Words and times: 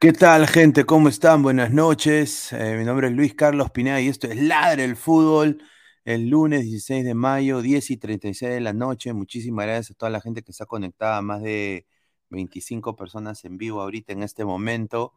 ¿Qué 0.00 0.14
tal, 0.14 0.46
gente? 0.46 0.86
¿Cómo 0.86 1.10
están? 1.10 1.42
Buenas 1.42 1.72
noches. 1.72 2.54
Eh, 2.54 2.74
mi 2.78 2.84
nombre 2.84 3.08
es 3.08 3.12
Luis 3.12 3.34
Carlos 3.34 3.70
Pineda 3.70 4.00
y 4.00 4.08
esto 4.08 4.28
es 4.28 4.36
Ladre 4.40 4.84
el 4.84 4.96
Fútbol. 4.96 5.62
El 6.06 6.30
lunes 6.30 6.62
16 6.62 7.04
de 7.04 7.12
mayo, 7.12 7.60
10 7.60 7.90
y 7.90 7.96
36 7.98 8.50
de 8.50 8.60
la 8.60 8.72
noche. 8.72 9.12
Muchísimas 9.12 9.66
gracias 9.66 9.90
a 9.90 9.94
toda 9.98 10.08
la 10.08 10.22
gente 10.22 10.42
que 10.42 10.52
está 10.52 10.64
conectada, 10.64 11.20
más 11.20 11.42
de 11.42 11.86
25 12.30 12.96
personas 12.96 13.44
en 13.44 13.58
vivo 13.58 13.82
ahorita 13.82 14.14
en 14.14 14.22
este 14.22 14.46
momento. 14.46 15.12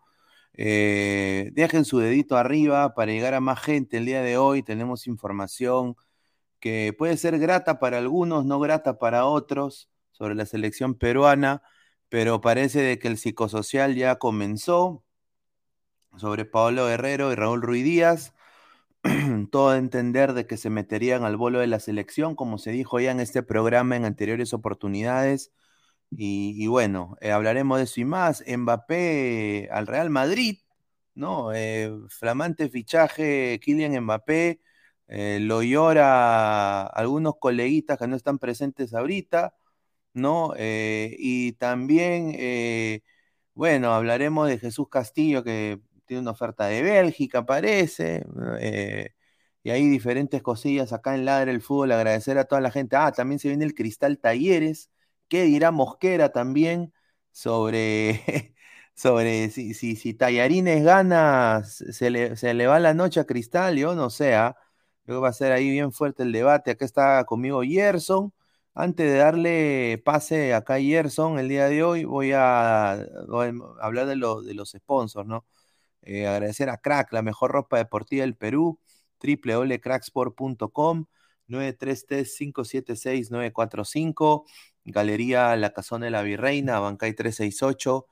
Eh, 0.53 1.51
dejen 1.53 1.85
su 1.85 1.99
dedito 1.99 2.35
arriba 2.35 2.93
para 2.93 3.13
llegar 3.13 3.35
a 3.35 3.39
más 3.39 3.61
gente. 3.61 3.97
El 3.99 4.05
día 4.05 4.21
de 4.21 4.37
hoy 4.37 4.63
tenemos 4.63 5.07
información 5.07 5.95
que 6.59 6.93
puede 6.97 7.15
ser 7.15 7.39
grata 7.39 7.79
para 7.79 7.99
algunos, 7.99 8.45
no 8.45 8.59
grata 8.59 8.99
para 8.99 9.25
otros, 9.27 9.89
sobre 10.11 10.35
la 10.35 10.45
selección 10.45 10.95
peruana, 10.95 11.61
pero 12.13 12.41
parece 12.41 12.79
de 12.83 12.99
que 12.99 13.07
el 13.07 13.17
psicosocial 13.17 13.95
ya 13.95 14.17
comenzó 14.19 15.03
sobre 16.15 16.45
Pablo 16.45 16.85
Guerrero 16.85 17.31
y 17.31 17.35
Raúl 17.35 17.63
Ruiz 17.63 17.83
Díaz. 17.83 18.33
Todo 19.51 19.71
a 19.71 19.77
entender 19.79 20.33
de 20.33 20.47
que 20.47 20.57
se 20.57 20.69
meterían 20.69 21.23
al 21.23 21.37
bolo 21.37 21.59
de 21.59 21.67
la 21.67 21.79
selección, 21.79 22.35
como 22.35 22.59
se 22.59 22.69
dijo 22.71 22.99
ya 22.99 23.11
en 23.11 23.19
este 23.19 23.41
programa 23.43 23.95
en 23.95 24.05
anteriores 24.05 24.53
oportunidades 24.53 25.51
y, 26.11 26.67
bueno, 26.67 27.17
eh, 27.21 27.31
hablaremos 27.31 27.79
de 27.79 27.85
eso 27.85 28.01
y 28.01 28.05
más. 28.05 28.43
Mbappé 28.47 29.69
al 29.71 29.87
Real 29.87 30.11
Madrid, 30.11 30.59
¿no? 31.15 31.51
Eh, 31.53 31.91
flamante 32.09 32.69
fichaje, 32.69 33.59
Kylian 33.59 34.03
Mbappé. 34.03 34.61
Eh, 35.07 35.39
lo 35.41 35.63
llora 35.63 36.83
algunos 36.87 37.35
coleguitas 37.39 37.97
que 37.99 38.07
no 38.07 38.15
están 38.15 38.39
presentes 38.39 38.93
ahorita, 38.93 39.55
¿no? 40.13 40.53
y 40.57 41.53
también, 41.53 43.01
bueno, 43.53 43.93
hablaremos 43.93 44.47
de 44.47 44.59
Jesús 44.59 44.87
Castillo, 44.89 45.43
que 45.43 45.79
tiene 46.05 46.21
una 46.21 46.31
oferta 46.31 46.65
de 46.67 46.81
Bélgica, 46.81 47.45
parece. 47.45 48.23
y 49.63 49.69
hay 49.69 49.87
diferentes 49.89 50.41
cosillas 50.41 50.93
acá 50.93 51.15
en 51.15 51.25
Ladre 51.25 51.51
el 51.51 51.61
Fútbol. 51.61 51.91
Agradecer 51.91 52.37
a 52.37 52.45
toda 52.45 52.61
la 52.61 52.71
gente. 52.71 52.95
Ah, 52.95 53.11
también 53.11 53.39
se 53.39 53.47
viene 53.49 53.65
el 53.65 53.73
Cristal 53.75 54.19
Talleres 54.19 54.89
¿Qué 55.33 55.43
dirá 55.45 55.71
Mosquera 55.71 56.31
también 56.31 56.93
sobre, 57.31 58.21
sobre 58.95 59.49
si, 59.49 59.73
si, 59.73 59.95
si, 59.95 60.13
Tallarines 60.13 60.83
gana, 60.83 61.63
se 61.63 62.09
le, 62.11 62.67
va 62.67 62.79
la 62.79 62.93
noche 62.93 63.19
a 63.19 63.25
Cristal? 63.25 63.77
Yo 63.77 63.95
no 63.95 64.09
sé, 64.11 64.35
¿ah? 64.35 64.55
creo 65.03 65.17
que 65.17 65.21
va 65.23 65.29
a 65.29 65.33
ser 65.33 65.51
ahí 65.51 65.69
bien 65.71 65.91
fuerte 65.91 66.23
el 66.23 66.31
debate. 66.31 66.71
Acá 66.71 66.85
está 66.85 67.23
conmigo 67.25 67.63
Gerson. 67.63 68.31
Antes 68.75 69.11
de 69.11 69.17
darle 69.17 70.01
pase 70.03 70.53
acá 70.53 70.75
a 70.75 70.79
Gerson 70.79 71.39
el 71.39 71.47
día 71.47 71.67
de 71.67 71.83
hoy, 71.83 72.05
voy 72.05 72.31
a, 72.33 72.91
hablar 73.81 74.07
de, 74.07 74.15
de 74.15 74.53
los 74.55 74.71
sponsors, 74.71 75.27
¿no? 75.27 75.45
Eh, 76.05 76.27
agradecer 76.27 76.69
a 76.69 76.77
Crack, 76.77 77.13
la 77.13 77.21
mejor 77.21 77.51
ropa 77.51 77.77
deportiva 77.77 78.23
del 78.23 78.35
Perú, 78.35 78.79
www.cracksport.com, 79.21 81.05
933-576-945. 81.47 84.43
Galería 84.85 85.55
La 85.55 85.71
Casona 85.71 86.05
de 86.05 86.11
la 86.11 86.23
Virreina, 86.23 86.79
Bancay 86.79 87.13
368, 87.13 88.05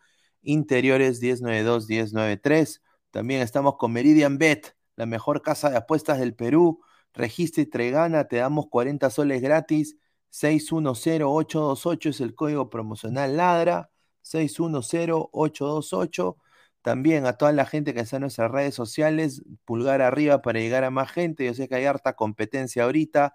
Interiores 0.44 1.22
1092-1093. 1.22 2.82
También 3.12 3.42
estamos 3.42 3.76
con 3.78 3.92
Meridian 3.92 4.38
Bet, 4.38 4.76
la 4.96 5.06
mejor 5.06 5.42
casa 5.42 5.70
de 5.70 5.76
apuestas 5.78 6.20
del 6.20 6.34
Perú. 6.34 6.82
Registra 7.14 7.62
y 7.62 7.66
Tregana, 7.66 8.30
te 8.30 8.38
damos 8.38 8.68
40 8.70 9.10
soles 9.10 9.42
gratis. 9.42 9.98
610828 10.32 12.10
es 12.10 12.22
el 12.22 12.36
código 12.36 12.70
promocional 12.70 13.38
Ladra. 13.38 13.92
610828. 14.24 16.38
También 16.82 17.26
a 17.26 17.34
toda 17.34 17.52
la 17.54 17.66
gente 17.66 17.94
que 17.94 18.02
está 18.02 18.18
en 18.18 18.22
nuestras 18.22 18.52
redes 18.52 18.76
sociales, 18.76 19.44
pulgar 19.66 20.02
arriba 20.02 20.42
para 20.42 20.60
llegar 20.60 20.84
a 20.84 20.92
más 20.92 21.12
gente. 21.12 21.46
Yo 21.46 21.54
sé 21.54 21.68
que 21.70 21.76
hay 21.76 21.86
harta 21.86 22.14
competencia 22.14 22.84
ahorita 22.84 23.34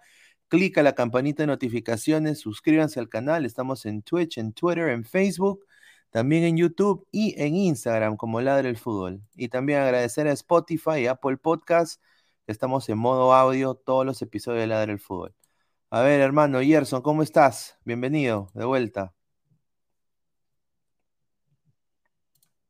clica 0.49 0.83
la 0.83 0.95
campanita 0.95 1.43
de 1.43 1.49
notificaciones, 1.49 2.41
suscríbanse 2.41 3.01
al 3.01 3.09
canal, 3.09 3.45
estamos 3.45 3.87
en 3.87 4.03
Twitch, 4.03 4.39
en 4.39 4.53
Twitter, 4.53 4.89
en 4.91 5.05
Facebook, 5.05 5.65
también 6.11 6.45
en 6.45 6.57
YouTube 6.57 7.07
y 7.11 7.35
en 7.41 7.57
Instagram 7.57 8.17
como 8.17 8.41
Ladre 8.41 8.69
el 8.69 8.77
Fútbol. 8.77 9.23
Y 9.35 9.49
también 9.49 9.81
agradecer 9.81 10.27
a 10.29 10.33
Spotify 10.33 11.01
y 11.01 11.07
Apple 11.07 11.37
Podcast, 11.39 12.01
estamos 12.47 12.89
en 12.89 12.99
modo 12.99 13.35
audio 13.35 13.75
todos 13.75 14.07
los 14.07 14.23
episodios 14.23 14.63
de 14.63 14.67
Ladre 14.69 14.93
el 14.93 15.01
Fútbol. 15.01 15.35
A 15.89 16.03
ver, 16.03 16.21
hermano 16.21 16.61
Gerson, 16.61 17.01
¿cómo 17.01 17.23
estás? 17.23 17.79
Bienvenido, 17.85 18.51
de 18.55 18.65
vuelta. 18.65 19.15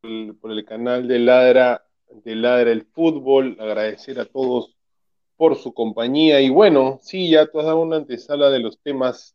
Por 0.03 0.53
el 0.53 0.65
canal 0.67 1.09
de 1.09 1.19
Ladra, 1.21 1.87
de 2.11 2.35
Ladra 2.35 2.73
el 2.73 2.85
Fútbol, 2.85 3.57
agradecer 3.59 4.21
a 4.21 4.27
todos 4.27 4.77
por 5.39 5.57
su 5.57 5.73
compañía. 5.73 6.43
Y 6.43 6.51
bueno, 6.51 6.99
sí, 7.01 7.31
ya 7.31 7.47
tú 7.47 7.59
has 7.59 7.65
dado 7.65 7.81
una 7.81 7.97
antesala 7.97 8.51
de 8.51 8.61
los 8.61 8.79
temas 8.81 9.35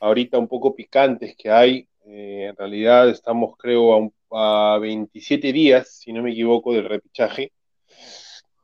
ahorita 0.00 0.38
un 0.38 0.48
poco 0.48 0.74
picantes 0.74 1.36
que 1.36 1.50
hay. 1.50 1.88
Eh, 2.06 2.46
en 2.48 2.56
realidad 2.56 3.10
estamos, 3.10 3.54
creo, 3.58 4.14
a, 4.30 4.78
27 4.78 5.52
días, 5.52 5.90
si 5.98 6.14
no 6.14 6.22
me 6.22 6.32
equivoco, 6.32 6.72
del 6.72 6.88
repichaje. 6.88 7.52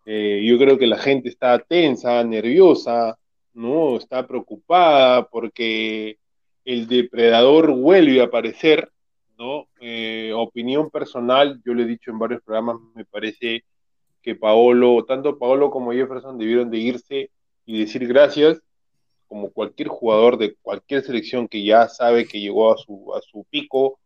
Eh, 0.07 0.43
yo 0.47 0.57
creo 0.57 0.79
que 0.79 0.87
la 0.87 0.97
gente 0.97 1.29
está 1.29 1.59
tensa, 1.59 2.25
nerviosa, 2.25 3.19
¿no? 3.57 3.97
Está 3.97 4.27
preocupada 4.27 5.27
porque 5.29 6.19
el 6.65 6.87
depredador 6.87 7.73
vuelve 7.73 8.21
a 8.21 8.25
aparecer, 8.25 8.91
¿no? 9.39 9.67
Eh, 9.81 10.33
opinión 10.35 10.91
personal, 10.91 11.61
yo 11.65 11.75
lo 11.75 11.83
he 11.83 11.87
dicho 11.87 12.11
en 12.11 12.19
varios 12.19 12.43
programas, 12.43 12.77
me 12.95 13.05
parece 13.05 13.65
que 14.23 14.35
Paolo, 14.35 15.05
tanto 15.07 15.39
Paolo 15.39 15.71
como 15.71 15.93
Jefferson 15.93 16.39
debieron 16.39 16.71
de 16.71 16.79
irse 16.79 17.31
y 17.65 17.79
decir 17.81 18.07
gracias, 18.07 18.61
como 19.27 19.51
cualquier 19.51 19.89
jugador 19.89 20.39
de 20.39 20.55
cualquier 20.63 21.03
selección 21.03 21.49
que 21.49 21.65
ya 21.65 21.89
sabe 21.89 22.27
que 22.27 22.41
llegó 22.41 22.73
a 22.73 22.77
su, 22.77 23.13
a 23.15 23.21
su 23.23 23.45
pico, 23.51 23.99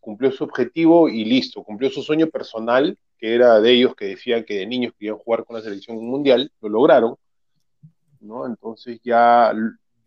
cumplió 0.00 0.30
su 0.32 0.44
objetivo 0.44 1.08
y 1.08 1.24
listo, 1.24 1.62
cumplió 1.62 1.90
su 1.90 2.02
sueño 2.02 2.28
personal, 2.28 2.96
que 3.18 3.34
era 3.34 3.60
de 3.60 3.72
ellos 3.72 3.96
que 3.96 4.04
decían 4.04 4.44
que 4.44 4.54
de 4.54 4.66
niños 4.66 4.92
querían 4.98 5.16
jugar 5.16 5.44
con 5.44 5.56
la 5.56 5.62
selección 5.62 5.96
mundial, 5.96 6.52
lo 6.60 6.68
lograron, 6.68 7.16
¿no? 8.20 8.46
Entonces 8.46 9.00
ya 9.02 9.52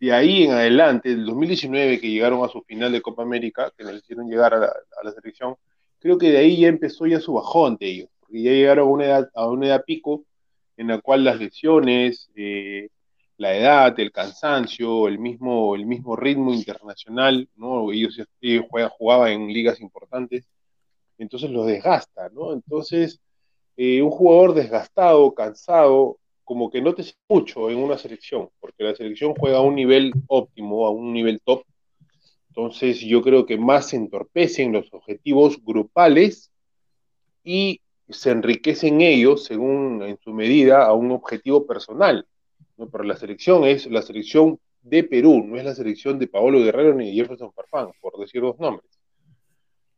de 0.00 0.12
ahí 0.12 0.44
en 0.44 0.52
adelante, 0.52 1.10
del 1.10 1.26
2019 1.26 2.00
que 2.00 2.10
llegaron 2.10 2.44
a 2.44 2.48
su 2.48 2.62
final 2.62 2.92
de 2.92 3.02
Copa 3.02 3.22
América, 3.22 3.72
que 3.76 3.84
les 3.84 4.02
hicieron 4.02 4.28
llegar 4.28 4.54
a 4.54 4.58
la, 4.58 5.12
selección, 5.12 5.56
creo 6.00 6.18
que 6.18 6.30
de 6.30 6.38
ahí 6.38 6.60
ya 6.60 6.68
empezó 6.68 7.06
ya 7.06 7.20
su 7.20 7.34
bajón 7.34 7.76
de 7.76 7.86
ellos 7.86 8.08
ya 8.40 8.52
llegaron 8.52 8.88
a 8.88 8.90
una 8.90 9.04
edad, 9.04 9.30
a 9.34 9.46
una 9.48 9.66
edad 9.66 9.84
pico 9.84 10.24
en 10.76 10.88
la 10.88 11.00
cual 11.00 11.24
las 11.24 11.38
lesiones, 11.38 12.30
eh, 12.34 12.88
la 13.36 13.54
edad, 13.56 13.98
el 13.98 14.12
cansancio, 14.12 15.08
el 15.08 15.18
mismo, 15.18 15.74
el 15.74 15.86
mismo 15.86 16.16
ritmo 16.16 16.54
internacional, 16.54 17.48
¿no? 17.56 17.92
Ellos, 17.92 18.16
jugaban 18.98 19.32
en 19.32 19.52
ligas 19.52 19.80
importantes, 19.80 20.48
entonces 21.18 21.50
los 21.50 21.66
desgasta, 21.66 22.28
¿no? 22.30 22.52
Entonces, 22.52 23.20
eh, 23.76 24.02
un 24.02 24.10
jugador 24.10 24.54
desgastado, 24.54 25.34
cansado, 25.34 26.18
como 26.44 26.70
que 26.70 26.80
no 26.80 26.94
te 26.94 27.04
mucho 27.28 27.70
en 27.70 27.78
una 27.78 27.98
selección, 27.98 28.48
porque 28.60 28.84
la 28.84 28.94
selección 28.94 29.34
juega 29.34 29.58
a 29.58 29.62
un 29.62 29.74
nivel 29.74 30.12
óptimo, 30.26 30.86
a 30.86 30.90
un 30.90 31.12
nivel 31.12 31.40
top. 31.44 31.64
Entonces, 32.48 33.00
yo 33.00 33.22
creo 33.22 33.46
que 33.46 33.56
más 33.56 33.88
se 33.88 33.96
entorpecen 33.96 34.72
los 34.72 34.92
objetivos 34.92 35.62
grupales 35.64 36.50
y 37.42 37.80
se 38.08 38.30
enriquecen 38.30 39.00
ellos, 39.00 39.44
según 39.44 40.02
en 40.02 40.18
su 40.18 40.32
medida, 40.32 40.84
a 40.84 40.92
un 40.92 41.12
objetivo 41.12 41.66
personal. 41.66 42.26
¿no? 42.76 42.88
Pero 42.90 43.04
la 43.04 43.16
selección 43.16 43.64
es 43.64 43.86
la 43.86 44.02
selección 44.02 44.58
de 44.82 45.04
Perú, 45.04 45.44
no 45.46 45.56
es 45.56 45.64
la 45.64 45.74
selección 45.74 46.18
de 46.18 46.26
Paolo 46.26 46.60
Guerrero 46.60 46.94
ni 46.94 47.06
de 47.06 47.12
Jefferson 47.12 47.52
Farfán, 47.52 47.92
por 48.00 48.18
decir 48.18 48.42
dos 48.42 48.58
nombres. 48.58 48.90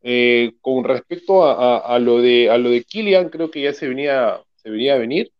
Eh, 0.07 0.53
con 0.61 0.83
respecto 0.83 1.43
a, 1.43 1.97
lo 1.97 2.21
de, 2.21 2.49
a 2.51 2.59
lo 2.59 2.69
de 2.69 2.83
Kylian, 2.83 3.29
creo 3.29 3.49
que 3.49 3.63
ya 3.63 3.73
se 3.73 3.87
venía, 3.87 4.39
se 4.55 4.69
venía 4.69 4.93
a 4.93 4.99
venir. 4.99 5.31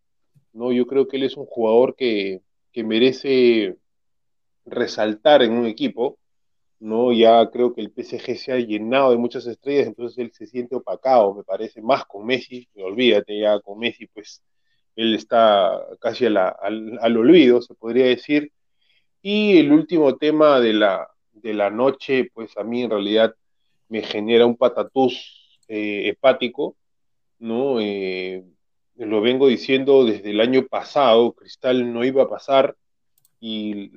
¿No? 0.55 0.71
Yo 0.71 0.87
creo 0.87 1.07
que 1.07 1.17
él 1.17 1.23
es 1.23 1.37
un 1.37 1.45
jugador 1.45 1.95
que, 1.95 2.41
que 2.71 2.83
merece 2.83 3.77
resaltar 4.65 5.43
en 5.43 5.53
un 5.53 5.65
equipo. 5.67 6.17
¿no? 6.79 7.13
Ya 7.13 7.49
creo 7.51 7.73
que 7.73 7.81
el 7.81 7.91
PSG 7.91 8.37
se 8.37 8.51
ha 8.51 8.57
llenado 8.59 9.11
de 9.11 9.17
muchas 9.17 9.47
estrellas, 9.47 9.87
entonces 9.87 10.17
él 10.19 10.31
se 10.33 10.45
siente 10.45 10.75
opacado, 10.75 11.33
me 11.33 11.43
parece, 11.43 11.81
más 11.81 12.05
con 12.05 12.25
Messi, 12.25 12.67
olvídate 12.75 13.39
ya 13.39 13.59
con 13.61 13.79
Messi, 13.79 14.07
pues 14.07 14.43
él 14.95 15.15
está 15.15 15.81
casi 15.99 16.25
al, 16.25 17.17
olvido, 17.17 17.61
se 17.61 17.75
podría 17.75 18.05
decir. 18.07 18.51
Y 19.21 19.57
el 19.57 19.71
último 19.71 20.17
tema 20.17 20.59
de 20.59 20.73
la, 20.73 21.07
de 21.33 21.53
la 21.53 21.69
noche, 21.69 22.29
pues 22.33 22.55
a 22.57 22.63
mí 22.63 22.83
en 22.83 22.91
realidad 22.91 23.35
me 23.89 24.01
genera 24.03 24.45
un 24.45 24.57
patatús 24.57 25.59
eh, 25.67 26.09
hepático, 26.09 26.77
¿no? 27.39 27.79
Eh, 27.81 28.43
lo 28.97 29.21
vengo 29.21 29.47
diciendo 29.47 30.05
desde 30.05 30.31
el 30.31 30.41
año 30.41 30.65
pasado, 30.67 31.33
Cristal 31.33 31.93
no 31.93 32.03
iba 32.03 32.23
a 32.23 32.29
pasar 32.29 32.75
y 33.39 33.91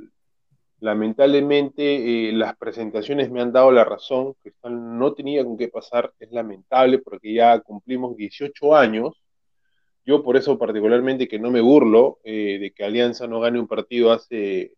Lamentablemente, 0.80 2.28
eh, 2.28 2.32
las 2.32 2.56
presentaciones 2.56 3.30
me 3.30 3.40
han 3.40 3.52
dado 3.52 3.72
la 3.72 3.84
razón. 3.84 4.34
Cristal 4.40 4.98
no 4.98 5.12
tenía 5.12 5.44
con 5.44 5.56
qué 5.56 5.68
pasar. 5.68 6.12
Es 6.20 6.30
lamentable 6.30 6.98
porque 6.98 7.34
ya 7.34 7.58
cumplimos 7.60 8.16
18 8.16 8.76
años. 8.76 9.20
Yo 10.06 10.22
por 10.22 10.36
eso 10.36 10.56
particularmente 10.56 11.26
que 11.26 11.38
no 11.38 11.50
me 11.50 11.60
burlo 11.60 12.20
eh, 12.22 12.58
de 12.60 12.70
que 12.70 12.84
Alianza 12.84 13.26
no 13.26 13.40
gane 13.40 13.58
un 13.58 13.66
partido 13.66 14.12
hace 14.12 14.72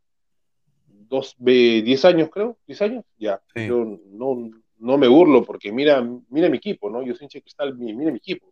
dos, 0.86 1.36
10 1.38 2.04
años, 2.06 2.30
creo. 2.30 2.56
10 2.66 2.82
años, 2.82 3.04
ya. 3.18 3.40
Yo 3.54 3.98
no, 4.06 4.50
no 4.78 4.98
me 4.98 5.06
burlo 5.06 5.44
porque 5.44 5.70
mira, 5.70 6.02
mira 6.30 6.48
mi 6.48 6.56
equipo, 6.56 6.88
¿no? 6.88 7.02
Yo 7.02 7.14
soy 7.14 7.26
hincha 7.26 7.40
Cristal, 7.40 7.76
mira 7.76 8.10
mi 8.10 8.16
equipo. 8.16 8.49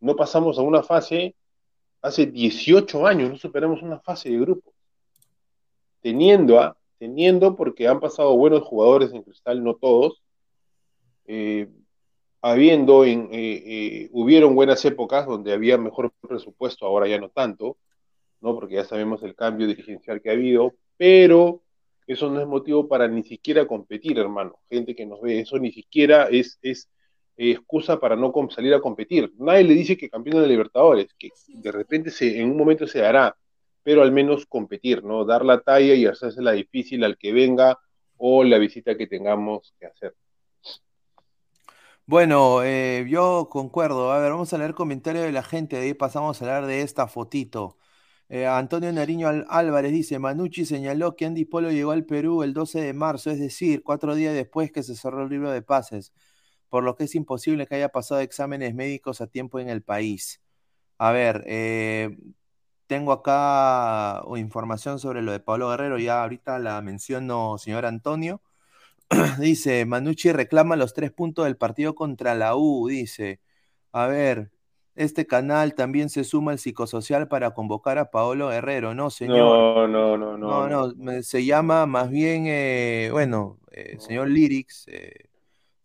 No 0.00 0.16
pasamos 0.16 0.58
a 0.58 0.62
una 0.62 0.82
fase 0.82 1.34
hace 2.02 2.26
18 2.26 3.06
años, 3.06 3.30
no 3.30 3.36
superamos 3.36 3.82
una 3.82 4.00
fase 4.00 4.30
de 4.30 4.38
grupo 4.38 4.72
teniendo, 6.00 6.60
a, 6.60 6.76
teniendo 6.98 7.56
porque 7.56 7.88
han 7.88 8.00
pasado 8.00 8.36
buenos 8.36 8.62
jugadores 8.62 9.12
en 9.12 9.22
Cristal, 9.22 9.62
no 9.62 9.74
todos, 9.74 10.22
eh, 11.26 11.68
habiendo, 12.40 13.04
en, 13.04 13.28
eh, 13.32 13.62
eh, 13.66 14.08
hubieron 14.12 14.54
buenas 14.54 14.84
épocas 14.84 15.26
donde 15.26 15.52
había 15.52 15.76
mejor 15.76 16.12
presupuesto, 16.20 16.86
ahora 16.86 17.08
ya 17.08 17.18
no 17.18 17.28
tanto, 17.30 17.76
¿no? 18.40 18.54
porque 18.54 18.76
ya 18.76 18.84
sabemos 18.84 19.22
el 19.22 19.34
cambio 19.34 19.66
dirigencial 19.66 20.22
que 20.22 20.30
ha 20.30 20.34
habido, 20.34 20.74
pero 20.96 21.62
eso 22.06 22.30
no 22.30 22.40
es 22.40 22.46
motivo 22.46 22.88
para 22.88 23.08
ni 23.08 23.22
siquiera 23.22 23.66
competir, 23.66 24.18
hermano. 24.18 24.58
Gente 24.70 24.94
que 24.94 25.04
nos 25.04 25.20
ve, 25.20 25.40
eso 25.40 25.58
ni 25.58 25.72
siquiera 25.72 26.28
es, 26.30 26.58
es 26.62 26.88
excusa 27.38 28.00
para 28.00 28.16
no 28.16 28.32
salir 28.50 28.74
a 28.74 28.80
competir. 28.80 29.32
Nadie 29.38 29.64
le 29.64 29.74
dice 29.74 29.96
que 29.96 30.10
campeón 30.10 30.42
de 30.42 30.48
Libertadores, 30.48 31.14
que 31.18 31.30
de 31.46 31.72
repente 31.72 32.10
se, 32.10 32.40
en 32.40 32.50
un 32.50 32.56
momento 32.56 32.86
se 32.86 33.04
hará, 33.04 33.36
pero 33.82 34.02
al 34.02 34.12
menos 34.12 34.44
competir, 34.46 35.04
¿no? 35.04 35.24
Dar 35.24 35.44
la 35.44 35.60
talla 35.60 35.94
y 35.94 36.04
hacerse 36.06 36.42
la 36.42 36.52
difícil 36.52 37.04
al 37.04 37.16
que 37.16 37.32
venga 37.32 37.78
o 38.16 38.42
la 38.44 38.58
visita 38.58 38.96
que 38.96 39.06
tengamos 39.06 39.74
que 39.78 39.86
hacer. 39.86 40.14
Bueno, 42.06 42.62
eh, 42.64 43.06
yo 43.08 43.48
concuerdo. 43.50 44.12
A 44.12 44.18
ver, 44.18 44.32
vamos 44.32 44.52
a 44.52 44.58
leer 44.58 44.74
comentarios 44.74 45.24
de 45.24 45.32
la 45.32 45.42
gente, 45.42 45.76
de 45.76 45.82
ahí 45.82 45.94
pasamos 45.94 46.40
a 46.40 46.44
hablar 46.44 46.66
de 46.66 46.82
esta 46.82 47.06
fotito. 47.06 47.76
Eh, 48.30 48.46
Antonio 48.46 48.92
Nariño 48.92 49.28
Álvarez 49.48 49.92
dice, 49.92 50.18
Manucci 50.18 50.66
señaló 50.66 51.16
que 51.16 51.26
Andy 51.26 51.44
Polo 51.44 51.70
llegó 51.70 51.92
al 51.92 52.04
Perú 52.04 52.42
el 52.42 52.52
12 52.52 52.80
de 52.80 52.92
marzo, 52.92 53.30
es 53.30 53.38
decir, 53.38 53.82
cuatro 53.82 54.14
días 54.14 54.34
después 54.34 54.70
que 54.70 54.82
se 54.82 54.96
cerró 54.96 55.22
el 55.22 55.30
libro 55.30 55.50
de 55.50 55.62
pases, 55.62 56.12
por 56.68 56.84
lo 56.84 56.96
que 56.96 57.04
es 57.04 57.14
imposible 57.14 57.66
que 57.66 57.76
haya 57.76 57.88
pasado 57.90 58.20
exámenes 58.20 58.74
médicos 58.74 59.20
a 59.20 59.26
tiempo 59.26 59.60
en 59.60 59.68
el 59.68 59.82
país. 59.82 60.42
A 60.98 61.12
ver, 61.12 61.44
eh, 61.46 62.16
tengo 62.86 63.12
acá 63.12 64.22
información 64.36 64.98
sobre 64.98 65.22
lo 65.22 65.32
de 65.32 65.40
Pablo 65.40 65.70
Guerrero, 65.70 65.98
ya 65.98 66.22
ahorita 66.22 66.58
la 66.58 66.80
menciono, 66.82 67.58
señor 67.58 67.86
Antonio. 67.86 68.40
dice, 69.38 69.84
Manucci 69.86 70.32
reclama 70.32 70.76
los 70.76 70.94
tres 70.94 71.12
puntos 71.12 71.44
del 71.44 71.56
partido 71.56 71.94
contra 71.94 72.34
la 72.34 72.56
U, 72.56 72.88
dice. 72.88 73.40
A 73.92 74.06
ver, 74.06 74.50
este 74.98 75.26
canal 75.26 75.74
también 75.74 76.10
se 76.10 76.24
suma 76.24 76.52
al 76.52 76.58
psicosocial 76.58 77.28
para 77.28 77.52
convocar 77.52 77.98
a 77.98 78.10
Paolo 78.10 78.48
Guerrero, 78.48 78.94
¿no, 78.94 79.10
señor? 79.10 79.38
No, 79.38 79.88
no, 79.88 80.18
no, 80.18 80.36
no. 80.36 80.68
No, 80.68 80.92
no, 80.92 81.22
se 81.22 81.44
llama 81.44 81.86
más 81.86 82.10
bien, 82.10 82.44
eh, 82.48 83.08
bueno, 83.12 83.58
eh, 83.70 83.96
señor 84.00 84.28
Lyrics, 84.28 84.86
eh, 84.88 85.27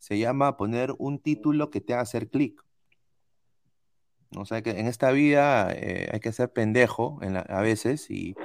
se 0.03 0.19
llama 0.19 0.57
poner 0.57 0.93
un 0.97 1.17
título 1.17 1.69
que 1.69 1.79
te 1.79 1.93
haga 1.93 2.01
hacer 2.01 2.29
clic. 2.29 2.61
O 4.35 4.43
sea 4.43 4.61
que 4.61 4.71
en 4.71 4.87
esta 4.87 5.11
vida 5.11 5.71
eh, 5.71 6.09
hay 6.11 6.19
que 6.19 6.33
ser 6.33 6.51
pendejo 6.51 7.21
a 7.47 7.61
veces 7.61 8.11
y 8.11 8.35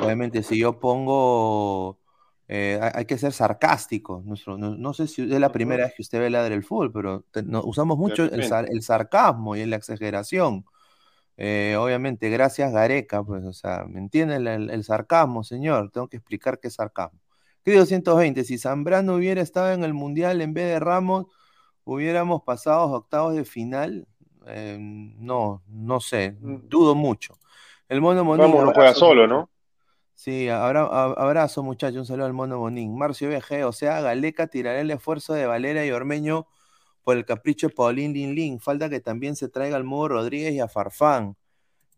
obviamente 0.00 0.44
si 0.44 0.60
yo 0.60 0.78
pongo, 0.78 1.98
eh, 2.46 2.78
hay, 2.94 3.06
que 3.06 3.18
ser 3.18 3.32
sarcástico. 3.32 4.22
no, 4.24 4.94
sé 4.94 5.08
si 5.08 5.22
es 5.22 5.40
la 5.40 5.50
primera 5.50 5.86
vez 5.86 5.94
que 5.96 6.02
usted 6.02 6.20
ve 6.20 6.30
la 6.30 6.44
del 6.44 6.62
fútbol, 6.62 6.92
pero 6.92 7.24
usamos 7.64 7.98
mucho 7.98 8.26
el, 8.26 8.80
sarcasmo 8.80 9.56
y 9.56 9.66
la 9.66 9.74
exageración. 9.74 10.64
Eh, 11.36 11.74
obviamente, 11.76 12.30
gracias 12.30 12.72
Gareca, 12.72 13.24
pues, 13.24 13.42
o 13.44 13.52
sea, 13.52 13.84
¿me 13.88 13.98
entiende 13.98 14.36
el, 14.36 14.84
sarcasmo, 14.84 15.42
señor? 15.42 15.90
Tengo 15.90 16.06
que 16.06 16.18
explicar 16.18 16.60
qué 16.60 16.68
es 16.68 16.74
sarcasmo. 16.74 17.18
Querido 17.64 17.82
220, 17.82 18.44
si 18.44 18.58
Zambrano 18.58 19.14
hubiera 19.14 19.42
estado 19.42 19.72
en 19.72 19.84
el 19.84 19.92
Mundial 19.92 20.40
en 20.40 20.54
vez 20.54 20.66
de 20.66 20.80
Ramos, 20.80 21.26
hubiéramos 21.84 22.42
pasado 22.42 22.80
a 22.80 22.96
octavos 22.96 23.34
de 23.34 23.44
final. 23.44 24.06
Eh, 24.46 24.78
no, 24.80 25.62
no 25.68 26.00
sé, 26.00 26.36
mm. 26.40 26.68
dudo 26.68 26.94
mucho. 26.94 27.38
El 27.88 28.00
Mono 28.00 28.24
Monín. 28.24 28.50
no 28.50 28.72
juega 28.72 28.94
solo, 28.94 29.26
¿no? 29.26 29.50
Sí, 30.14 30.48
abrazo 30.48 31.62
muchachos, 31.62 32.00
un 32.00 32.06
saludo 32.06 32.26
al 32.26 32.32
Mono 32.32 32.58
Monín. 32.58 32.96
Marcio 32.96 33.28
BG, 33.28 33.64
o 33.64 33.72
sea, 33.72 34.00
Galeca 34.00 34.46
tirará 34.46 34.80
el 34.80 34.90
esfuerzo 34.90 35.34
de 35.34 35.46
Valera 35.46 35.84
y 35.84 35.90
Ormeño 35.90 36.46
por 37.02 37.16
el 37.16 37.24
capricho 37.24 37.68
de 37.68 37.74
Paulín 37.74 38.12
Lin 38.12 38.34
Lin. 38.34 38.60
Falta 38.60 38.88
que 38.88 39.00
también 39.00 39.34
se 39.34 39.48
traiga 39.48 39.76
al 39.76 39.84
Mudo 39.84 40.08
Rodríguez 40.08 40.52
y 40.52 40.60
a 40.60 40.68
Farfán. 40.68 41.36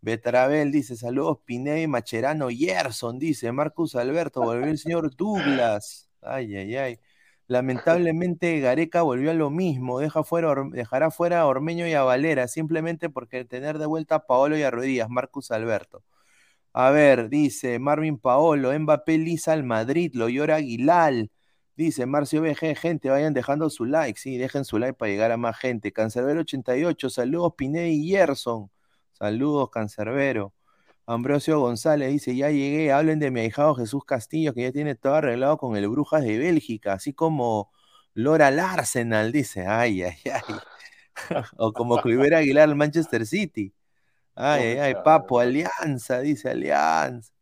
Betarabel 0.03 0.73
dice, 0.73 0.97
saludos 0.97 1.39
Pineda 1.45 1.87
Macherano. 1.89 2.51
Yerson 2.51 3.19
dice, 3.19 3.53
Marcus 3.53 3.95
Alberto, 3.95 4.43
volvió 4.43 4.67
el 4.71 4.79
señor 4.79 5.15
Douglas. 5.17 6.11
Ay, 6.21 6.57
ay, 6.57 6.77
ay. 6.77 7.01
Lamentablemente 7.47 8.61
Gareca 8.61 9.03
volvió 9.03 9.31
a 9.31 9.35
lo 9.35 9.51
mismo, 9.51 10.01
deja 10.01 10.25
fuera, 10.25 10.55
dejará 10.73 11.11
fuera 11.11 11.41
a 11.41 11.47
Ormeño 11.47 11.87
y 11.87 11.93
a 11.93 12.03
Valera, 12.03 12.49
simplemente 12.49 13.11
porque 13.11 13.45
tener 13.45 13.79
de 13.79 13.87
vuelta 13.87 14.17
a 14.17 14.27
Paolo 14.27 14.57
y 14.57 14.63
a 14.63 14.71
Rodríguez, 14.71 15.09
Marcus 15.09 15.51
Alberto. 15.51 16.03
A 16.73 16.91
ver, 16.91 17.29
dice 17.29 17.79
Marvin 17.79 18.19
Paolo, 18.19 18.79
Mbappé 18.79 19.19
lisa 19.19 19.53
al 19.53 19.65
Madrid, 19.65 20.13
lo 20.15 20.29
llora 20.29 20.57
Aguilar. 20.57 21.29
Dice 21.77 22.07
Marcio 22.07 22.43
BG, 22.43 22.77
gente, 22.77 23.11
vayan 23.11 23.35
dejando 23.35 23.71
su 23.71 23.85
like, 23.85 24.19
sí, 24.19 24.39
dejen 24.39 24.65
su 24.65 24.79
like 24.79 24.95
para 24.95 25.11
llegar 25.11 25.33
a 25.33 25.37
más 25.37 25.59
gente. 25.59 25.93
Cancerbero 25.93 26.41
88, 26.41 27.11
saludos 27.11 27.55
Pineda 27.57 27.87
y 27.87 28.09
Gerson. 28.09 28.71
Saludos, 29.23 29.71
Cancerbero. 29.71 30.53
Ambrosio 31.07 31.61
González 31.61 32.11
dice, 32.11 32.35
ya 32.35 32.51
llegué, 32.51 32.91
hablen 32.91 33.21
de 33.21 33.31
mi 33.31 33.39
ahijado 33.39 33.77
Jesús 33.77 34.05
Castillo, 34.05 34.53
que 34.53 34.63
ya 34.63 34.73
tiene 34.73 34.97
todo 34.97 35.15
arreglado 35.15 35.59
con 35.59 35.77
el 35.77 35.89
Brujas 35.89 36.25
de 36.25 36.39
Bélgica, 36.39 36.95
así 36.95 37.13
como 37.13 37.71
Lora 38.15 38.51
Larsenal, 38.51 39.31
dice, 39.31 39.65
ay, 39.65 40.03
ay, 40.03 40.17
ay. 40.25 40.57
o 41.57 41.73
como 41.73 41.99
Cliver 42.03 42.35
Aguilar 42.35 42.69
al 42.69 42.75
Manchester 42.75 43.25
City. 43.25 43.73
Ay, 44.35 44.63
ay, 44.65 44.79
ay, 44.79 44.95
Papo, 45.05 45.39
Alianza, 45.39 46.19
dice 46.19 46.51
Alianza. 46.51 47.33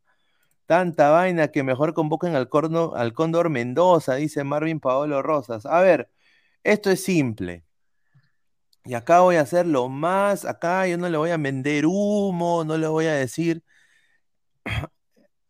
Tanta 0.66 1.08
vaina 1.08 1.48
que 1.48 1.62
mejor 1.62 1.94
convoquen 1.94 2.36
al, 2.36 2.50
al 2.94 3.12
Cóndor 3.14 3.48
Mendoza, 3.48 4.16
dice 4.16 4.44
Marvin 4.44 4.80
Paolo 4.80 5.22
Rosas. 5.22 5.64
A 5.64 5.80
ver, 5.80 6.10
esto 6.62 6.90
es 6.90 7.02
simple. 7.02 7.64
Y 8.84 8.94
acá 8.94 9.20
voy 9.20 9.36
a 9.36 9.42
hacer 9.42 9.66
lo 9.66 9.88
más, 9.88 10.44
acá 10.44 10.86
yo 10.86 10.96
no 10.98 11.08
le 11.08 11.18
voy 11.18 11.30
a 11.30 11.36
vender 11.36 11.84
humo, 11.86 12.64
no 12.64 12.78
le 12.78 12.86
voy 12.88 13.06
a 13.06 13.14
decir. 13.14 13.62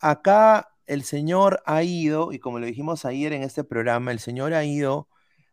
Acá 0.01 0.71
el 0.87 1.05
señor 1.05 1.63
ha 1.67 1.83
ido, 1.83 2.33
y 2.33 2.39
como 2.41 2.59
lo 2.59 2.67
dijimos 2.67 3.05
ayer 3.05 3.33
en 3.33 3.43
este 3.43 3.65
programa, 3.65 4.13
el 4.13 4.19
señor 4.19 4.55
ha 4.55 4.65
ido 4.65 5.09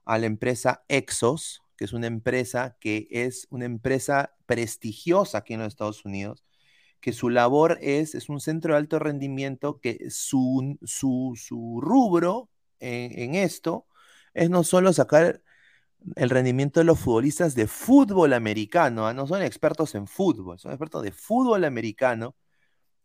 a 0.06 0.18
la 0.18 0.26
empresa 0.26 0.84
Exos, 0.88 1.62
que 1.78 1.86
es 1.86 1.94
una 1.94 2.08
empresa 2.08 2.78
que 2.80 3.08
es 3.12 3.48
una 3.52 3.66
empresa 3.66 4.36
prestigiosa 4.48 5.40
aquí 5.40 5.54
en 5.54 5.60
los 5.62 5.70
Estados 5.70 6.06
Unidos, 6.06 6.44
que 7.02 7.14
su 7.14 7.30
labor 7.30 7.78
es, 7.82 8.16
es 8.16 8.30
un 8.30 8.40
centro 8.40 8.74
de 8.74 8.80
alto 8.80 9.00
rendimiento, 9.00 9.80
que 9.80 10.10
su, 10.10 10.78
su, 10.84 11.80
rubro 11.82 12.50
en 12.80 13.36
esto 13.36 13.88
es 14.34 14.50
no 14.50 14.64
solo 14.64 14.94
sacar 14.94 15.42
el 16.16 16.30
rendimiento 16.30 16.80
de 16.80 16.86
los 16.86 17.00
futbolistas 17.00 17.56
de 17.56 17.68
fútbol 17.68 18.34
americano, 18.34 19.08
¿ah? 19.08 19.14
no 19.14 19.28
son 19.28 19.42
expertos 19.42 19.96
en 19.96 20.08
fútbol, 20.08 20.60
son 20.60 20.72
expertos 20.72 21.04
de 21.04 21.12
fútbol 21.12 21.66
americano, 21.66 22.36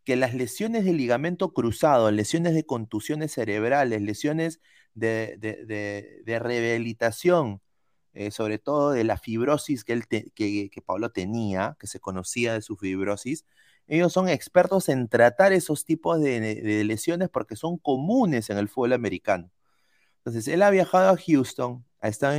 que 0.04 0.16
las 0.16 0.34
lesiones 0.34 0.84
de 0.84 0.92
ligamento 0.92 1.52
cruzado, 1.52 2.11
lesiones 2.11 2.54
de 2.54 2.64
contusiones 2.66 3.32
cerebrales, 3.32 4.02
lesiones 4.02 4.61
de, 4.94 5.38
rehabilitación, 6.26 7.61
eh, 8.14 8.30
sobre 8.30 8.58
todo 8.58 8.90
de 8.90 9.04
la 9.04 9.16
fibrosis 9.16 9.84
que, 9.84 9.92
él 9.92 10.06
que, 10.08 10.82
Pablo 10.84 11.11
tenía, 11.12 11.76
que 11.78 11.87
se 11.87 12.00
conocía 12.00 12.54
de 12.54 12.62
su 12.62 12.76
fibrosis, 12.76 13.46
ellos 13.87 14.12
son 14.12 14.28
expertos 14.28 14.88
en 14.88 15.08
tratar 15.08 15.52
esos 15.52 15.84
tipos 15.84 16.20
de 16.20 16.84
lesiones 16.84 17.28
porque 17.30 17.56
son 17.56 17.78
comunes 17.78 18.50
en 18.50 18.58
el 18.58 18.68
fútbol 18.68 18.92
americano. 18.92 19.50
Entonces, 20.25 20.46
él 20.49 20.62
ha 20.62 20.70
viajado 20.70 21.11
a 21.11 21.16
Houston, 21.16 21.84
ha 22.02 22.09
estado 22.09 22.37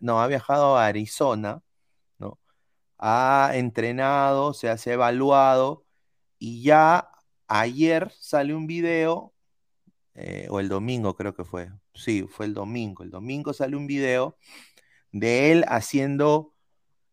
no, 0.00 0.20
ha 0.20 0.26
viajado 0.26 0.76
a 0.76 0.86
Arizona, 0.86 1.62
¿no? 2.18 2.40
Ha 2.98 3.52
entrenado, 3.54 4.54
se 4.54 4.70
ha 4.70 4.76
evaluado 4.86 5.84
y 6.38 6.62
ya 6.62 7.10
ayer 7.46 8.10
sale 8.18 8.54
un 8.54 8.66
video, 8.66 9.34
eh, 10.14 10.48
o 10.50 10.60
el 10.60 10.68
domingo 10.68 11.14
creo 11.14 11.34
que 11.34 11.44
fue, 11.44 11.70
sí, 11.94 12.26
fue 12.28 12.46
el 12.46 12.54
domingo, 12.54 13.02
el 13.02 13.10
domingo 13.10 13.52
sale 13.52 13.76
un 13.76 13.86
video 13.86 14.38
de 15.12 15.52
él 15.52 15.64
haciendo 15.68 16.54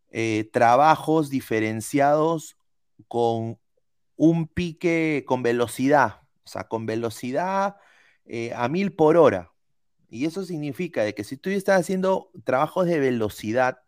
eh, 0.09 0.49
trabajos 0.53 1.29
diferenciados 1.29 2.57
con 3.09 3.59
un 4.15 4.47
pique 4.47 5.25
con 5.27 5.43
velocidad, 5.43 6.21
o 6.45 6.47
sea, 6.47 6.67
con 6.69 6.85
velocidad 6.85 7.75
eh, 8.25 8.53
a 8.55 8.69
mil 8.69 8.93
por 8.93 9.17
hora. 9.17 9.51
Y 10.09 10.25
eso 10.25 10.43
significa 10.45 11.03
de 11.03 11.13
que 11.13 11.23
si 11.23 11.37
tú 11.37 11.49
estás 11.49 11.81
haciendo 11.81 12.31
trabajos 12.45 12.85
de 12.85 12.99
velocidad, 12.99 13.79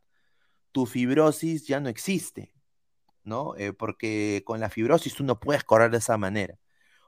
tu 0.71 0.85
fibrosis 0.85 1.67
ya 1.67 1.79
no 1.79 1.89
existe, 1.89 2.53
¿no? 3.23 3.55
Eh, 3.57 3.73
porque 3.73 4.43
con 4.45 4.59
la 4.59 4.69
fibrosis 4.69 5.15
tú 5.15 5.23
no 5.23 5.39
puedes 5.39 5.63
correr 5.63 5.91
de 5.91 5.97
esa 5.99 6.17
manera. 6.17 6.59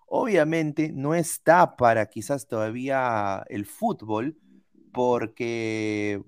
Obviamente 0.07 0.91
no 0.93 1.15
está 1.15 1.75
para 1.77 2.07
quizás 2.07 2.47
todavía 2.47 3.43
el 3.49 3.65
fútbol, 3.65 4.37
porque 4.93 6.23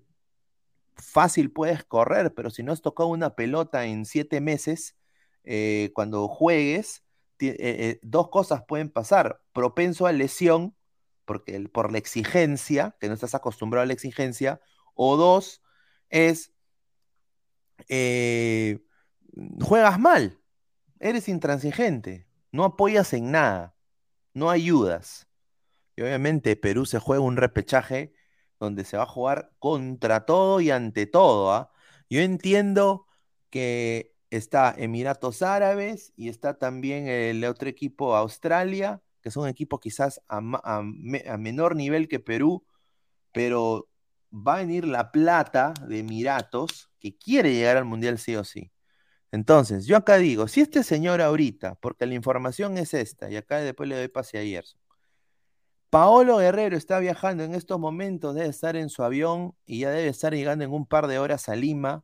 fácil 0.95 1.51
puedes 1.51 1.83
correr, 1.83 2.33
pero 2.33 2.49
si 2.49 2.63
no 2.63 2.71
has 2.71 2.81
tocado 2.81 3.09
una 3.09 3.35
pelota 3.35 3.85
en 3.85 4.05
siete 4.05 4.41
meses, 4.41 4.95
eh, 5.43 5.91
cuando 5.93 6.27
juegues, 6.27 7.03
eh, 7.39 7.99
dos 8.03 8.29
cosas 8.29 8.63
pueden 8.67 8.89
pasar. 8.89 9.41
Propenso 9.53 10.05
a 10.07 10.13
lesión, 10.13 10.75
porque 11.25 11.59
por 11.69 11.91
la 11.91 11.97
exigencia, 11.97 12.95
que 12.99 13.07
no 13.07 13.13
estás 13.13 13.35
acostumbrado 13.35 13.83
a 13.83 13.87
la 13.87 13.93
exigencia, 13.93 14.61
o 14.95 15.17
dos, 15.17 15.61
es 16.09 16.53
eh, 17.89 18.79
juegas 19.61 19.99
mal, 19.99 20.39
eres 20.99 21.27
intransigente, 21.27 22.27
no 22.51 22.63
apoyas 22.63 23.13
en 23.13 23.31
nada, 23.31 23.75
no 24.33 24.49
ayudas. 24.49 25.27
Y 25.95 26.01
obviamente 26.01 26.55
Perú 26.55 26.85
se 26.85 26.99
juega 26.99 27.21
un 27.23 27.37
repechaje 27.37 28.13
donde 28.59 28.85
se 28.85 28.97
va 28.97 29.03
a 29.03 29.07
jugar 29.07 29.51
contra 29.59 30.25
todo 30.25 30.61
y 30.61 30.71
ante 30.71 31.05
todo. 31.05 31.51
¿ah? 31.51 31.71
Yo 32.09 32.21
entiendo 32.21 33.07
que 33.49 34.15
está 34.29 34.73
Emiratos 34.77 35.41
Árabes 35.41 36.13
y 36.15 36.29
está 36.29 36.57
también 36.57 37.07
el 37.07 37.43
otro 37.45 37.69
equipo 37.69 38.15
Australia, 38.15 39.01
que 39.23 39.31
son 39.31 39.47
equipos 39.47 39.79
quizás 39.79 40.21
a, 40.27 40.41
menor 41.37 41.75
nivel 41.75 42.07
que 42.07 42.19
Perú, 42.19 42.65
pero 43.31 43.89
va 44.31 44.55
a 44.55 44.57
venir 44.59 44.85
la 44.85 45.11
plata 45.11 45.73
de 45.87 45.99
Emiratos 45.99 46.91
que 46.99 47.17
quiere 47.17 47.53
llegar 47.53 47.77
al 47.77 47.85
Mundial 47.85 48.19
sí 48.19 48.35
o 48.35 48.43
sí. 48.43 48.71
Entonces, 49.31 49.87
yo 49.87 49.97
acá 49.97 50.17
digo, 50.17 50.47
si 50.47 50.61
este 50.61 50.83
señor 50.83 51.21
ahorita, 51.21 51.75
porque 51.75 52.05
la 52.05 52.13
información 52.13 52.77
es 52.77 52.93
esta, 52.93 53.31
y 53.31 53.37
acá 53.37 53.59
después 53.59 53.89
le 53.89 53.95
doy 53.95 54.09
pase 54.09 54.37
a 54.37 54.43
Yerson, 54.43 54.79
Paolo 55.89 56.37
Guerrero 56.37 56.75
está 56.75 56.99
viajando 56.99 57.43
en 57.43 57.55
estos 57.55 57.79
momentos, 57.79 58.35
debe 58.35 58.47
estar 58.47 58.75
en 58.75 58.89
su 58.89 59.03
avión 59.03 59.55
y 59.65 59.81
ya 59.81 59.91
debe 59.91 60.09
estar 60.09 60.33
llegando 60.33 60.65
en 60.65 60.71
un 60.71 60.85
par 60.87 61.07
de 61.07 61.19
horas 61.19 61.49
a 61.49 61.55
Lima. 61.55 62.03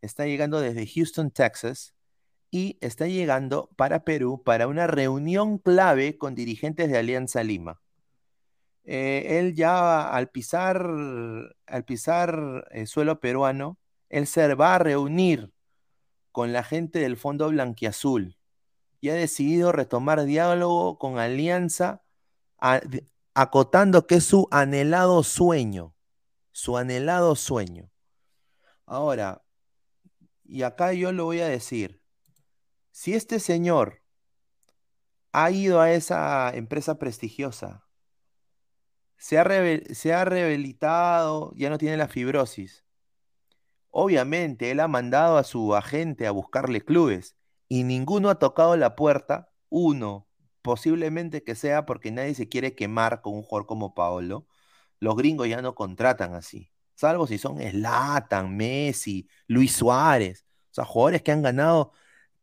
Está 0.00 0.24
llegando 0.24 0.58
desde 0.60 0.86
Houston, 0.86 1.30
Texas, 1.30 1.94
y 2.50 2.78
está 2.80 3.06
llegando 3.06 3.70
para 3.76 4.04
Perú 4.04 4.42
para 4.44 4.68
una 4.68 4.86
reunión 4.86 5.58
clave 5.58 6.16
con 6.16 6.34
dirigentes 6.34 6.90
de 6.90 6.98
Alianza 6.98 7.42
Lima. 7.42 7.80
Eh, 8.84 9.38
él 9.40 9.54
ya 9.54 10.08
al 10.08 10.28
pisar, 10.28 10.88
al 11.66 11.84
pisar 11.84 12.68
el 12.70 12.86
suelo 12.86 13.20
peruano, 13.20 13.78
él 14.08 14.26
se 14.26 14.54
va 14.54 14.76
a 14.76 14.78
reunir 14.78 15.52
con 16.30 16.52
la 16.52 16.62
gente 16.62 17.00
del 17.00 17.16
Fondo 17.16 17.48
Blanquiazul 17.48 18.36
y 19.00 19.08
ha 19.08 19.14
decidido 19.14 19.72
retomar 19.72 20.24
diálogo 20.24 20.98
con 20.98 21.18
Alianza 21.18 22.02
acotando 23.34 24.06
que 24.06 24.16
es 24.16 24.24
su 24.24 24.48
anhelado 24.50 25.22
sueño, 25.22 25.94
su 26.52 26.76
anhelado 26.76 27.34
sueño. 27.36 27.90
Ahora, 28.86 29.42
y 30.44 30.62
acá 30.62 30.92
yo 30.92 31.12
lo 31.12 31.24
voy 31.24 31.40
a 31.40 31.48
decir, 31.48 32.00
si 32.96 33.12
este 33.12 33.40
señor 33.40 34.00
ha 35.30 35.50
ido 35.50 35.82
a 35.82 35.92
esa 35.92 36.50
empresa 36.54 36.98
prestigiosa, 36.98 37.86
se 39.18 39.36
ha, 39.36 39.44
rehabilitado, 40.24 41.52
ya 41.56 41.68
no 41.68 41.76
tiene 41.76 41.98
la 41.98 42.08
fibrosis, 42.08 42.86
obviamente 43.90 44.70
él 44.70 44.80
ha 44.80 44.88
mandado 44.88 45.36
a 45.36 45.44
su 45.44 45.74
agente 45.74 46.26
a 46.26 46.30
buscarle 46.30 46.80
clubes 46.80 47.36
y 47.68 47.84
ninguno 47.84 48.30
ha 48.30 48.38
tocado 48.38 48.78
la 48.78 48.96
puerta, 48.96 49.52
uno, 49.68 50.26
posiblemente 50.62 51.44
que 51.44 51.54
sea 51.54 51.84
porque 51.84 52.10
nadie 52.10 52.34
se 52.34 52.48
quiere 52.48 52.74
quemar 52.74 53.20
con 53.20 53.34
un 53.34 53.42
jugador 53.42 53.66
como 53.66 53.92
Paolo. 53.92 54.46
Los 55.00 55.16
gringos 55.16 55.48
ya 55.48 55.60
no 55.60 55.74
contratan 55.74 56.32
así, 56.32 56.72
salvo 56.94 57.26
si 57.26 57.36
son 57.36 57.58
Slatan, 57.58 58.56
Messi, 58.56 59.28
Luis 59.48 59.76
Suárez, 59.76 60.46
o 60.70 60.74
sea, 60.76 60.86
jugadores 60.86 61.20
que 61.20 61.32
han 61.32 61.42
ganado 61.42 61.92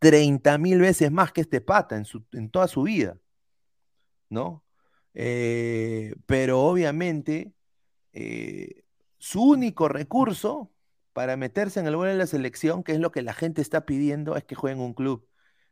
30 0.03 0.57
mil 0.57 0.79
veces 0.81 1.11
más 1.11 1.31
que 1.31 1.41
este 1.41 1.61
pata 1.61 1.95
en, 1.95 2.03
su, 2.03 2.25
en 2.33 2.49
toda 2.49 2.67
su 2.67 2.83
vida, 2.83 3.17
¿no? 4.29 4.65
Eh, 5.13 6.15
pero 6.25 6.61
obviamente 6.61 7.53
eh, 8.11 8.83
su 9.17 9.43
único 9.43 9.87
recurso 9.87 10.73
para 11.13 11.37
meterse 11.37 11.79
en 11.79 11.87
el 11.87 11.95
vuelo 11.95 12.11
de 12.11 12.17
la 12.17 12.27
selección, 12.27 12.83
que 12.83 12.91
es 12.91 12.99
lo 12.99 13.11
que 13.11 13.21
la 13.21 13.33
gente 13.33 13.61
está 13.61 13.85
pidiendo, 13.85 14.35
es 14.35 14.43
que 14.43 14.55
jueguen 14.55 14.81
un 14.81 14.93
club. 14.93 15.25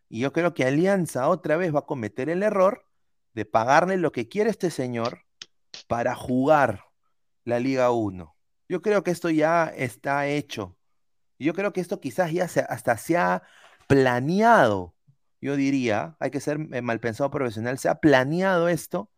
Y 0.08 0.20
yo 0.20 0.32
creo 0.32 0.54
que 0.54 0.64
Alianza 0.64 1.28
otra 1.28 1.58
vez 1.58 1.76
va 1.76 1.80
a 1.80 1.86
cometer 1.86 2.30
el 2.30 2.42
error 2.42 2.88
de 3.34 3.44
pagarle 3.46 3.98
lo 3.98 4.14
que 4.14 4.30
quiere 4.30 4.50
este 4.50 4.72
señor 4.72 5.26
para 5.88 6.16
jugar 6.16 6.86
la 7.44 7.60
Liga 7.60 7.92
1. 7.92 8.34
Yo 8.70 8.82
creo 8.82 9.04
que 9.04 9.12
esto 9.12 9.30
ya 9.30 9.66
está 9.76 10.28
hecho. 10.28 10.78
Yo 11.38 11.54
creo 11.54 11.74
que 11.74 11.82
esto 11.82 12.00
quizás 12.00 12.32
ya 12.32 12.46
hasta 12.46 12.98
se 12.98 13.18
ha 13.18 13.44
planeado, 13.92 14.96
yo 15.42 15.58
diría, 15.58 16.16
hay 16.22 16.32
que 16.32 16.40
ser 16.40 16.58
eh, 16.72 16.82
mal 16.82 17.02
pensado 17.02 17.30
profesional, 17.30 17.78
se 17.78 17.90
ha 17.90 17.96
planeado 17.96 18.70
esto 18.70 19.12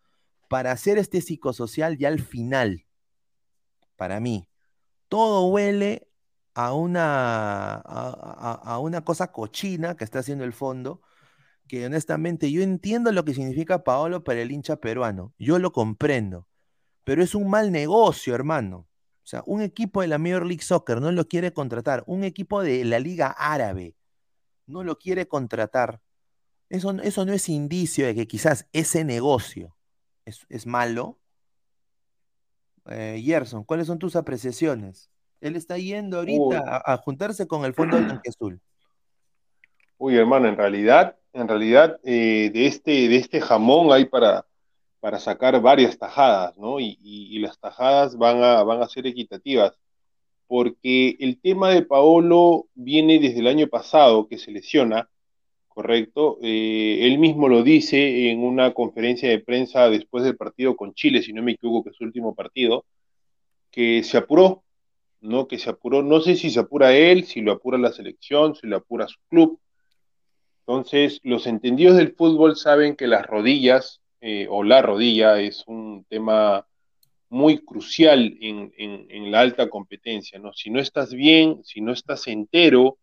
para 0.50 0.72
hacer 0.72 0.98
este 0.98 1.22
psicosocial 1.22 2.00
ya 2.00 2.08
al 2.08 2.20
final. 2.20 2.88
Para 3.96 4.20
mí, 4.20 4.50
todo 5.10 5.46
huele 5.46 6.08
a 6.56 6.74
una, 6.74 7.76
a, 7.76 8.80
una 8.80 9.06
cosa 9.06 9.32
cochina 9.32 9.96
que 9.96 10.04
está 10.06 10.20
haciendo 10.20 10.44
el 10.44 10.54
fondo, 10.54 11.04
que 11.68 11.86
honestamente 11.86 12.52
yo 12.52 12.64
entiendo 12.64 13.12
lo 13.12 13.26
que 13.26 13.36
significa 13.36 13.84
Paolo 13.84 14.24
para 14.24 14.42
el 14.42 14.52
hincha 14.52 14.78
peruano, 14.78 15.36
yo 15.38 15.60
lo 15.60 15.72
comprendo, 15.72 16.48
pero 17.04 17.22
es 17.22 17.36
un 17.36 17.48
mal 17.48 17.72
negocio, 17.72 18.34
hermano. 18.34 18.88
O 19.24 19.26
sea, 19.26 19.44
un 19.46 19.62
equipo 19.62 20.02
de 20.02 20.08
la 20.08 20.18
Major 20.18 20.48
League 20.48 20.64
Soccer 20.64 21.00
no 21.00 21.12
lo 21.12 21.28
quiere 21.28 21.54
contratar, 21.54 22.04
un 22.08 22.24
equipo 22.24 22.64
de 22.64 22.84
la 22.86 22.98
Liga 22.98 23.28
Árabe 23.38 23.96
no 24.66 24.84
lo 24.84 24.98
quiere 24.98 25.28
contratar. 25.28 26.02
Eso, 26.70 26.92
eso 27.02 27.26
no 27.26 27.34
es 27.34 27.50
indicio 27.50 28.06
de 28.06 28.16
que 28.16 28.28
quizás 28.28 28.68
ese 28.74 29.04
negocio 29.04 29.76
es, 30.26 30.66
malo. 30.66 31.20
Eh, 32.86 33.22
Gerson, 33.24 33.64
¿cuáles 33.64 33.88
son 33.88 34.00
tus 34.00 34.16
apreciaciones? 34.16 35.10
Él 35.42 35.56
está 35.56 35.78
yendo 35.78 36.20
ahorita 36.20 36.82
a, 36.86 36.98
juntarse 36.98 37.48
con 37.48 37.66
el 37.66 37.74
Fondo 37.74 37.98
Azul. 38.28 38.62
Uy, 39.98 40.18
hermano, 40.18 40.48
en 40.48 40.58
realidad, 40.58 41.18
en 41.34 41.48
realidad, 41.48 42.00
eh, 42.04 42.50
de, 42.54 42.66
este, 42.66 42.92
de 43.08 43.18
este 43.18 43.42
jamón 43.42 43.92
hay 43.92 44.06
para, 44.06 44.46
para 45.00 45.20
sacar 45.20 45.60
varias 45.62 45.98
tajadas, 45.98 46.58
¿no? 46.58 46.80
Y, 46.80 47.40
las 47.40 47.60
tajadas 47.60 48.18
van 48.18 48.42
a, 48.42 48.64
van 48.64 48.82
a 48.82 48.88
ser 48.88 49.06
equitativas, 49.06 49.74
porque 50.54 51.18
el 51.20 51.42
tema 51.42 51.72
de 51.72 51.82
Paolo 51.82 52.68
viene 52.76 53.18
desde 53.18 53.40
el 53.40 53.48
año 53.48 53.66
pasado, 53.70 54.28
que 54.28 54.38
se 54.38 54.52
lesiona, 54.52 55.10
correcto. 55.68 56.38
Eh, 56.44 57.08
él 57.08 57.18
mismo 57.18 57.50
lo 57.50 57.64
dice 57.64 58.30
en 58.30 58.44
una 58.44 58.72
conferencia 58.72 59.28
de 59.28 59.40
prensa 59.40 59.90
después 59.90 60.24
del 60.24 60.38
partido 60.38 60.76
con 60.76 60.94
Chile, 60.94 61.24
si 61.24 61.34
no 61.34 61.42
me 61.42 61.54
equivoco, 61.54 61.86
que 61.86 61.90
es 61.90 61.96
su 61.96 62.04
último 62.04 62.36
partido, 62.36 62.86
que 63.72 64.04
se 64.04 64.16
apuró, 64.16 64.64
¿no? 65.22 65.48
Que 65.48 65.58
se 65.58 65.72
apuró, 65.72 66.04
no 66.04 66.22
sé 66.22 66.36
si 66.36 66.52
se 66.52 66.60
apura 66.60 66.96
él, 66.96 67.24
si 67.26 67.42
lo 67.42 67.54
apura 67.54 67.80
la 67.80 67.92
selección, 67.92 68.54
si 68.54 68.68
lo 68.68 68.78
apura 68.78 69.08
su 69.08 69.18
club. 69.32 69.60
Entonces, 70.68 71.20
los 71.24 71.48
entendidos 71.48 71.98
del 71.98 72.14
fútbol 72.14 72.58
saben 72.58 72.96
que 72.96 73.08
las 73.08 73.26
rodillas 73.26 74.02
eh, 74.22 74.46
o 74.52 74.64
la 74.64 74.84
rodilla 74.84 75.40
es 75.40 75.64
un 75.66 76.06
tema 76.08 76.68
muy 77.34 77.66
crucial 77.66 78.38
en, 78.42 79.32
la 79.32 79.40
alta 79.40 79.68
competencia, 79.68 80.38
¿no? 80.38 80.54
Si 80.54 80.70
no 80.70 80.80
estás 80.80 81.12
bien, 81.12 81.64
si 81.64 81.82
no 81.82 81.92
estás 81.92 82.28
entero 82.28 83.00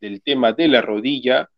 del 0.00 0.22
tema 0.22 0.52
de 0.52 0.68
la 0.68 0.80
rodilla, 0.80 1.50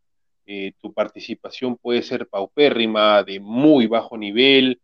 eh, 0.47 0.73
tu 0.81 0.95
participación 0.95 1.77
puede 1.77 2.01
ser 2.01 2.27
paupérrima, 2.27 3.23
de 3.25 3.41
muy 3.41 3.87
bajo 3.87 4.17
nivel, 4.17 4.81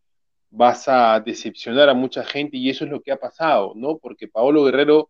vas 0.50 0.86
a 0.86 1.18
decepcionar 1.20 1.88
a 1.88 1.94
mucha 1.94 2.24
gente 2.24 2.58
y 2.58 2.68
eso 2.68 2.84
es 2.84 2.90
lo 2.90 3.00
que 3.00 3.12
ha 3.12 3.16
pasado, 3.16 3.72
¿no? 3.74 3.96
Porque 3.96 4.28
Paolo 4.28 4.64
Guerrero 4.64 5.08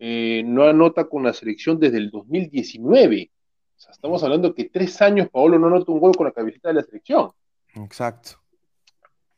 eh, 0.00 0.42
no 0.44 0.64
anota 0.64 1.04
con 1.04 1.22
la 1.22 1.32
selección 1.32 1.78
desde 1.78 1.98
el 1.98 2.10
2019. 2.10 3.30
O 3.76 3.80
sea, 3.80 3.92
estamos 3.92 4.24
hablando 4.24 4.56
que 4.56 4.64
tres 4.64 5.00
años 5.00 5.28
Paolo 5.28 5.56
no 5.56 5.68
anota 5.68 5.92
un 5.92 6.00
gol 6.00 6.16
con 6.16 6.26
la 6.26 6.32
camiseta 6.32 6.70
de 6.70 6.74
la 6.74 6.82
selección. 6.82 7.30
Exacto. 7.76 8.40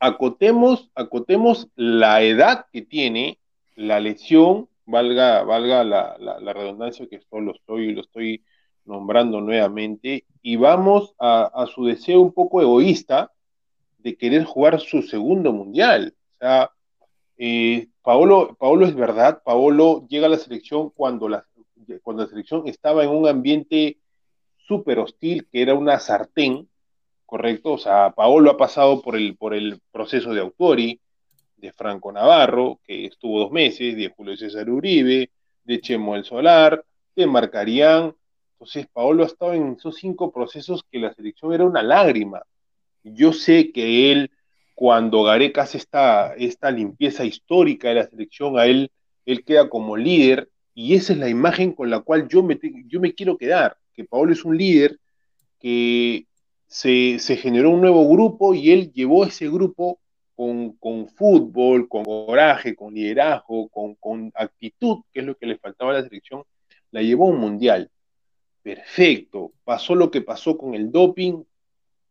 Acotemos, 0.01 0.91
acotemos 0.95 1.69
la 1.77 2.23
edad 2.23 2.67
que 2.73 2.83
tiene, 2.83 3.39
la 3.77 4.01
lesión, 4.01 4.69
valga, 4.87 5.45
valga 5.45 5.85
la, 5.85 6.53
redundancia 6.53 7.07
que 7.07 7.17
esto 7.17 7.41
lo 7.41 7.53
estoy, 7.55 7.93
lo 7.93 8.01
estoy 8.01 8.43
nombrando 8.85 9.41
nuevamente, 9.41 10.25
y 10.43 10.57
vamos 10.57 11.15
a, 11.19 11.45
a 11.55 11.67
su 11.67 11.85
deseo 11.85 12.21
un 12.21 12.33
poco 12.33 12.61
egoísta, 12.61 13.31
de 14.03 14.17
querer 14.17 14.45
jugar 14.45 14.81
su 14.81 15.03
segundo 15.03 15.53
mundial. 15.53 16.15
O 16.17 16.39
sea, 16.39 16.71
eh, 17.37 17.89
Paolo, 18.03 18.57
Paolo 18.59 18.87
es 18.87 18.95
verdad, 18.95 19.43
Paolo 19.45 20.07
llega 20.09 20.27
a 20.27 20.31
la 20.31 20.39
selección 20.39 20.91
cuando 20.91 21.29
la, 21.29 21.47
cuando 22.03 22.23
la 22.25 22.29
selección 22.29 22.67
estaba 22.67 23.05
en 23.05 23.11
un 23.11 23.29
ambiente 23.29 23.99
súper 24.57 24.99
hostil, 24.99 25.47
que 25.51 25.63
era 25.63 25.75
una 25.75 25.99
sartén, 25.99 26.69
¿correcto? 27.31 27.75
O 27.75 27.79
sea, 27.79 28.11
Paolo 28.11 28.51
ha 28.51 28.57
pasado 28.57 29.01
por 29.01 29.15
el, 29.15 29.37
por 29.37 29.55
el 29.55 29.81
proceso 29.93 30.35
de 30.35 30.41
Autori, 30.41 31.01
de 31.57 31.73
Franco 31.73 32.11
Navarro, 32.11 32.81
que 32.85 33.07
estuvo 33.07 33.39
dos 33.39 33.53
meses, 33.53 33.97
de 33.97 34.09
Julio 34.09 34.37
César 34.37 34.69
Uribe, 34.69 35.31
de 35.63 35.81
Chemo 35.81 36.17
El 36.17 36.25
Solar, 36.25 36.85
de 37.15 37.27
Marcarían. 37.29 38.17
Entonces, 38.55 38.89
Paolo 38.93 39.23
ha 39.23 39.27
estado 39.27 39.55
en 39.55 39.77
esos 39.79 39.95
cinco 39.95 40.33
procesos 40.33 40.83
que 40.91 40.99
la 40.99 41.15
selección 41.15 41.53
era 41.53 41.65
una 41.65 41.85
lágrima. 41.85 42.43
Yo 43.05 43.33
sé 43.33 43.71
que 43.71 44.11
él, 44.11 44.33
cuando 44.75 45.23
Gareca 45.23 45.63
hace 45.63 45.79
esta, 45.79 46.35
esta 46.35 46.73
limpieza 46.73 47.25
histórica 47.25 47.91
de 47.91 47.95
la 47.95 48.09
selección, 48.09 48.59
a 48.59 48.67
él, 48.67 48.91
él 49.25 49.45
queda 49.45 49.69
como 49.69 49.97
líder, 49.97 50.49
y 50.75 50.95
esa 50.95 51.13
es 51.13 51.21
la 51.21 51.29
imagen 51.29 51.75
con 51.75 51.91
la 51.91 52.01
cual 52.01 52.27
yo 52.27 52.43
me, 52.43 52.59
yo 52.87 52.99
me 52.99 53.15
quiero 53.15 53.39
quedar, 53.39 53.77
que 53.95 54.05
Paolo 54.05 54.33
es 54.33 54.45
un 54.45 54.59
líder 54.59 54.99
que 55.61 56.27
se, 56.71 57.19
generó 57.37 57.71
un 57.71 57.81
nuevo 57.81 58.09
grupo 58.09 58.55
y 58.55 58.71
él 58.71 58.93
llevó 58.93 59.25
ese 59.25 59.49
grupo 59.49 60.01
con, 60.37 61.09
fútbol, 61.09 61.89
con 61.89 62.05
coraje, 62.05 62.77
con 62.77 62.95
liderazgo, 62.95 63.69
con, 63.69 64.33
actitud, 64.35 65.03
que 65.13 65.21
es 65.21 65.27
lo 65.27 65.37
que 65.37 65.47
le 65.47 65.59
faltaba 65.59 65.91
a 65.91 65.95
la 65.95 66.03
selección, 66.05 66.45
la 66.93 67.03
llevó 67.03 67.27
a 67.27 67.31
un 67.31 67.41
mundial. 67.41 67.91
Perfecto. 68.63 69.53
Pasó 69.65 69.95
lo 69.97 70.11
que 70.11 70.23
pasó 70.23 70.57
con 70.57 70.75
el 70.75 70.93
doping, 70.93 71.43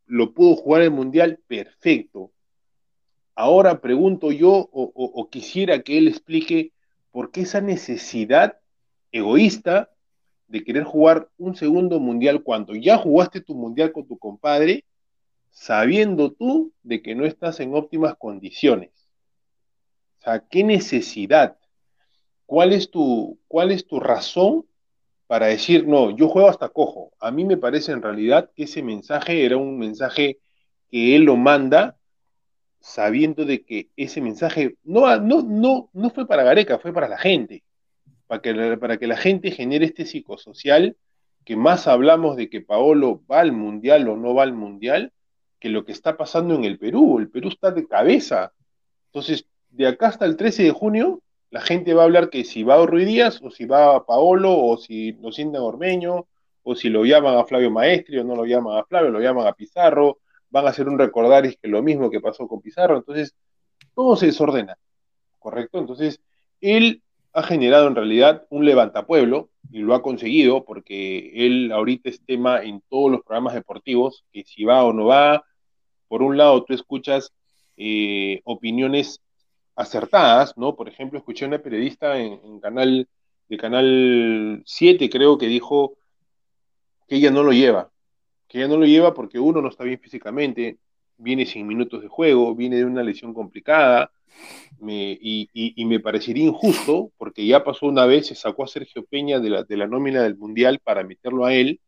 lo 0.05 0.33
pudo 0.33 0.57
jugar 0.57 0.81
el 0.81 0.91
mundial, 0.91 1.39
perfecto. 1.47 2.31
Ahora 3.35 3.79
pregunto 3.79 4.31
yo 4.31 4.51
o, 4.51 4.91
o 4.93 5.29
quisiera 5.29 5.81
que 5.81 5.97
él 5.97 6.09
explique 6.09 6.73
por 7.11 7.31
qué 7.31 7.41
esa 7.41 7.61
necesidad 7.61 8.59
egoísta 9.11 9.89
de 10.49 10.63
querer 10.63 10.83
jugar 10.83 11.29
un 11.37 11.55
segundo 11.55 11.99
mundial 11.99 12.43
cuando 12.43 12.75
ya 12.75 12.97
jugaste 12.97 13.39
tu 13.39 13.55
mundial 13.55 13.91
con 13.91 14.07
tu 14.07 14.17
compadre 14.17 14.83
sabiendo 15.51 16.31
tú 16.31 16.73
de 16.83 17.01
que 17.01 17.15
no 17.15 17.25
estás 17.25 17.59
en 17.59 17.75
óptimas 17.75 18.15
condiciones. 18.17 18.91
O 20.19 20.23
sea, 20.23 20.39
¿qué 20.39 20.63
necesidad? 20.63 21.57
¿Cuál 22.45 22.73
es 22.73 22.89
tu, 22.89 23.39
cuál 23.47 23.71
es 23.71 23.85
tu 23.85 23.99
razón 23.99 24.65
para 25.27 25.47
decir, 25.47 25.87
no, 25.87 26.15
yo 26.15 26.27
juego 26.27 26.49
hasta 26.49 26.69
cojo? 26.69 27.13
A 27.19 27.29
mí 27.29 27.45
me 27.45 27.57
parece 27.57 27.91
en 27.91 28.01
realidad 28.01 28.49
que 28.55 28.63
ese 28.63 28.81
mensaje 28.81 29.45
era 29.45 29.57
un 29.57 29.77
mensaje 29.77 30.39
que 30.89 31.15
él 31.15 31.23
lo 31.23 31.37
manda 31.37 31.97
sabiendo 32.79 33.45
de 33.45 33.63
que 33.63 33.89
ese 33.95 34.19
mensaje 34.19 34.77
no, 34.83 35.15
no, 35.19 35.43
no, 35.43 35.89
no 35.93 36.09
fue 36.09 36.27
para 36.27 36.43
Gareca, 36.43 36.79
fue 36.79 36.91
para 36.91 37.07
la 37.07 37.17
gente, 37.17 37.63
para 38.29 38.43
que, 38.43 38.77
para 38.77 38.97
que 38.97 39.07
la 39.07 39.17
gente 39.17 39.49
genere 39.49 39.85
este 39.85 40.05
psicosocial 40.05 40.95
que 41.45 41.55
más 41.55 41.87
hablamos 41.87 42.37
de 42.37 42.47
que 42.47 42.61
Paolo 42.61 43.23
va 43.29 43.39
al 43.39 43.53
mundial 43.53 44.07
o 44.07 44.15
no 44.15 44.35
va 44.35 44.43
al 44.43 44.53
mundial, 44.53 45.13
que 45.59 45.69
lo 45.69 45.83
que 45.83 45.91
está 45.91 46.15
pasando 46.15 46.53
en 46.53 46.63
el 46.63 46.77
Perú. 46.77 47.17
El 47.17 47.31
Perú 47.31 47.49
está 47.49 47.71
de 47.71 47.87
cabeza. 47.87 48.53
Entonces, 49.07 49.47
de 49.71 49.87
acá 49.87 50.09
hasta 50.09 50.25
el 50.25 50.37
13 50.37 50.61
de 50.61 50.69
junio, 50.69 51.23
la 51.49 51.61
gente 51.61 51.95
va 51.95 52.03
a 52.03 52.05
hablar 52.05 52.29
que 52.29 52.43
si 52.43 52.61
va 52.61 52.75
a 52.75 52.85
Ruiz 52.85 53.07
Díaz, 53.07 53.41
o 53.41 53.49
si 53.49 53.65
va 53.65 53.95
a 53.95 54.05
Paolo, 54.05 54.55
o 54.55 54.77
si 54.77 55.13
lo 55.13 55.31
sientan 55.31 55.63
Ormeño, 55.63 56.27
o 56.61 56.75
si 56.75 56.89
lo 56.89 57.05
llaman 57.05 57.35
a 57.35 57.45
Flavio 57.45 57.71
Maestri, 57.71 58.19
o 58.19 58.23
no 58.23 58.35
lo 58.35 58.45
llaman 58.45 58.77
a 58.77 58.83
Flavio, 58.83 59.09
lo 59.09 59.21
llaman 59.21 59.47
a 59.47 59.53
Pizarro, 59.53 60.19
van 60.51 60.67
a 60.67 60.69
hacer 60.69 60.87
un 60.87 60.99
recordar 60.99 61.49
que 61.49 61.67
lo 61.67 61.81
mismo 61.81 62.11
que 62.11 62.21
pasó 62.21 62.47
con 62.47 62.61
Pizarro. 62.61 62.95
Entonces, 62.95 63.33
todo 63.95 64.15
se 64.15 64.27
desordena, 64.27 64.77
¿correcto? 65.39 65.79
Entonces, 65.79 66.21
él 66.61 67.01
ha 67.33 67.43
generado 67.43 67.87
en 67.87 67.95
realidad 67.95 68.45
un 68.49 68.65
levantapueblo 68.65 69.49
y 69.71 69.79
lo 69.79 69.93
ha 69.93 70.01
conseguido 70.01 70.65
porque 70.65 71.45
él 71.45 71.71
ahorita 71.71 72.09
es 72.09 72.25
tema 72.25 72.63
en 72.63 72.81
todos 72.89 73.11
los 73.11 73.21
programas 73.21 73.53
deportivos, 73.53 74.25
que 74.31 74.43
si 74.43 74.63
va 74.63 74.83
o 74.83 74.93
no 74.93 75.05
va, 75.05 75.43
por 76.07 76.23
un 76.23 76.37
lado 76.37 76.63
tú 76.63 76.73
escuchas 76.73 77.31
eh, 77.77 78.41
opiniones 78.45 79.21
acertadas, 79.75 80.57
¿no? 80.57 80.75
Por 80.75 80.89
ejemplo, 80.89 81.19
escuché 81.19 81.45
a 81.45 81.47
una 81.47 81.59
periodista 81.59 82.19
en, 82.19 82.59
canal, 82.59 83.07
de 83.47 83.57
Canal 83.57 84.63
7, 84.65 85.09
creo, 85.09 85.37
que 85.37 85.47
dijo 85.47 85.97
que 87.07 87.15
ella 87.15 87.31
no 87.31 87.43
lo 87.43 87.53
lleva, 87.53 87.89
que 88.47 88.57
ella 88.57 88.67
no 88.67 88.77
lo 88.77 88.85
lleva 88.85 89.13
porque 89.13 89.39
uno 89.39 89.61
no 89.61 89.69
está 89.69 89.85
bien 89.85 89.99
físicamente, 89.99 90.79
viene 91.17 91.45
sin 91.45 91.67
minutos 91.67 92.01
de 92.01 92.07
juego, 92.07 92.55
viene 92.55 92.77
de 92.77 92.85
una 92.85 93.03
lesión 93.03 93.33
complicada, 93.33 94.11
y, 94.81 95.85
me 95.85 95.99
parecería 95.99 96.45
injusto, 96.45 97.11
porque 97.17 97.45
ya 97.45 97.63
pasó 97.63 97.87
una 97.87 98.05
vez, 98.05 98.27
se 98.27 98.35
sacó 98.35 98.63
a 98.63 98.67
Sergio 98.67 99.05
Peña 99.05 99.39
de 99.39 99.49
la, 99.49 99.63
de 99.63 99.77
la 99.77 99.87
nómina 99.87 100.23
del 100.23 100.37
Mundial 100.37 100.79
para 100.83 101.03
meterlo 101.03 101.45
a 101.45 101.53
él, 101.53 101.79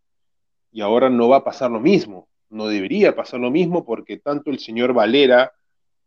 y 0.72 0.82
ahora 0.82 1.10
no 1.10 1.30
va 1.30 1.38
a 1.38 1.44
pasar 1.44 1.72
lo 1.72 1.80
mismo 1.80 2.28
no 2.52 2.68
debería 2.68 3.16
pasar 3.16 3.40
lo 3.40 3.50
mismo 3.50 3.84
porque 3.84 4.18
tanto 4.18 4.52
el 4.52 4.60
señor 4.60 4.94
Valera 4.94 5.52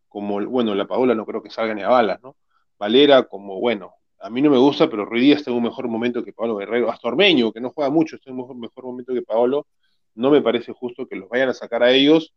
como, 0.08 0.44
bueno, 0.46 0.74
la 0.74 0.86
Paola 0.86 1.14
no 1.14 1.26
creo 1.26 1.42
que 1.42 1.50
salga 1.50 1.74
ni 1.74 1.82
a 1.82 1.88
balas, 1.88 2.22
¿no? 2.22 2.36
Valera 2.78 3.24
como, 3.24 3.58
bueno, 3.58 3.94
a 4.20 4.30
mí 4.30 4.40
no 4.42 4.50
me 4.50 4.58
gusta, 4.58 4.88
pero 4.88 5.04
Ruiz 5.04 5.22
Díaz 5.24 5.38
está 5.38 5.50
en 5.50 5.56
un 5.56 5.64
mejor 5.64 5.88
momento 5.88 6.22
que 6.22 6.32
Pablo 6.32 6.56
Guerrero, 6.56 6.90
hasta 6.90 7.08
Ormeño, 7.08 7.50
que 7.50 7.60
no 7.60 7.70
juega 7.70 7.90
mucho, 7.90 8.16
está 8.16 8.30
en 8.30 8.38
un 8.38 8.60
mejor, 8.60 8.84
momento 8.84 9.12
que 9.12 9.22
Paolo, 9.22 9.66
no 10.14 10.30
me 10.30 10.40
parece 10.40 10.72
justo 10.72 11.06
que 11.06 11.16
los 11.16 11.28
vayan 11.28 11.48
a 11.48 11.54
sacar 11.54 11.82
a 11.82 11.90
ellos 11.90 12.32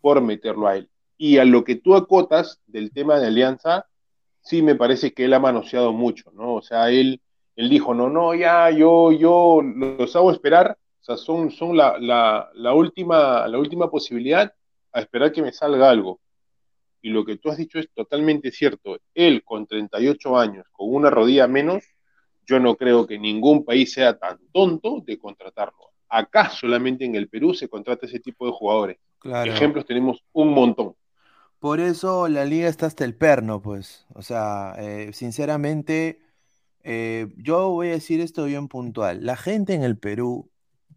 por 0.00 0.22
meterlo 0.22 0.66
a 0.66 0.76
él. 0.76 0.88
Y 1.20 1.36
a 1.36 1.44
lo 1.44 1.64
que 1.64 1.76
tú 1.76 1.94
acotas 1.94 2.60
del 2.66 2.92
tema 2.92 3.18
de 3.18 3.26
alianza, 3.26 3.86
sí 4.40 4.62
me 4.62 4.74
parece 4.74 5.12
que 5.12 5.26
él 5.26 5.34
ha 5.34 5.38
manoseado 5.38 5.92
mucho, 5.92 6.30
¿no? 6.32 6.54
O 6.54 6.62
sea, 6.62 6.90
él, 6.90 7.20
él 7.56 7.68
dijo, 7.68 7.92
no, 7.92 8.08
no, 8.08 8.34
ya, 8.34 8.70
yo, 8.70 9.12
yo 9.12 9.60
los 9.62 10.16
hago 10.16 10.32
esperar 10.32 10.78
o 11.00 11.04
sea, 11.04 11.16
son, 11.16 11.50
son 11.50 11.76
la, 11.76 11.98
la, 12.54 12.74
última, 12.74 13.48
la 13.48 13.58
última 13.58 13.90
posibilidad 13.90 14.52
a 14.92 15.00
esperar 15.00 15.32
que 15.32 15.42
me 15.42 15.52
salga 15.52 15.88
algo. 15.88 16.20
Y 17.00 17.08
lo 17.08 17.24
que 17.24 17.38
tú 17.38 17.48
has 17.48 17.56
dicho 17.56 17.78
es 17.78 17.88
totalmente 17.94 18.50
cierto. 18.50 18.98
Él 19.14 19.42
con 19.42 19.66
38 19.66 20.38
años, 20.38 20.66
con 20.72 20.94
una 20.94 21.08
rodilla 21.08 21.46
menos, 21.46 21.84
yo 22.46 22.60
no 22.60 22.76
creo 22.76 23.06
que 23.06 23.18
ningún 23.18 23.64
país 23.64 23.92
sea 23.92 24.18
tan 24.18 24.38
tonto 24.52 25.02
de 25.06 25.18
contratarlo. 25.18 25.90
Acá 26.08 26.50
solamente 26.50 27.06
en 27.06 27.14
el 27.14 27.28
Perú 27.28 27.54
se 27.54 27.68
contrata 27.68 28.06
ese 28.06 28.20
tipo 28.20 28.44
de 28.44 28.52
jugadores. 28.52 28.98
Ejemplos 29.46 29.86
tenemos 29.86 30.22
un 30.32 30.52
montón. 30.52 30.94
Por 31.60 31.80
eso 31.80 32.28
la 32.28 32.44
liga 32.44 32.68
está 32.68 32.86
hasta 32.86 33.04
el 33.04 33.14
perno, 33.16 33.62
pues. 33.62 34.06
O 34.14 34.22
sea, 34.22 34.74
eh, 34.78 35.12
sinceramente, 35.12 36.20
eh, 36.82 37.32
yo 37.36 37.70
voy 37.70 37.88
a 37.88 37.92
decir 37.92 38.20
esto 38.20 38.44
bien 38.44 38.68
puntual. 38.68 39.24
La 39.24 39.36
gente 39.36 39.74
en 39.74 39.84
el 39.84 39.98
Perú 39.98 40.50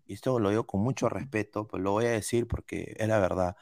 y 0.06 0.14
esto 0.14 0.40
lo 0.40 0.50
digo 0.50 0.66
con 0.68 0.82
mucho 0.82 1.10
respeto, 1.10 1.68
pues 1.68 1.82
lo 1.82 1.92
voy 1.92 2.06
a 2.06 2.12
decir 2.12 2.48
porque 2.48 2.96
es 2.98 3.08
la 3.08 3.20
verdad. 3.20 3.56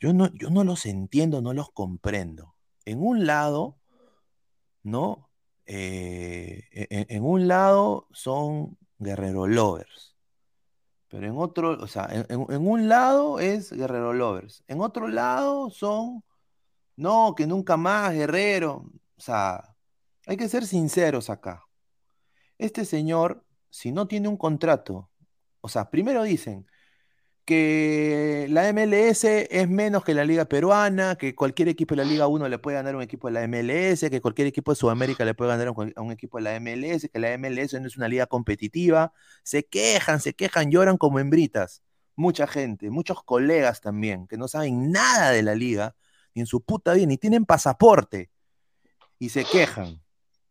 Yo 0.00 0.12
no, 0.12 0.32
yo 0.34 0.50
no 0.50 0.64
los 0.64 0.86
entiendo, 0.86 1.42
no 1.42 1.52
los 1.52 1.70
comprendo. 1.70 2.54
En 2.84 3.02
un 3.02 3.26
lado, 3.26 3.78
¿no? 4.82 5.30
Eh, 5.66 6.64
e, 6.72 6.88
e, 6.90 7.06
en, 7.08 7.24
un 7.24 7.48
lado 7.48 8.08
son 8.12 8.78
guerrero 8.98 9.46
lovers, 9.46 10.16
pero 11.08 11.26
en 11.26 11.36
otro, 11.36 11.78
o 11.80 11.86
sea, 11.86 12.08
en, 12.10 12.26
en, 12.28 12.66
un 12.66 12.88
lado 12.88 13.38
es 13.38 13.72
guerrero 13.72 14.12
lovers, 14.12 14.64
en 14.66 14.80
otro 14.80 15.06
lado 15.08 15.70
son, 15.70 16.24
no, 17.02 17.34
que 17.36 17.46
nunca 17.46 17.76
más 17.76 18.14
guerrero, 18.14 18.86
o 19.16 19.20
sea, 19.20 19.76
hay 20.26 20.36
que 20.36 20.48
ser 20.48 20.66
sinceros 20.66 21.30
acá. 21.30 21.64
Este 22.58 22.84
señor, 22.84 23.44
si 23.70 23.92
no 23.92 24.06
tiene 24.08 24.28
un 24.28 24.36
contrato 24.36 25.10
o 25.62 25.68
sea, 25.68 25.90
primero 25.90 26.24
dicen 26.24 26.66
que 27.44 28.46
la 28.50 28.72
MLS 28.72 29.24
es 29.24 29.68
menos 29.68 30.04
que 30.04 30.14
la 30.14 30.24
Liga 30.24 30.44
Peruana, 30.46 31.16
que 31.16 31.34
cualquier 31.34 31.68
equipo 31.68 31.94
de 31.94 32.04
la 32.04 32.08
Liga 32.10 32.26
1 32.28 32.48
le 32.48 32.58
puede 32.58 32.76
ganar 32.76 32.94
a 32.94 32.96
un 32.98 33.02
equipo 33.02 33.28
de 33.28 33.34
la 33.34 33.48
MLS, 33.48 34.10
que 34.10 34.20
cualquier 34.20 34.48
equipo 34.48 34.72
de 34.72 34.76
Sudamérica 34.76 35.24
le 35.24 35.34
puede 35.34 35.50
ganar 35.50 35.68
a 35.96 36.02
un 36.02 36.12
equipo 36.12 36.38
de 36.38 36.44
la 36.44 36.60
MLS, 36.60 37.08
que 37.12 37.18
la 37.18 37.36
MLS 37.38 37.74
no 37.80 37.86
es 37.86 37.96
una 37.96 38.08
liga 38.08 38.26
competitiva. 38.26 39.12
Se 39.44 39.64
quejan, 39.64 40.20
se 40.20 40.34
quejan, 40.34 40.70
lloran 40.70 40.98
como 40.98 41.18
hembritas. 41.20 41.82
Mucha 42.16 42.46
gente, 42.46 42.90
muchos 42.90 43.22
colegas 43.24 43.80
también, 43.80 44.26
que 44.28 44.36
no 44.36 44.48
saben 44.48 44.90
nada 44.92 45.30
de 45.30 45.42
la 45.42 45.54
liga, 45.54 45.96
en 46.40 46.46
su 46.46 46.60
puta 46.60 46.94
vida, 46.94 47.06
ni 47.06 47.18
tienen 47.18 47.44
pasaporte, 47.44 48.30
y 49.18 49.28
se 49.28 49.44
quejan. 49.44 50.02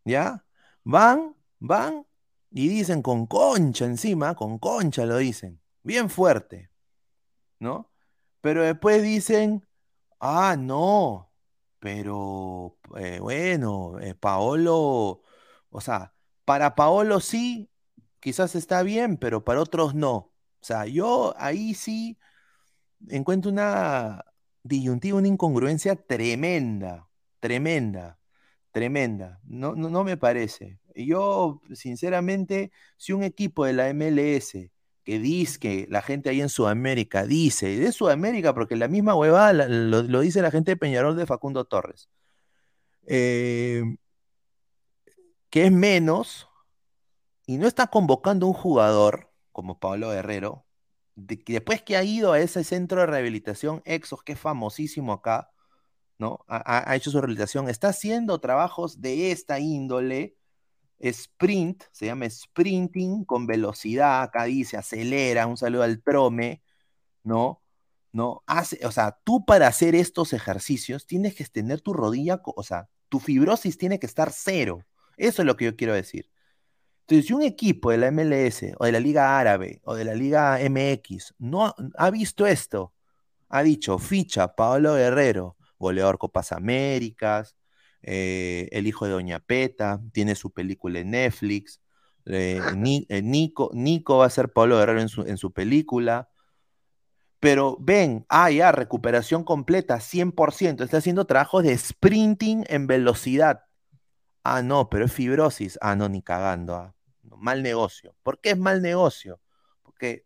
¿Ya? 0.05 0.45
Van, 0.83 1.35
van 1.59 2.05
y 2.51 2.67
dicen 2.67 3.01
con 3.01 3.27
concha 3.27 3.85
encima, 3.85 4.35
con 4.35 4.59
concha 4.59 5.05
lo 5.05 5.17
dicen, 5.17 5.61
bien 5.83 6.09
fuerte, 6.09 6.69
¿no? 7.59 7.91
Pero 8.41 8.63
después 8.63 9.01
dicen, 9.03 9.65
ah, 10.19 10.55
no, 10.57 11.31
pero 11.79 12.77
eh, 12.97 13.19
bueno, 13.19 13.99
eh, 13.99 14.15
Paolo, 14.15 15.21
o 15.69 15.81
sea, 15.81 16.13
para 16.45 16.75
Paolo 16.75 17.19
sí, 17.19 17.69
quizás 18.19 18.55
está 18.55 18.83
bien, 18.83 19.17
pero 19.17 19.43
para 19.43 19.61
otros 19.61 19.95
no. 19.95 20.13
O 20.15 20.33
sea, 20.63 20.85
yo 20.85 21.33
ahí 21.37 21.73
sí 21.73 22.17
encuentro 23.09 23.51
una, 23.51 24.23
disyuntiva, 24.63 25.17
una 25.17 25.27
incongruencia 25.27 25.95
tremenda, 25.95 27.09
tremenda, 27.39 28.19
tremenda. 28.71 29.39
No, 29.45 29.75
no, 29.75 30.03
me 30.03 30.17
parece. 30.17 30.79
Yo, 30.95 31.61
sinceramente, 31.73 32.71
si 32.97 33.13
un 33.13 33.23
equipo 33.23 33.65
de 33.65 33.73
la 33.73 33.89
MLS 33.93 34.71
que 35.03 35.19
dice 35.19 35.59
que 35.59 35.87
la 35.89 36.01
gente 36.01 36.29
ahí 36.29 36.41
en 36.41 36.49
Sudamérica 36.49 37.25
dice, 37.25 37.77
de 37.79 37.91
Sudamérica, 37.91 38.53
porque 38.53 38.75
la 38.75 38.87
misma 38.87 39.15
huevada 39.15 39.53
la- 39.53 39.67
lo, 39.67 40.03
lo 40.03 40.19
dice 40.21 40.41
la 40.41 40.51
gente 40.51 40.71
de 40.71 40.77
Peñarol 40.77 41.15
de 41.17 41.25
Facundo 41.25 41.65
Torres, 41.65 42.09
eh, 43.07 43.83
que 45.49 45.65
es 45.65 45.71
menos 45.71 46.47
y 47.45 47.57
no 47.57 47.67
está 47.67 47.87
convocando 47.87 48.47
un 48.47 48.53
jugador 48.53 49.31
como 49.51 49.79
Pablo 49.79 50.09
Guerrero, 50.11 50.65
después 51.25 51.81
que 51.81 51.97
ha 51.97 52.03
ido 52.03 52.33
a 52.33 52.39
ese 52.39 52.63
centro 52.63 53.01
de 53.01 53.07
rehabilitación 53.07 53.81
Exos, 53.85 54.23
que 54.23 54.33
es 54.33 54.39
famosísimo 54.39 55.13
acá, 55.13 55.51
¿no? 56.17 56.45
Ha, 56.47 56.95
hecho 56.95 57.11
su 57.11 57.19
rehabilitación, 57.19 57.69
está 57.69 57.89
haciendo 57.89 58.39
trabajos 58.39 59.01
de 59.01 59.31
esta 59.31 59.59
índole, 59.59 60.35
sprint, 60.99 61.83
se 61.91 62.05
llama 62.07 62.29
sprinting 62.29 63.25
con 63.25 63.47
velocidad, 63.47 64.21
acá 64.23 64.45
dice, 64.45 64.77
acelera, 64.77 65.47
un 65.47 65.57
saludo 65.57 65.83
al 65.83 66.01
trome, 66.03 66.61
¿no? 67.23 67.61
¿No? 68.13 68.43
Hace, 68.45 68.85
o 68.85 68.91
sea, 68.91 69.19
tú 69.23 69.45
para 69.45 69.67
hacer 69.67 69.95
estos 69.95 70.33
ejercicios 70.33 71.07
tienes 71.07 71.35
que 71.35 71.45
tener 71.45 71.81
tu 71.81 71.93
rodilla, 71.93 72.41
o 72.43 72.63
sea, 72.63 72.89
tu 73.09 73.19
fibrosis 73.19 73.77
tiene 73.77 73.99
que 73.99 74.05
estar 74.05 74.31
cero. 74.31 74.85
Eso 75.17 75.41
es 75.41 75.45
lo 75.45 75.57
que 75.57 75.65
yo 75.65 75.75
quiero 75.75 75.93
decir. 75.93 76.30
Entonces, 77.01 77.27
si 77.27 77.33
un 77.33 77.41
equipo 77.41 77.91
de 77.91 77.97
la 77.97 78.07
MLS 78.11 78.73
o 78.77 78.85
de 78.85 78.91
la 78.91 78.99
Liga 78.99 79.37
Árabe 79.39 79.81
o 79.83 79.95
de 79.95 80.05
la 80.05 80.13
Liga 80.15 80.59
MX 80.61 81.35
no 81.39 81.73
ha, 81.97 82.09
visto 82.11 82.45
esto, 82.47 82.93
ha 83.49 83.63
dicho, 83.63 83.97
ficha 83.99 84.55
Pablo 84.55 84.95
Guerrero, 84.95 85.57
goleador 85.77 86.17
Copas 86.17 86.51
Américas, 86.51 87.57
eh, 88.01 88.69
el 88.71 88.87
hijo 88.87 89.05
de 89.05 89.11
Doña 89.11 89.39
Peta, 89.39 90.01
tiene 90.13 90.35
su 90.35 90.51
película 90.51 90.99
en 90.99 91.11
Netflix, 91.11 91.81
eh, 92.25 92.61
Ni- 92.75 93.05
Nico, 93.23 93.71
Nico 93.73 94.17
va 94.17 94.27
a 94.27 94.29
ser 94.29 94.53
Pablo 94.53 94.77
Guerrero 94.77 95.01
en 95.01 95.09
su, 95.09 95.23
en 95.23 95.37
su 95.37 95.51
película, 95.51 96.29
pero 97.41 97.75
ven, 97.79 98.25
ah, 98.29 98.51
ya, 98.51 98.71
recuperación 98.71 99.43
completa, 99.43 99.99
100%, 99.99 100.83
está 100.83 100.97
haciendo 100.97 101.25
trabajos 101.25 101.63
de 101.63 101.75
sprinting 101.75 102.63
en 102.67 102.85
velocidad. 102.85 103.61
Ah, 104.43 104.61
no, 104.61 104.89
pero 104.89 105.05
es 105.05 105.13
fibrosis. 105.13 105.77
Ah, 105.81 105.95
no, 105.95 106.09
ni 106.09 106.21
cagando. 106.21 106.75
ah. 106.75 106.95
Mal 107.37 107.63
negocio. 107.63 108.15
¿Por 108.23 108.39
qué 108.39 108.51
es 108.51 108.57
mal 108.57 108.81
negocio? 108.81 109.39
Porque 109.83 110.25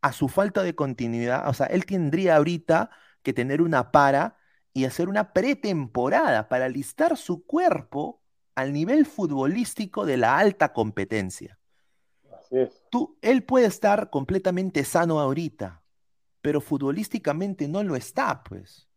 a 0.00 0.12
su 0.12 0.28
falta 0.28 0.62
de 0.62 0.74
continuidad, 0.74 1.48
o 1.48 1.54
sea, 1.54 1.66
él 1.66 1.84
tendría 1.86 2.36
ahorita 2.36 2.90
que 3.22 3.32
tener 3.32 3.62
una 3.62 3.92
para 3.92 4.36
y 4.72 4.84
hacer 4.84 5.08
una 5.08 5.32
pretemporada 5.32 6.48
para 6.48 6.64
alistar 6.66 7.16
su 7.16 7.44
cuerpo 7.46 8.22
al 8.54 8.72
nivel 8.72 9.06
futbolístico 9.06 10.04
de 10.04 10.16
la 10.16 10.38
alta 10.38 10.72
competencia. 10.72 11.58
Así 12.32 12.58
es. 12.58 12.82
Tú, 12.90 13.18
él 13.22 13.44
puede 13.44 13.66
estar 13.66 14.10
completamente 14.10 14.84
sano 14.84 15.20
ahorita, 15.20 15.82
pero 16.40 16.60
futbolísticamente 16.60 17.68
no 17.68 17.82
lo 17.82 17.96
está, 17.96 18.42
pues. 18.42 18.88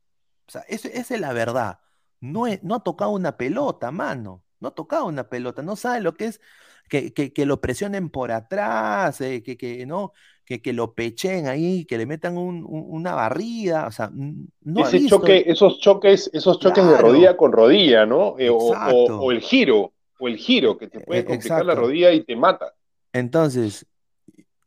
O 0.47 0.51
sea, 0.51 0.61
eso- 0.67 0.89
esa 0.91 1.13
es 1.15 1.21
la 1.21 1.33
verdad. 1.33 1.79
No, 2.21 2.47
he- 2.47 2.59
no 2.63 2.75
ha 2.75 2.79
tocado 2.83 3.11
una 3.11 3.37
pelota, 3.37 3.91
mano. 3.91 4.43
No 4.59 4.69
ha 4.69 4.71
tocado 4.75 5.05
una 5.05 5.29
pelota. 5.29 5.61
No 5.61 5.75
sabe 5.75 6.01
lo 6.01 6.13
que 6.15 6.25
es 6.25 6.41
que, 6.89 7.13
que- 7.13 7.33
que 7.33 7.45
lo 7.45 7.61
presionen 7.61 8.09
por 8.09 8.31
atrás, 8.31 9.19
eh, 9.21 9.41
que, 9.43 9.57
que, 9.57 9.85
¿no? 9.85 10.13
que, 10.45 10.61
que 10.61 10.73
lo 10.73 10.93
pechen 10.93 11.47
ahí, 11.47 11.85
que 11.85 11.97
le 11.97 12.05
metan 12.05 12.37
un- 12.37 12.63
un- 12.67 12.85
una 12.87 13.15
barrida. 13.15 13.87
O 13.87 13.91
sea, 13.91 14.11
no 14.13 14.83
ha 14.83 14.87
Ese 14.87 14.99
visto- 14.99 15.17
choque, 15.17 15.43
esos 15.47 15.79
choques, 15.79 16.29
esos 16.33 16.59
choques 16.59 16.85
de 16.85 16.97
rodilla 16.97 17.35
con 17.35 17.51
rodilla, 17.51 18.05
¿no? 18.05 18.35
Eh, 18.37 18.49
o, 18.49 18.57
o- 18.57 18.73
Exacto. 18.73 19.19
o 19.21 19.31
el 19.31 19.41
giro, 19.41 19.93
o 20.19 20.27
el 20.27 20.37
giro, 20.37 20.77
que 20.77 20.87
te 20.87 20.99
puede 20.99 21.21
Eh, 21.21 21.25
complicar 21.25 21.65
la 21.65 21.73
rodilla 21.73 22.11
y 22.11 22.23
te 22.23 22.35
mata. 22.35 22.73
Entonces, 23.11 23.87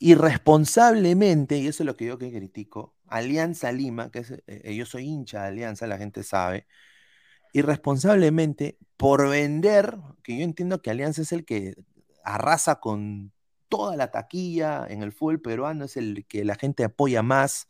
irresponsablemente, 0.01 1.59
y 1.59 1.67
eso 1.69 1.83
es 1.83 1.87
lo 1.87 1.97
que 1.97 2.07
yo 2.07 2.19
que 2.19 2.33
critico, 2.33 2.95
Alianza 3.07 3.71
Lima, 3.73 4.11
que 4.11 4.21
es, 4.21 4.33
eh, 4.47 4.75
yo 4.75 4.85
soy 4.85 5.05
hincha 5.05 5.43
de 5.43 5.49
Alianza, 5.49 5.87
la 5.87 5.99
gente 5.99 6.23
sabe, 6.23 6.67
irresponsablemente 7.53 8.79
por 8.97 9.29
vender, 9.29 9.97
que 10.23 10.39
yo 10.39 10.45
entiendo 10.45 10.83
que 10.83 10.91
Alianza 10.91 11.23
es 11.23 11.33
el 11.33 11.45
que 11.45 11.75
arrasa 12.25 12.81
con 12.81 13.33
toda 13.69 13.97
la 13.97 14.11
taquilla 14.11 14.87
en 14.89 15.03
el 15.03 15.13
fútbol 15.13 15.41
peruano, 15.41 15.85
es 15.85 15.97
el 15.97 16.27
que 16.27 16.45
la 16.45 16.57
gente 16.57 16.85
apoya 16.85 17.23
más, 17.23 17.69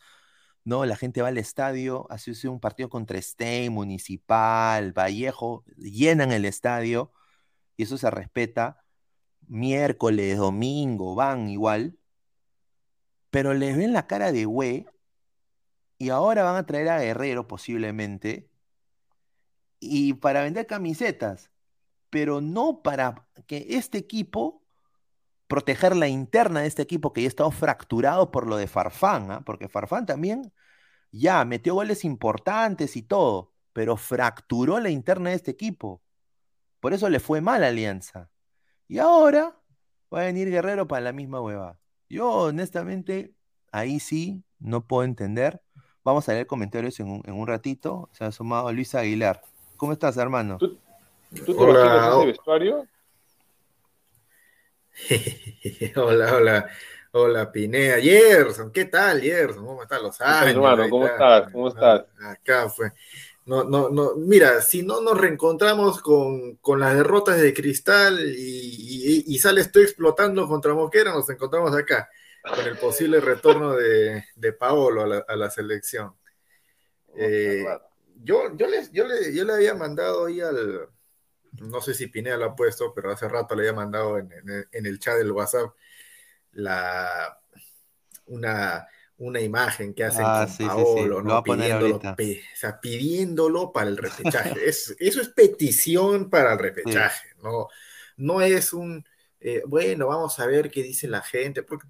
¿no? 0.65 0.85
La 0.85 0.97
gente 0.97 1.23
va 1.23 1.29
al 1.29 1.39
estadio, 1.39 2.07
hace 2.11 2.49
un 2.49 2.61
partido 2.61 2.89
contra 2.89 3.21
Stein, 3.21 3.73
Municipal, 3.73 4.93
Vallejo, 4.93 5.65
llenan 5.77 6.33
el 6.33 6.45
estadio 6.45 7.13
y 7.77 7.85
eso 7.85 7.99
se 7.99 8.11
respeta. 8.11 8.85
Miércoles, 9.47 10.37
domingo, 10.39 11.15
van 11.15 11.49
igual, 11.49 11.99
pero 13.31 13.55
les 13.55 13.77
ven 13.77 13.93
la 13.93 14.07
cara 14.07 14.33
de 14.33 14.45
güey 14.45 14.87
y 15.99 16.11
ahora 16.11 16.45
van 16.45 16.57
a 16.57 16.67
traer 16.67 16.89
a 16.91 17.01
Guerrero 17.01 17.49
posiblemente 17.49 18.49
y 19.81 20.15
para 20.15 20.43
vender 20.43 20.67
camisetas, 20.67 21.51
pero 22.11 22.41
no 22.41 22.83
para 22.83 23.27
que 23.47 23.67
este 23.71 23.99
equipo 23.99 24.63
proteger 25.49 25.97
la 25.97 26.09
interna 26.09 26.61
de 26.61 26.69
este 26.69 26.83
equipo 26.83 27.13
que 27.13 27.23
ya 27.23 27.29
estado 27.29 27.51
fracturado 27.51 28.31
por 28.31 28.47
lo 28.47 28.57
de 28.57 28.67
Farfán, 28.67 29.31
¿ah? 29.31 29.43
porque 29.45 29.69
Farfán 29.69 30.07
también 30.07 30.53
ya 31.11 31.45
metió 31.45 31.75
goles 31.75 32.05
importantes 32.05 32.97
y 32.97 33.03
todo, 33.03 33.55
pero 33.73 33.97
fracturó 33.97 34.79
la 34.79 34.91
interna 34.91 35.31
de 35.31 35.37
este 35.37 35.51
equipo. 35.51 36.03
Por 36.81 36.93
eso 36.93 37.09
le 37.09 37.21
fue 37.21 37.41
mal 37.41 37.65
a 37.65 37.69
Alianza. 37.69 38.31
Y 38.89 38.99
ahora 38.99 39.59
va 40.13 40.21
a 40.21 40.25
venir 40.25 40.51
Guerrero 40.51 40.87
para 40.87 41.03
la 41.03 41.13
misma 41.13 41.41
hueva. 41.41 41.79
Yo, 42.09 42.31
honestamente, 42.31 43.35
ahí 43.73 44.01
sí 44.01 44.45
no 44.59 44.87
puedo 44.87 45.05
entender. 45.05 45.63
Vamos 46.05 46.29
a 46.29 46.33
leer 46.33 46.47
comentarios 46.47 47.01
en 47.01 47.11
un, 47.11 47.23
en 47.27 47.35
un 47.35 47.47
ratito. 47.47 48.09
Se 48.13 48.25
ha 48.25 48.33
sumado 48.33 48.73
Luis 48.73 48.95
Aguilar. 48.95 49.43
¿Cómo 49.79 49.93
estás, 49.93 50.17
hermano? 50.17 50.59
¿Tú, 50.59 50.77
tú 51.47 51.55
te 51.57 51.63
Hola. 51.65 52.17
ese 52.19 52.27
vestuario? 52.27 52.87
hola, 55.97 56.35
hola, 56.35 56.69
hola, 57.13 57.53
Pineda. 57.53 58.01
Gerson, 58.01 58.73
¿qué 58.73 58.87
tal, 58.87 59.21
Gerson? 59.21 59.65
¿Cómo 59.65 59.85
están 59.85 60.03
los 60.03 60.21
años? 60.21 60.57
hermano? 60.57 60.91
¿Cómo 60.91 61.07
está. 61.07 61.39
estás? 61.39 61.53
¿Cómo 61.53 61.69
estás? 61.69 62.07
Acá 62.21 62.69
fue. 62.69 62.93
No, 63.47 63.63
no, 63.63 63.89
no, 63.89 64.17
mira, 64.17 64.61
si 64.63 64.83
no 64.83 65.01
nos 65.01 65.17
reencontramos 65.17 66.03
con, 66.03 66.57
con 66.57 66.81
las 66.81 66.97
derrotas 66.97 67.41
de 67.41 67.55
Cristal 67.55 68.19
y, 68.21 68.35
y, 68.37 69.25
y 69.29 69.39
sales 69.39 69.71
tú 69.71 69.79
explotando 69.79 70.49
contra 70.49 70.75
Moquera, 70.75 71.13
nos 71.13 71.31
encontramos 71.31 71.73
acá 71.75 72.11
con 72.43 72.67
el 72.67 72.77
posible 72.79 73.21
retorno 73.21 73.75
de, 73.75 74.25
de 74.35 74.53
Paolo 74.53 75.03
a 75.03 75.07
la, 75.07 75.25
a 75.27 75.37
la 75.37 75.49
selección. 75.51 76.15
Eh, 77.17 77.65
yo, 78.23 78.57
yo, 78.57 78.67
les, 78.67 78.91
yo, 78.93 79.07
le, 79.07 79.35
yo 79.35 79.45
le 79.45 79.53
había 79.55 79.75
mandado 79.75 80.27
ahí 80.27 80.41
al, 80.41 80.89
no 81.61 81.81
sé 81.81 81.95
si 81.95 82.09
Pineda 82.09 82.37
lo 82.37 82.47
ha 82.47 82.57
puesto, 82.57 82.95
pero 82.95 83.13
hace 83.13 83.29
rato 83.29 83.55
le 83.55 83.63
había 83.63 83.75
mandado 83.75 84.19
en, 84.19 84.33
en, 84.33 84.69
en 84.73 84.87
el 84.87 84.99
chat 84.99 85.17
del 85.19 85.33
WhatsApp 85.33 85.75
la, 86.53 87.39
una, 88.27 88.87
una 89.19 89.41
imagen 89.41 89.95
que 89.95 90.05
hacen 90.05 90.27
Ah, 90.27 90.47
con 90.47 90.57
sí, 90.57 90.65
sí, 90.71 90.87
sí. 90.87 91.01
Paolo, 91.05 91.23
Lo 91.23 91.23
¿no? 91.23 91.43
pidiéndolo, 91.43 91.97
ahorita. 91.97 92.15
pe- 92.17 92.43
o 92.55 92.57
sea, 92.57 92.81
pidiéndolo 92.81 93.73
para 93.73 93.91
el 93.91 93.97
repechaje. 93.97 94.69
Es, 94.69 94.95
eso 94.99 95.21
es 95.21 95.29
petición 95.31 96.31
para 96.31 96.53
el 96.55 96.59
repechaje, 96.59 97.31
¿no? 97.43 97.69
No 98.17 98.43
es 98.43 98.73
un, 98.73 99.05
eh, 99.41 99.63
bueno, 99.67 100.09
vamos 100.09 100.39
a 100.41 100.47
ver 100.47 100.71
qué 100.71 100.83
dice 100.83 101.09
la 101.09 101.23
gente. 101.23 101.63
Porque, 101.63 101.87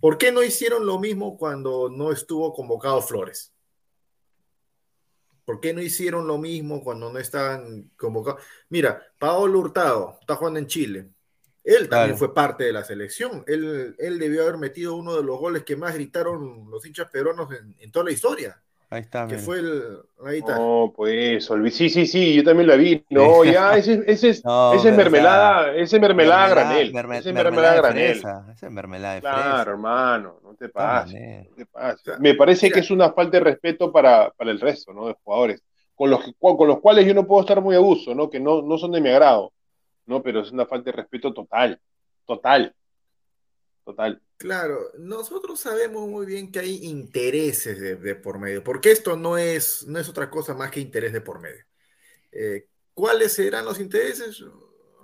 ¿Por 0.00 0.18
qué 0.18 0.32
no 0.32 0.42
hicieron 0.42 0.86
lo 0.86 0.98
mismo 0.98 1.36
cuando 1.36 1.88
no 1.90 2.12
estuvo 2.12 2.52
convocado 2.52 3.02
Flores? 3.02 3.52
¿Por 5.46 5.60
qué 5.60 5.74
no 5.74 5.82
hicieron 5.82 6.28
lo 6.28 6.38
mismo 6.38 6.84
cuando 6.84 7.12
no 7.12 7.20
estaban 7.20 7.92
convocados? 7.96 8.42
Mira, 8.70 9.02
Paolo 9.18 9.60
Hurtado 9.60 10.18
está 10.20 10.36
jugando 10.36 10.60
en 10.60 10.68
Chile. 10.68 11.12
Él 11.64 11.88
también 11.90 12.16
Claro. 12.16 12.16
fue 12.16 12.34
parte 12.34 12.64
de 12.64 12.72
la 12.74 12.84
selección. 12.84 13.44
Él, 13.48 13.96
él 13.98 14.18
debió 14.20 14.44
haber 14.44 14.58
metido 14.58 14.96
uno 14.96 15.16
de 15.16 15.24
los 15.24 15.38
goles 15.38 15.64
que 15.64 15.76
más 15.76 15.94
gritaron 15.94 16.70
los 16.70 16.86
hinchas 16.86 17.10
peruanos 17.10 17.50
en, 17.52 17.76
en 17.80 17.92
toda 17.92 18.06
la 18.06 18.12
historia. 18.12 18.62
Ahí 18.88 19.00
está, 19.00 19.26
Que 19.26 19.34
mira. 19.34 19.44
fue 19.44 19.58
el. 19.58 19.98
Ahí 20.24 20.38
está. 20.38 20.56
No, 20.58 20.92
pues, 20.94 21.50
Olvi- 21.50 21.70
sí, 21.70 21.90
sí, 21.90 22.06
sí, 22.06 22.34
yo 22.36 22.44
también 22.44 22.68
la 22.68 22.76
vi. 22.76 23.04
No, 23.10 23.44
ya, 23.44 23.76
ese, 23.76 24.04
ese 24.06 24.28
es, 24.28 24.44
No, 24.44 24.74
ese 24.74 24.90
es 24.90 24.96
mermelada, 24.96 25.74
ese 25.74 25.96
es 25.96 26.00
mermelada 26.00 26.48
granel. 26.50 26.92
merme- 26.92 27.18
ese 27.18 27.30
es 27.30 27.34
mermelada 27.34 27.76
granel. 27.76 28.12
fresa. 28.12 28.46
Esa 28.52 28.66
es 28.66 28.72
mermelada 28.72 29.14
de 29.16 29.20
Claro, 29.22 29.40
fresa. 29.56 29.70
hermano, 29.70 30.40
no 30.44 30.54
te 30.54 30.68
pases, 30.68 31.48
no 31.50 31.56
te 31.56 32.18
Me 32.20 32.34
parece 32.34 32.66
mira. 32.66 32.74
que 32.74 32.80
es 32.80 32.90
una 32.92 33.12
falta 33.12 33.38
de 33.38 33.44
respeto 33.44 33.90
para, 33.90 34.30
para 34.30 34.50
el 34.52 34.60
resto, 34.60 34.92
¿no? 34.92 35.08
De 35.08 35.16
jugadores, 35.24 35.62
con 35.96 36.08
los, 36.10 36.22
que- 36.24 36.32
con 36.38 36.68
los 36.68 36.78
cuales 36.80 37.04
yo 37.06 37.12
no 37.14 37.26
puedo 37.26 37.40
estar 37.40 37.60
muy 37.60 37.74
a 37.74 37.80
gusto, 37.80 38.14
¿no? 38.14 38.30
Que 38.30 38.38
no, 38.38 38.62
no 38.62 38.78
son 38.78 38.92
de 38.92 39.00
mi 39.00 39.08
agrado, 39.10 39.52
¿no? 40.06 40.22
Pero 40.22 40.42
es 40.42 40.52
una 40.52 40.64
falta 40.64 40.92
de 40.92 40.96
respeto 40.98 41.34
total, 41.34 41.80
total. 42.24 42.72
Total. 43.86 44.20
Claro, 44.36 44.90
nosotros 44.98 45.60
sabemos 45.60 46.08
muy 46.08 46.26
bien 46.26 46.50
que 46.50 46.58
hay 46.58 46.84
intereses 46.86 47.80
de, 48.02 48.14
por 48.16 48.40
medio, 48.40 48.64
porque 48.64 48.90
esto 48.90 49.16
no 49.16 49.38
es, 49.38 49.86
no 49.86 50.00
es 50.00 50.08
otra 50.08 50.28
cosa 50.28 50.54
más 50.54 50.72
que 50.72 50.80
interés 50.80 51.12
de 51.12 51.20
por 51.20 51.38
medio. 51.38 51.64
Eh, 52.32 52.66
¿Cuáles 52.92 53.34
serán 53.34 53.64
los 53.64 53.78
intereses? 53.78 54.42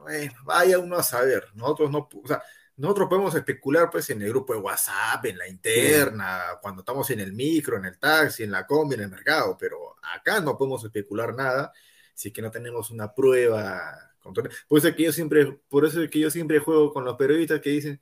Bueno, 0.00 0.32
vaya 0.44 0.80
uno 0.80 0.96
a 0.96 1.02
saber. 1.04 1.44
Nosotros 1.54 1.92
no, 1.92 2.08
o 2.12 2.26
sea, 2.26 2.42
nosotros 2.76 3.08
podemos 3.08 3.32
especular 3.36 3.88
pues 3.88 4.10
en 4.10 4.20
el 4.20 4.30
grupo 4.30 4.52
de 4.52 4.58
WhatsApp, 4.58 5.26
en 5.26 5.38
la 5.38 5.46
interna, 5.46 6.58
cuando 6.60 6.80
estamos 6.80 7.08
en 7.10 7.20
el 7.20 7.32
micro, 7.32 7.76
en 7.76 7.84
el 7.84 8.00
taxi, 8.00 8.42
en 8.42 8.50
la 8.50 8.66
combi, 8.66 8.96
en 8.96 9.02
el 9.02 9.10
mercado, 9.10 9.56
pero 9.56 9.94
acá 10.02 10.40
no 10.40 10.58
podemos 10.58 10.84
especular 10.84 11.36
nada 11.36 11.72
si 12.14 12.32
que 12.32 12.42
no 12.42 12.50
tenemos 12.50 12.90
una 12.90 13.14
prueba. 13.14 13.80
Por 14.66 14.78
eso 14.78 14.88
es 14.88 14.96
que 14.96 15.04
yo 15.04 15.12
siempre, 15.12 15.60
por 15.68 15.84
eso 15.84 16.02
es 16.02 16.10
que 16.10 16.18
yo 16.18 16.30
siempre 16.32 16.58
juego 16.58 16.92
con 16.92 17.04
los 17.04 17.16
periodistas 17.16 17.60
que 17.60 17.70
dicen, 17.70 18.00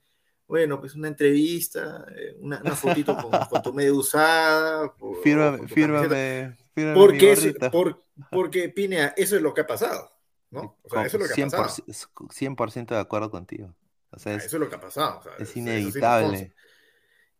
bueno, 0.50 0.80
pues 0.80 0.96
una 0.96 1.06
entrevista, 1.06 2.04
eh, 2.12 2.36
una, 2.40 2.60
una 2.60 2.74
fotito 2.74 3.16
con, 3.16 3.30
con, 3.30 3.62
tu 3.62 3.72
medio 3.72 3.94
usada. 3.94 4.92
Fírmame, 5.22 5.68
fírmame, 5.68 6.56
fírmame 6.74 6.94
porque, 6.98 7.32
es, 7.32 7.54
por, 7.70 8.02
porque, 8.32 8.68
Pinea, 8.68 9.14
eso 9.16 9.36
es 9.36 9.42
lo 9.42 9.54
que 9.54 9.60
ha 9.60 9.66
pasado, 9.68 10.10
¿no? 10.50 10.76
O 10.82 10.90
sea, 10.90 11.06
eso 11.06 11.18
es 11.18 11.22
lo 11.22 11.34
que 11.34 11.40
ha 11.40 11.46
100%, 11.46 11.50
pasado. 11.52 11.86
100% 11.86 12.86
de 12.88 12.98
acuerdo 12.98 13.30
contigo. 13.30 13.72
O 14.10 14.18
sea, 14.18 14.34
es, 14.34 14.46
eso 14.46 14.56
es 14.56 14.60
lo 14.60 14.68
que 14.68 14.74
ha 14.74 14.80
pasado. 14.80 15.20
O 15.20 15.22
sea, 15.22 15.32
es 15.38 15.56
inevitable. 15.56 16.38
Eso 16.38 16.52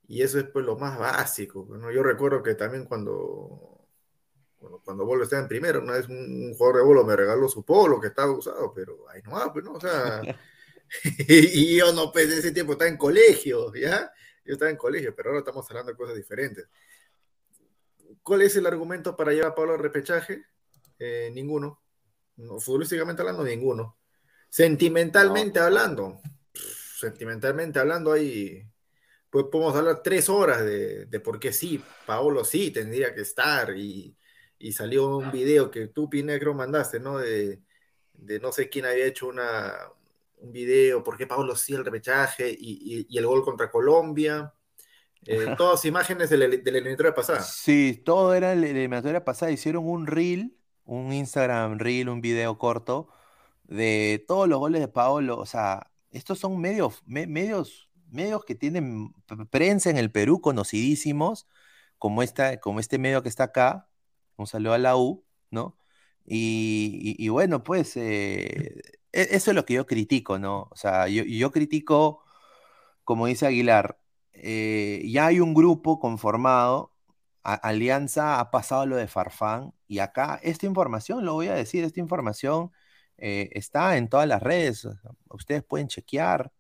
y 0.07 0.23
eso 0.23 0.39
es 0.39 0.45
pues 0.45 0.65
lo 0.65 0.77
más 0.77 0.97
básico. 0.97 1.67
¿no? 1.69 1.91
Yo 1.91 2.05
recuerdo 2.05 2.45
que 2.45 2.55
también 2.55 2.85
cuando, 2.85 3.89
bueno, 4.61 4.81
cuando 4.85 5.05
Bolo 5.05 5.25
estaba 5.25 5.43
en 5.43 5.49
primero, 5.49 5.81
una 5.81 5.95
vez 5.95 6.09
un, 6.09 6.17
un, 6.17 6.55
jugador 6.55 6.77
de 6.77 6.85
Bolo 6.85 7.05
me 7.05 7.17
regaló 7.17 7.49
su 7.49 7.65
polo 7.65 8.01
que 8.01 8.07
estaba 8.07 8.31
usado, 8.31 8.73
pero 8.73 9.09
ahí 9.09 9.21
no 9.25 9.33
va, 9.33 9.53
pues 9.53 9.65
no, 9.65 9.73
o 9.73 9.81
sea, 9.81 10.23
y 11.29 11.77
yo 11.77 11.93
no, 11.93 12.11
pues 12.13 12.27
en 12.27 12.39
ese 12.39 12.53
tiempo 12.53 12.73
estaba 12.73 12.91
en 12.91 12.97
colegio, 12.97 13.73
¿ya? 13.75 14.13
Yo 14.45 14.55
estaba 14.55 14.71
en 14.71 14.77
colegio, 14.77 15.15
pero 15.15 15.31
ahora 15.31 15.41
estamos 15.41 15.69
hablando 15.71 15.93
de 15.93 15.97
cosas 15.97 16.17
diferentes. 16.17 16.69
¿Cuál 18.23 18.43
es 18.43 18.57
el 18.57 18.67
argumento 18.67 19.17
para 19.17 19.33
llevar 19.33 19.53
a 19.53 19.55
Pablo 19.55 19.75
al 19.75 19.79
repechaje? 19.79 20.45
Eh, 20.99 21.31
ninguno. 21.33 21.83
No, 22.37 22.59
futbolísticamente 22.59 23.23
hablando, 23.23 23.45
ninguno. 23.45 23.99
Sentimentalmente 24.49 25.61
no. 25.61 25.67
hablando, 25.67 26.21
pff, 26.53 27.01
sentimentalmente 27.01 27.79
hablando, 27.79 28.13
ahí 28.13 28.67
pues 29.31 29.47
podemos 29.51 29.77
hablar 29.77 30.03
tres 30.03 30.29
horas 30.29 30.65
de, 30.65 31.07
de, 31.07 31.21
por 31.21 31.39
qué 31.39 31.53
sí, 31.53 31.83
Paolo 32.05 32.45
sí 32.45 32.73
tendría 32.73 33.15
que 33.15 33.21
estar 33.21 33.77
y, 33.77 34.17
y 34.59 34.73
salió 34.73 35.17
un 35.17 35.31
video 35.31 35.71
que 35.71 35.87
tú, 35.87 36.11
Pinegro, 36.11 36.53
mandaste, 36.53 36.99
¿no? 36.99 37.19
De, 37.19 37.63
de, 38.13 38.41
no 38.41 38.51
sé 38.51 38.69
quién 38.69 38.87
había 38.87 39.07
hecho 39.07 39.29
una, 39.29 39.73
un 40.41 40.53
video, 40.53 41.03
por 41.03 41.17
qué 41.17 41.27
Paolo 41.27 41.55
sí 41.55 41.75
el 41.75 41.85
repechaje 41.85 42.51
y, 42.51 42.57
y, 42.59 43.07
y 43.09 43.19
el 43.19 43.27
gol 43.27 43.45
contra 43.45 43.71
Colombia. 43.71 44.53
Eh, 45.27 45.55
todas 45.59 45.85
imágenes 45.85 46.31
de 46.31 46.39
la, 46.39 46.49
de 46.49 46.71
la, 46.71 46.79
eliminatoria 46.79 47.15
pasada. 47.15 47.43
Sí, 47.43 48.01
todo 48.05 48.35
era 48.35 48.55
la 48.55 48.67
eliminatoria 48.67 49.25
pasada. 49.25 49.53
Hicieron 49.53 49.87
un 49.87 50.07
reel, 50.07 50.57
un 50.85 51.13
Instagram 51.13 51.79
reel, 51.79 52.09
un 52.09 52.21
video 52.21 52.59
corto 52.59 53.09
de 53.65 54.25
todos 54.27 54.49
los 54.49 54.59
goles 54.59 54.81
de 54.81 54.89
Paolo. 54.89 55.39
O 55.39 55.47
sea, 55.47 55.91
estos 56.11 56.39
son 56.39 56.61
medios, 56.61 57.03
me, 57.07 57.27
medios 57.27 57.91
medios 58.11 58.45
que 58.45 58.55
tienen 58.55 59.15
prensa 59.51 59.91
en 59.91 59.97
el 59.97 60.11
Perú 60.11 60.41
conocidísimos, 60.41 61.47
como, 61.99 62.23
esta, 62.23 62.59
como 62.61 62.81
este 62.81 62.99
medio 62.99 63.23
que 63.23 63.29
está 63.29 63.45
acá, 63.45 63.89
un 64.37 64.47
saludo 64.47 64.75
a 64.75 64.79
la 64.79 64.97
U, 64.97 65.25
¿no? 65.51 65.77
Y, 66.27 67.17
y, 67.19 67.25
y 67.25 67.29
bueno, 67.29 67.63
pues 67.63 67.97
eh, 67.97 68.83
eso 69.13 69.51
es 69.51 69.55
lo 69.55 69.65
que 69.65 69.75
yo 69.75 69.87
critico, 69.87 70.39
¿no? 70.39 70.69
O 70.71 70.77
sea, 70.77 71.09
yo, 71.09 71.51
critico, 71.53 72.23
como 73.05 73.27
dice 73.27 73.47
Aguilar, 73.47 74.01
eh, 74.33 75.03
ya 75.07 75.27
hay 75.27 75.41
un 75.41 75.55
grupo 75.55 75.99
conformado, 76.01 76.95
Alianza 77.43 78.41
ha 78.41 78.51
pasado 78.51 78.87
lo 78.87 78.97
de 78.97 79.09
Farfán, 79.09 79.75
y 79.87 80.01
acá 80.01 80.41
esta 80.43 80.67
información, 80.67 81.25
lo 81.25 81.35
voy 81.35 81.49
a 81.49 81.55
decir, 81.55 81.85
esta 81.85 82.01
información 82.01 82.73
eh, 83.19 83.51
está 83.53 83.97
en 83.97 84.09
todas 84.09 84.29
las 84.29 84.43
redes, 84.43 84.87
ustedes 85.31 85.65
pueden 85.65 85.89
chequear, 85.89 86.53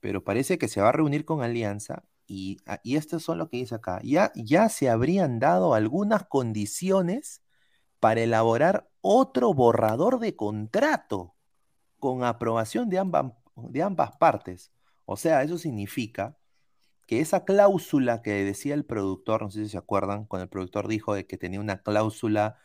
pero 0.00 0.24
parece 0.24 0.58
que 0.58 0.68
se 0.68 0.80
va 0.80 0.90
a 0.90 0.92
reunir 0.92 1.24
con 1.24 1.42
Alianza 1.42 2.04
y, 2.26 2.58
ah, 2.66 2.80
y 2.82 2.96
esto 2.96 3.20
son 3.20 3.38
lo 3.38 3.48
que 3.48 3.58
dice 3.58 3.74
acá. 3.76 4.00
Ya, 4.02 4.32
ya 4.34 4.68
se 4.68 4.90
habrían 4.90 5.38
dado 5.38 5.74
algunas 5.74 6.26
condiciones 6.26 7.42
para 8.00 8.22
elaborar 8.22 8.90
otro 9.00 9.54
borrador 9.54 10.18
de 10.20 10.36
contrato 10.36 11.34
con 12.02 12.24
aprobación 12.24 12.88
de 12.88 12.98
ambas, 12.98 13.26
de 13.54 13.80
ambas 13.80 14.16
partes. 14.16 14.72
O 15.04 15.16
sea, 15.16 15.44
eso 15.44 15.56
significa 15.56 16.36
que 17.06 17.20
esa 17.20 17.44
cláusula 17.44 18.22
que 18.22 18.44
decía 18.44 18.74
el 18.74 18.84
productor, 18.84 19.42
no 19.42 19.52
sé 19.52 19.62
si 19.62 19.70
se 19.70 19.78
acuerdan, 19.78 20.24
cuando 20.26 20.42
el 20.42 20.48
productor 20.50 20.88
dijo 20.88 21.14
de 21.14 21.28
que 21.28 21.38
tenía 21.38 21.60
una 21.60 21.80
cláusula 21.82 22.56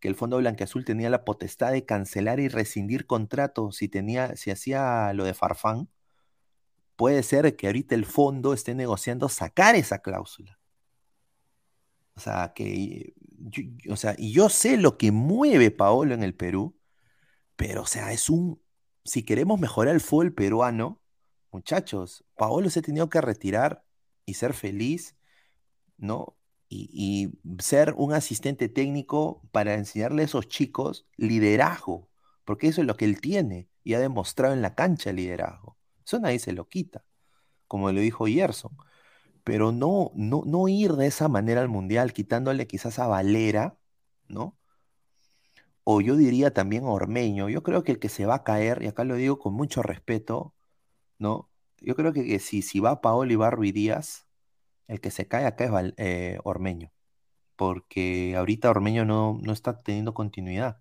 que 0.00 0.08
el 0.08 0.16
Fondo 0.16 0.38
Blanqueazul 0.38 0.84
tenía 0.84 1.08
la 1.08 1.24
potestad 1.24 1.70
de 1.70 1.84
cancelar 1.86 2.40
y 2.40 2.48
rescindir 2.48 3.06
contratos 3.06 3.76
si 3.76 3.88
tenía, 3.88 4.34
si 4.34 4.50
hacía 4.50 5.12
lo 5.12 5.22
de 5.22 5.34
Farfán, 5.34 5.88
puede 6.96 7.22
ser 7.22 7.54
que 7.54 7.68
ahorita 7.68 7.94
el 7.94 8.06
fondo 8.06 8.54
esté 8.54 8.74
negociando 8.74 9.28
sacar 9.28 9.76
esa 9.76 10.00
cláusula. 10.00 10.58
O 12.16 12.20
sea, 12.20 12.52
que, 12.56 13.14
yo, 13.38 13.62
o 13.92 13.96
sea, 13.96 14.16
y 14.18 14.32
yo 14.32 14.48
sé 14.48 14.78
lo 14.78 14.98
que 14.98 15.12
mueve 15.12 15.70
Paolo 15.70 16.12
en 16.12 16.24
el 16.24 16.34
Perú, 16.34 16.76
pero, 17.54 17.82
o 17.82 17.86
sea, 17.86 18.12
es 18.12 18.28
un, 18.30 18.60
si 19.04 19.22
queremos 19.22 19.60
mejorar 19.60 19.94
el 19.94 20.00
fútbol 20.00 20.32
peruano, 20.34 21.00
muchachos, 21.50 22.24
Paolo 22.36 22.70
se 22.70 22.80
ha 22.80 22.82
tenido 22.82 23.08
que 23.10 23.20
retirar 23.20 23.84
y 24.26 24.34
ser 24.34 24.54
feliz, 24.54 25.16
¿no? 25.96 26.36
Y, 26.68 27.32
ser 27.58 27.94
un 27.96 28.12
asistente 28.12 28.68
técnico 28.68 29.42
para 29.50 29.74
enseñarle 29.74 30.22
a 30.22 30.24
esos 30.26 30.48
chicos 30.48 31.06
liderazgo, 31.16 32.08
porque 32.44 32.68
eso 32.68 32.80
es 32.80 32.86
lo 32.86 32.96
que 32.96 33.06
él 33.06 33.20
tiene 33.20 33.68
y 33.82 33.94
ha 33.94 34.00
demostrado 34.00 34.54
en 34.54 34.62
la 34.62 34.74
cancha 34.76 35.12
liderazgo. 35.12 35.76
Eso 36.06 36.20
nadie 36.20 36.38
se 36.38 36.52
lo 36.52 36.68
quita, 36.68 37.04
como 37.66 37.90
lo 37.90 38.00
dijo 38.00 38.26
Gerson. 38.26 38.76
Pero 39.44 39.72
no, 39.72 40.12
no, 40.14 40.42
no 40.46 40.68
ir 40.68 40.92
de 40.92 41.06
esa 41.06 41.28
manera 41.28 41.60
al 41.60 41.68
Mundial, 41.68 42.12
quitándole 42.12 42.66
quizás 42.66 42.98
a 42.98 43.08
Valera, 43.08 43.78
¿no? 44.28 44.59
O 45.92 46.00
yo 46.00 46.16
diría 46.16 46.52
también 46.54 46.84
Ormeño. 46.84 47.48
Yo 47.48 47.62
creo 47.64 47.82
que 47.84 47.92
el 47.92 47.98
que 47.98 48.08
se 48.08 48.26
va 48.26 48.36
a 48.36 48.44
caer, 48.44 48.82
y 48.82 48.88
acá 48.88 49.04
lo 49.04 49.16
digo 49.16 49.38
con 49.40 49.54
mucho 49.54 49.82
respeto, 49.82 50.54
¿no? 51.18 51.50
Yo 51.80 51.96
creo 51.96 52.12
que, 52.12 52.24
que 52.24 52.38
si, 52.40 52.62
si 52.62 52.80
va 52.80 53.00
Paolo 53.00 53.32
y 53.32 53.36
va 53.36 53.50
Ruiz 53.50 53.74
Díaz, 53.74 54.26
el 54.88 55.00
que 55.00 55.10
se 55.10 55.28
cae 55.28 55.46
acá 55.46 55.64
es 55.64 55.94
eh, 55.98 56.38
Ormeño. 56.44 56.92
Porque 57.56 58.34
ahorita 58.36 58.70
Ormeño 58.70 59.04
no, 59.04 59.38
no 59.42 59.52
está 59.52 59.78
teniendo 59.78 60.14
continuidad. 60.14 60.80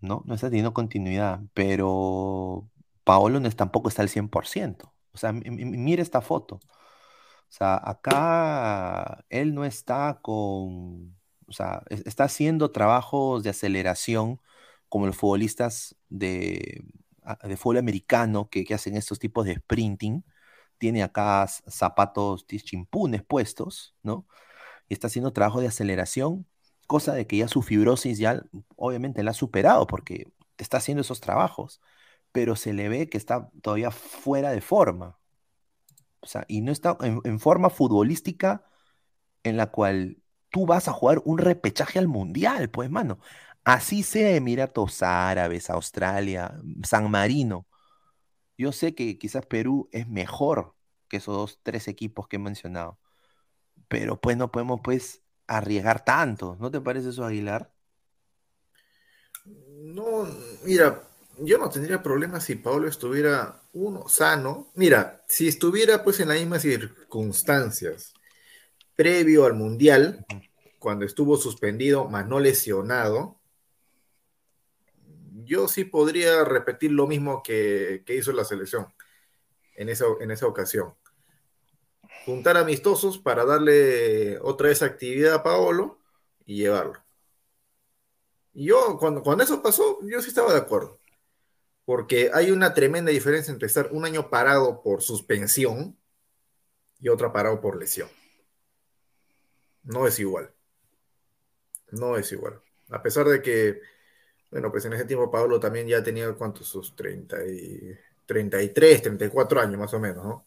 ¿no? 0.00 0.22
No 0.26 0.34
está 0.34 0.48
teniendo 0.48 0.74
continuidad, 0.74 1.40
pero 1.54 2.68
Paolo 3.04 3.40
no 3.40 3.48
es, 3.48 3.56
tampoco 3.56 3.88
está 3.88 4.02
al 4.02 4.08
100%. 4.08 4.92
O 5.12 5.18
sea, 5.18 5.32
mire 5.32 6.02
esta 6.02 6.20
foto. 6.20 6.56
O 6.56 7.52
sea, 7.52 7.80
acá 7.82 9.24
él 9.28 9.54
no 9.54 9.64
está 9.64 10.20
con, 10.22 11.19
o 11.50 11.52
sea, 11.52 11.82
está 11.90 12.24
haciendo 12.24 12.70
trabajos 12.72 13.42
de 13.42 13.50
aceleración 13.50 14.40
como 14.88 15.06
los 15.06 15.16
futbolistas 15.16 15.96
de, 16.08 16.84
de 17.44 17.56
fútbol 17.56 17.78
americano 17.78 18.48
que, 18.50 18.66
hacen 18.74 18.96
estos 18.96 19.18
tipos 19.18 19.46
de 19.46 19.56
sprinting. 19.56 20.24
Tiene 20.78 21.02
acá 21.02 21.46
zapatos 21.46 22.46
chimpunes 22.46 23.22
puestos, 23.22 23.94
¿no? 24.02 24.26
Y 24.88 24.94
está 24.94 25.08
haciendo 25.08 25.32
trabajo 25.32 25.60
de 25.60 25.68
aceleración, 25.68 26.46
cosa 26.86 27.14
de 27.14 27.26
que 27.26 27.36
ya 27.38 27.48
su 27.48 27.62
fibrosis 27.62 28.18
ya 28.18 28.42
obviamente 28.76 29.22
la 29.22 29.32
ha 29.32 29.34
superado 29.34 29.86
porque 29.86 30.32
está 30.58 30.78
haciendo 30.78 31.02
esos 31.02 31.20
trabajos 31.20 31.80
pero 32.32 32.56
se 32.56 32.72
le 32.72 32.88
ve 32.88 33.08
que 33.08 33.18
está 33.18 33.50
todavía 33.62 33.90
fuera 33.90 34.50
de 34.50 34.60
forma. 34.60 35.18
O 36.20 36.26
sea, 36.26 36.44
y 36.48 36.60
no 36.60 36.72
está 36.72 36.96
en, 37.00 37.40
forma 37.40 37.70
futbolística 37.70 38.64
en 39.42 39.56
la 39.56 39.70
cual 39.70 40.19
tú 40.50 40.66
vas 40.66 40.88
a 40.88 40.92
jugar 40.92 41.22
un 41.24 41.38
repechaje 41.38 41.98
al 41.98 42.08
mundial, 42.08 42.70
pues, 42.70 42.90
mano. 42.90 43.20
Así 43.64 44.02
sea 44.02 44.30
Emiratos 44.30 45.02
Árabes, 45.02 45.70
Australia, 45.70 46.58
San 46.82 47.10
Marino. 47.10 47.66
Yo 48.58 48.72
sé 48.72 48.94
que 48.94 49.18
quizás 49.18 49.46
Perú 49.46 49.88
es 49.92 50.08
mejor 50.08 50.74
que 51.08 51.18
esos 51.18 51.34
dos, 51.36 51.60
tres 51.62 51.88
equipos 51.88 52.28
que 52.28 52.36
he 52.36 52.38
mencionado. 52.38 52.98
Pero 53.88 54.20
pues 54.20 54.36
no 54.36 54.50
podemos 54.50 54.80
pues 54.82 55.22
arriesgar 55.46 56.04
tanto. 56.04 56.56
¿No 56.60 56.70
te 56.70 56.80
parece 56.80 57.10
eso, 57.10 57.24
Aguilar? 57.24 57.72
No, 59.44 60.26
mira, 60.64 61.02
yo 61.38 61.58
no 61.58 61.68
tendría 61.68 62.02
problema 62.02 62.40
si 62.40 62.56
Pablo 62.56 62.88
estuviera 62.88 63.60
uno 63.72 64.08
sano. 64.08 64.70
Mira, 64.74 65.24
si 65.28 65.48
estuviera 65.48 66.02
pues 66.04 66.20
en 66.20 66.28
las 66.28 66.38
mismas 66.38 66.62
circunstancias 66.62 68.14
previo 69.00 69.46
al 69.46 69.54
Mundial, 69.54 70.26
cuando 70.78 71.06
estuvo 71.06 71.38
suspendido, 71.38 72.06
más 72.10 72.28
no 72.28 72.38
lesionado, 72.38 73.40
yo 75.46 75.68
sí 75.68 75.84
podría 75.84 76.44
repetir 76.44 76.92
lo 76.92 77.06
mismo 77.06 77.42
que, 77.42 78.02
que 78.04 78.14
hizo 78.14 78.30
la 78.32 78.44
selección 78.44 78.92
en 79.74 79.88
esa, 79.88 80.04
en 80.20 80.30
esa 80.30 80.46
ocasión. 80.46 80.94
juntar 82.26 82.58
amistosos 82.58 83.16
para 83.16 83.46
darle 83.46 84.38
otra 84.40 84.68
vez 84.68 84.82
actividad 84.82 85.32
a 85.32 85.42
Paolo 85.42 85.98
y 86.44 86.56
llevarlo. 86.56 87.02
Y 88.52 88.66
yo, 88.66 88.98
cuando, 88.98 89.22
cuando 89.22 89.44
eso 89.44 89.62
pasó, 89.62 89.98
yo 90.02 90.20
sí 90.20 90.28
estaba 90.28 90.52
de 90.52 90.58
acuerdo. 90.58 91.00
Porque 91.86 92.30
hay 92.34 92.50
una 92.50 92.74
tremenda 92.74 93.10
diferencia 93.10 93.50
entre 93.50 93.66
estar 93.66 93.88
un 93.92 94.04
año 94.04 94.28
parado 94.28 94.82
por 94.82 95.00
suspensión 95.00 95.96
y 96.98 97.08
otra 97.08 97.32
parado 97.32 97.62
por 97.62 97.78
lesión. 97.78 98.10
No 99.84 100.06
es 100.06 100.18
igual. 100.18 100.50
No 101.92 102.16
es 102.16 102.30
igual. 102.32 102.60
A 102.90 103.02
pesar 103.02 103.26
de 103.26 103.40
que, 103.42 103.80
bueno, 104.50 104.70
pues 104.70 104.84
en 104.84 104.92
ese 104.92 105.04
tiempo 105.04 105.30
Pablo 105.30 105.58
también 105.58 105.86
ya 105.86 106.02
tenía, 106.02 106.32
¿cuántos? 106.34 106.68
Sus 106.68 106.94
30 106.94 107.44
y, 107.46 107.96
33, 108.26 109.02
34 109.02 109.60
años 109.60 109.78
más 109.78 109.92
o 109.92 109.98
menos, 109.98 110.24
¿no? 110.24 110.46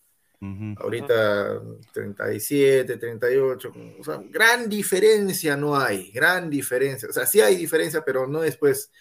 Ahorita 0.77 1.61
37, 1.93 2.97
38, 2.97 3.73
o 3.99 4.03
sea, 4.03 4.21
gran 4.29 4.67
diferencia 4.67 5.55
no 5.55 5.77
hay, 5.77 6.11
gran 6.11 6.49
diferencia. 6.49 7.07
O 7.07 7.13
sea, 7.13 7.25
sí 7.25 7.39
hay 7.39 7.55
diferencia, 7.55 8.03
pero 8.03 8.27
no 8.27 8.43
es 8.43 8.57
pues 8.57 8.91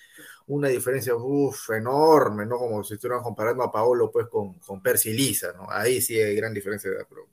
una 0.46 0.68
diferencia 0.68 1.16
uf, 1.16 1.70
enorme, 1.70 2.46
¿no? 2.46 2.58
Como 2.58 2.84
si 2.84 2.94
estuvieran 2.94 3.24
comparando 3.24 3.64
a 3.64 3.72
Paolo 3.72 4.10
pues 4.10 4.28
con, 4.28 4.54
con 4.60 4.80
Percy 4.80 5.12
Lisa, 5.12 5.52
¿no? 5.52 5.66
Ahí 5.68 6.00
sí 6.00 6.16
hay 6.16 6.36
gran 6.36 6.54
diferencia, 6.54 6.90
pero 7.08 7.28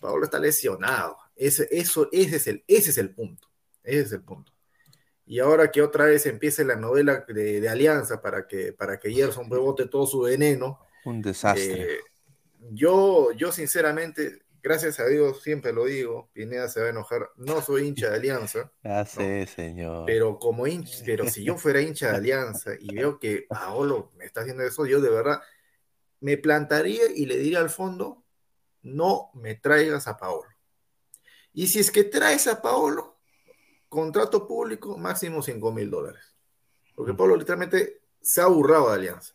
Paolo 0.00 0.24
está 0.24 0.38
lesionado. 0.38 1.16
Ese, 1.36 1.68
eso, 1.70 2.08
ese, 2.12 2.36
es 2.36 2.46
el, 2.46 2.64
ese 2.66 2.90
es 2.90 2.98
el 2.98 3.14
punto. 3.14 3.48
Ese 3.82 4.00
es 4.00 4.12
el 4.12 4.22
punto. 4.22 4.52
Y 5.26 5.38
ahora 5.38 5.70
que 5.70 5.82
otra 5.82 6.04
vez 6.04 6.26
empiece 6.26 6.64
la 6.64 6.76
novela 6.76 7.24
de, 7.26 7.66
Alianza 7.68 8.20
para 8.20 8.46
que, 8.46 8.72
para 8.72 8.98
que 8.98 9.10
Gerson 9.10 9.48
bote 9.48 9.86
todo 9.86 10.06
su 10.06 10.20
veneno. 10.20 10.80
Un 11.04 11.22
desastre. 11.22 11.94
Eh, 11.94 11.98
yo, 12.70 13.32
yo 13.32 13.50
sinceramente, 13.50 14.42
gracias 14.62 15.00
a 15.00 15.06
Dios, 15.06 15.42
siempre 15.42 15.72
lo 15.72 15.86
digo, 15.86 16.30
Pineda 16.32 16.68
se 16.68 16.80
va 16.80 16.86
a 16.86 16.90
enojar, 16.90 17.30
no 17.36 17.62
soy 17.62 17.86
hincha 17.86 18.10
de 18.10 18.16
Alianza. 18.16 18.70
Ya 18.84 19.04
sé, 19.06 19.46
señor. 19.46 20.04
Pero 20.06 20.38
como 20.38 20.66
hincha, 20.66 21.02
pero 21.06 21.28
si 21.28 21.42
yo 21.42 21.56
fuera 21.56 21.80
hincha 21.80 22.10
de 22.10 22.16
Alianza 22.16 22.72
y 22.78 22.94
veo 22.94 23.18
que 23.18 23.46
Paolo 23.48 24.12
me 24.16 24.26
está 24.26 24.42
haciendo 24.42 24.62
eso, 24.62 24.84
yo 24.84 25.00
de 25.00 25.10
verdad 25.10 25.40
me 26.20 26.36
plantaría 26.36 27.04
y 27.14 27.26
le 27.26 27.38
diría 27.38 27.60
al 27.60 27.70
fondo, 27.70 28.24
no 28.82 29.30
me 29.34 29.54
traigas 29.54 30.06
a 30.06 30.16
Paolo. 30.18 30.53
Y 31.54 31.68
si 31.68 31.78
es 31.78 31.90
que 31.90 32.04
traes 32.04 32.46
a 32.48 32.60
Paolo, 32.60 33.16
contrato 33.88 34.46
público 34.46 34.98
máximo 34.98 35.40
5 35.40 35.72
mil 35.72 35.90
dólares. 35.90 36.34
Porque. 36.94 37.14
Paolo 37.14 37.36
literalmente 37.36 38.02
se 38.20 38.40
ha 38.40 38.46
burrado 38.46 38.90
de 38.90 38.94
Alianza. 38.96 39.32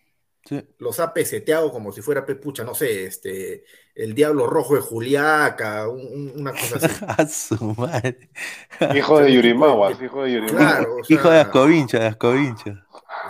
Los 0.80 1.00
ha 1.00 1.14
peseteado 1.14 1.72
como 1.72 1.92
si 1.92 2.02
fuera 2.02 2.26
pepucha, 2.26 2.64
no 2.64 2.74
sé, 2.74 3.06
este, 3.06 3.66
el 3.94 4.16
diablo 4.16 4.48
rojo 4.48 4.76
de 4.76 4.82
Juliaca, 4.82 5.88
una 5.88 6.52
cosa 6.54 6.78
así. 6.78 7.06
a 7.08 7.28
su 7.28 7.76
madre. 7.78 8.32
hijo 8.96 9.20
de 9.20 9.34
Yurimaguas, 9.34 10.02
hijo 10.02 10.24
de 10.24 10.34
Yurimaguas. 10.34 10.72
Claro, 10.72 10.96
hijo 11.08 11.30
de 11.30 11.40
Ascovincha, 11.40 12.00
de 12.00 12.08
Ascovincha. 12.08 12.86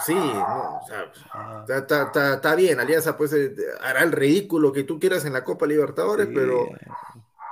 Sí, 0.06 0.14
no, 0.14 0.80
o 0.82 0.88
sea, 0.88 1.12
ah. 1.34 1.66
está, 1.68 2.56
bien, 2.56 2.80
Alianza 2.80 3.18
pues 3.18 3.34
eh, 3.34 3.54
hará 3.82 4.04
el 4.04 4.14
ridículo 4.14 4.72
que 4.72 4.84
tú 4.84 4.98
quieras 4.98 5.26
en 5.26 5.34
la 5.34 5.44
Copa 5.44 5.66
Libertadores, 5.66 6.30
pero 6.34 6.70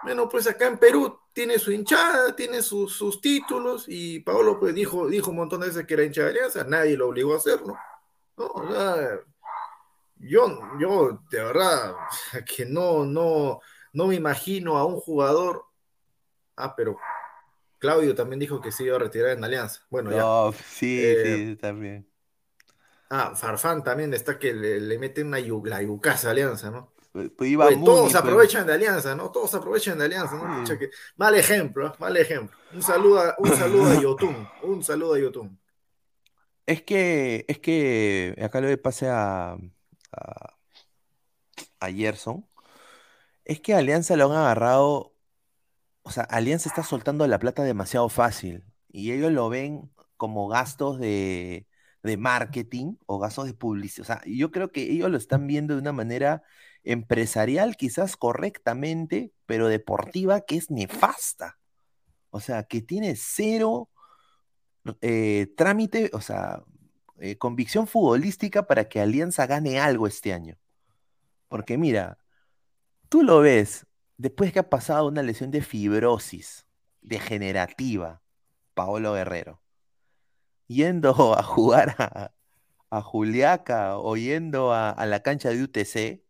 bueno, 0.07 0.29
pues 0.29 0.47
acá 0.47 0.67
en 0.67 0.77
Perú 0.77 1.19
tiene 1.33 1.59
su 1.59 1.69
hinchada, 1.69 2.33
tiene 2.33 2.61
sus 2.61 3.19
títulos 3.19 3.83
y 3.89 4.21
Paolo 4.21 4.57
pues 4.57 4.73
dijo, 4.73 5.05
dijo 5.07 5.31
un 5.31 5.37
montón 5.37 5.59
de 5.59 5.67
veces 5.67 5.85
que 5.85 5.95
era 5.95 6.05
hincha 6.05 6.23
de 6.23 6.29
Alianza, 6.29 6.63
nadie 6.63 6.95
lo 6.95 7.09
obligó 7.09 7.33
a 7.33 7.37
hacerlo. 7.37 7.77
¿no? 8.37 8.45
O 8.45 8.71
sea, 8.71 9.19
yo, 10.15 10.61
yo 10.79 11.19
de 11.29 11.43
verdad 11.43 11.93
que 12.55 12.65
no, 12.65 13.03
no, 13.03 13.59
no 13.91 14.07
me 14.07 14.15
imagino 14.15 14.77
a 14.77 14.85
un 14.85 14.95
jugador. 14.95 15.65
Ah, 16.55 16.73
pero 16.73 16.97
Claudio 17.77 18.15
también 18.15 18.39
dijo 18.39 18.61
que 18.61 18.71
se 18.71 18.85
iba 18.85 18.95
a 18.95 18.99
retirar 18.99 19.31
en 19.31 19.43
Alianza. 19.43 19.81
Bueno, 19.89 20.11
ya. 20.11 20.57
Sí, 20.69 21.01
eh, 21.03 21.49
sí, 21.49 21.55
también. 21.57 22.09
Ah, 23.09 23.35
Farfán 23.35 23.83
también 23.83 24.13
está 24.13 24.39
que 24.39 24.53
le, 24.53 24.79
le 24.79 24.99
mete 24.99 25.21
una 25.21 25.39
la 25.39 25.81
yucasa 25.81 26.31
Alianza, 26.31 26.71
¿no? 26.71 26.93
Pues, 27.17 27.57
pues 27.57 27.83
todos 27.83 28.13
aprovechan 28.13 28.67
de 28.67 28.73
Alianza, 28.73 29.15
¿no? 29.15 29.31
Todos 29.31 29.51
aprovechan 29.55 29.97
de 29.97 30.05
Alianza, 30.05 30.35
¿no? 30.35 30.63
mal 31.15 31.33
ejemplo, 31.33 31.87
¿eh? 31.87 31.91
mal 31.97 32.15
ejemplo. 32.15 32.55
Un 32.71 32.83
saludo 32.83 33.19
a, 33.21 33.35
un 33.39 33.55
saludo 33.55 33.89
a 33.89 33.99
Yotun, 33.99 34.47
un 34.61 34.83
saludo 34.83 35.15
a 35.15 35.19
Yotun. 35.19 35.59
Es 36.67 36.83
que, 36.83 37.45
es 37.47 37.57
que 37.57 38.35
acá 38.39 38.61
le 38.61 38.77
pase 38.77 39.07
a, 39.07 39.57
a, 41.79 41.91
Gerson, 41.91 42.47
es 43.45 43.59
que 43.61 43.73
Alianza 43.73 44.15
lo 44.15 44.31
han 44.31 44.37
agarrado, 44.37 45.15
o 46.03 46.11
sea, 46.11 46.23
Alianza 46.25 46.69
está 46.69 46.83
soltando 46.83 47.25
la 47.25 47.39
plata 47.39 47.63
demasiado 47.63 48.09
fácil 48.09 48.63
y 48.89 49.11
ellos 49.11 49.31
lo 49.31 49.49
ven 49.49 49.91
como 50.17 50.47
gastos 50.47 50.99
de, 50.99 51.67
de 52.03 52.17
marketing 52.17 52.95
o 53.07 53.17
gastos 53.17 53.47
de 53.47 53.53
publicidad. 53.55 54.03
O 54.03 54.05
sea, 54.05 54.21
yo 54.25 54.51
creo 54.51 54.71
que 54.71 54.83
ellos 54.83 55.09
lo 55.09 55.17
están 55.17 55.47
viendo 55.47 55.73
de 55.73 55.81
una 55.81 55.93
manera 55.93 56.43
empresarial 56.87 57.75
quizás 57.75 58.17
correctamente, 58.17 59.31
pero 59.45 59.67
deportiva 59.67 60.41
que 60.41 60.55
es 60.55 60.71
nefasta. 60.71 61.59
O 62.29 62.39
sea, 62.39 62.63
que 62.63 62.81
tiene 62.81 63.15
cero 63.15 63.89
eh, 65.01 65.53
trámite, 65.57 66.09
o 66.13 66.21
sea, 66.21 66.63
eh, 67.19 67.37
convicción 67.37 67.87
futbolística 67.87 68.67
para 68.67 68.87
que 68.87 69.01
Alianza 69.01 69.45
gane 69.47 69.79
algo 69.79 70.07
este 70.07 70.33
año. 70.33 70.57
Porque 71.47 71.77
mira, 71.77 72.19
tú 73.09 73.23
lo 73.23 73.39
ves, 73.41 73.85
después 74.17 74.53
que 74.53 74.59
ha 74.59 74.69
pasado 74.69 75.07
una 75.07 75.23
lesión 75.23 75.51
de 75.51 75.61
fibrosis 75.61 76.67
degenerativa, 77.01 78.21
Paolo 78.73 79.13
Guerrero, 79.13 79.61
yendo 80.67 81.09
a 81.37 81.43
jugar 81.43 81.95
a, 81.99 82.31
Juliaca 83.01 83.97
o 83.97 84.15
yendo 84.15 84.73
a, 84.73 85.05
la 85.05 85.21
cancha 85.21 85.49
de 85.49 85.61
UTC, 85.63 86.23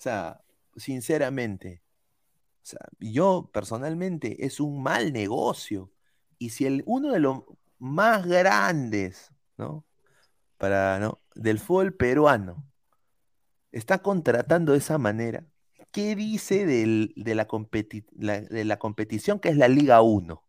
o 0.00 0.02
sea, 0.02 0.42
sinceramente, 0.76 1.82
o 2.62 2.66
sea, 2.66 2.80
yo 2.98 3.50
personalmente 3.52 4.46
es 4.46 4.58
un 4.58 4.82
mal 4.82 5.12
negocio. 5.12 5.92
Y 6.38 6.50
si 6.50 6.64
el, 6.64 6.82
uno 6.86 7.12
de 7.12 7.20
los 7.20 7.42
más 7.78 8.26
grandes 8.26 9.30
¿no? 9.58 9.84
Para, 10.56 10.98
¿no? 11.00 11.20
Del 11.34 11.58
fútbol 11.58 11.94
peruano. 11.94 12.66
Está 13.72 13.98
contratando 13.98 14.72
de 14.72 14.78
esa 14.78 14.96
manera. 14.96 15.44
¿Qué 15.92 16.16
dice 16.16 16.64
de, 16.64 17.12
la 17.14 18.40
de 18.40 18.64
la 18.64 18.78
competición 18.78 19.38
que 19.38 19.50
es 19.50 19.56
la 19.58 19.68
Liga 19.68 20.00
1? 20.00 20.42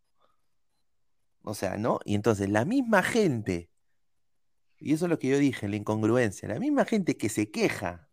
O 1.42 1.54
sea, 1.54 1.76
¿no? 1.76 2.00
Y 2.06 2.14
entonces 2.14 2.48
la 2.48 2.64
misma 2.64 3.02
gente, 3.02 3.70
y 4.78 4.94
eso 4.94 5.04
es 5.04 5.10
lo 5.10 5.18
que 5.18 5.28
yo 5.28 5.38
dije, 5.38 5.68
la 5.68 5.76
incongruencia, 5.76 6.48
la 6.48 6.58
misma 6.58 6.86
gente 6.86 7.18
que 7.18 7.28
se 7.28 7.50
queja 7.50 8.08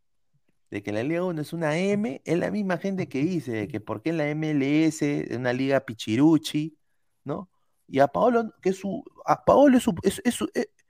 de 0.72 0.84
que 0.84 0.92
la 0.92 1.04
Liga 1.04 1.24
1 1.24 1.42
es 1.42 1.54
una 1.54 1.78
M, 1.78 2.22
es 2.24 2.38
la 2.38 2.52
misma 2.52 2.78
gente 2.78 3.10
que 3.10 3.20
dice 3.20 3.68
que 3.68 3.80
por 3.80 4.02
qué 4.02 4.14
la 4.14 4.34
MLS 4.36 5.02
es 5.02 5.36
una 5.36 5.54
liga 5.54 5.80
pichiruchi, 5.80 6.78
¿no? 7.24 7.50
Y 7.88 8.00
a 8.00 8.08
Paolo, 8.08 8.54
que 8.62 8.72
su, 8.74 9.04
a 9.26 9.44
Paolo 9.44 9.78
es, 9.78 9.84
su, 9.84 9.96
es, 10.04 10.22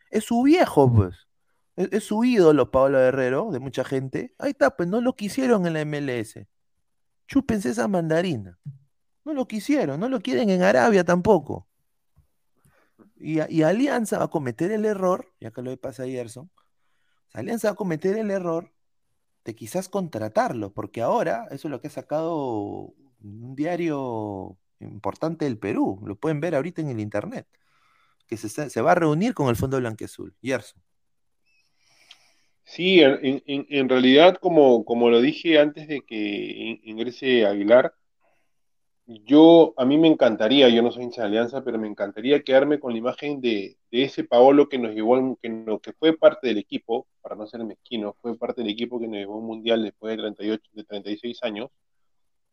es 0.10 0.24
su 0.24 0.44
viejo, 0.44 0.92
pues. 0.94 1.16
Es, 1.76 2.04
su 2.04 2.26
ídolo, 2.26 2.72
Pablo 2.72 3.00
Herrero, 3.00 3.52
de 3.52 3.60
mucha 3.60 3.86
gente. 3.86 4.36
Ahí 4.38 4.52
está, 4.52 4.76
pues 4.76 4.90
no 4.90 5.00
lo 5.00 5.16
quisieron 5.16 5.66
en 5.66 5.74
la 5.74 5.86
MLS. 5.86 6.46
Chúpense 7.26 7.70
esa 7.70 7.88
mandarina. 7.88 8.60
No 9.24 9.34
lo 9.34 9.48
quisieron, 9.48 9.98
no 9.98 10.10
lo 10.10 10.20
quieren 10.20 10.50
en 10.50 10.62
Arabia 10.62 11.06
tampoco. 11.06 11.70
Y, 13.16 13.62
Alianza 13.62 14.18
va 14.18 14.26
a 14.26 14.30
cometer 14.30 14.72
el 14.72 14.84
error, 14.84 15.32
ya 15.40 15.52
que 15.52 15.62
lo 15.62 15.76
pasa 15.78 16.04
a 16.04 16.08
Gerson, 16.08 16.50
Alianza 17.34 17.70
va 17.70 17.74
a 17.74 17.76
cometer 17.76 18.18
el 18.18 18.32
error 18.32 18.74
quizás 19.56 19.89
contratarlo, 19.89 20.72
porque 20.74 21.02
ahora, 21.02 21.45
eso 21.52 21.68
es 21.68 21.72
lo 21.72 21.82
que 21.82 21.88
ha 21.88 21.91
sacado 21.91 22.93
un 23.22 23.56
diario 23.56 24.58
importante 24.80 25.45
del 25.45 25.58
Perú, 25.58 26.02
lo 26.06 26.16
pueden 26.16 26.39
ver 26.39 26.56
ahorita 26.56 26.82
en 26.82 26.89
el 26.89 27.00
internet 27.00 27.47
que 28.30 28.38
se, 28.38 28.82
va 28.82 28.91
a 28.91 28.95
reunir 28.95 29.34
con 29.34 29.50
el 29.50 29.56
Fondo 29.56 29.80
Blanqueazul. 29.80 30.34
Yerso. 30.39 30.76
Sí, 32.64 33.02
en, 33.02 33.89
realidad, 33.89 34.38
como, 34.39 34.86
como 34.86 35.10
lo 35.10 35.20
dije 35.20 35.58
antes 35.58 35.88
de 35.88 36.02
que 36.02 36.80
ingrese 36.84 37.47
Aguilar, 37.47 37.95
yo, 39.26 39.74
a 39.78 39.86
mí 39.86 39.97
me 39.97 40.07
encantaría, 40.07 40.70
yo 40.70 40.84
no 40.84 40.91
soy 40.91 41.03
hincha 41.03 41.24
de 41.24 41.30
Alianza, 41.30 41.64
pero 41.64 41.80
me 41.80 41.88
encantaría 41.88 42.43
quedarme 42.43 42.80
con 42.80 42.93
la 42.93 42.99
imagen 42.99 43.41
de, 43.41 43.78
ese 43.89 44.24
Paolo 44.24 44.70
que 44.70 44.78
nos 44.78 44.93
llevó, 44.93 45.36
que, 45.41 45.80
que 45.82 45.93
fue 45.93 46.16
parte 46.16 46.47
del 46.47 46.60
equipo, 46.60 47.07
para 47.22 47.36
no 47.36 47.47
ser 47.47 47.64
mezquino, 47.64 48.16
fue 48.22 48.38
parte 48.38 48.62
del 48.62 48.70
equipo 48.70 48.99
que 48.99 49.07
nos 49.07 49.18
llevó 49.18 49.38
un 49.38 49.47
mundial 49.47 49.84
después 49.84 50.16
de 50.16 50.22
38, 50.22 50.70
de 50.74 50.84
36 50.84 51.39
años. 51.43 51.72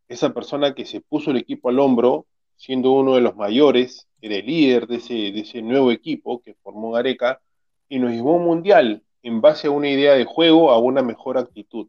Esa 0.09 0.33
persona 0.33 0.75
que 0.75 0.87
se 0.87 1.03
puso 1.03 1.31
el 1.31 1.37
equipo 1.37 1.69
al 1.69 1.79
hombro, 1.79 2.27
siendo 2.57 2.93
uno 2.93 3.17
de 3.17 3.21
los 3.21 3.37
mayores, 3.37 4.09
era 4.23 4.37
el 4.37 4.47
líder 4.47 4.87
de 4.87 4.97
ese, 4.97 5.15
de 5.15 5.41
ese 5.41 5.61
nuevo 5.61 5.93
equipo 5.93 6.41
que 6.41 6.55
formó 6.55 6.93
Gareca, 6.93 7.43
y 7.89 7.99
nos 7.99 8.13
llevó 8.13 8.37
un 8.37 8.45
mundial 8.45 9.03
en 9.23 9.43
base 9.43 9.67
a 9.67 9.73
una 9.73 9.91
idea 9.91 10.15
de 10.15 10.25
juego, 10.25 10.71
a 10.71 10.79
una 10.79 11.03
mejor 11.03 11.37
actitud. 11.37 11.89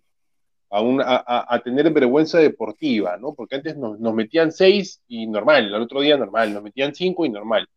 A, 0.70 0.82
una, 0.82 1.24
a, 1.26 1.60
tener 1.64 1.92
vergüenza 1.92 2.40
deportiva, 2.40 3.18
¿no? 3.18 3.34
Porque 3.34 3.56
antes 3.56 3.78
nos, 3.78 4.00
metían 4.00 4.52
seis 4.52 5.02
y 5.08 5.28
normal, 5.28 5.68
el 5.68 5.76
otro 5.76 6.02
día 6.02 6.18
normal, 6.18 6.54
nos 6.54 6.64
metían 6.64 6.94
cinco 6.94 7.26
y 7.26 7.30
normal. 7.30 7.68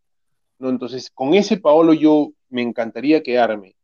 ¿no? 0.59 0.69
Entonces, 0.69 1.11
con 1.11 1.35
ese 1.35 1.59
Paolo 1.59 1.93
yo 1.95 2.33
me 2.49 2.63
encantaría 2.63 3.23
quedarme, 3.23 3.77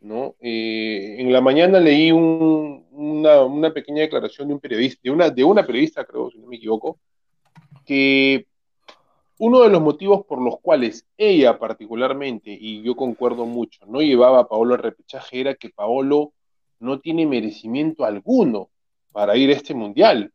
¿no? 0.00 0.36
Eh, 0.40 1.16
en 1.18 1.32
la 1.32 1.40
mañana 1.40 1.80
leí 1.80 2.12
un, 2.12 2.86
una, 2.92 3.72
pequeña 3.72 4.02
declaración 4.02 4.48
de 4.48 5.10
una, 5.10 5.30
de 5.30 5.44
una 5.44 5.66
periodista, 5.66 6.04
creo, 6.04 6.30
si 6.30 6.38
no 6.38 6.46
me 6.46 6.56
equivoco, 6.56 6.98
que 7.84 8.46
uno 9.38 9.60
de 9.62 9.70
los 9.70 9.82
motivos 9.82 10.24
por 10.24 10.40
los 10.40 10.60
cuales 10.60 11.04
ella 11.16 11.58
particularmente, 11.58 12.56
y 12.58 12.80
yo 12.82 12.94
concuerdo 12.94 13.44
mucho, 13.44 13.84
no 13.86 14.00
llevaba 14.00 14.40
a 14.40 14.48
Paolo 14.48 14.74
al 14.74 14.82
repechaje 14.82 15.40
era 15.40 15.54
que 15.54 15.70
Paolo 15.70 16.32
no 16.82 17.00
tiene 17.00 17.26
merecimiento 17.26 18.04
alguno 18.04 18.68
para 19.12 19.36
ir 19.36 19.50
a 19.50 19.54
este 19.54 19.74
mundial. 19.74 20.32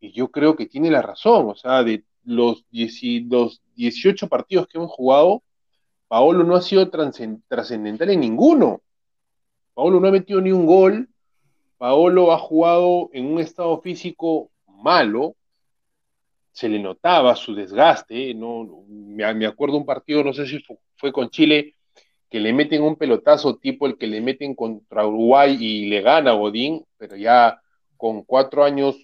Y 0.00 0.12
yo 0.12 0.30
creo 0.30 0.56
que 0.56 0.66
tiene 0.66 0.90
la 0.90 1.02
razón, 1.02 1.50
o 1.50 1.54
sea, 1.54 1.82
de 1.82 2.04
los, 2.24 2.64
18 2.70 4.28
partidos 4.28 4.66
que 4.66 4.78
hemos 4.78 4.90
jugado, 4.90 5.42
Paolo 6.08 6.42
no 6.42 6.56
ha 6.56 6.62
sido 6.62 6.90
trascendental 6.90 8.10
en 8.10 8.20
ninguno. 8.20 8.80
Paolo 9.74 10.00
no 10.00 10.08
ha 10.08 10.12
metido 10.12 10.40
ni 10.40 10.50
un 10.50 10.66
gol, 10.66 11.08
Paolo 11.76 12.32
ha 12.32 12.38
jugado 12.38 13.10
en 13.12 13.26
un 13.26 13.38
estado 13.38 13.80
físico 13.80 14.50
malo, 14.66 15.36
se 16.50 16.68
le 16.68 16.78
notaba 16.78 17.36
su 17.36 17.54
desgaste, 17.54 18.34
no, 18.34 18.84
me, 18.88 19.46
acuerdo 19.46 19.76
un 19.76 19.86
partido, 19.86 20.24
no 20.24 20.32
sé 20.32 20.46
si 20.46 20.60
fue 20.96 21.12
con 21.12 21.30
Chile, 21.30 21.76
que 22.30 22.40
le 22.40 22.52
meten 22.52 22.82
un 22.82 22.96
pelotazo 22.96 23.56
tipo 23.56 23.86
el 23.86 23.96
que 23.96 24.06
le 24.06 24.20
meten 24.20 24.54
contra 24.54 25.06
Uruguay 25.06 25.56
y 25.58 25.86
le 25.86 26.02
gana 26.02 26.32
Godín, 26.32 26.84
pero 26.96 27.16
ya 27.16 27.60
con 27.96 28.22
cuatro 28.22 28.64
años 28.64 28.96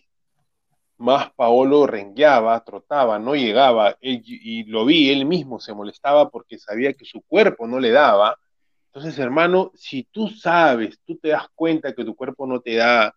más 0.97 1.33
Paolo 1.33 1.87
rengueaba, 1.87 2.63
trotaba, 2.65 3.19
no 3.19 3.35
llegaba, 3.35 3.97
y 4.01 4.65
lo 4.65 4.85
vi, 4.85 5.11
él 5.11 5.27
mismo 5.27 5.59
se 5.59 5.75
molestaba 5.75 6.31
porque 6.31 6.59
sabía 6.59 6.93
que 6.93 7.05
su 7.05 7.23
cuerpo 7.23 7.67
no 7.67 7.81
le 7.81 7.91
daba. 7.91 8.39
Entonces, 8.87 9.19
hermano, 9.19 9.73
si 9.75 10.05
tú 10.05 10.29
sabes, 10.29 11.01
tú 11.05 11.17
te 11.17 11.29
das 11.29 11.49
cuenta 11.55 11.95
que 11.95 12.05
tu 12.05 12.15
cuerpo 12.15 12.47
no 12.47 12.61
te 12.61 12.77
da, 12.77 13.15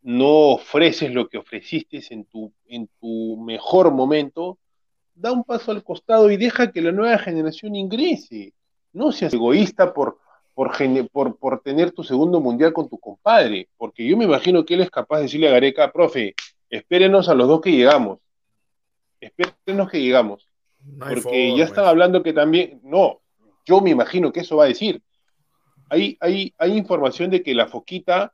no 0.00 0.52
ofreces 0.54 1.12
lo 1.12 1.28
que 1.28 1.36
ofreciste 1.36 2.02
en 2.10 2.24
tu, 2.24 2.54
en 2.64 2.88
tu 2.98 3.36
mejor 3.36 3.92
momento, 3.92 4.58
da 5.14 5.30
un 5.30 5.44
paso 5.44 5.72
al 5.72 5.84
costado 5.84 6.30
y 6.30 6.38
deja 6.38 6.72
que 6.72 6.80
la 6.80 6.92
nueva 6.92 7.18
generación 7.18 7.76
ingrese. 7.76 8.54
No 8.92 9.12
seas 9.12 9.32
egoísta 9.32 9.92
por, 9.92 10.18
por, 10.54 10.72
por, 11.12 11.36
por 11.36 11.60
tener 11.60 11.92
tu 11.92 12.02
segundo 12.02 12.40
mundial 12.40 12.72
con 12.72 12.88
tu 12.88 12.98
compadre, 12.98 13.68
porque 13.76 14.06
yo 14.06 14.16
me 14.16 14.24
imagino 14.24 14.64
que 14.64 14.74
él 14.74 14.80
es 14.80 14.90
capaz 14.90 15.18
de 15.18 15.22
decirle 15.24 15.48
a 15.48 15.52
Gareca, 15.52 15.92
profe, 15.92 16.34
espérenos 16.68 17.28
a 17.28 17.34
los 17.34 17.48
dos 17.48 17.60
que 17.60 17.72
llegamos, 17.72 18.18
espérenos 19.20 19.90
que 19.90 20.00
llegamos, 20.00 20.46
porque 20.98 21.56
ya 21.56 21.64
están 21.64 21.86
hablando 21.86 22.22
que 22.22 22.32
también, 22.32 22.80
no, 22.82 23.20
yo 23.64 23.80
me 23.80 23.90
imagino 23.90 24.32
que 24.32 24.40
eso 24.40 24.56
va 24.56 24.64
a 24.64 24.68
decir. 24.68 25.02
Hay, 25.88 26.16
hay, 26.20 26.54
hay 26.58 26.76
información 26.76 27.30
de 27.30 27.42
que 27.42 27.54
la 27.54 27.66
Foquita 27.66 28.32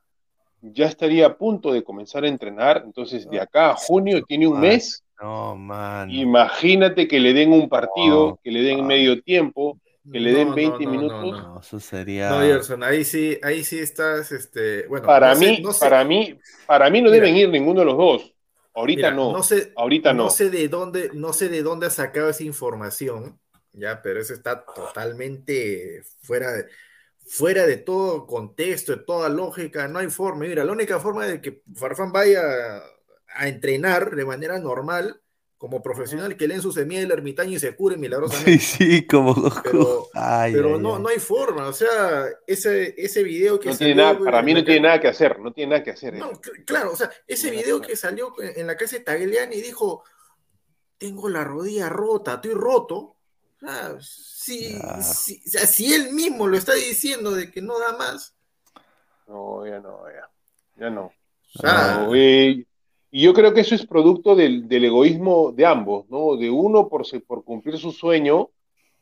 ya 0.61 0.85
estaría 0.85 1.27
a 1.27 1.37
punto 1.37 1.71
de 1.71 1.83
comenzar 1.83 2.23
a 2.23 2.27
entrenar, 2.27 2.83
entonces 2.85 3.29
de 3.29 3.39
acá 3.39 3.71
a 3.71 3.75
junio 3.75 4.23
tiene 4.23 4.47
un 4.47 4.59
mes. 4.59 5.03
No, 5.21 5.55
man. 5.55 6.11
Imagínate 6.11 7.07
que 7.07 7.19
le 7.19 7.33
den 7.33 7.51
un 7.51 7.69
partido, 7.69 8.39
que 8.43 8.51
le 8.51 8.61
den 8.61 8.85
medio 8.85 9.21
tiempo, 9.21 9.79
que 10.11 10.19
le 10.19 10.33
den 10.33 10.53
20 10.55 10.87
minutos. 10.87 11.31
No, 11.31 11.59
eso 11.59 11.79
sería. 11.79 12.29
No, 12.29 12.41
Gerson, 12.41 12.83
ahí 12.83 13.03
sí, 13.03 13.39
ahí 13.43 13.63
sí 13.63 13.79
estás, 13.79 14.31
este, 14.31 14.87
bueno. 14.87 15.05
Para 15.05 15.35
mí, 15.35 15.63
para 15.79 16.03
mí, 16.03 16.39
para 16.65 16.89
mí 16.89 17.01
no 17.01 17.09
deben 17.09 17.35
ir 17.35 17.49
ninguno 17.49 17.81
de 17.81 17.85
los 17.85 17.97
dos. 17.97 18.33
Ahorita 18.73 19.11
no. 19.11 19.31
No 19.33 19.43
sé, 19.43 19.73
ahorita 19.75 20.13
no. 20.13 20.25
No 20.25 20.29
sé 20.29 20.49
de 20.49 20.67
dónde, 20.67 21.09
no 21.13 21.33
sé 21.33 21.49
de 21.49 21.63
dónde 21.63 21.87
ha 21.87 21.89
sacado 21.89 22.29
esa 22.29 22.43
información, 22.43 23.39
ya, 23.73 24.01
pero 24.01 24.21
eso 24.21 24.33
está 24.33 24.63
totalmente 24.63 26.03
fuera 26.21 26.51
de, 26.51 26.67
fuera 27.25 27.65
de 27.65 27.77
todo 27.77 28.27
contexto, 28.27 28.95
de 28.95 29.03
toda 29.03 29.29
lógica. 29.29 29.87
No 29.87 29.99
hay 29.99 30.09
forma. 30.09 30.41
Mira, 30.45 30.63
la 30.63 30.71
única 30.71 30.99
forma 30.99 31.25
de 31.25 31.41
que 31.41 31.61
Farfán 31.73 32.11
vaya 32.11 32.41
a 33.35 33.47
entrenar 33.47 34.15
de 34.15 34.25
manera 34.25 34.59
normal 34.59 35.21
como 35.57 35.81
profesional 35.81 36.37
que 36.37 36.47
leen 36.47 36.61
su 36.61 36.71
semilla 36.71 37.01
del 37.01 37.11
ermitaño 37.11 37.53
y 37.53 37.59
se 37.59 37.75
cure 37.75 37.97
milagrosamente. 37.97 38.59
Sí, 38.59 38.77
sí, 38.99 39.07
como. 39.07 39.33
Pero, 39.63 40.07
pero 40.13 40.77
no, 40.77 40.99
no 40.99 41.09
hay 41.09 41.19
forma. 41.19 41.67
O 41.67 41.73
sea, 41.73 42.27
ese, 42.45 42.93
ese 42.97 43.23
video 43.23 43.59
que 43.59 43.69
no 43.69 43.75
salió, 43.75 43.95
nada, 43.95 44.19
Para 44.19 44.41
mí 44.41 44.53
no 44.53 44.63
tiene 44.63 44.81
nada 44.81 45.01
que 45.01 45.07
hacer, 45.07 45.39
no 45.39 45.51
tiene 45.51 45.71
nada 45.71 45.83
que 45.83 45.91
hacer. 45.91 46.13
No, 46.13 46.31
claro, 46.65 46.91
o 46.91 46.95
sea, 46.95 47.11
ese 47.25 47.49
video 47.49 47.81
que 47.81 47.95
salió 47.95 48.33
en 48.39 48.67
la 48.67 48.77
casa 48.77 48.97
de 48.97 49.03
Tagliani 49.03 49.59
dijo: 49.61 50.03
Tengo 50.97 51.27
la 51.29 51.43
rodilla 51.43 51.89
rota, 51.89 52.35
estoy 52.35 52.53
roto. 52.53 52.95
O 52.95 53.59
sea, 53.59 53.97
si, 53.99 54.77
si, 55.01 55.41
o 55.47 55.49
sea, 55.49 55.65
si 55.65 55.91
él 55.91 56.13
mismo 56.13 56.47
lo 56.47 56.57
está 56.57 56.75
diciendo 56.75 57.31
de 57.31 57.49
que 57.49 57.61
no 57.61 57.79
da 57.79 57.97
más. 57.97 58.35
No, 59.27 59.65
ya 59.65 59.79
no, 59.79 60.03
ya. 60.07 60.29
Ya 60.75 60.89
no. 60.91 61.05
O 61.55 61.59
sea, 61.59 61.97
no, 62.01 62.15
y 62.15 62.67
yo 63.11 63.33
creo 63.33 63.53
que 63.53 63.61
eso 63.61 63.75
es 63.75 63.85
producto 63.85 64.35
del, 64.35 64.67
del 64.67 64.85
egoísmo 64.85 65.51
de 65.51 65.65
ambos, 65.65 66.09
¿no? 66.09 66.35
De 66.35 66.49
uno 66.49 66.89
por, 66.89 67.05
por 67.25 67.43
cumplir 67.43 67.77
su 67.77 67.91
sueño, 67.91 68.49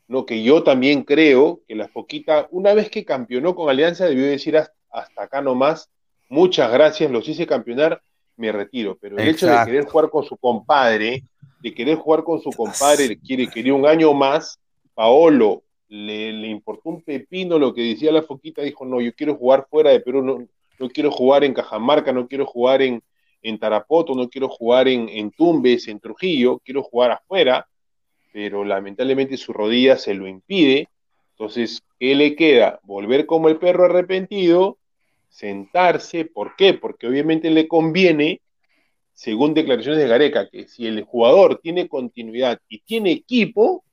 ¿no? 0.07 0.25
Que 0.25 0.43
yo 0.43 0.63
también 0.63 1.03
creo 1.03 1.61
que 1.67 1.75
la 1.75 1.87
Foquita, 1.87 2.47
una 2.51 2.73
vez 2.73 2.89
que 2.89 3.05
campeonó 3.05 3.55
con 3.55 3.69
Alianza, 3.69 4.05
debió 4.05 4.25
decir 4.25 4.57
hasta, 4.57 4.75
hasta 4.91 5.23
acá 5.23 5.41
nomás, 5.41 5.89
muchas 6.29 6.71
gracias, 6.71 7.11
los 7.11 7.27
hice 7.27 7.47
campeonar, 7.47 8.01
me 8.37 8.51
retiro. 8.51 8.97
Pero 9.01 9.17
el 9.17 9.27
Exacto. 9.27 9.45
hecho 9.45 9.59
de 9.59 9.65
querer 9.65 9.85
jugar 9.85 10.09
con 10.09 10.23
su 10.23 10.37
compadre, 10.37 11.23
de 11.61 11.73
querer 11.73 11.97
jugar 11.97 12.23
con 12.23 12.41
su 12.41 12.51
compadre, 12.51 13.17
quiere, 13.17 13.47
quería 13.47 13.73
un 13.73 13.87
año 13.87 14.13
más, 14.13 14.59
Paolo 14.93 15.63
le, 15.87 16.31
le, 16.31 16.47
importó 16.47 16.89
un 16.89 17.01
pepino 17.01 17.59
lo 17.59 17.73
que 17.73 17.81
decía 17.81 18.11
la 18.11 18.21
Foquita, 18.21 18.61
dijo, 18.61 18.85
no, 18.85 19.01
yo 19.01 19.13
quiero 19.13 19.35
jugar 19.35 19.67
fuera 19.69 19.89
de 19.89 19.99
Perú, 19.99 20.23
no, 20.23 20.47
no 20.79 20.89
quiero 20.89 21.11
jugar 21.11 21.43
en 21.43 21.53
Cajamarca, 21.53 22.11
no 22.11 22.27
quiero 22.27 22.45
jugar 22.45 22.81
en, 22.81 23.01
en 23.45 23.59
Tarapoto, 23.59 24.15
no 24.15 24.27
quiero 24.27 24.49
jugar 24.49 24.87
en, 24.87 25.07
en, 25.07 25.29
Tumbes, 25.29 25.87
en 25.87 25.99
Trujillo, 25.99 26.59
quiero 26.65 26.81
jugar 26.81 27.11
afuera, 27.11 27.67
pero 28.33 28.65
lamentablemente 28.65 29.37
su 29.37 29.53
rodilla 29.53 29.97
se 29.97 30.15
lo 30.15 30.27
impide. 30.27 30.89
Entonces, 31.31 31.83
¿qué 31.99 32.15
le 32.15 32.35
queda? 32.35 32.79
Volver 32.83 33.27
como 33.27 33.47
el 33.47 33.57
perro 33.57 33.85
arrepentido, 33.85 34.79
sentarse, 35.29 36.25
¿por 36.25 36.55
qué? 36.55 36.73
Porque 36.73 37.07
obviamente 37.07 37.51
le 37.51 37.67
conviene, 37.67 38.41
según 39.13 39.53
declaraciones 39.53 40.01
de 40.01 40.07
Gareca, 40.07 40.49
que 40.49 40.67
si 40.67 40.87
el 40.87 41.03
jugador 41.03 41.59
tiene 41.61 41.87
continuidad 41.87 42.59
y 42.67 42.79
tiene 42.79 43.11
equipo, 43.11 43.85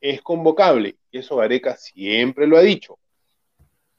es 0.00 0.22
convocable. 0.22 0.96
Eso 1.12 1.36
Gareca 1.36 1.76
siempre 1.76 2.48
lo 2.48 2.56
ha 2.56 2.62
dicho. 2.62 2.98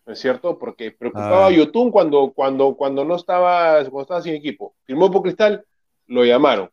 ¿No 0.06 0.14
es 0.14 0.20
cierto? 0.20 0.58
Porque 0.58 0.92
preocupaba 0.92 1.46
ah. 1.46 1.48
a 1.48 1.52
Yotun 1.52 1.92
cuando, 1.92 2.32
cuando, 2.34 2.76
cuando, 2.76 3.06
no 3.06 3.16
estaba, 3.16 3.80
cuando 3.84 4.02
estaba 4.02 4.22
sin 4.22 4.34
equipo. 4.34 4.76
Firmó 4.84 5.12
por 5.12 5.24
Cristal, 5.24 5.66
lo 6.08 6.26
llamaron. 6.26 6.70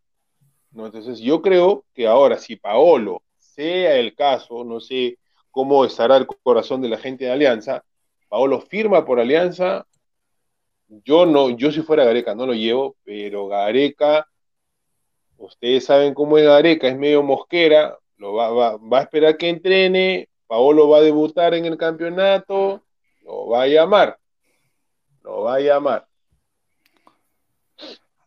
¿no? 0.71 0.87
Entonces 0.87 1.19
yo 1.19 1.43
creo 1.43 1.85
que 1.95 2.07
ahora, 2.07 2.39
si 2.39 2.57
Paolo 2.57 3.23
sea 3.39 3.97
el 3.97 4.15
caso, 4.15 4.65
no 4.65 4.81
sé 4.81 5.19
cómo 5.51 5.85
estará 5.85 6.17
el 6.17 6.27
corazón 6.27 6.83
de 6.83 6.89
la 6.89 6.99
gente 6.99 7.25
de 7.25 7.33
Alianza, 7.33 7.85
Paolo 8.29 8.61
firma 8.61 9.05
por 9.05 9.21
Alianza, 9.21 9.87
yo 10.89 11.27
no, 11.27 11.51
yo 11.51 11.73
si 11.73 11.83
fuera 11.83 12.05
Gareca 12.05 12.35
no 12.35 12.47
lo 12.47 12.55
llevo, 12.55 12.97
pero 13.05 13.49
Gareca, 13.49 14.29
ustedes 15.37 15.85
saben 15.85 16.15
cómo 16.15 16.39
es 16.39 16.45
Gareca, 16.45 16.89
es 16.89 16.97
medio 16.97 17.23
mosquera, 17.23 17.99
lo 18.17 18.35
va, 18.35 18.51
va, 18.51 18.77
va 18.77 18.99
a 18.99 19.03
esperar 19.03 19.37
que 19.37 19.49
entrene, 19.49 20.29
Paolo 20.47 20.89
va 20.89 20.99
a 20.99 21.03
debutar 21.03 21.55
en 21.55 21.65
el 21.65 21.77
campeonato, 21.77 22.83
lo 23.27 23.49
va 23.49 23.63
a 23.63 23.67
llamar. 23.67 24.19
Lo 25.23 25.43
va 25.43 25.57
a 25.57 25.61
llamar. 25.61 26.09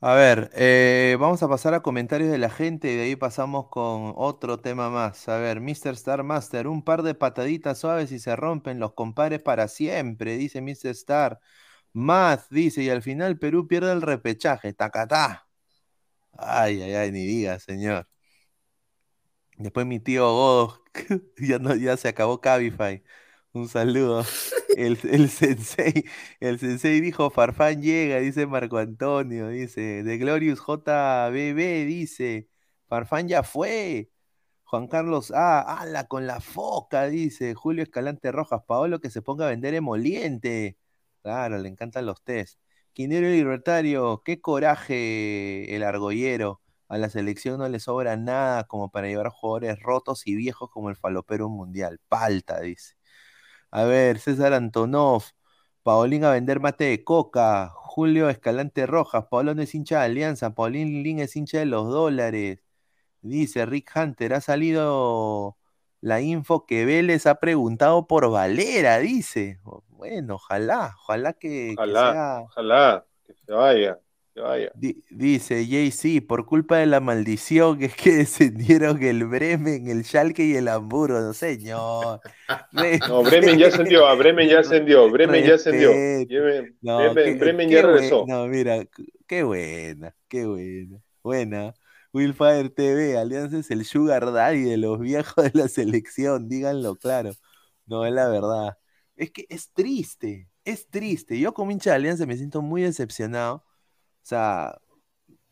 A 0.02 0.14
ver, 0.14 0.50
eh, 0.54 1.18
vamos 1.20 1.44
a 1.44 1.50
pasar 1.50 1.74
a 1.74 1.82
comentarios 1.82 2.32
de 2.32 2.38
la 2.38 2.50
gente 2.50 2.92
y 2.92 2.96
de 2.96 3.04
ahí 3.04 3.16
pasamos 3.18 3.68
con 3.70 4.14
otro 4.16 4.60
tema 4.60 4.90
más. 4.90 5.28
A 5.28 5.38
ver, 5.38 5.60
Mr. 5.60 5.94
Star 5.94 6.24
Master, 6.24 6.68
un 6.68 6.84
par 6.84 7.04
de 7.04 7.16
pataditas 7.16 7.80
suaves 7.80 8.12
y 8.14 8.20
se 8.20 8.36
rompen 8.36 8.80
los 8.80 8.94
compares 8.94 9.42
para 9.42 9.68
siempre, 9.68 10.38
dice 10.38 10.62
Mr. 10.62 10.92
Star. 10.92 11.40
Math 11.94 12.48
dice, 12.50 12.84
y 12.84 12.90
al 12.90 13.02
final 13.02 13.40
Perú 13.40 13.68
pierde 13.68 13.92
el 13.92 14.02
repechaje, 14.02 14.74
tacatá. 14.74 15.48
Ay, 16.38 16.82
ay, 16.82 16.94
ay, 16.96 17.12
ni 17.12 17.26
diga, 17.26 17.60
señor. 17.60 18.08
Después 19.58 19.86
mi 19.86 20.00
tío 20.00 20.26
Godo, 20.32 20.84
ya, 21.38 21.60
no, 21.60 21.76
ya 21.76 21.98
se 21.98 22.08
acabó 22.08 22.40
Cabify. 22.42 23.04
Un 23.54 23.68
saludo. 23.68 24.24
El, 24.78 24.98
sensei, 25.30 26.06
el 26.40 26.60
sensei 26.60 27.02
dijo, 27.02 27.30
Farfán 27.32 27.82
llega, 27.82 28.20
dice 28.20 28.46
Marco 28.46 28.78
Antonio, 28.78 29.48
dice, 29.50 30.04
de 30.04 30.18
Glorious 30.18 30.60
JBB, 30.60 31.86
dice, 31.86 32.48
Farfán 32.88 33.28
ya 33.28 33.44
fue. 33.44 34.12
Juan 34.66 34.88
Carlos 34.88 35.32
A, 35.32 35.62
ala 35.82 36.08
con 36.08 36.28
la 36.28 36.42
foca, 36.42 37.08
dice, 37.08 37.56
Julio 37.56 37.84
Escalante 37.84 38.32
Rojas, 38.32 38.62
Paolo 38.68 39.00
que 39.00 39.10
se 39.10 39.22
ponga 39.24 39.46
a 39.48 39.50
vender 39.50 39.74
emoliente. 39.74 40.78
Claro, 41.24 41.58
le 41.58 41.70
encantan 41.70 42.06
los 42.06 42.24
test. 42.24 42.60
esquinero 42.90 43.28
y 43.30 43.32
libertario, 43.38 44.22
qué 44.26 44.42
coraje 44.42 45.76
el 45.76 45.84
argollero. 45.84 46.62
A 46.88 46.98
la 47.00 47.10
selección 47.10 47.60
no 47.60 47.68
le 47.70 47.80
sobra 47.80 48.18
nada 48.18 48.66
como 48.66 48.92
para 48.92 49.08
llevar 49.08 49.30
jugadores 49.30 49.80
rotos 49.82 50.28
y 50.28 50.36
viejos 50.36 50.70
como 50.72 50.90
el 50.90 50.96
falopero 50.96 51.50
mundial. 51.50 52.00
Palta, 52.10 52.62
dice. 52.62 52.99
A 53.72 53.84
ver, 53.84 54.20
César 54.20 54.54
Antonov, 54.54 55.24
Paulín 55.84 56.24
a 56.24 56.32
vender 56.32 56.60
mate 56.60 56.86
de 56.86 57.04
coca, 57.04 57.70
Julio 57.76 58.30
Escalante 58.30 58.86
Rojas, 58.88 59.26
Paolo 59.30 59.54
no 59.56 59.62
es 59.62 59.76
hincha 59.76 60.00
de 60.00 60.06
Alianza, 60.06 60.56
Paulín 60.56 61.04
Lin 61.04 61.20
es 61.20 61.36
hincha 61.36 61.60
de 61.60 61.66
los 61.66 61.88
dólares. 61.90 62.60
Dice 63.22 63.66
Rick 63.66 63.92
Hunter, 63.96 64.34
ha 64.36 64.42
salido 64.42 65.58
la 66.02 66.22
info 66.22 66.66
que 66.66 66.86
Vélez 66.86 67.28
ha 67.28 67.36
preguntado 67.40 68.08
por 68.08 68.30
Valera, 68.32 69.00
dice. 69.00 69.60
Bueno, 69.90 70.36
ojalá, 70.36 70.96
ojalá 71.04 71.34
que, 71.34 71.80
que 71.84 71.96
Ojalá, 71.96 71.96
sea. 71.96 72.44
ojalá, 72.50 73.06
que 73.26 73.34
se 73.34 73.52
vaya, 73.52 74.00
que 74.42 74.48
vaya. 74.48 74.72
Dice 75.10 75.66
JC, 75.68 76.22
por 76.26 76.46
culpa 76.46 76.78
de 76.78 76.86
la 76.86 77.00
maldición 77.00 77.82
es 77.84 77.96
que 77.96 78.12
descendieron 78.16 79.02
el 79.04 79.26
Bremen, 79.26 79.88
el 79.90 80.04
Schalke 80.06 80.40
y 80.46 80.56
el 80.56 80.68
Hamburgo. 80.68 81.20
No, 81.20 81.34
señor. 81.34 82.22
No, 83.10 83.24
Bremen 83.24 83.58
ya 83.60 83.68
ascendió, 83.68 84.08
a 84.08 84.16
Bremen 84.16 84.50
ya 84.50 84.60
ascendió, 84.60 85.10
Bremen 85.12 85.44
ya 85.46 85.56
ascendió. 85.56 85.92
Bremen, 85.92 86.78
No, 86.82 87.14
Bremen- 87.14 87.24
qué- 87.24 87.36
Bremen 87.36 87.68
qué 87.70 87.76
ya 87.76 87.82
regresó. 87.82 88.26
No, 88.28 88.48
mira, 88.48 88.86
qué 89.28 89.44
buena, 89.44 90.16
qué 90.28 90.46
buena. 90.46 91.00
Buena. 91.24 91.74
Willfire 92.14 92.70
TV, 92.70 93.18
Alianza 93.18 93.60
es 93.60 93.70
el 93.72 93.86
Sugar 93.86 94.32
Daddy 94.32 94.64
de 94.64 94.78
los 94.78 95.00
viejos 95.00 95.36
de 95.44 95.52
la 95.54 95.68
selección, 95.68 96.48
díganlo 96.50 96.96
claro. 96.96 97.32
No, 97.86 98.06
es 98.06 98.14
la 98.14 98.30
verdad. 98.30 98.78
Es 99.16 99.32
que 99.32 99.46
es 99.50 99.72
triste, 99.74 100.50
es 100.66 100.88
triste. 100.90 101.40
Yo 101.40 101.54
como 101.54 101.72
hincha 101.72 101.92
de 101.92 101.98
Alianza 101.98 102.26
me 102.26 102.38
siento 102.38 102.62
muy 102.62 102.82
decepcionado. 102.84 103.64
O 104.24 104.26
sea, 104.30 104.78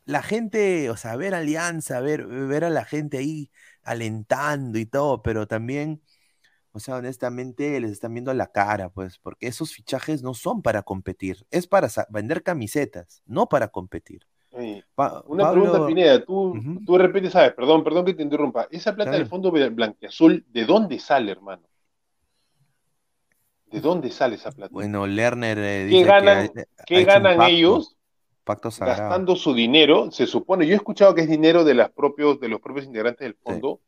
la 0.04 0.22
gente, 0.22 0.90
o 0.90 0.96
sea, 0.96 1.16
ver 1.16 1.34
Alianza, 1.34 2.00
ver, 2.00 2.26
ver 2.26 2.64
a 2.64 2.70
la 2.70 2.84
gente 2.84 3.18
ahí 3.18 3.50
alentando 3.82 4.78
y 4.78 4.86
todo, 4.86 5.22
pero 5.22 5.46
también, 5.46 6.02
o 6.72 6.80
sea, 6.80 6.96
honestamente 6.96 7.80
les 7.80 7.92
están 7.92 8.14
viendo 8.14 8.32
la 8.34 8.48
cara, 8.52 8.90
pues, 8.90 9.18
porque 9.18 9.48
esos 9.48 9.72
fichajes 9.72 10.22
no 10.22 10.34
son 10.34 10.62
para 10.62 10.82
competir, 10.82 11.46
es 11.50 11.66
para 11.66 11.88
vender 12.10 12.42
camisetas, 12.42 13.22
no 13.26 13.48
para 13.48 13.68
competir. 13.68 14.26
Pa- 14.94 15.22
Una 15.26 15.44
Pablo- 15.44 15.62
pregunta, 15.62 15.86
Pineda, 15.86 16.24
tú, 16.24 16.54
tú 16.84 16.92
de 16.94 16.98
repente 16.98 17.30
sabes, 17.30 17.52
perdón, 17.52 17.84
perdón 17.84 18.04
que 18.06 18.14
te 18.14 18.22
interrumpa. 18.22 18.66
Esa 18.70 18.94
plata 18.94 19.10
Claro. 19.10 19.18
del 19.22 19.28
fondo 19.28 19.52
blan- 19.52 19.74
blanquiazul, 19.74 20.44
¿de 20.48 20.64
dónde 20.64 20.98
sale, 20.98 21.30
hermano? 21.32 21.62
¿De 23.70 23.80
dónde 23.80 24.10
sale 24.10 24.36
esa 24.36 24.50
plata? 24.50 24.72
Bueno, 24.72 25.06
Lerner 25.06 25.58
eh, 25.58 25.86
¿Qué 25.88 25.96
dice 25.96 26.02
que 26.04 26.06
ganan, 26.08 26.50
ha 26.78 26.84
qué 26.86 27.04
ganan 27.04 27.42
ellos 27.42 27.97
Pacto 28.48 28.70
sagrado. 28.70 29.00
gastando 29.02 29.36
su 29.36 29.52
dinero? 29.52 30.10
Se 30.10 30.26
supone, 30.26 30.66
yo 30.66 30.72
he 30.72 30.76
escuchado 30.76 31.14
que 31.14 31.20
es 31.20 31.28
dinero 31.28 31.64
de, 31.64 31.74
las 31.74 31.90
propios, 31.92 32.40
de 32.40 32.48
los 32.48 32.62
propios 32.62 32.86
integrantes 32.86 33.26
del 33.26 33.34
fondo. 33.34 33.82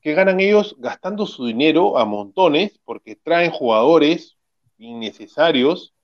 ¿Qué 0.00 0.12
ganan 0.12 0.40
ellos 0.40 0.74
gastando 0.80 1.24
su 1.24 1.46
dinero 1.46 1.96
a 1.96 2.04
montones 2.04 2.80
porque 2.84 3.14
traen 3.14 3.52
jugadores 3.52 4.36
innecesarios? 4.76 5.94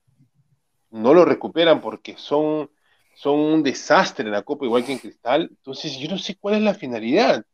No 0.91 1.13
lo 1.13 1.25
recuperan 1.25 1.81
porque 1.81 2.15
son, 2.17 2.71
son 3.17 3.41
un 3.41 3.63
desastre 3.65 4.27
en 4.27 4.31
la 4.31 4.43
Copa, 4.43 4.65
igual 4.65 4.85
que 4.85 4.93
en 4.93 4.99
Cristal. 4.99 5.49
Entonces, 5.51 5.99
yo 5.99 6.09
no 6.09 6.19
sé 6.19 6.37
cuál 6.39 6.55
es 6.55 6.63
la 6.63 6.75
finalidad. 6.75 7.45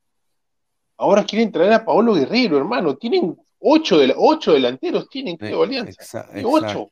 Ahora 0.99 1.25
quieren 1.25 1.53
traer 1.53 1.73
a 1.73 1.87
Paolo 1.87 2.13
Guerrero, 2.13 2.59
hermano. 2.59 2.99
Tienen 2.99 3.35
ocho, 3.61 3.97
de, 3.97 4.13
ocho 4.15 4.53
delanteros, 4.53 5.09
tienen, 5.09 5.39
creo, 5.39 5.63
Alianza. 5.63 6.03
Exa- 6.03 6.31
Tiene 6.31 6.45
ocho. 6.45 6.67
exacto. 6.67 6.91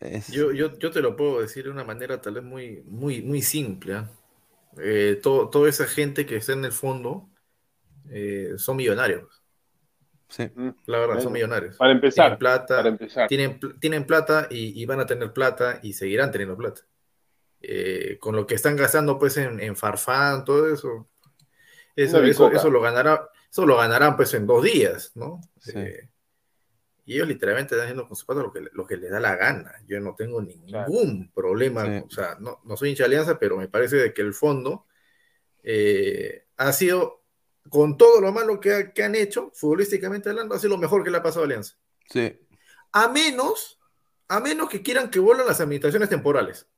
Es- 0.00 0.28
Yo, 0.28 0.52
yo, 0.52 0.78
yo 0.78 0.90
te 0.90 1.00
lo 1.00 1.16
puedo 1.16 1.40
decir 1.40 1.64
de 1.64 1.70
una 1.70 1.84
manera 1.84 2.20
tal 2.20 2.34
vez 2.34 2.44
muy, 2.44 2.82
muy, 2.86 3.22
muy 3.22 3.42
simple. 3.42 3.94
¿ah? 3.94 4.10
Eh, 4.78 5.18
todo- 5.22 5.48
toda 5.50 5.68
esa 5.68 5.86
gente 5.86 6.26
que 6.26 6.36
está 6.36 6.52
en 6.52 6.64
el 6.64 6.72
fondo 6.72 7.28
eh, 8.10 8.54
son 8.56 8.76
millonarios. 8.76 9.42
sí. 10.28 10.44
Mm, 10.54 10.70
La 10.86 10.98
verdad, 10.98 11.06
Bueno, 11.14 11.20
son 11.22 11.32
millonarios. 11.32 11.76
Para 11.76 11.92
empezar, 11.92 12.24
Tienen 12.26 12.38
plata, 12.38 12.76
para 12.76 12.88
empezar. 12.88 13.28
tienen, 13.28 13.60
tienen 13.80 14.04
plata 14.06 14.48
y, 14.50 14.80
y 14.80 14.84
van 14.86 15.00
a 15.00 15.06
tener 15.06 15.32
plata 15.32 15.78
y 15.82 15.92
seguirán 15.92 16.30
teniendo 16.30 16.56
plata. 16.56 16.82
Eh, 17.62 18.18
con 18.20 18.36
lo 18.36 18.46
que 18.46 18.56
están 18.56 18.76
gastando 18.76 19.18
pues 19.18 19.36
en, 19.38 19.58
en 19.60 19.74
Farfán, 19.74 20.44
todo 20.44 20.70
eso, 20.72 21.08
eso, 21.96 22.22
eso, 22.22 22.70
lo 22.70 22.80
ganará, 22.82 23.30
eso 23.50 23.64
lo 23.64 23.76
ganarán 23.76 24.16
pues 24.16 24.34
en 24.34 24.46
dos 24.46 24.62
días, 24.64 25.12
¿no? 25.14 25.40
Sí. 25.60 25.72
Eh, 25.76 26.08
y 27.06 27.14
ellos 27.14 27.28
literalmente 27.28 27.74
están 27.74 27.86
haciendo 27.86 28.06
con 28.08 28.16
su 28.16 28.24
plata 28.26 28.42
lo 28.42 28.52
que, 28.52 28.66
lo 28.72 28.86
que 28.86 28.96
les 28.96 29.10
da 29.10 29.20
la 29.20 29.36
gana. 29.36 29.72
Yo 29.86 30.00
no 30.00 30.14
tengo 30.14 30.40
ningún 30.40 30.68
Claro. 30.68 30.92
problema, 31.34 31.84
Sí. 31.84 32.02
o 32.06 32.10
sea, 32.10 32.36
no, 32.40 32.60
no 32.64 32.76
soy 32.76 32.90
hincha 32.90 33.02
de 33.04 33.08
alianza, 33.08 33.38
pero 33.38 33.56
me 33.56 33.68
parece 33.68 33.96
de 33.96 34.14
que 34.14 34.22
el 34.22 34.32
fondo 34.34 34.86
eh, 35.62 36.46
ha 36.56 36.72
sido, 36.72 37.22
con 37.68 37.96
todo 37.96 38.20
lo 38.20 38.32
malo 38.32 38.60
que, 38.60 38.72
ha- 38.74 38.92
que 38.92 39.02
han 39.02 39.14
hecho, 39.14 39.50
futbolísticamente 39.54 40.28
hablando, 40.30 40.54
ha 40.54 40.58
sido 40.58 40.70
lo 40.74 40.78
mejor 40.78 41.02
que 41.04 41.10
le 41.10 41.16
ha 41.18 41.22
pasado 41.22 41.42
a 41.42 41.46
Alianza. 41.46 41.76
Sí. 42.10 42.38
A 42.92 43.08
menos, 43.08 43.78
a 44.28 44.40
menos 44.40 44.68
que 44.68 44.82
quieran 44.82 45.10
que 45.10 45.18
vuelvan 45.20 45.46
las 45.46 45.60
administraciones 45.60 46.08
temporales. 46.08 46.68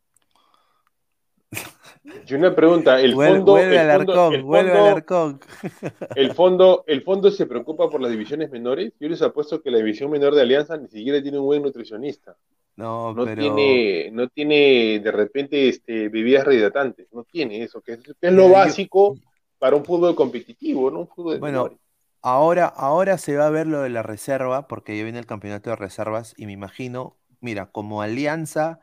Y 2.29 2.35
una 2.35 2.55
pregunta, 2.55 3.01
el 3.01 3.15
Vuelve, 3.15 3.37
fondo, 3.37 3.53
vuelve 3.53 3.75
el 3.75 3.91
al 3.91 3.99
fondo, 3.99 4.13
arcón, 4.13 4.35
el 4.35 4.43
vuelve 4.43 4.71
fondo- 4.73 4.85
al 4.87 4.97
arcón. 4.97 5.41
el 6.15 6.33
fondo, 6.35 6.85
el 6.87 7.03
fondo 7.03 7.31
se 7.31 7.47
preocupa 7.47 7.89
por 7.91 8.01
las 8.01 8.11
divisiones 8.11 8.51
menores. 8.51 8.93
Yo 9.01 9.09
les 9.09 9.23
apuesto 9.23 9.63
que 9.63 9.71
la 9.71 9.79
división 9.79 10.11
menor 10.11 10.35
de 10.35 10.43
Alianza 10.43 10.77
ni 10.77 10.89
siquiera 10.89 11.23
tiene 11.23 11.39
un 11.39 11.47
buen 11.47 11.63
nutricionista. 11.63 12.37
No, 12.77 13.15
No 13.15 13.25
pero 13.25 13.41
tiene, 13.43 14.11
no 14.13 14.29
tiene 14.29 15.01
de 15.03 15.11
repente 15.13 15.69
este, 15.69 16.09
bebidas 16.09 16.45
rehidratantes. 16.47 17.09
No 17.13 17.25
tiene 17.25 17.63
eso, 17.63 17.81
que 17.81 17.93
es, 17.95 18.01
que 18.03 18.15
es 18.21 18.33
lo 18.33 18.51
básico 18.51 19.17
para 19.59 19.77
un 19.77 19.85
fútbol 19.85 20.15
competitivo, 20.15 20.91
¿no? 20.91 21.01
Un 21.01 21.09
fútbol 21.09 21.35
de 21.35 21.41
Bueno, 21.41 21.63
menores. 21.63 21.79
ahora, 22.23 22.67
ahora 22.67 23.19
se 23.19 23.37
va 23.37 23.47
a 23.47 23.51
ver 23.51 23.67
lo 23.67 23.81
de 23.83 23.91
la 23.91 24.03
reserva, 24.03 24.69
porque 24.69 24.97
ya 24.97 25.05
viene 25.05 25.19
el 25.19 25.27
campeonato 25.27 25.71
de 25.71 25.77
reservas, 25.77 26.35
y 26.37 26.47
me 26.47 26.53
imagino, 26.53 27.17
mira, 27.41 27.71
como 27.73 28.03
alianza, 28.03 28.81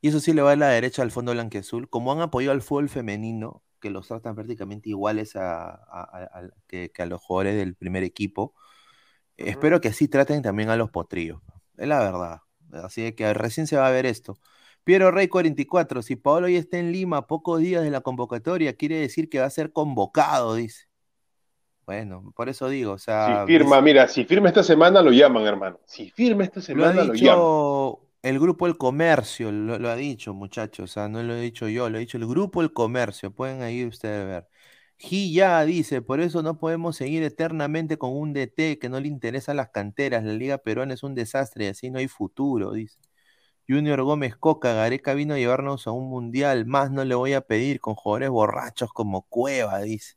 y 0.00 0.08
eso 0.08 0.20
sí 0.20 0.32
le 0.32 0.42
va 0.42 0.52
a 0.52 0.56
la 0.56 0.68
derecha 0.68 1.02
al 1.02 1.10
Fondo 1.10 1.32
Blanquiazul, 1.32 1.88
como 1.88 2.12
han 2.12 2.20
apoyado 2.20 2.52
al 2.52 2.62
fútbol 2.62 2.88
femenino, 2.88 3.62
que 3.80 3.90
los 3.90 4.08
tratan 4.08 4.34
prácticamente 4.34 4.90
iguales 4.90 5.36
a, 5.36 5.70
a- 5.70 5.78
a- 6.02 6.38
a- 6.40 6.50
que, 6.68 6.90
que 6.92 7.02
a 7.02 7.06
los 7.06 7.20
jugadores 7.22 7.56
del 7.56 7.74
primer 7.76 8.02
equipo, 8.04 8.54
espero 9.36 9.80
que 9.80 9.88
así 9.88 10.08
traten 10.08 10.42
también 10.42 10.70
a 10.70 10.76
los 10.76 10.90
potrillos. 10.90 11.40
Es 11.76 11.88
la 11.88 12.00
verdad. 12.00 12.40
Así 12.72 13.12
que 13.12 13.32
recién 13.34 13.66
se 13.66 13.76
va 13.76 13.88
a 13.88 13.90
ver 13.90 14.06
esto. 14.06 14.38
Piero 14.84 15.10
Rey 15.10 15.28
44, 15.28 16.02
si 16.02 16.16
Paolo 16.16 16.48
ya 16.48 16.58
está 16.58 16.78
en 16.78 16.92
Lima 16.92 17.26
pocos 17.26 17.60
días 17.60 17.82
de 17.82 17.90
la 17.90 18.00
convocatoria, 18.00 18.74
quiere 18.76 18.96
decir 18.96 19.28
que 19.28 19.40
va 19.40 19.46
a 19.46 19.50
ser 19.50 19.72
convocado, 19.72 20.54
dice. 20.54 20.86
Bueno, 21.86 22.32
por 22.36 22.48
eso 22.48 22.68
digo, 22.68 22.92
o 22.92 22.98
sea, 22.98 23.44
Si 23.46 23.52
firma, 23.52 23.80
mira, 23.80 24.06
si 24.06 24.24
firma 24.24 24.48
esta 24.48 24.62
semana 24.62 25.02
lo 25.02 25.10
llaman, 25.10 25.44
hermano. 25.44 25.80
Si 25.86 26.10
firma 26.10 26.44
esta 26.44 26.60
lo 26.60 26.84
ha 26.84 26.92
semana 26.92 27.04
lo 27.04 27.14
llaman. 27.14 27.46
El 28.22 28.38
grupo 28.38 28.66
El 28.66 28.76
Comercio, 28.76 29.50
lo, 29.52 29.88
ha 29.88 29.96
dicho, 29.96 30.34
muchachos, 30.34 30.90
o 30.90 30.92
sea, 30.92 31.08
no 31.08 31.22
lo 31.22 31.34
he 31.34 31.40
dicho 31.40 31.68
yo, 31.68 31.88
lo 31.88 31.96
ha 31.96 32.00
dicho 32.00 32.18
el 32.18 32.26
grupo 32.26 32.62
El 32.62 32.72
Comercio, 32.72 33.32
pueden 33.32 33.62
ahí 33.62 33.84
ustedes 33.86 34.26
ver. 34.26 34.48
Gi 34.98 35.32
ya 35.32 35.64
dice, 35.64 36.02
por 36.02 36.20
eso 36.20 36.42
no 36.42 36.58
podemos 36.58 36.96
seguir 36.96 37.22
eternamente 37.22 37.96
con 37.98 38.12
un 38.12 38.32
DT 38.34 38.78
que 38.78 38.88
no 38.90 39.00
le 39.00 39.08
interesan 39.08 39.56
las 39.56 39.70
canteras, 39.70 40.24
la 40.24 40.32
Liga 40.34 40.58
Peruana 40.58 40.94
es 40.94 41.02
un 41.02 41.14
desastre 41.14 41.64
y 41.66 41.68
así 41.68 41.90
no 41.90 41.98
hay 41.98 42.08
futuro, 42.08 42.72
dice. 42.72 42.98
Junior 43.68 44.02
Gómez 44.02 44.36
Coca, 44.36 44.74
Gareca 44.74 45.14
vino 45.14 45.34
a 45.34 45.38
llevarnos 45.38 45.86
a 45.86 45.92
un 45.92 46.08
mundial, 46.10 46.66
más 46.66 46.90
no 46.90 47.04
le 47.04 47.14
voy 47.14 47.34
a 47.34 47.42
pedir 47.42 47.80
con 47.80 47.94
jugadores 47.94 48.30
borrachos 48.30 48.92
como 48.92 49.22
Cueva, 49.22 49.80
dice. 49.80 50.16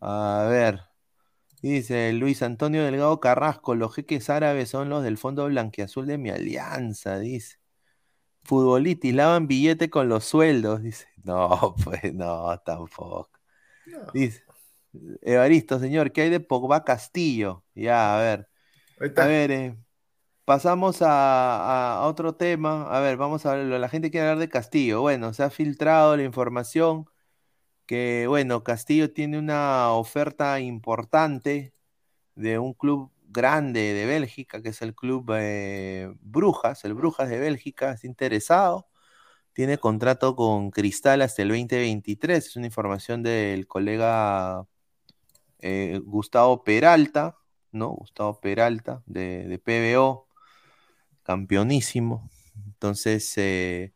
A 0.00 0.46
ver, 0.50 0.87
dice 1.62 2.12
Luis 2.12 2.42
Antonio 2.42 2.84
Delgado 2.84 3.20
Carrasco, 3.20 3.74
los 3.74 3.94
jeques 3.94 4.30
árabes 4.30 4.70
son 4.70 4.88
los 4.88 5.02
del 5.02 5.18
fondo 5.18 5.46
blanquiazul 5.46 6.06
de 6.06 6.18
mi 6.18 6.30
alianza, 6.30 7.18
dice. 7.18 7.58
Futbolitis, 8.44 9.14
lavan 9.14 9.46
billete 9.48 9.90
con 9.90 10.08
los 10.08 10.24
sueldos, 10.24 10.82
dice. 10.82 11.08
No, 11.24 11.74
pues 11.84 12.14
no, 12.14 12.58
tampoco. 12.64 13.30
Dice, 14.12 14.42
Evaristo, 15.22 15.78
señor, 15.78 16.12
¿qué 16.12 16.22
hay 16.22 16.30
de 16.30 16.40
Pogba 16.40 16.84
Castillo? 16.84 17.64
Ya, 17.74 18.16
a 18.18 18.22
ver. 18.22 18.48
A 19.14 19.26
ver, 19.26 19.50
eh, 19.52 19.76
pasamos 20.44 21.02
a, 21.02 21.98
a- 22.02 22.06
otro 22.08 22.34
tema. 22.36 22.84
A 22.96 23.00
ver, 23.00 23.16
vamos 23.18 23.46
a 23.46 23.54
ver, 23.56 23.66
la 23.66 23.88
gente 23.88 24.10
quiere 24.10 24.28
hablar 24.28 24.40
de 24.40 24.48
Castillo. 24.50 25.00
Bueno, 25.02 25.34
se 25.34 25.42
ha 25.44 25.50
filtrado 25.50 26.16
la 26.16 26.24
información 26.24 27.06
que, 27.88 28.26
bueno, 28.28 28.64
Castillo 28.64 29.12
tiene 29.12 29.38
una 29.38 29.92
oferta 29.92 30.60
importante 30.60 31.74
de 32.36 32.58
un 32.58 32.74
club 32.74 33.12
grande 33.28 33.94
de 33.94 34.06
Bélgica, 34.06 34.62
que 34.62 34.70
es 34.70 34.82
el 34.82 34.94
club 34.94 35.30
eh, 35.34 36.12
Brujas, 36.20 36.84
el 36.84 36.94
Brujas 36.94 37.30
de 37.30 37.38
Bélgica, 37.38 37.92
es 37.92 38.04
interesado. 38.04 38.88
Tiene 39.54 39.78
contrato 39.78 40.36
con 40.36 40.70
Cristal 40.70 41.22
hasta 41.22 41.42
el 41.42 41.48
2023. 41.48 42.46
Es 42.46 42.56
una 42.56 42.66
información 42.66 43.22
del 43.22 43.66
colega 43.66 44.66
eh, 45.60 46.00
Gustavo 46.04 46.64
Peralta, 46.64 47.38
¿no? 47.72 47.90
Gustavo 47.90 48.40
Peralta 48.40 49.02
de, 49.06 49.48
de 49.48 49.58
PBO, 49.58 50.28
campeonísimo. 51.22 52.30
Entonces, 52.66 53.32
eh, 53.38 53.94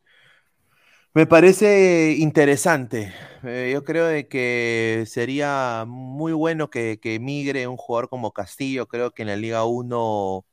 Me 1.15 1.27
parece 1.27 2.15
interesante. 2.19 3.13
Eh, 3.43 3.71
yo 3.73 3.85
creo 3.85 4.07
de 4.07 4.29
que 4.29 5.05
sería 5.07 5.85
muy 5.87 6.33
bueno 6.33 6.71
que, 6.71 7.01
que 7.01 7.19
migre 7.21 7.67
un 7.67 7.77
jugador 7.77 8.09
como 8.09 8.33
Castillo. 8.33 8.89
Creo 8.89 9.11
que 9.13 9.23
en 9.23 9.29
la 9.29 9.37
Liga 9.37 9.65
1 9.65 10.47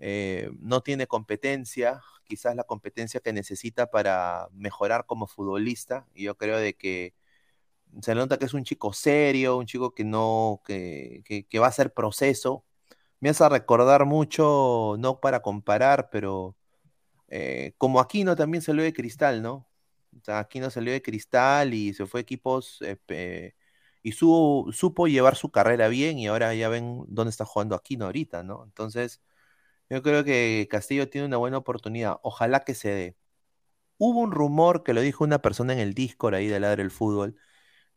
eh, 0.00 0.50
no 0.60 0.80
tiene 0.82 1.06
competencia, 1.06 2.02
quizás 2.24 2.56
la 2.56 2.64
competencia 2.64 3.20
que 3.20 3.32
necesita 3.32 3.88
para 3.90 4.48
mejorar 4.52 5.06
como 5.06 5.26
futbolista. 5.28 6.06
Y 6.14 6.24
yo 6.24 6.36
creo 6.36 6.58
de 6.58 6.74
que 6.76 7.14
se 8.02 8.14
nota 8.14 8.38
que 8.38 8.46
es 8.46 8.54
un 8.54 8.64
chico 8.64 8.92
serio, 8.92 9.58
un 9.58 9.66
chico 9.66 9.94
que 9.94 10.04
no, 10.04 10.62
que, 10.66 11.22
que, 11.26 11.46
que 11.46 11.58
va 11.60 11.66
a 11.66 11.70
hacer 11.70 11.94
proceso. 11.94 12.64
Me 13.20 13.30
hace 13.30 13.48
recordar 13.48 14.06
mucho, 14.06 14.96
no 14.98 15.20
para 15.20 15.42
comparar, 15.42 16.10
pero 16.10 16.56
eh, 17.28 17.74
como 17.78 18.00
Aquino 18.00 18.36
también 18.36 18.62
salió 18.62 18.84
de 18.84 18.92
cristal, 18.92 19.42
¿no? 19.42 19.66
O 20.20 20.24
sea, 20.24 20.38
Aquino 20.40 20.70
salió 20.70 20.92
de 20.92 21.02
cristal 21.02 21.74
y 21.74 21.94
se 21.94 22.06
fue 22.06 22.20
a 22.20 22.22
equipos 22.22 22.78
eh, 23.08 23.54
y 24.02 24.12
su, 24.12 24.70
supo 24.72 25.08
llevar 25.08 25.36
su 25.36 25.50
carrera 25.50 25.88
bien 25.88 26.18
y 26.18 26.28
ahora 26.28 26.54
ya 26.54 26.68
ven 26.68 27.04
dónde 27.08 27.30
está 27.30 27.44
jugando 27.44 27.74
Aquino 27.74 28.06
ahorita, 28.06 28.42
¿no? 28.42 28.64
Entonces, 28.64 29.22
yo 29.90 30.02
creo 30.02 30.24
que 30.24 30.68
Castillo 30.70 31.08
tiene 31.10 31.26
una 31.26 31.38
buena 31.38 31.58
oportunidad. 31.58 32.18
Ojalá 32.22 32.60
que 32.64 32.74
se 32.74 32.90
dé. 32.90 33.16
Hubo 33.98 34.20
un 34.20 34.32
rumor 34.32 34.82
que 34.84 34.94
lo 34.94 35.00
dijo 35.02 35.24
una 35.24 35.40
persona 35.42 35.72
en 35.74 35.80
el 35.80 35.94
Discord 35.94 36.34
ahí 36.34 36.48
de 36.48 36.60
Ladre 36.60 36.82
el 36.82 36.90
Fútbol, 36.90 37.36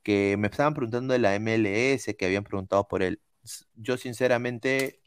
que 0.03 0.37
me 0.37 0.47
estaban 0.49 0.73
preguntando 0.75 1.13
de 1.13 1.19
la 1.19 1.35
MLS, 1.35 2.15
que 2.17 2.25
habían 2.25 2.43
preguntado 2.45 2.87
por 2.87 3.03
él. 3.03 3.21
Yo 3.75 3.97
sinceramente 3.97 5.01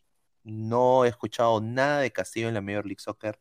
no 0.44 1.04
he 1.04 1.08
escuchado 1.08 1.60
nada 1.60 2.00
de 2.00 2.12
Castillo 2.12 2.48
en 2.48 2.54
la 2.54 2.62
Major 2.62 2.86
League 2.86 3.00
Soccer 3.00 3.40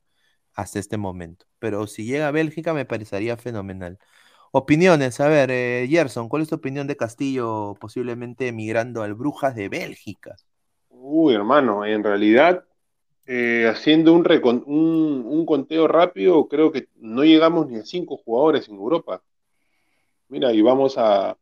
hasta 0.54 0.80
este 0.80 0.98
momento. 0.98 1.46
Pero 1.60 1.88
si 1.88 2.06
llega 2.06 2.28
a 2.28 2.32
Bélgica 2.32 2.74
me 2.74 2.86
parecería 2.86 3.38
fenomenal. 3.38 3.98
Opiniones, 4.52 5.20
a 5.22 5.30
ver, 5.30 5.50
eh, 5.52 5.88
Gerson, 5.90 6.28
¿cuál 6.28 6.42
es 6.42 6.50
tu 6.50 6.56
opinión 6.56 6.86
de 6.86 6.98
Castillo 6.98 7.76
posiblemente 7.80 8.48
emigrando 8.48 9.02
al 9.02 9.14
Brujas 9.14 9.56
de 9.56 9.70
Bélgica? 9.70 10.36
Uy, 10.90 11.34
hermano, 11.34 11.86
en 11.86 12.04
realidad, 12.04 12.66
eh, 13.28 13.66
haciendo 13.70 14.14
un, 14.14 15.46
conteo 15.46 15.88
rápido, 15.88 16.48
creo 16.50 16.72
que 16.72 16.90
no 16.96 17.24
llegamos 17.24 17.68
ni 17.68 17.78
a 17.78 17.86
cinco 17.86 18.18
jugadores 18.18 18.68
en 18.68 18.76
Europa. 18.76 19.24
Mira, 20.28 20.52
y 20.52 20.62
vamos 20.62 20.96
a, 20.98 21.38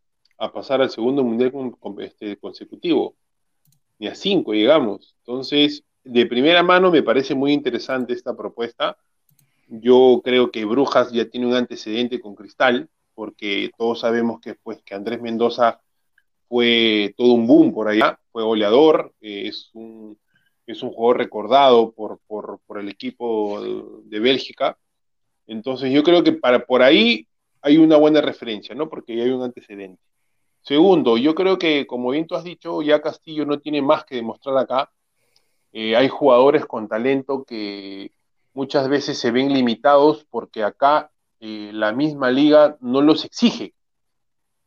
pasar 0.53 0.81
al 0.81 0.89
segundo 0.91 1.23
mundial 1.23 1.51
este, 1.99 2.37
consecutivo. 2.37 3.15
Ni 3.97 4.07
a 4.07 4.15
cinco 4.15 4.53
llegamos. 4.53 5.15
Entonces, 5.19 5.83
de 6.03 6.25
primera 6.25 6.63
mano 6.63 6.91
me 6.91 7.03
parece 7.03 7.35
muy 7.35 7.53
interesante 7.53 8.13
esta 8.13 8.35
propuesta. 8.35 8.97
Yo 9.67 10.21
creo 10.23 10.51
que 10.51 10.65
Brujas 10.65 11.11
ya 11.11 11.25
tiene 11.29 11.47
un 11.47 11.53
antecedente 11.53 12.19
con 12.19 12.35
Cristal, 12.35 12.89
porque 13.13 13.71
todos 13.77 13.99
sabemos 13.99 14.39
que, 14.39 14.55
pues, 14.55 14.81
que 14.83 14.95
Andrés 14.95 15.21
Mendoza 15.21 15.81
fue 16.47 17.13
todo 17.17 17.33
un 17.33 17.45
boom 17.45 17.73
por 17.73 17.87
allá, 17.87 18.19
fue 18.31 18.43
goleador, 18.43 19.13
eh, 19.21 19.47
es, 19.47 19.69
un, 19.73 20.17
es 20.65 20.81
un 20.81 20.91
jugador 20.91 21.17
recordado 21.17 21.91
por, 21.91 22.19
por, 22.25 22.59
por, 22.65 22.79
el 22.79 22.89
equipo 22.89 23.61
de 24.05 24.19
Bélgica. 24.19 24.77
Entonces 25.45 25.91
yo 25.91 26.03
creo 26.03 26.23
que 26.23 26.31
para 26.31 26.65
por 26.65 26.81
ahí 26.81 27.27
hay 27.61 27.77
una 27.77 27.97
buena 27.97 28.21
referencia, 28.21 28.73
¿no? 28.73 28.89
Porque 28.89 29.15
ya 29.15 29.23
hay 29.23 29.31
un 29.31 29.43
antecedente. 29.43 30.01
Segundo, 30.61 31.17
yo 31.17 31.35
creo 31.35 31.57
que, 31.57 31.85
como 31.85 32.11
bien 32.11 32.25
tú 32.25 32.35
has 32.35 32.43
dicho, 32.43 32.81
ya 32.81 33.01
Castillo 33.01 33.45
no 33.45 33.59
tiene 33.59 33.81
más 33.81 34.05
que 34.05 34.15
demostrar 34.15 34.57
acá 34.57 34.91
eh, 35.71 35.95
hay 35.95 36.07
jugadores 36.09 36.65
con 36.65 36.87
talento 36.87 37.43
que 37.43 38.11
muchas 38.53 38.89
veces 38.89 39.17
se 39.17 39.31
ven 39.31 39.53
limitados 39.53 40.25
porque 40.29 40.63
acá 40.63 41.11
eh, 41.39 41.71
la 41.73 41.91
misma 41.91 42.31
liga 42.31 42.77
no 42.81 43.01
los 43.01 43.23
exige, 43.25 43.73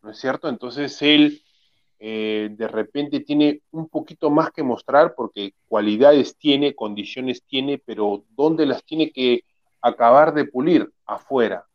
¿no 0.03 0.11
es 0.11 0.18
cierto? 0.18 0.48
Entonces 0.48 1.00
él 1.03 1.42
eh, 1.98 2.48
de 2.50 2.68
repente 2.68 3.20
tiene 3.20 3.61
un 3.70 3.88
poquito 3.88 4.30
más 4.30 4.50
que 4.50 4.62
mostrar 4.62 5.14
porque 5.14 5.55
cualidades 5.68 6.36
tiene, 6.36 6.74
condiciones 6.74 7.42
tiene, 7.44 7.78
pero 7.78 8.24
¿dónde 8.30 8.66
las 8.66 8.84
tiene 8.84 9.11
que 9.11 9.44
acabar 9.80 10.34
de 10.34 10.46
pulir? 10.46 10.90
Afuera. 11.07 11.66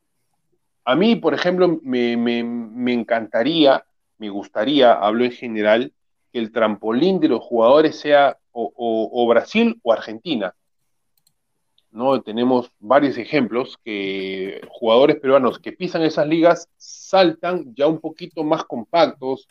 A 0.83 0.95
mí, 0.95 1.15
por 1.17 1.33
ejemplo, 1.33 1.79
me, 1.83 2.17
me, 2.17 2.43
me 2.43 2.93
encantaría, 2.93 3.85
me 4.17 4.29
gustaría, 4.29 4.93
hablo 4.93 5.25
en 5.25 5.31
general, 5.31 5.93
que 6.31 6.39
el 6.39 6.51
trampolín 6.51 7.19
de 7.19 7.29
los 7.29 7.41
jugadores 7.41 7.99
sea 7.99 8.37
o, 8.51 9.27
Brasil 9.27 9.79
o 9.83 9.93
Argentina. 9.93 10.55
¿no? 11.91 12.21
Tenemos 12.21 12.71
varios 12.79 13.17
ejemplos 13.17 13.77
que 13.83 14.61
jugadores 14.69 15.19
peruanos 15.19 15.59
que 15.59 15.71
pisan 15.71 16.03
esas 16.03 16.27
ligas 16.27 16.69
saltan 16.77 17.73
ya 17.75 17.87
un 17.87 17.99
poquito 17.99 18.43
más 18.43 18.63
compactos, 18.65 19.47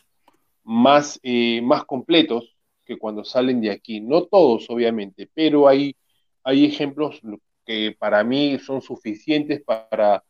más, 0.65 1.21
eh, 1.23 1.61
más 1.63 1.85
completos 1.85 2.57
que 2.85 2.99
cuando 2.99 3.25
salen 3.25 3.61
de 3.61 3.71
aquí. 3.71 4.01
No 4.01 4.25
todos, 4.25 4.69
obviamente, 4.71 5.29
pero 5.33 5.69
hay, 5.69 5.97
hay 6.43 6.65
ejemplos 6.65 7.21
que 7.65 7.95
para 7.99 8.23
mí 8.25 8.59
son 8.59 8.81
suficientes 8.81 9.63
para, 9.63 10.25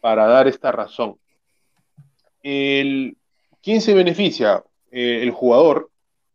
para 0.00 0.26
dar 0.26 0.48
esta 0.48 0.72
razón. 0.72 1.16
El, 2.42 3.16
¿Quién 3.62 3.80
se 3.80 3.94
beneficia? 3.94 4.64
Eh, 4.92 5.22
el 5.22 5.30
jugador, 5.30 5.90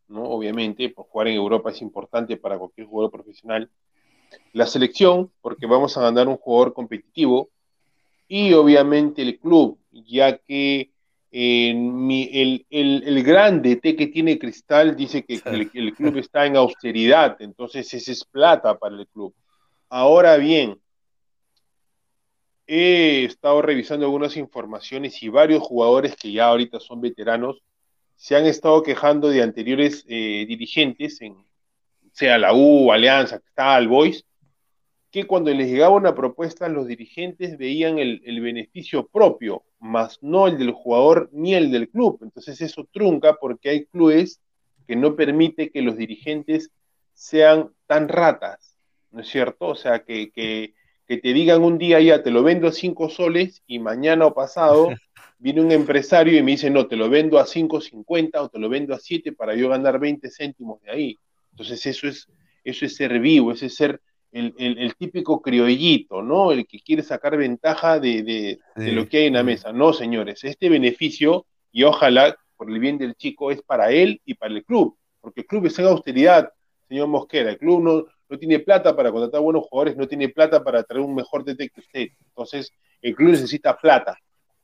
¿no? 0.07 0.23
Obviamente, 0.23 0.89
pues 0.89 1.07
jugar 1.07 1.27
en 1.27 1.35
Europa 1.35 1.69
es 1.69 1.79
importante 1.83 2.37
para 2.37 2.57
cualquier 2.57 2.87
jugador 2.87 3.11
profesional. 3.11 3.69
La 4.51 4.65
selección, 4.65 5.31
porque 5.41 5.67
vamos 5.67 5.95
a 5.95 6.01
ganar 6.01 6.27
un 6.27 6.37
jugador 6.37 6.73
competitivo. 6.73 7.49
Y 8.27 8.53
obviamente 8.53 9.21
el 9.21 9.39
club, 9.39 9.77
ya 9.91 10.37
que 10.37 10.91
el, 11.31 12.65
el, 12.71 13.03
el, 13.05 13.23
grande 13.23 13.75
T 13.75 13.95
que 13.95 14.07
tiene 14.07 14.39
Cristal 14.39 14.95
dice 14.95 15.23
que 15.23 15.39
el, 15.45 15.69
el, 15.73 15.93
club 15.93 16.17
está 16.17 16.45
en 16.45 16.57
austeridad, 16.57 17.37
entonces 17.39 17.93
ese 17.93 18.11
es 18.11 18.25
plata 18.25 18.77
para 18.77 18.95
el 18.95 19.07
club. 19.07 19.33
Ahora 19.87 20.35
bien, 20.37 20.81
he 22.65 23.23
estado 23.25 23.61
revisando 23.61 24.05
algunas 24.05 24.35
informaciones 24.35 25.21
y 25.21 25.29
varios 25.29 25.61
jugadores 25.61 26.15
que 26.15 26.31
ya 26.31 26.47
ahorita 26.47 26.79
son 26.79 26.99
veteranos 27.01 27.61
se 28.17 28.35
han 28.35 28.45
estado 28.47 28.83
quejando 28.83 29.29
de 29.29 29.43
anteriores 29.43 30.03
eh, 30.09 30.45
dirigentes, 30.47 31.21
en, 31.21 31.37
sea 32.11 32.37
la 32.39 32.53
U, 32.53 32.91
Alianza, 32.91 33.39
Tal, 33.53 33.87
Boys, 33.87 34.25
que 35.11 35.25
cuando 35.25 35.53
les 35.53 35.69
llegaba 35.69 35.95
una 35.95 36.15
propuesta, 36.15 36.67
los 36.67 36.87
dirigentes 36.87 37.57
veían 37.57 37.99
el, 37.99 38.21
el, 38.25 38.41
beneficio 38.41 39.07
propio, 39.07 39.63
más 39.79 40.17
no 40.21 40.47
el 40.47 40.57
del 40.57 40.71
jugador 40.71 41.29
ni 41.31 41.53
el 41.53 41.71
del 41.71 41.89
club. 41.89 42.19
Entonces 42.23 42.59
eso 42.59 42.87
trunca 42.91 43.37
porque 43.39 43.69
hay 43.69 43.85
clubes 43.85 44.41
que 44.87 44.95
no 44.95 45.15
permite 45.15 45.69
que 45.69 45.83
los 45.83 45.95
dirigentes 45.95 46.71
sean 47.13 47.71
tan 47.85 48.09
ratas, 48.09 48.77
¿no 49.11 49.21
es 49.21 49.27
cierto? 49.27 49.67
O 49.67 49.75
sea, 49.75 50.03
que, 50.03 50.31
que, 50.31 50.73
que 51.07 51.17
te 51.17 51.33
digan 51.33 51.63
un 51.63 51.77
día 51.77 52.01
ya 52.01 52.23
te 52.23 52.31
lo 52.31 52.41
vendo 52.41 52.67
a 52.67 52.71
cinco 52.71 53.09
soles 53.09 53.63
y 53.67 53.77
mañana 53.79 54.25
o 54.25 54.33
pasado 54.33 54.89
viene 55.39 55.61
un 55.61 55.71
empresario 55.71 56.37
y 56.37 56.43
me 56.43 56.51
dice, 56.51 56.69
no, 56.69 56.87
te 56.87 56.95
lo 56.95 57.09
vendo 57.09 57.39
a 57.39 57.45
5.50 57.45 58.31
o 58.35 58.49
te 58.49 58.59
lo 58.59 58.69
vendo 58.69 58.93
a 58.93 58.99
7 58.99 59.33
para 59.33 59.55
yo 59.55 59.69
ganar 59.69 59.99
20 59.99 60.29
céntimos 60.29 60.81
de 60.81 60.91
ahí. 60.91 61.19
Entonces 61.51 61.85
eso 61.85 62.07
es, 62.07 62.27
eso 62.63 62.85
es 62.85 62.95
ser 62.95 63.19
vivo, 63.19 63.51
ese 63.51 63.67
es 63.67 63.75
ser 63.75 64.01
el, 64.31 64.53
el, 64.57 64.77
el, 64.77 64.95
típico 64.95 65.41
criollito, 65.41 66.21
¿no? 66.21 66.51
El 66.51 66.67
que 66.67 66.79
quiere 66.79 67.01
sacar 67.01 67.37
ventaja 67.37 67.99
de, 67.99 68.23
de, 68.23 68.59
sí. 68.75 68.83
de, 68.83 68.91
lo 68.91 69.07
que 69.07 69.17
hay 69.17 69.25
en 69.27 69.33
la 69.33 69.43
mesa. 69.43 69.71
No, 69.71 69.93
señores, 69.93 70.43
este 70.43 70.69
beneficio, 70.69 71.45
y 71.71 71.83
ojalá 71.83 72.35
por 72.55 72.69
el 72.69 72.79
bien 72.79 72.97
del 72.97 73.15
chico, 73.15 73.51
es 73.51 73.61
para 73.61 73.91
él 73.91 74.21
y 74.25 74.33
para 74.33 74.53
el 74.53 74.65
club, 74.65 74.97
porque 75.21 75.41
el 75.41 75.47
club 75.47 75.67
es 75.67 75.79
en 75.79 75.85
austeridad, 75.85 76.51
señor 76.87 77.07
Mosquera, 77.07 77.51
el 77.51 77.57
club 77.57 77.81
no, 77.81 78.05
no 78.27 78.37
tiene 78.37 78.59
plata 78.59 78.95
para 78.95 79.11
contratar 79.11 79.41
buenos 79.41 79.65
jugadores, 79.67 79.95
no 79.95 80.07
tiene 80.07 80.29
plata 80.29 80.63
para 80.63 80.83
traer 80.83 81.03
un 81.03 81.15
mejor 81.15 81.45
DT 81.45 81.69
que 81.69 81.79
usted. 81.79 82.07
Entonces, 82.25 82.71
el 83.01 83.15
club 83.15 83.31
necesita 83.31 83.77
plata 83.77 84.17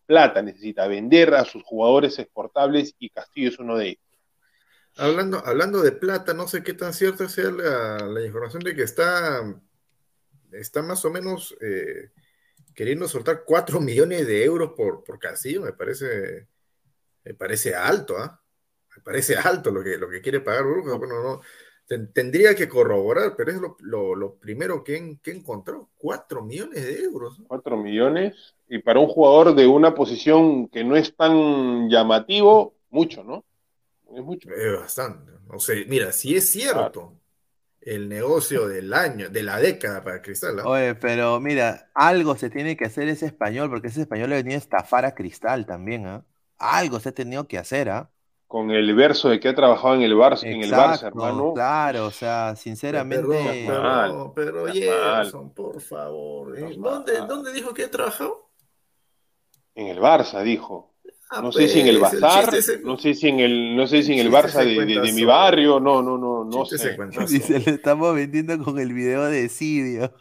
plata, 0.05 0.41
necesita 0.41 0.87
vender 0.87 1.33
a 1.33 1.45
sus 1.45 1.63
jugadores 1.63 2.19
exportables 2.19 2.95
y 2.99 3.09
Castillo 3.09 3.49
es 3.49 3.59
uno 3.59 3.77
de 3.77 3.87
ellos. 3.89 4.03
Hablando, 4.95 5.43
hablando 5.45 5.81
de 5.81 5.91
plata, 5.91 6.33
no 6.33 6.47
sé 6.47 6.61
qué 6.61 6.73
tan 6.73 6.93
cierta 6.93 7.27
sea 7.27 7.49
la, 7.49 7.97
la 8.07 8.25
información 8.25 8.63
de 8.63 8.75
que 8.75 8.83
está, 8.83 9.41
está 10.51 10.83
más 10.83 11.03
o 11.05 11.09
menos 11.09 11.55
eh, 11.61 12.11
queriendo 12.75 13.07
soltar 13.07 13.43
4 13.45 13.79
millones 13.81 14.27
de 14.27 14.43
euros 14.43 14.73
por, 14.75 15.03
por 15.03 15.19
Castillo, 15.19 15.61
me 15.61 15.73
parece, 15.73 16.47
me 17.23 17.33
parece 17.33 17.75
alto, 17.75 18.17
¿ah? 18.17 18.39
¿eh? 18.39 18.43
Me 18.95 19.01
parece 19.01 19.35
alto 19.35 19.71
lo 19.71 19.83
que, 19.83 19.97
lo 19.97 20.07
que 20.07 20.21
quiere 20.21 20.39
pagar 20.39 20.65
Brujas. 20.65 20.99
Bueno, 20.99 21.23
no, 21.23 21.41
tendría 22.13 22.55
que 22.55 22.69
corroborar, 22.69 23.35
pero 23.35 23.51
es 23.51 23.57
lo, 23.57 23.75
lo, 23.79 24.15
lo 24.15 24.35
primero 24.35 24.83
que, 24.83 25.17
que, 25.21 25.31
encontró, 25.31 25.89
4 25.97 26.41
millones 26.43 26.83
de 26.85 27.03
euros. 27.03 27.41
4 27.47 27.77
millones, 27.77 28.55
y 28.67 28.79
para 28.79 28.99
un 28.99 29.07
jugador 29.07 29.55
de 29.55 29.67
una 29.67 29.93
posición 29.93 30.67
que 30.67 30.83
no 30.83 30.95
es 30.95 31.15
tan 31.15 31.89
llamativo, 31.89 32.75
mucho, 32.89 33.23
¿no? 33.23 33.43
Es 34.15 34.23
mucho. 34.23 34.49
Es 34.49 34.79
bastante. 34.79 35.31
No 35.51 35.59
sé, 35.59 35.85
mira, 35.87 36.11
si 36.11 36.35
es 36.35 36.49
cierto, 36.49 36.91
claro. 36.91 37.19
el 37.81 38.07
negocio 38.07 38.67
del 38.67 38.93
año, 38.93 39.29
de 39.29 39.43
la 39.43 39.59
década 39.59 40.03
para 40.03 40.21
Cristal. 40.21 40.59
¿ah? 40.59 40.67
Oye, 40.67 40.95
pero 40.95 41.39
mira, 41.39 41.91
algo 41.93 42.35
se 42.35 42.49
tiene 42.49 42.77
que 42.77 42.85
hacer 42.85 43.09
ese 43.09 43.25
español, 43.25 43.69
porque 43.69 43.87
ese 43.87 44.01
español 44.01 44.29
le 44.29 44.37
venía 44.37 44.55
a 44.55 44.59
estafar 44.59 45.05
a 45.05 45.15
Cristal 45.15 45.65
también, 45.65 46.07
¿ah? 46.07 46.25
Algo 46.57 46.99
se 46.99 47.09
ha 47.09 47.11
tenido 47.13 47.47
que 47.47 47.57
hacer, 47.57 47.89
¿ah? 47.89 48.12
Con 48.53 48.69
el 48.69 48.93
verso 48.93 49.29
de 49.29 49.39
que 49.39 49.49
ha 49.49 49.55
trabajado 49.55 49.95
en 49.95 50.03
el 50.03 50.13
Barça, 50.13 50.43
en 50.43 50.61
el 50.61 50.71
Barça, 50.71 51.07
hermano. 51.07 51.53
Claro, 51.55 52.05
o 52.05 52.11
sea, 52.11 52.55
sinceramente. 52.55 53.25
Perdón, 53.27 53.83
mal. 53.83 54.31
pero 54.35 54.67
Gerson, 54.67 55.51
por 55.55 55.81
favor. 55.81 56.55
¿eh? 56.59 56.75
¿Dónde. 56.77 57.13
¿Dónde 57.27 57.51
dijo 57.51 57.73
que 57.73 57.85
ha 57.85 57.89
trabajado? 57.89 58.51
En 59.73 59.87
el 59.87 59.97
Barça, 59.97 60.43
dijo. 60.43 60.93
Ah, 61.31 61.41
No 61.41 61.51
sé 61.51 61.67
si 61.67 61.79
en 61.79 61.87
el 61.87 61.97
pues, 61.99 62.21
Bazar, 62.21 62.53
no 62.83 62.95
sé 62.99 63.15
si 63.15 63.27
en 63.27 63.39
el, 63.39 63.75
no 63.75 63.87
sé 63.87 64.03
si 64.03 64.13
en 64.13 64.19
el 64.19 64.31
Barça 64.31 64.59
de, 64.59 64.65
de- 64.65 64.69
de 64.69 64.75
cuentazo. 64.93 65.15
mi 65.15 65.25
barrio, 65.25 65.79
no, 65.79 66.03
no, 66.03 66.15
no, 66.19 66.43
no 66.45 66.65
sé. 66.65 66.95
cuentazo. 66.95 67.25
Dice, 67.25 67.57
le 67.59 67.71
estamos 67.71 68.13
vendiendo 68.13 68.63
con 68.63 68.77
el 68.77 68.93
video 68.93 69.23
de 69.25 69.49
Sidio. 69.49 70.13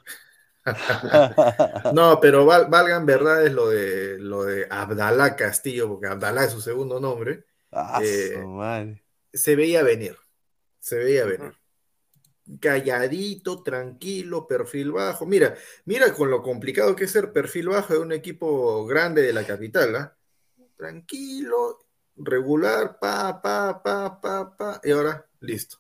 No, 1.92 2.18
pero 2.18 2.46
val- 2.46 2.68
valgan 2.70 3.04
verdades 3.04 3.52
lo 3.52 3.68
de 3.68 4.18
lo 4.18 4.44
de 4.44 4.66
Abdalá 4.70 5.36
Castillo, 5.36 5.86
porque 5.88 6.06
Abdalá 6.06 6.44
es 6.44 6.52
su 6.52 6.62
segundo 6.62 6.98
nombre. 6.98 7.44
Ah, 7.72 8.00
Eh, 8.02 8.36
madre. 8.46 9.02
Se 9.32 9.56
veía 9.56 9.82
venir. 9.82 10.16
Se 10.78 10.96
veía 10.98 11.24
venir. 11.24 11.54
Calladito, 12.60 13.62
tranquilo, 13.62 14.46
perfil 14.46 14.92
bajo. 14.92 15.24
Mira, 15.26 15.54
mira 15.84 16.12
con 16.12 16.30
lo 16.30 16.42
complicado 16.42 16.94
que 16.94 17.04
es 17.04 17.10
ser 17.12 17.32
perfil 17.32 17.68
bajo 17.68 17.94
de 17.94 18.00
un 18.00 18.12
equipo 18.12 18.84
grande 18.84 19.22
de 19.22 19.32
la 19.32 19.46
capital, 19.46 19.96
¿ah? 19.96 20.16
Tranquilo, 20.76 21.86
regular, 22.16 22.98
pa, 22.98 23.40
pa, 23.40 23.80
pa, 23.82 24.20
pa, 24.20 24.56
pa. 24.56 24.80
Y 24.82 24.90
ahora, 24.90 25.24
listo. 25.40 25.78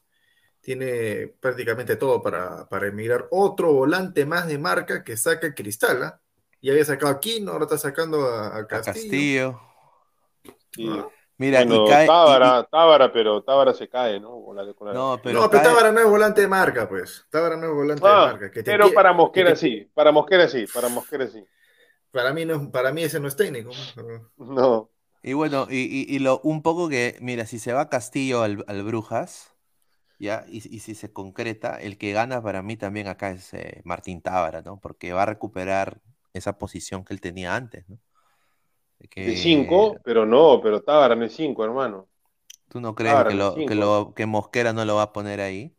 Tiene 0.60 1.34
prácticamente 1.40 1.96
todo 1.96 2.22
para, 2.22 2.68
para 2.68 2.86
emigrar. 2.86 3.26
Otro 3.32 3.72
volante 3.72 4.24
más 4.24 4.46
de 4.46 4.58
marca 4.58 5.02
que 5.02 5.16
saca 5.16 5.54
Cristal, 5.54 6.02
¿ah? 6.04 6.20
Ya 6.62 6.70
había 6.70 6.84
sacado 6.84 7.12
a 7.12 7.18
Quino, 7.20 7.50
ahora 7.50 7.64
está 7.64 7.76
sacando 7.76 8.24
a, 8.28 8.56
a 8.56 8.58
A 8.58 8.66
Castillo. 8.68 9.60
Castillo. 10.70 11.00
¿Ah? 11.02 11.08
Mira, 11.38 11.64
Bueno, 11.64 11.86
y 11.86 11.88
cae. 11.88 12.04
y- 12.04 12.08
Tábara, 12.08 12.68
Tábara, 12.70 13.12
pero 13.12 13.42
Tábara 13.42 13.74
se 13.74 13.88
cae, 13.88 14.20
¿no? 14.20 14.42
Con 14.44 14.56
la- 14.56 14.72
con 14.74 14.88
la- 14.88 14.94
no, 14.94 15.20
pero 15.22 15.40
no, 15.40 15.50
pero 15.50 15.62
cae- 15.62 15.70
Tábara 15.70 15.92
no 15.92 16.00
es 16.00 16.06
volante 16.06 16.40
de 16.42 16.48
marca, 16.48 16.88
pues. 16.88 17.26
Tábara 17.30 17.56
no 17.56 17.66
es 17.68 17.74
volante 17.74 18.04
Ah, 18.06 18.26
de 18.26 18.32
marca. 18.32 18.50
Que 18.50 18.62
pero 18.62 18.92
para 18.92 19.12
Mosquera 19.12 19.50
que 19.50 19.56
sí, 19.56 19.90
para 19.94 20.12
Mosquera 20.12 20.48
sí, 20.48 20.66
para 20.72 20.88
Mosquera 20.88 21.26
sí. 21.26 21.44
Para 22.10 22.32
mí, 22.34 22.44
no, 22.44 22.70
para 22.70 22.92
mí 22.92 23.02
ese 23.02 23.18
no 23.18 23.26
es 23.28 23.36
técnico. 23.36 23.70
No. 24.36 24.90
Y 25.22 25.32
bueno, 25.34 25.66
y, 25.70 25.76
y- 25.78 26.14
y 26.14 26.18
lo, 26.18 26.40
un 26.40 26.62
poco 26.62 26.88
que, 26.88 27.16
mira, 27.20 27.46
si 27.46 27.58
se 27.58 27.72
va 27.72 27.88
Castillo 27.88 28.42
al, 28.42 28.64
al 28.66 28.82
Brujas, 28.82 29.54
ya, 30.18 30.44
y, 30.48 30.56
y 30.74 30.80
si 30.80 30.94
se 30.94 31.12
concreta, 31.12 31.76
el 31.80 31.96
que 31.98 32.12
gana 32.12 32.42
para 32.42 32.62
mí 32.62 32.76
también 32.76 33.08
acá 33.08 33.30
es 33.30 33.54
eh, 33.54 33.80
Martín 33.84 34.20
Tábara, 34.20 34.62
¿no? 34.62 34.78
Porque 34.80 35.12
va 35.12 35.22
a 35.22 35.26
recuperar 35.26 36.00
esa 36.34 36.58
posición 36.58 37.04
que 37.04 37.14
él 37.14 37.20
tenía 37.20 37.54
antes, 37.56 37.88
¿no? 37.88 37.98
Que 39.10 39.22
De 39.24 39.36
5, 39.36 40.00
pero 40.04 40.26
no, 40.26 40.60
pero 40.62 40.82
Tábara 40.82 41.14
no 41.16 41.24
es 41.24 41.34
5, 41.34 41.64
hermano. 41.64 42.08
¿Tú 42.68 42.80
no 42.80 42.94
crees 42.96 43.22
Tábara 43.22 43.24
que, 43.24 43.34
no 43.34 43.40
es 43.40 43.48
lo, 43.48 43.64
que, 43.64 43.74
cinco. 43.74 43.76
lo, 43.76 44.14
que 44.16 44.26
Mosquera 44.26 44.72
no 44.72 44.84
lo 44.84 44.96
va 44.96 45.02
a 45.02 45.12
poner 45.12 45.40
ahí? 45.40 45.76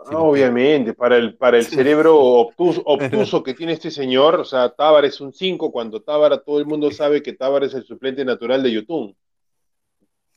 Ah, 0.00 0.18
obviamente, 0.22 0.94
para 0.94 1.16
el, 1.16 1.36
para 1.36 1.58
el 1.58 1.68
cerebro 1.68 2.16
obtuso, 2.18 2.82
obtuso 2.86 3.42
que 3.42 3.52
tiene 3.54 3.72
este 3.74 3.90
señor, 3.90 4.36
o 4.40 4.44
sea, 4.44 4.70
Tábara 4.74 5.06
es 5.06 5.20
un 5.20 5.32
5, 5.32 5.70
cuando 5.72 6.00
Tábara 6.02 6.38
todo 6.42 6.58
el 6.60 6.66
mundo 6.66 6.90
sabe 6.90 7.22
que 7.22 7.32
Tábara 7.34 7.66
es 7.66 7.74
el 7.74 7.84
suplente 7.84 8.24
natural 8.24 8.62
de 8.62 8.72
Yotun. 8.72 9.16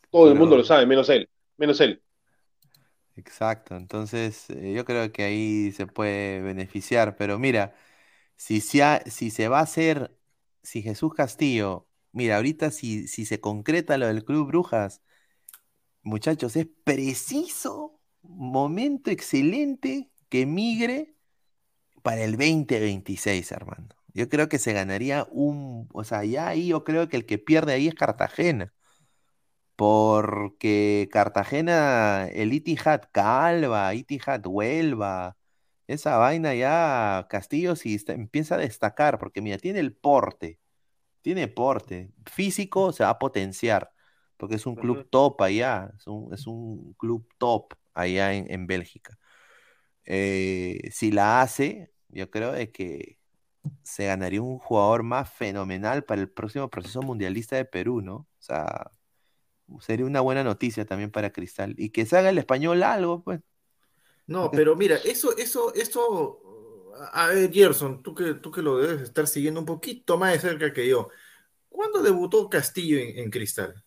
Todo 0.10 0.30
el 0.30 0.36
mundo 0.36 0.56
lo 0.58 0.64
sabe, 0.64 0.86
menos 0.86 1.10
él, 1.10 1.30
menos 1.58 1.80
él. 1.82 2.02
Exacto, 3.16 3.76
entonces 3.76 4.50
eh, 4.50 4.74
yo 4.74 4.86
creo 4.86 5.12
que 5.12 5.24
ahí 5.24 5.72
se 5.74 5.86
puede 5.86 6.42
beneficiar, 6.42 7.16
pero 7.18 7.38
mira, 7.38 7.76
si, 8.38 8.62
se 8.62 8.84
ha- 8.84 9.02
si 9.08 9.32
se 9.32 9.48
va 9.50 9.60
a 9.60 9.64
hacer, 9.64 10.16
si 10.64 10.82
Jesús 10.84 11.14
Castillo, 11.16 11.88
mira, 12.14 12.38
ahorita 12.38 12.72
si, 12.72 13.08
si 13.08 13.26
se 13.26 13.40
concreta 13.42 13.98
lo 13.98 14.08
del 14.08 14.24
Club 14.26 14.48
Brujas, 14.48 15.02
muchachos, 16.04 16.56
es 16.56 16.68
preciso, 16.84 18.00
momento 18.24 19.12
excelente 19.12 20.12
que 20.30 20.46
migre 20.46 21.16
para 22.04 22.24
el 22.24 22.34
2026, 22.38 23.52
hermano. 23.54 23.90
Yo 24.14 24.30
creo 24.30 24.50
que 24.50 24.60
se 24.60 24.74
ganaría 24.74 25.28
un, 25.32 25.90
o 25.94 26.06
sea, 26.06 26.26
ya 26.26 26.50
ahí 26.50 26.68
yo 26.70 26.86
creo 26.86 27.10
que 27.10 27.18
el 27.18 27.28
que 27.28 27.40
pierde 27.40 27.74
ahí 27.74 27.88
es 27.90 27.96
Cartagena. 27.96 28.74
Porque 29.76 31.10
Cartagena, 31.12 32.28
el 32.32 32.54
Itihad 32.54 33.04
Calva, 33.12 33.94
Itihad 33.96 34.46
Huelva, 34.46 35.38
esa 35.88 36.18
vaina 36.18 36.54
ya 36.56 37.26
Castillo 37.30 37.76
sí 37.76 37.96
está- 37.96 38.14
empieza 38.14 38.56
a 38.56 38.58
destacar, 38.60 39.18
porque 39.20 39.42
mira, 39.42 39.58
tiene 39.58 39.80
el 39.80 39.96
porte, 39.96 40.60
tiene 41.22 41.48
porte, 41.48 42.12
físico 42.26 42.92
se 42.94 43.04
va 43.04 43.12
a 43.12 43.20
potenciar, 43.20 43.92
porque 44.38 44.56
es 44.56 44.66
un 44.66 44.76
club 44.76 45.08
top 45.10 45.42
allá, 45.42 45.92
es 45.98 46.08
un, 46.08 46.34
es 46.34 46.48
un 46.48 46.94
club 46.94 47.28
top 47.38 47.74
allá 47.94 48.34
en, 48.34 48.52
en 48.52 48.68
Bélgica. 48.68 49.18
Eh, 50.06 50.90
si 50.92 51.12
la 51.12 51.42
hace, 51.42 51.94
yo 52.10 52.30
creo 52.30 52.52
de 52.52 52.72
que 52.72 53.20
se 53.84 54.06
ganaría 54.06 54.42
un 54.42 54.58
jugador 54.58 55.04
más 55.04 55.32
fenomenal 55.32 56.04
para 56.04 56.22
el 56.22 56.30
próximo 56.30 56.70
proceso 56.70 57.02
mundialista 57.02 57.56
de 57.56 57.66
Perú, 57.66 58.02
¿no? 58.02 58.16
O 58.16 58.28
sea, 58.40 58.92
sería 59.80 60.06
una 60.06 60.22
buena 60.22 60.44
noticia 60.44 60.86
también 60.86 61.12
para 61.12 61.32
Cristal. 61.32 61.76
Y 61.78 61.90
que 61.90 62.06
se 62.06 62.18
haga 62.18 62.30
el 62.30 62.38
español 62.38 62.84
algo, 62.84 63.24
pues. 63.24 63.42
No, 64.28 64.50
pero 64.52 64.76
mira, 64.76 64.98
eso, 65.06 65.36
eso, 65.38 65.74
eso. 65.74 66.51
A 67.14 67.28
ver, 67.28 67.52
Gerson, 67.52 68.02
tú 68.04 68.14
que, 68.14 68.34
tú 68.36 68.52
que 68.52 68.62
lo 68.62 68.78
debes 68.78 69.02
estar 69.02 69.28
siguiendo 69.28 69.60
un 69.60 69.66
poquito 69.66 70.18
más 70.18 70.34
de 70.34 70.40
cerca 70.40 70.74
que 70.74 70.88
yo. 70.88 71.10
¿Cuándo 71.70 72.02
debutó 72.02 72.50
Castillo 72.50 72.98
en, 72.98 73.18
en 73.18 73.30
Cristal? 73.30 73.84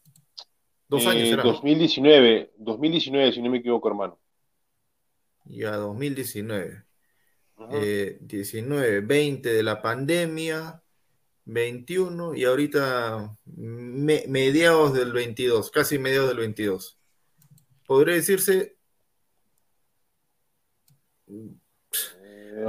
Dos 0.88 1.06
años 1.06 1.24
Eh, 1.24 1.30
será, 1.30 1.44
¿no? 1.44 1.52
2019, 1.52 2.52
2019, 2.56 3.32
si 3.32 3.42
no 3.42 3.50
me 3.50 3.58
equivoco, 3.58 3.88
hermano. 3.88 4.18
Ya, 5.46 5.76
2019. 5.76 6.84
Ujú. 7.56 7.68
Eh, 7.72 8.18
19, 8.20 9.00
20 9.00 9.52
de 9.52 9.62
la 9.62 9.80
pandemia, 9.82 10.82
21 11.44 12.34
y 12.34 12.44
ahorita 12.44 13.36
me- 13.44 14.24
mediados 14.28 14.94
del 14.94 15.12
22, 15.12 15.70
casi 15.70 15.98
mediados 15.98 16.28
del 16.28 16.38
22. 16.38 16.98
Podría 17.86 18.14
decirse 18.14 18.76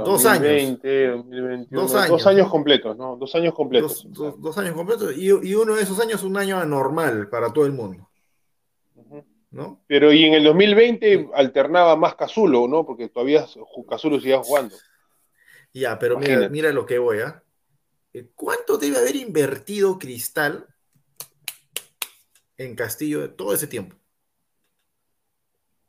Dos 0.04 0.24
años. 0.26 0.42
2020, 0.42 1.06
2021, 1.08 1.80
Dos 1.82 1.92
dos 2.08 2.26
años. 2.26 2.48
completos, 2.50 2.96
¿no? 2.96 3.16
Dos 3.16 3.34
años 3.34 3.54
completos. 3.54 4.04
dos, 4.08 4.12
dos- 4.34 4.40
dos 4.40 4.58
años 4.58 4.74
completos 4.74 5.16
y, 5.16 5.26
y 5.26 5.54
uno 5.54 5.74
de 5.74 5.82
esos 5.82 5.98
años 6.00 6.22
un 6.22 6.36
año 6.36 6.58
anormal 6.58 7.28
para 7.28 7.52
todo 7.52 7.66
el 7.66 7.72
mundo. 7.72 8.08
¿no? 9.50 9.80
Pero 9.86 10.12
y 10.12 10.24
en 10.24 10.34
el 10.34 10.44
2020 10.44 11.30
alternaba 11.34 11.96
más 11.96 12.14
Cazulo, 12.14 12.68
¿no? 12.68 12.84
Porque 12.84 13.08
todavía 13.08 13.46
Cazulo 13.88 14.20
seguía 14.20 14.42
jugando. 14.42 14.74
Ya, 15.72 15.98
pero 15.98 16.18
mira, 16.18 16.48
mira 16.50 16.72
lo 16.72 16.84
que 16.84 16.98
voy, 16.98 17.20
¿ah? 17.20 17.42
Eh, 18.12 18.28
¿Cuánto 18.34 18.76
debe 18.76 18.98
haber 18.98 19.16
invertido 19.16 19.98
Cristal 19.98 20.66
en 22.58 22.74
Castillo 22.74 23.30
todo 23.34 23.54
ese 23.54 23.66
tiempo? 23.66 23.96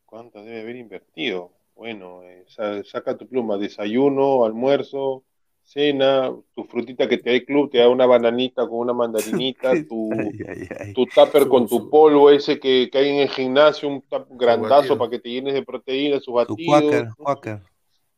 ¿Cuánto 0.06 0.44
debe 0.44 0.62
haber 0.62 0.76
invertido? 0.78 1.52
Bueno, 1.78 2.24
eh, 2.24 2.44
sa- 2.48 2.84
saca 2.84 3.16
tu 3.18 3.28
pluma, 3.28 3.58
desayuno, 3.58 4.46
almuerzo, 4.46 5.24
cena, 5.64 6.34
tu 6.56 6.64
frutita 6.66 7.08
que 7.08 7.18
te 7.18 7.30
da 7.30 7.36
el 7.36 7.46
club, 7.46 7.70
te 7.70 7.78
da 7.78 7.90
una 7.90 8.06
bananita 8.08 8.68
con 8.68 8.80
una 8.80 8.94
mandarinita, 8.94 9.76
tu, 9.88 10.32
Ay, 10.34 10.44
ay, 10.50 10.68
ay. 10.80 10.94
tu 10.94 11.06
tupper 11.06 11.44
Su- 11.44 11.50
con 11.50 11.68
tu 11.70 11.78
su- 11.80 11.90
polvo 11.90 12.30
ese 12.32 12.60
que, 12.60 12.90
que 12.92 12.98
hay 12.98 13.10
en 13.10 13.16
el 13.22 13.30
gimnasio, 13.30 13.90
un 13.90 14.04
grandazo 14.38 14.98
para 14.98 15.12
que 15.12 15.20
te 15.20 15.30
llenes 15.30 15.54
de 15.54 15.64
proteínas, 15.64 16.24
sus 16.24 16.34
Tu 16.34 16.56
batidos, 16.56 16.66
Quaker, 16.66 17.06
¿no? 17.06 17.16
Quaker. 17.24 17.62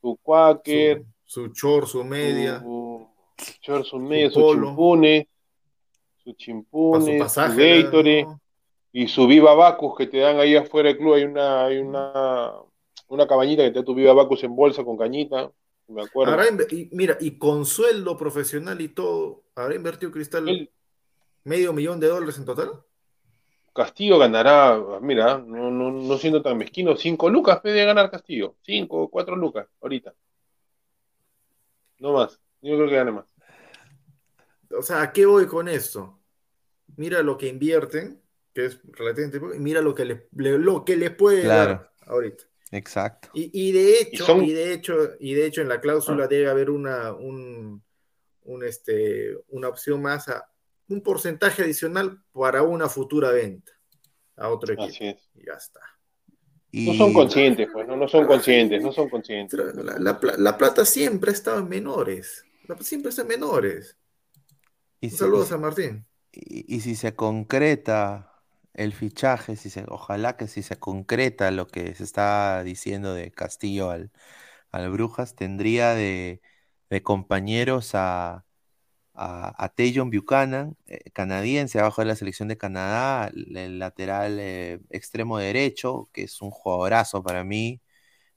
tu 0.01 0.18
quaker, 0.24 1.03
Su, 1.26 1.41
su 1.45 1.53
chor, 1.53 1.88
su 1.88 2.03
media, 2.05 2.60
su, 2.60 3.07
short, 3.62 3.86
su 3.86 3.99
media, 3.99 4.30
su 4.32 4.43
chimpune, 4.43 5.28
su 6.24 6.34
chimpune, 6.34 7.01
su 7.14 7.18
pasaje, 7.18 7.84
Gatorade 7.84 8.24
¿no? 8.24 8.39
y 8.93 9.07
su 9.07 9.28
Viva 9.28 9.53
Bacus 9.53 9.97
que 9.97 10.07
te 10.07 10.20
dan 10.20 10.39
ahí 10.39 10.55
afuera 10.55 10.89
del 10.89 10.97
club. 10.97 11.14
Hay 11.16 11.24
una, 11.24 11.66
hay 11.66 11.78
una, 11.80 12.53
una 13.10 13.28
cabañita 13.28 13.64
que 13.64 13.72
te 13.72 13.80
da 13.80 13.86
tu 13.86 13.93
Viva 13.93 14.14
Bacus 14.14 14.43
en 14.43 14.55
bolsa 14.55 14.84
con 14.84 14.97
cañita, 14.97 15.51
me 15.88 16.01
acuerdo. 16.03 16.38
Y 16.70 16.89
mira, 16.93 17.18
y 17.20 17.38
con 17.38 17.66
sueldo 17.66 18.16
profesional 18.18 18.80
y 18.82 18.89
todo, 18.89 19.43
¿habrá 19.55 19.76
invertido 19.76 20.12
Cristal 20.12 20.47
El 20.47 20.72
medio 21.43 21.74
millón 21.74 21.99
de 21.99 22.07
dólares 22.07 22.38
en 22.38 22.45
total? 22.45 22.72
Castillo 23.74 24.18
ganará, 24.18 24.80
mira, 25.01 25.38
no, 25.38 25.72
no, 25.72 25.91
no 25.91 26.18
siendo 26.18 26.41
tan 26.41 26.57
mezquino, 26.57 26.95
5 26.95 27.30
lucas 27.30 27.62
puede 27.62 27.86
ganar 27.86 28.12
Castillo, 28.12 28.55
5 28.62 29.03
o 29.03 29.10
4 29.10 29.36
lucas 29.36 29.68
ahorita. 29.82 30.14
No 31.99 32.14
más, 32.14 32.39
yo 32.62 32.76
creo 32.76 32.89
que 32.89 32.95
gane 32.95 33.12
más. 33.12 33.26
O 34.78 34.82
sea, 34.82 35.01
¿a 35.01 35.12
qué 35.14 35.26
voy 35.26 35.47
con 35.47 35.68
esto? 35.68 36.20
Mira 36.97 37.24
lo 37.24 37.38
que 37.38 37.47
invierten, 37.47 38.22
que 38.53 38.66
es 38.66 38.80
relativamente 38.91 39.39
poco, 39.39 39.53
y 39.55 39.60
mira 39.60 39.82
lo 39.82 39.95
que 39.95 40.05
les, 40.05 40.24
le- 40.36 40.57
lo 40.60 40.84
que 40.86 40.95
les 40.97 41.12
puede 41.12 41.43
Claro. 41.43 41.72
dar 41.74 41.93
ahorita. 42.07 42.43
Exacto. 42.72 43.30
Y, 43.34 43.49
y 43.53 43.72
de 43.72 43.99
hecho, 43.99 44.24
Y 44.24 44.26
son- 44.28 44.43
y 44.43 44.51
de 44.53 44.74
hecho, 44.74 44.95
y 45.20 45.34
de 45.34 45.45
hecho 45.45 45.61
en 45.61 45.70
la 45.70 45.82
cláusula 45.82 46.28
debe 46.28 46.49
haber 46.49 46.70
una, 46.70 47.13
un, 47.13 47.84
un, 48.43 48.63
este, 48.63 49.36
una 49.49 49.70
opción 49.70 50.01
más 50.01 50.28
a 50.30 50.47
un 50.88 51.01
porcentaje 51.01 51.63
adicional 51.63 52.24
para 52.32 52.63
una 52.63 52.88
futura 52.89 53.32
venta 53.32 53.72
a 54.38 54.49
otro 54.49 54.74
equipo. 54.74 54.88
Así 54.89 55.05
es. 55.07 55.30
Y 55.36 55.45
ya 55.45 55.53
está. 55.53 55.80
Y, 56.72 56.88
No 56.88 56.93
son 56.93 57.13
conscientes, 57.13 57.67
pues, 57.74 57.88
no, 57.88 57.95
no 57.95 58.07
son 58.07 58.28
conscientes, 58.28 58.82
no 58.84 58.91
son 58.91 59.09
conscientes. 59.09 59.59
La, 59.76 59.97
la 59.97 60.20
pla- 60.20 60.36
la 60.38 60.55
plata 60.57 60.86
siempre 60.86 61.32
ha 61.32 61.34
estado 61.34 61.59
en 61.59 61.67
menores. 61.70 62.45
La- 62.67 62.78
siempre 62.78 63.09
está 63.09 63.24
en 63.24 63.28
menores. 63.30 63.97
y 65.01 65.07
Un 65.07 65.11
si- 65.11 65.17
saludo 65.17 65.39
y 65.41 65.43
a 65.43 65.47
San 65.47 65.61
Martín. 65.61 66.05
Y, 66.32 66.76
y 66.76 66.80
si 66.82 66.95
se 66.95 67.15
concreta 67.15 68.28
el 68.84 68.93
fichaje, 68.93 69.55
si 69.57 69.69
se, 69.69 69.86
ojalá 69.89 70.38
que 70.38 70.47
si 70.47 70.63
se 70.63 70.77
concreta 70.80 71.51
lo 71.51 71.67
que 71.67 71.93
se 71.95 72.03
está 72.03 72.63
diciendo 72.63 73.13
de 73.13 73.32
Castillo 73.32 73.89
al, 73.91 74.11
al 74.71 74.89
Brujas, 74.91 75.36
tendría 75.36 75.93
de, 75.95 76.41
de 76.89 77.03
compañeros 77.03 77.91
a, 77.95 78.45
a, 79.13 79.69
Tajon 79.75 80.11
Buchanan, 80.11 80.77
eh, 80.88 81.11
canadiense, 81.13 81.80
abajo 81.80 82.01
de 82.01 82.07
la 82.07 82.15
selección 82.15 82.47
de 82.47 82.57
Canadá, 82.57 83.30
el, 83.34 83.55
el 83.57 83.80
lateral 83.80 84.38
eh, 84.39 84.80
extremo 84.89 85.38
derecho, 85.39 86.09
que 86.13 86.23
es 86.23 86.41
un 86.41 86.51
jugadorazo 86.51 87.23
para 87.23 87.43
mí. 87.43 87.82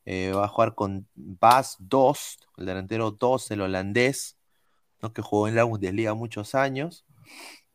eh, 0.07 0.33
va 0.33 0.45
a 0.47 0.49
jugar 0.49 0.75
con 0.75 1.09
Bas 1.15 1.77
Dost, 1.81 2.45
el 2.59 2.67
delantero 2.67 3.13
Dost, 3.13 3.51
el 3.53 3.61
holandés, 3.63 4.39
¿no? 5.03 5.13
que 5.13 5.23
jugó 5.23 5.49
en 5.49 5.57
la 5.57 5.65
Bundesliga 5.65 6.15
muchos 6.15 6.55
años. 6.55 7.07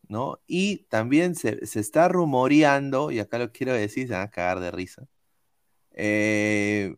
¿No? 0.08 0.40
Y 0.46 0.78
también 0.88 1.34
se, 1.36 1.66
se 1.66 1.80
está 1.80 2.08
rumoreando, 2.08 3.10
y 3.10 3.20
acá 3.20 3.38
lo 3.38 3.52
quiero 3.52 3.72
decir, 3.74 4.08
se 4.08 4.14
van 4.14 4.22
a 4.22 4.30
cagar 4.30 4.60
de 4.60 4.70
risa. 4.70 5.08
eh, 5.92 6.96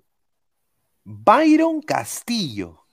Byron 1.27 1.83
Castillo. 1.83 2.87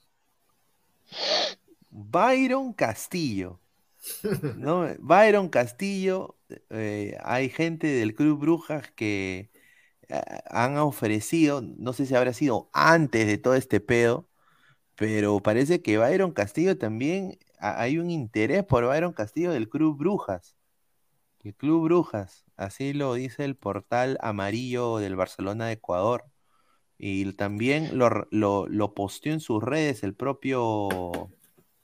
Byron 1.91 2.74
Castillo. 2.74 3.59
¿no? 4.53 4.88
Byron 4.99 5.49
Castillo, 5.49 6.38
eh, 6.70 7.18
hay 7.24 7.49
gente 7.49 7.88
del 7.88 8.15
Club 8.15 8.39
Brujas 8.39 8.91
que 8.91 9.51
eh, 10.09 10.22
han 10.49 10.78
ofrecido, 10.78 11.61
no 11.61 11.93
sé 11.93 12.05
si 12.07 12.15
habrá 12.15 12.34
sido 12.34 12.70
antes 12.74 13.28
de 13.28 13.38
todo 13.38 13.55
este 13.55 13.80
pedo, 13.82 14.30
pero 14.95 15.41
parece 15.41 15.82
que 15.82 15.97
Byron 15.97 16.32
Castillo 16.34 16.78
también, 16.78 17.39
hay 17.60 17.97
un 17.99 18.10
interés 18.12 18.64
por 18.66 18.86
Byron 18.86 19.14
Castillo 19.14 19.51
del 19.51 19.70
Club 19.70 19.97
Brujas. 19.97 20.58
El 21.43 21.55
Club 21.55 21.86
Brujas, 21.86 22.45
así 22.58 22.93
lo 22.93 23.14
dice 23.14 23.45
el 23.45 23.55
portal 23.55 24.18
amarillo 24.22 24.97
del 24.97 25.16
Barcelona 25.16 25.68
de 25.68 25.74
Ecuador. 25.74 26.26
Y 26.97 27.34
también 27.34 27.97
lo, 27.97 28.28
lo, 28.32 28.68
lo 28.68 28.93
posteó 28.95 29.34
en 29.34 29.39
sus 29.41 29.64
redes 29.64 30.03
el 30.03 30.16
propio, 30.16 31.32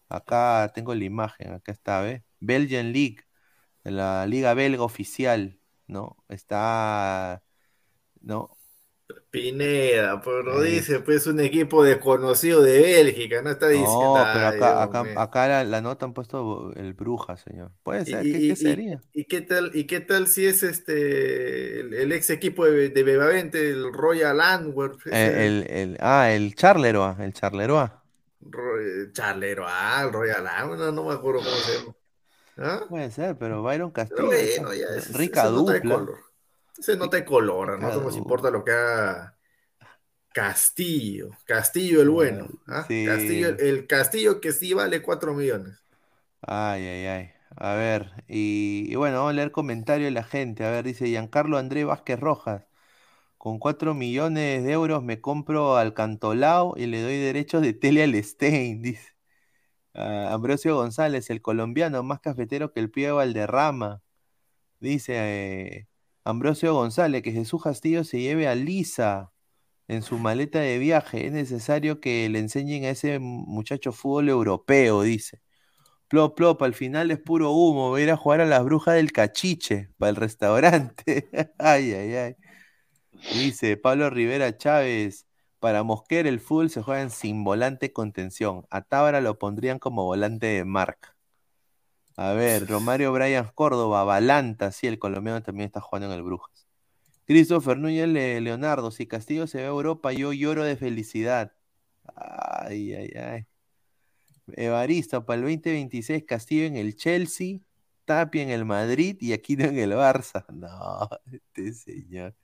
acá 0.09 0.71
tengo 0.75 0.95
la 0.95 1.05
imagen, 1.05 1.53
acá 1.53 1.71
está, 1.71 2.01
¿ves? 2.01 2.23
Belgian 2.39 2.93
League, 2.93 3.17
la 3.83 4.25
liga 4.27 4.53
belga 4.55 4.83
oficial, 4.83 5.59
¿no? 5.87 6.17
Está, 6.29 7.43
¿no? 8.21 8.57
Pineda, 9.33 10.21
pero 10.21 10.61
Ahí 10.61 10.61
dice, 10.61 10.99
pues 10.99 11.25
un 11.25 11.39
equipo 11.39 11.83
desconocido 11.83 12.61
de 12.61 12.79
Bélgica, 12.81 13.41
no 13.41 13.49
está 13.51 13.67
diciendo. 13.69 14.19
No, 14.19 14.29
pero 14.31 14.45
"Ay, 14.45 14.57
acá, 14.57 14.83
acá, 14.83 15.03
mío". 15.03 15.13
acá 15.15 15.47
la, 15.47 15.63
la 15.63 15.81
nota 15.81 16.05
han 16.05 16.13
puesto 16.13 16.71
el 16.75 16.93
Bruja, 16.93 17.37
señor. 17.37 17.71
Puede 17.83 18.05
¿Y, 18.05 18.11
ser, 18.11 18.27
¿qué, 18.29 18.39
y- 18.39 18.47
qué 18.47 18.55
sería? 18.55 19.03
y 19.15 19.25
qué 19.25 19.41
tal, 19.41 19.71
¿Y 19.75 19.85
qué 19.87 19.99
tal 20.01 20.27
si 20.27 20.45
es 20.45 20.63
este 20.63 21.79
el, 21.81 21.93
el 21.93 22.11
ex 22.11 22.29
equipo 22.29 22.65
de, 22.65 22.89
de 22.89 23.03
Bebavente, 23.03 23.69
el 23.71 23.93
Royal 23.93 24.41
Antwerp? 24.41 24.99
Eh, 25.09 25.45
el, 25.47 25.67
el- 25.69 25.97
ah, 26.01 26.31
el 26.31 26.55
Charleroi, 26.55 27.15
el 27.23 27.33
Charleroi. 27.33 27.89
Ro- 28.41 29.11
Charlero, 29.13 29.65
ah, 29.67 30.03
el 30.05 30.13
Royal 30.13 30.45
Antwerp, 30.47 30.79
no, 30.81 30.91
no 30.91 31.03
me 31.05 31.13
acuerdo 31.13 31.39
cómo 31.43 31.55
se 31.57 31.79
llama. 31.79 31.95
¿Ah? 32.57 32.81
Puede 32.87 33.11
ser, 33.11 33.37
pero 33.37 33.61
Byron 33.63 33.91
Pero 34.07 34.25
Castillo. 34.25 34.27
bueno, 34.27 34.73
ya, 34.73 34.87
ese- 34.97 35.13
rica 35.17 35.45
dupla. 35.47 36.09
Ese 36.77 36.97
nota 36.97 37.17
de 37.17 37.25
color, 37.25 37.79
nosotros 37.79 38.03
nos 38.03 38.17
importa 38.17 38.49
lo 38.49 38.63
que 38.63 38.71
haga 38.71 39.37
Castillo, 40.33 41.29
Castillo 41.45 42.01
el 42.01 42.09
bueno, 42.09 42.47
¿ah? 42.67 42.85
sí. 42.87 43.05
Castillo, 43.05 43.49
el 43.49 43.87
Castillo 43.87 44.41
que 44.41 44.51
sí 44.51 44.73
vale 44.73 45.01
4 45.01 45.33
millones. 45.33 45.77
Ay, 46.41 46.85
ay, 46.85 47.05
ay. 47.05 47.29
A 47.55 47.75
ver, 47.75 48.23
y, 48.27 48.85
y 48.91 48.95
bueno, 48.95 49.17
vamos 49.17 49.31
a 49.31 49.33
leer 49.33 49.51
comentarios 49.51 50.07
de 50.07 50.11
la 50.11 50.23
gente. 50.23 50.65
A 50.65 50.71
ver, 50.71 50.83
dice 50.85 51.05
Giancarlo 51.07 51.57
Andrés 51.57 51.85
Vázquez 51.85 52.19
Rojas. 52.19 52.65
Con 53.37 53.59
4 53.59 53.93
millones 53.93 54.63
de 54.63 54.71
euros 54.71 55.03
me 55.03 55.21
compro 55.21 55.77
al 55.77 55.93
Cantolao 55.93 56.75
y 56.77 56.87
le 56.87 57.01
doy 57.01 57.17
derechos 57.19 57.61
de 57.61 57.73
tele 57.73 58.03
al 58.03 58.15
Stein, 58.23 58.81
dice. 58.81 59.13
Ah, 59.93 60.29
Ambrosio 60.33 60.75
González, 60.75 61.29
el 61.29 61.41
colombiano, 61.41 62.03
más 62.03 62.19
cafetero 62.19 62.73
que 62.73 62.79
el 62.79 62.91
pie 62.91 63.07
de 63.07 63.11
Valderrama. 63.13 64.01
Dice 64.79 65.13
eh, 65.17 65.87
Ambrosio 66.25 66.73
González 66.73 67.21
que 67.21 67.31
Jesús 67.31 67.63
Castillo 67.63 68.03
se 68.03 68.21
lleve 68.21 68.47
a 68.47 68.55
Lisa 68.55 69.31
en 69.87 70.01
su 70.03 70.17
maleta 70.19 70.59
de 70.59 70.77
viaje. 70.79 71.27
Es 71.27 71.33
necesario 71.33 71.99
que 71.99 72.29
le 72.29 72.39
enseñen 72.39 72.85
a 72.85 72.89
ese 72.91 73.19
muchacho 73.19 73.91
fútbol 73.91 74.29
europeo, 74.29 75.03
dice. 75.03 75.41
Plop, 76.09 76.37
plop, 76.37 76.61
al 76.63 76.73
final 76.75 77.11
es 77.11 77.19
puro 77.19 77.51
humo. 77.51 77.89
Voy 77.89 78.01
a 78.01 78.03
ir 78.05 78.11
a 78.11 78.17
jugar 78.17 78.41
a 78.41 78.45
las 78.45 78.63
brujas 78.63 78.95
del 78.95 79.11
cachiche 79.11 79.89
para 79.97 80.11
el 80.11 80.15
restaurante. 80.17 81.29
ay, 81.59 81.93
ay, 81.93 82.15
ay. 82.15 82.35
Dice 83.33 83.77
Pablo 83.77 84.09
Rivera 84.09 84.57
Chávez. 84.57 85.27
Para 85.59 85.83
Mosquera 85.83 86.29
el 86.29 86.39
fútbol 86.41 86.69
se 86.69 86.81
juega 86.81 87.09
sin 87.09 87.43
volante 87.43 87.93
contención. 87.93 88.65
A 88.69 88.81
Tábara 88.81 89.21
lo 89.21 89.39
pondrían 89.39 89.79
como 89.79 90.05
volante 90.05 90.47
de 90.47 90.65
marca. 90.65 91.12
A 92.15 92.33
ver, 92.33 92.67
Romario 92.67 93.11
Bryan 93.13 93.49
Córdoba, 93.55 94.03
Balanta, 94.03 94.71
sí, 94.71 94.87
el 94.87 94.99
colombiano 94.99 95.41
también 95.43 95.67
está 95.67 95.81
jugando 95.81 96.07
en 96.07 96.13
el 96.13 96.23
Brujas. 96.23 96.67
Christopher 97.27 97.77
Núñez 97.77 98.07
Le- 98.09 98.41
Leonardo, 98.41 98.91
si 98.91 99.07
Castillo 99.07 99.47
se 99.47 99.59
va 99.59 99.65
a 99.65 99.67
Europa, 99.69 100.13
yo 100.13 100.33
lloro 100.33 100.63
de 100.65 100.77
felicidad. 100.77 101.53
Ay, 102.15 102.93
ay, 102.95 103.11
ay. 103.17 103.47
Evaristo, 104.55 105.25
para 105.25 105.37
el 105.37 105.41
2026, 105.43 106.25
Castillo 106.25 106.65
en 106.65 106.75
el 106.75 106.95
Chelsea, 106.95 107.59
Tapia 108.05 108.43
en 108.43 108.49
el 108.49 108.65
Madrid 108.65 109.17
y 109.21 109.33
Aquino 109.33 109.65
en 109.65 109.77
el 109.79 109.91
Barça. 109.93 110.45
No, 110.53 111.09
este 111.31 111.73
señor. 111.73 112.35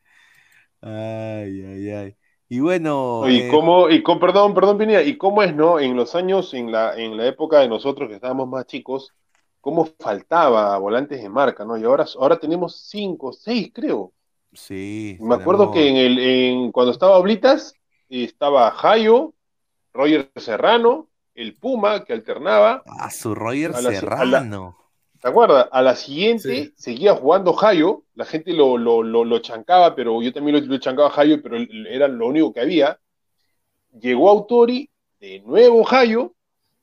Ay, 0.81 1.63
ay, 1.65 1.89
ay. 1.91 2.17
Y 2.49 2.59
bueno, 2.61 3.27
Y 3.27 3.31
eh, 3.31 3.47
cómo, 3.47 3.89
y 3.89 4.01
con, 4.03 4.19
perdón, 4.19 4.53
perdón, 4.53 4.77
Pineda, 4.77 5.03
y 5.03 5.17
cómo 5.17 5.43
es, 5.43 5.53
¿no? 5.53 5.79
En 5.79 5.95
los 5.95 6.15
años, 6.15 6.53
en 6.53 6.71
la, 6.71 6.95
en 6.97 7.17
la 7.17 7.27
época 7.27 7.59
de 7.59 7.67
nosotros 7.67 8.07
que 8.09 8.15
estábamos 8.15 8.47
más 8.47 8.65
chicos, 8.65 9.13
cómo 9.61 9.85
faltaba 9.99 10.77
volantes 10.77 11.21
de 11.21 11.29
marca, 11.29 11.65
¿no? 11.65 11.77
Y 11.77 11.83
ahora, 11.83 12.05
ahora 12.19 12.39
tenemos 12.39 12.81
cinco, 12.89 13.33
seis, 13.33 13.71
creo. 13.73 14.13
sí, 14.53 15.19
Me 15.19 15.35
acuerdo 15.35 15.69
que 15.71 15.87
en 15.89 15.97
el, 15.97 16.19
en, 16.19 16.71
cuando 16.71 16.91
estaba 16.91 17.17
Oblitas, 17.17 17.73
estaba 18.09 18.71
Jayo, 18.71 19.33
Roger 19.93 20.31
Serrano, 20.37 21.09
el 21.35 21.55
Puma, 21.57 22.05
que 22.05 22.13
alternaba. 22.13 22.83
Ah, 22.85 23.09
su 23.09 23.33
Roger 23.35 23.73
a 23.73 23.81
la- 23.81 23.89
a 23.89 24.25
la- 24.25 24.49
Serrano. 24.49 24.77
¿Te 25.21 25.27
acuerdas? 25.29 25.69
A 25.71 25.81
la 25.81 25.95
siguiente 25.95 26.71
Sí. 26.71 26.73
seguía 26.77 27.15
jugando 27.15 27.53
Jayo, 27.53 28.03
la 28.15 28.25
gente 28.25 28.53
lo, 28.53 28.77
lo, 28.77 29.03
lo, 29.03 29.25
lo 29.25 29.39
chancaba, 29.39 29.95
pero 29.95 30.21
yo 30.21 30.33
también 30.33 30.61
lo, 30.61 30.65
lo 30.67 30.79
chancaba 30.79 31.09
a 31.09 31.11
Jayo, 31.11 31.41
pero 31.43 31.57
era 31.89 32.07
lo 32.07 32.27
único 32.27 32.53
que 32.53 32.61
había. 32.61 32.99
Llegó 33.99 34.29
Autori, 34.29 34.89
de 35.19 35.41
nuevo 35.41 35.83
Jayo, 35.83 36.33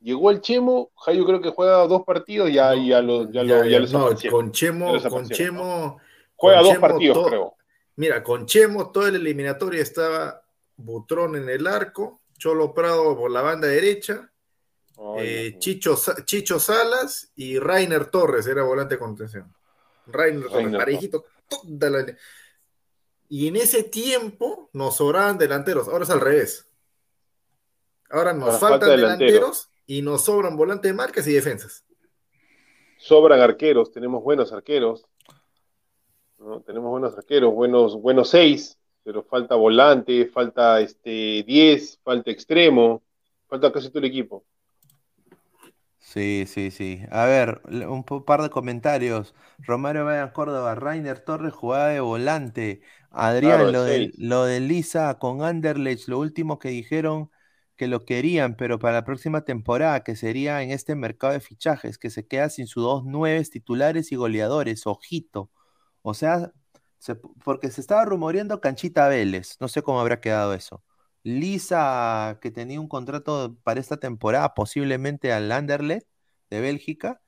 llegó 0.07 0.31
el 0.31 0.41
Chemo, 0.41 0.93
Jayo 0.97 1.27
creo 1.27 1.41
que 1.41 1.51
juega 1.51 1.85
dos 1.89 2.05
partidos, 2.05 2.53
ya, 2.53 2.75
No, 2.77 2.87
ya 2.87 3.03
lo, 3.03 3.25
ya 3.25 3.43
ya, 3.43 3.43
lo, 3.43 3.65
ya 3.65 3.71
ya, 3.71 3.81
lo 3.81 3.89
no, 3.89 4.05
con 4.31 4.53
Chemo, 4.53 5.01
con 5.11 5.29
Chemo, 5.29 6.01
Juega 6.37 6.59
con 6.61 6.65
dos 6.65 6.73
Chemo 6.75 6.81
partidos, 6.89 7.27
creo. 7.29 7.57
Mira, 7.97 8.23
con 8.23 8.47
Chemo, 8.47 8.93
toda 8.93 9.11
la 9.11 9.17
eliminatoria 9.17 9.83
estaba 9.83 10.43
Butrón 10.77 11.35
en 11.37 11.49
el 11.49 11.67
arco, 11.67 12.21
Cholo 12.39 12.73
Prado 12.73 13.17
por 13.17 13.31
la 13.31 13.43
banda 13.43 13.67
derecha, 13.67 14.31
eh. 15.19 15.57
Chicho, 15.59 15.99
Chicho 16.25 16.61
Salas 16.61 17.33
y 17.35 17.59
Rainer 17.59 18.07
Torres 18.07 18.47
era 18.47 18.63
volante 18.63 18.95
de 18.95 18.99
contención. 19.01 19.53
Rainer 20.07 20.49
Torres, 20.49 20.77
parejito, 20.77 21.25
toda 21.49 21.91
la- 21.91 22.17
Y 23.29 23.49
en 23.49 23.57
ese 23.57 23.83
tiempo 23.83 24.71
nos 24.73 24.97
sobraban 24.97 25.37
delanteros, 25.37 25.89
ahora 25.89 26.05
es 26.05 26.11
al 26.11 26.21
revés. 26.21 26.69
Ahora 28.11 28.33
nos 28.33 28.45
Ahora 28.45 28.59
faltan 28.59 28.81
falta 28.81 28.87
delantero. 28.97 29.31
delanteros 29.33 29.71
y 29.87 30.03
nos 30.03 30.25
sobran 30.25 30.57
volantes 30.57 30.91
de 30.91 30.97
marcas 30.97 31.27
y 31.27 31.33
defensas. 31.33 31.85
Sobran 32.99 33.41
arqueros, 33.41 33.93
tenemos 33.93 34.23
buenos 34.23 34.53
arqueros. 34.53 35.07
¿no? 36.39 36.61
Tenemos 36.61 36.91
buenos 36.91 37.17
arqueros, 37.17 37.55
buenos, 37.55 38.01
buenos 38.01 38.31
seis, 38.31 38.79
pero 39.03 39.23
falta 39.23 39.55
volante, 39.55 40.27
falta 40.27 40.81
este 40.81 41.45
10, 41.47 42.01
falta 42.03 42.31
extremo, 42.31 43.03
falta 43.49 43.73
casi 43.73 43.89
todo 43.89 44.01
el 44.01 44.07
equipo. 44.07 44.45
Sí, 45.99 46.45
sí, 46.47 46.71
sí. 46.71 47.03
A 47.11 47.27
ver, 47.27 47.61
un 47.89 48.05
par 48.05 48.41
de 48.41 48.49
comentarios. 48.49 49.35
Romario 49.59 50.05
Valle 50.05 50.33
Córdoba, 50.33 50.77
Rainer 50.77 51.19
Torres 51.19 51.53
jugaba 51.53 51.89
de 51.89 52.01
volante. 52.01 52.81
Adrián, 53.11 53.73
lo 53.73 53.83
de, 53.83 54.13
lo 54.17 54.45
de 54.45 54.61
Lisa 54.61 55.19
con 55.19 55.43
Anderlecht, 55.43 56.07
lo 56.07 56.19
último 56.21 56.59
que 56.59 56.69
dijeron 56.69 57.31
que 57.77 57.87
lo 57.89 58.05
querían, 58.05 58.57
pero 58.57 58.79
para 58.79 58.95
la 58.95 59.05
próxima 59.05 59.43
temporada, 59.45 60.03
que 60.05 60.17
sería 60.17 60.63
en 60.63 60.71
este 60.71 60.95
mercado 60.97 61.33
de 61.35 61.41
fichajes, 61.41 61.99
que 61.99 62.11
se 62.11 62.27
queda 62.27 62.49
sin 62.51 62.67
sus 62.67 62.83
dos 62.85 63.05
nueves 63.05 63.51
titulares 63.51 64.13
y 64.13 64.17
goleadores, 64.17 64.87
ojito. 64.87 65.51
O 66.03 66.15
sea, 66.15 66.53
se- 66.99 67.17
porque 67.17 67.71
se 67.71 67.81
estaba 67.81 68.05
rumoreando 68.05 68.61
Canchita 68.61 69.09
Vélez, 69.09 69.57
no 69.61 69.69
sé 69.69 69.83
cómo 69.83 70.01
habrá 70.01 70.21
quedado 70.21 70.55
eso. 70.55 70.83
Lisa, 71.23 72.39
que 72.41 72.51
tenía 72.51 72.81
un 72.81 72.89
contrato 72.89 73.57
para 73.65 73.81
esta 73.81 73.97
temporada, 73.99 74.55
posiblemente 74.55 75.33
al 75.33 75.51
Anderlecht 75.53 76.07
de 76.51 76.61
Bélgica, 76.61 77.21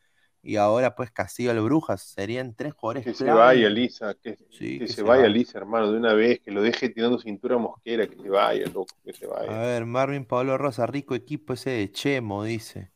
y 0.49 0.57
ahora 0.57 0.95
pues 0.97 1.11
Castillo 1.11 1.51
al 1.53 1.61
Brujas, 1.61 2.03
serían 2.03 2.55
tres 2.55 2.75
jugadores 2.75 3.07
Que 3.07 3.13
se 3.15 3.31
vaya 3.31 3.69
Lisa, 3.69 4.15
que, 4.15 4.37
Sí, 4.51 4.83
que 4.83 4.87
que 4.87 4.95
se 4.95 5.03
se 5.03 5.11
vaya 5.11 5.27
vaya. 5.27 5.29
Lisa, 5.29 5.59
hermano, 5.59 5.91
de 5.93 5.99
una 5.99 6.15
vez, 6.15 6.41
que 6.41 6.51
lo 6.51 6.63
deje 6.63 6.89
tirando 6.91 7.19
cintura 7.19 7.57
a 7.57 7.59
Mosquera, 7.59 8.07
que 8.09 8.17
se 8.17 8.29
vaya, 8.29 8.67
loco, 8.69 8.97
que 9.05 9.13
se 9.13 9.27
A 9.47 9.53
vaya. 9.53 9.59
ver, 9.59 9.85
Marvin 9.87 10.25
Pablo 10.27 10.59
Rosa, 10.59 10.87
rico 10.87 11.15
equipo 11.15 11.55
ese 11.55 11.71
de 11.71 11.91
Chemo, 11.91 12.45
dice. 12.45 12.93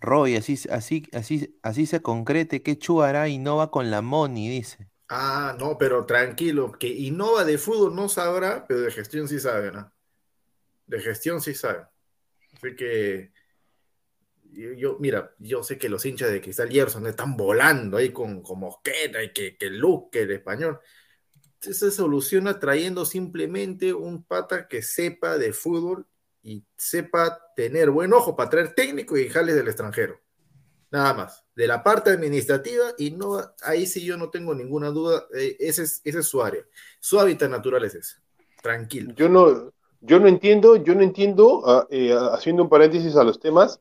Roy, 0.00 0.36
así, 0.36 0.56
así, 0.70 1.04
así, 1.12 1.58
así 1.62 1.86
se 1.86 2.02
concrete, 2.02 2.62
que 2.62 2.78
Chu 2.78 3.02
hará 3.02 3.28
innova 3.28 3.70
con 3.70 3.90
la 3.90 4.02
Moni, 4.02 4.48
dice. 4.50 4.90
Ah, 5.08 5.54
no, 5.58 5.76
pero 5.78 6.06
tranquilo, 6.06 6.72
que 6.72 6.88
Innova 6.88 7.44
de 7.44 7.58
fútbol 7.58 7.94
no 7.94 8.08
sabrá, 8.08 8.66
pero 8.66 8.80
de 8.80 8.90
gestión 8.90 9.28
sí 9.28 9.38
sabe, 9.40 9.70
¿no? 9.70 9.92
De 10.86 11.00
gestión 11.00 11.40
sí 11.42 11.54
sabe. 11.54 11.86
Así 12.54 12.76
que 12.76 13.32
yo, 14.52 14.72
yo- 14.72 14.96
mira, 15.00 15.34
yo 15.38 15.62
sé 15.62 15.78
que 15.78 15.88
los 15.88 16.04
hinchas 16.04 16.30
de 16.30 16.40
Cristal 16.40 16.70
Gerson 16.70 17.06
están 17.06 17.36
volando 17.36 17.96
ahí 17.96 18.10
con, 18.10 18.42
con 18.42 18.60
Mosquera 18.60 19.22
y 19.22 19.32
que, 19.32 19.56
que 19.56 19.70
Luque, 19.70 20.22
el 20.22 20.32
español. 20.32 20.78
Se 21.60 21.90
soluciona 21.90 22.58
trayendo 22.58 23.04
simplemente 23.04 23.94
un 23.94 24.24
pata 24.24 24.66
que 24.66 24.82
sepa 24.82 25.38
de 25.38 25.52
fútbol 25.52 26.06
y 26.42 26.64
sepa 26.76 27.38
tener 27.54 27.90
buen 27.90 28.12
ojo 28.12 28.34
para 28.34 28.50
traer 28.50 28.74
técnico 28.74 29.16
y 29.16 29.28
jales 29.28 29.54
del 29.54 29.68
extranjero. 29.68 30.20
Nada 30.90 31.14
más. 31.14 31.44
De 31.54 31.66
la 31.66 31.82
parte 31.82 32.10
administrativa, 32.10 32.94
y 32.98 33.12
no, 33.12 33.40
ahí 33.62 33.86
sí 33.86 34.04
yo 34.04 34.16
no 34.16 34.30
tengo 34.30 34.54
ninguna 34.54 34.88
duda, 34.88 35.26
eh, 35.34 35.56
ese, 35.60 35.84
es, 35.84 36.00
ese 36.04 36.18
es 36.20 36.26
su 36.26 36.42
área. 36.42 36.64
Su 36.98 37.20
hábitat 37.20 37.50
natural 37.50 37.84
es 37.84 37.94
ese. 37.94 38.16
Tranquilo. 38.60 39.14
Yo 39.16 39.28
no, 39.28 39.72
yo 40.00 40.18
no 40.18 40.28
entiendo, 40.28 40.76
yo 40.76 40.94
no 40.94 41.02
entiendo, 41.02 41.62
ah, 41.64 41.86
eh, 41.90 42.14
haciendo 42.32 42.64
un 42.64 42.68
paréntesis 42.68 43.14
a 43.16 43.24
los 43.24 43.38
temas, 43.38 43.80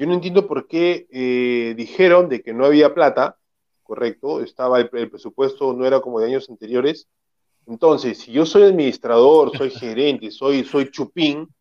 yo 0.00 0.06
no 0.06 0.14
entiendo 0.14 0.46
por 0.46 0.66
qué 0.66 1.06
eh, 1.10 1.74
dijeron 1.76 2.30
de 2.30 2.40
que 2.40 2.54
no 2.54 2.64
había 2.64 2.94
plata, 2.94 3.36
correcto, 3.82 4.40
estaba 4.40 4.80
el, 4.80 4.88
el 4.94 5.10
presupuesto, 5.10 5.74
no 5.74 5.84
era 5.84 6.00
como 6.00 6.18
de 6.18 6.28
años 6.28 6.48
anteriores. 6.48 7.06
Entonces, 7.66 8.16
si 8.16 8.32
yo 8.32 8.46
soy 8.46 8.62
administrador, 8.62 9.54
soy 9.54 9.68
gerente, 9.70 10.30
soy, 10.30 10.64
soy 10.64 10.90
chupín, 10.90 11.54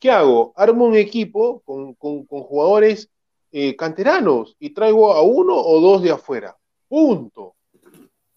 ¿qué 0.00 0.10
hago? 0.10 0.52
Armo 0.56 0.86
un 0.86 0.96
equipo 0.96 1.60
con, 1.60 1.94
con, 1.94 2.26
con 2.26 2.42
jugadores 2.42 3.10
eh, 3.52 3.76
canteranos 3.76 4.56
y 4.58 4.70
traigo 4.70 5.12
a 5.12 5.22
uno 5.22 5.54
o 5.54 5.80
dos 5.80 6.02
de 6.02 6.10
afuera. 6.10 6.56
Punto. 6.88 7.42
O 7.42 7.54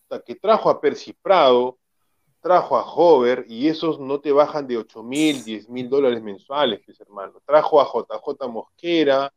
sea, 0.08 0.20
que 0.20 0.36
trajo 0.36 0.70
a 0.70 0.80
Percy 0.80 1.14
Prado, 1.14 1.80
trajo 2.41 2.78
a 2.78 2.86
Hover 2.86 3.43
y 3.49 3.70
esos 3.70 3.99
no 3.99 4.20
te 4.20 4.32
bajan 4.32 4.68
de 4.68 4.78
8 4.78 5.01
mil, 5.01 5.43
10 5.43 5.68
mil 5.68 5.89
dólares 5.89 6.22
mensuales, 6.22 6.80
pues, 6.86 6.99
hermano. 6.99 7.41
Trajo 7.43 7.82
a 7.82 7.86
JJ 7.86 8.47
Mosquera, 8.49 9.34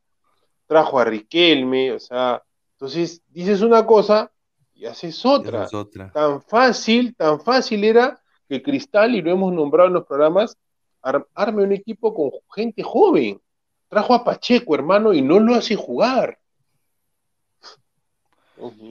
trajo 0.71 1.01
a 1.01 1.05
Riquelme, 1.05 1.91
o 1.91 1.99
sea, 1.99 2.41
entonces 2.75 3.21
dices 3.27 3.61
una 3.61 3.85
cosa 3.85 4.31
y 4.73 4.87
haces 4.87 5.27
otra. 5.27 5.65
es 5.65 5.75
otra. 5.75 6.13
Tan 6.13 6.41
fácil, 6.43 7.13
tan 7.17 7.41
fácil 7.41 7.83
era 7.83 8.23
que 8.49 8.63
Cristal, 8.63 9.17
y 9.17 9.21
lo 9.21 9.33
hemos 9.33 9.53
nombrado 9.53 9.89
en 9.89 9.95
los 9.95 10.07
programas, 10.07 10.57
ar- 11.03 11.27
arme 11.35 11.65
un 11.65 11.73
equipo 11.73 12.15
con 12.15 12.31
gente 12.55 12.85
joven. 12.85 13.41
Trajo 13.89 14.15
a 14.15 14.23
Pacheco, 14.23 14.77
hermano, 14.77 15.13
y 15.13 15.23
no 15.23 15.41
lo 15.41 15.57
hace 15.57 15.75
jugar. 15.75 16.39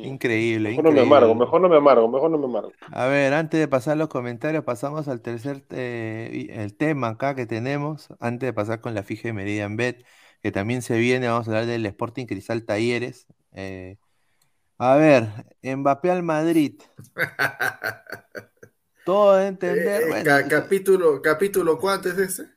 Increíble, 0.04 0.72
Mejor 0.72 0.84
no 0.84 0.92
me 0.92 1.02
amargo, 1.02 1.34
mejor 1.36 1.62
no 1.62 1.70
me 1.70 1.78
amargo, 1.78 2.10
mejor 2.10 2.30
no 2.32 2.38
me 2.38 2.46
amargo. 2.46 2.72
A 2.92 3.06
ver, 3.08 3.34
antes 3.34 3.58
de 3.58 3.68
pasar 3.70 3.96
los 3.96 4.10
comentarios, 4.10 4.66
pasamos 4.66 5.08
al 5.08 5.22
tercer 5.22 5.64
eh, 5.70 6.30
y- 6.34 6.52
el 6.52 6.76
tema 6.76 7.10
acá 7.10 7.36
que 7.36 7.46
tenemos, 7.46 8.10
antes 8.20 8.48
de 8.48 8.54
pasar 8.54 8.82
con 8.82 8.94
la 8.96 9.04
fija 9.04 9.30
de 9.30 9.34
Meridian 9.34 9.78
Bet, 9.78 10.04
que 10.42 10.52
también 10.52 10.82
se 10.82 10.98
viene, 10.98 11.28
vamos 11.28 11.48
a 11.48 11.52
hablar 11.52 11.66
del 11.66 11.86
Sporting 11.86 12.26
Cristal 12.26 12.66
Talleres. 12.66 13.28
Eh, 13.54 13.98
a 14.80 14.96
ver, 14.98 15.30
Mbappé 15.64 16.12
al 16.12 16.24
Madrid, 16.24 16.82
todo 19.04 19.36
de 19.36 19.48
entender, 19.48 20.02
Eh, 20.02 20.08
bueno, 20.08 20.26
ca- 20.26 20.40
eso- 20.40 20.48
capítulo, 20.48 21.22
capítulo, 21.22 21.80
¿cuánto 21.80 22.10
es 22.10 22.18
ese? 22.18 22.50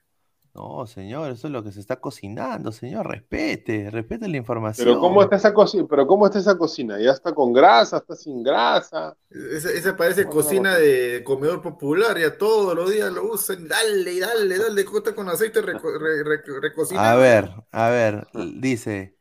No, 0.55 0.86
señor, 0.86 1.30
eso 1.32 1.46
es 1.48 1.53
lo 1.53 1.62
que 1.64 1.72
se 1.72 1.80
está 1.80 2.00
cocinando, 2.00 2.72
señor, 2.72 3.07
respete, 3.09 3.90
respete 3.90 4.28
la 4.28 4.36
información. 4.36 4.74
Pero 4.74 4.98
¿cómo 4.98 5.22
está 5.22 5.36
esa 5.36 5.53
cocina? 5.53 5.86
Pero 5.88 6.07
¿cómo 6.07 6.26
está 6.26 6.38
esa 6.38 6.57
cocina? 6.57 6.98
¿Ya 6.98 7.11
está 7.12 7.34
con 7.34 7.53
grasa? 7.53 7.98
¿Está 7.98 8.16
sin 8.16 8.42
grasa? 8.42 9.16
Esa, 9.30 9.70
esa 9.70 9.96
parece 9.96 10.22
Bueno, 10.24 10.30
cocina 10.30 10.74
bueno. 10.74 10.76
de 10.76 11.22
comedor 11.24 11.61
popular, 11.62 12.18
ya 12.18 12.36
todos 12.38 12.74
los 12.74 12.90
días 12.90 13.12
lo 13.12 13.24
usan, 13.32 13.68
dale, 13.68 14.18
dale, 14.18 14.59
dale, 14.59 14.84
corta 14.84 15.14
con 15.14 15.28
aceite 15.28 15.61
reco- 15.62 15.98
re- 15.98 16.24
re- 16.24 16.61
recocinado. 16.61 17.11
A 17.11 17.14
ver, 17.16 17.50
a 17.72 17.88
ver, 17.88 18.28
l- 18.34 18.55
dice, 18.61 19.16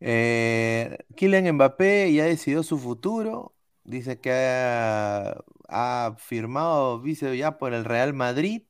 eh, 0.00 0.98
Kylian 1.16 1.54
Mbappé 1.56 2.12
ya 2.14 2.24
decidió 2.26 2.62
su 2.64 2.78
futuro, 2.78 3.56
dice 3.84 4.20
que 4.20 4.32
ha, 4.32 5.36
ha 5.68 6.16
firmado, 6.18 7.00
dice 7.02 7.36
ya 7.38 7.58
por 7.58 7.74
el 7.74 7.84
Real 7.86 8.14
Madrid, 8.14 8.64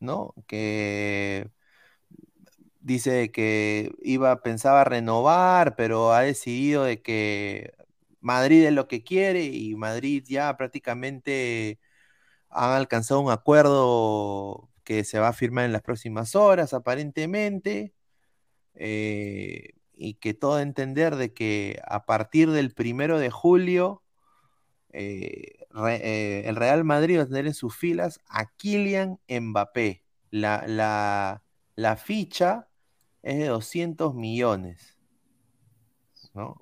¿no? 0.00 0.34
Que 0.46 1.50
dice 2.80 3.32
que 3.32 3.92
iba, 4.02 4.42
pensaba 4.42 4.84
renovar, 4.84 5.76
pero 5.76 6.12
ha 6.12 6.20
decidido 6.22 6.84
de 6.84 7.02
que 7.02 7.72
Madrid 8.20 8.64
es 8.64 8.72
lo 8.72 8.88
que 8.88 9.02
quiere 9.04 9.44
y 9.44 9.74
Madrid 9.76 10.24
ya 10.26 10.56
prácticamente 10.56 11.80
han 12.50 12.72
alcanzado 12.72 13.20
un 13.20 13.32
acuerdo 13.32 14.70
que 14.84 15.04
se 15.04 15.18
va 15.18 15.28
a 15.28 15.32
firmar 15.32 15.66
en 15.66 15.72
las 15.72 15.82
próximas 15.82 16.36
horas, 16.36 16.74
aparentemente, 16.74 17.94
eh, 18.74 19.70
y 19.94 20.14
que 20.14 20.34
todo 20.34 20.60
entender 20.60 21.16
de 21.16 21.32
que 21.34 21.80
a 21.86 22.06
partir 22.06 22.50
del 22.50 22.74
primero 22.74 23.18
de 23.18 23.30
julio, 23.30 24.02
eh, 24.92 25.63
re- 25.74 26.00
eh, 26.02 26.48
el 26.48 26.56
Real 26.56 26.84
Madrid 26.84 27.18
va 27.18 27.22
a 27.24 27.26
tener 27.26 27.46
en 27.46 27.54
sus 27.54 27.76
filas 27.76 28.20
a 28.28 28.46
Kylian 28.56 29.18
Mbappé. 29.28 30.02
La, 30.30 30.64
la, 30.66 31.42
la 31.76 31.96
ficha 31.96 32.68
es 33.22 33.38
de 33.38 33.46
200 33.46 34.14
millones, 34.14 34.98
¿no? 36.34 36.60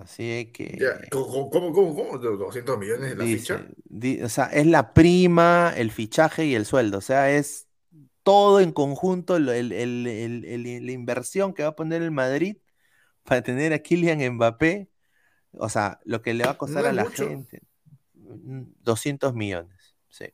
Así 0.00 0.28
es 0.30 0.46
que... 0.52 0.76
Ya, 0.78 1.00
¿Cómo, 1.10 1.50
cómo, 1.50 1.72
cómo, 1.72 1.94
cómo? 1.94 2.18
¿200 2.18 2.78
millones 2.78 3.10
de 3.10 3.16
la 3.16 3.24
Dice, 3.24 3.38
ficha? 3.58 3.68
di- 3.84 4.22
o 4.22 4.28
sea, 4.28 4.46
es 4.46 4.66
la 4.66 4.92
prima, 4.92 5.72
el 5.76 5.90
fichaje 5.92 6.46
y 6.46 6.54
el 6.56 6.66
sueldo. 6.66 6.98
O 6.98 7.00
sea, 7.00 7.30
es 7.30 7.68
todo 8.24 8.60
en 8.60 8.72
conjunto 8.72 9.36
el- 9.36 9.48
el- 9.50 9.72
el- 9.72 10.86
la 10.86 10.92
inversión 10.92 11.54
que 11.54 11.62
va 11.62 11.70
a 11.70 11.76
poner 11.76 12.02
el 12.02 12.10
Madrid 12.10 12.56
para 13.24 13.42
tener 13.42 13.72
a 13.72 13.78
Kylian 13.80 14.34
Mbappé. 14.34 14.88
O 15.52 15.68
sea, 15.68 16.00
lo 16.04 16.22
que 16.22 16.34
le 16.34 16.44
va 16.44 16.52
a 16.52 16.58
costar 16.58 16.84
No 16.84 16.88
a 16.88 16.92
la 16.92 17.04
mucho. 17.04 17.28
gente. 17.28 17.62
Mm, 18.24 18.62
200 18.80 19.34
millones. 19.34 19.96
Sí. 20.08 20.26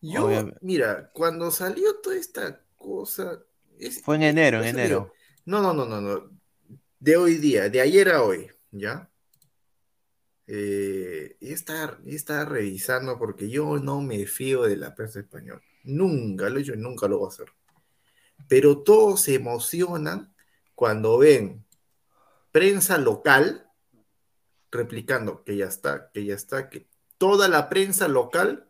Yo, 0.00 0.26
Obviamente. 0.26 0.58
mira, 0.62 1.10
cuando 1.12 1.50
salió 1.50 1.96
toda 2.00 2.16
esta 2.16 2.64
cosa... 2.76 3.42
es- 3.78 4.02
Fue 4.02 4.16
en 4.16 4.22
enero, 4.22 4.58
en 4.62 4.68
enero. 4.68 4.88
digo, 4.88 5.12
no, 5.46 5.62
no, 5.62 5.74
no, 5.74 5.86
no, 5.86 6.00
no. 6.00 6.30
De 6.98 7.16
hoy 7.16 7.36
día, 7.36 7.68
de 7.68 7.80
ayer 7.80 8.10
a 8.10 8.22
hoy, 8.22 8.50
¿ya? 8.70 9.10
Eh, 10.46 11.36
y 11.40 11.52
está, 11.52 11.98
y 12.04 12.14
está 12.16 12.44
revisando 12.44 13.18
porque 13.18 13.48
yo 13.48 13.78
no 13.78 14.00
me 14.00 14.26
fío 14.26 14.62
de 14.62 14.76
la 14.76 14.94
prensa 14.94 15.20
española. 15.20 15.62
Nunca 15.84 16.48
lo 16.50 16.58
he 16.58 16.62
hecho 16.62 16.74
y 16.74 16.78
nunca 16.78 17.06
lo 17.08 17.18
voy 17.18 17.26
a 17.26 17.28
hacer. 17.28 17.46
Pero 18.48 18.82
todos 18.82 19.20
se 19.22 19.34
emocionan 19.34 20.34
cuando 20.74 21.18
ven 21.18 21.64
prensa 22.50 22.98
local 22.98 23.69
replicando 24.70 25.44
que 25.44 25.56
ya 25.56 25.66
está, 25.66 26.10
que 26.12 26.24
ya 26.24 26.34
está, 26.34 26.70
que 26.70 26.88
toda 27.18 27.48
la 27.48 27.68
prensa 27.68 28.08
local 28.08 28.68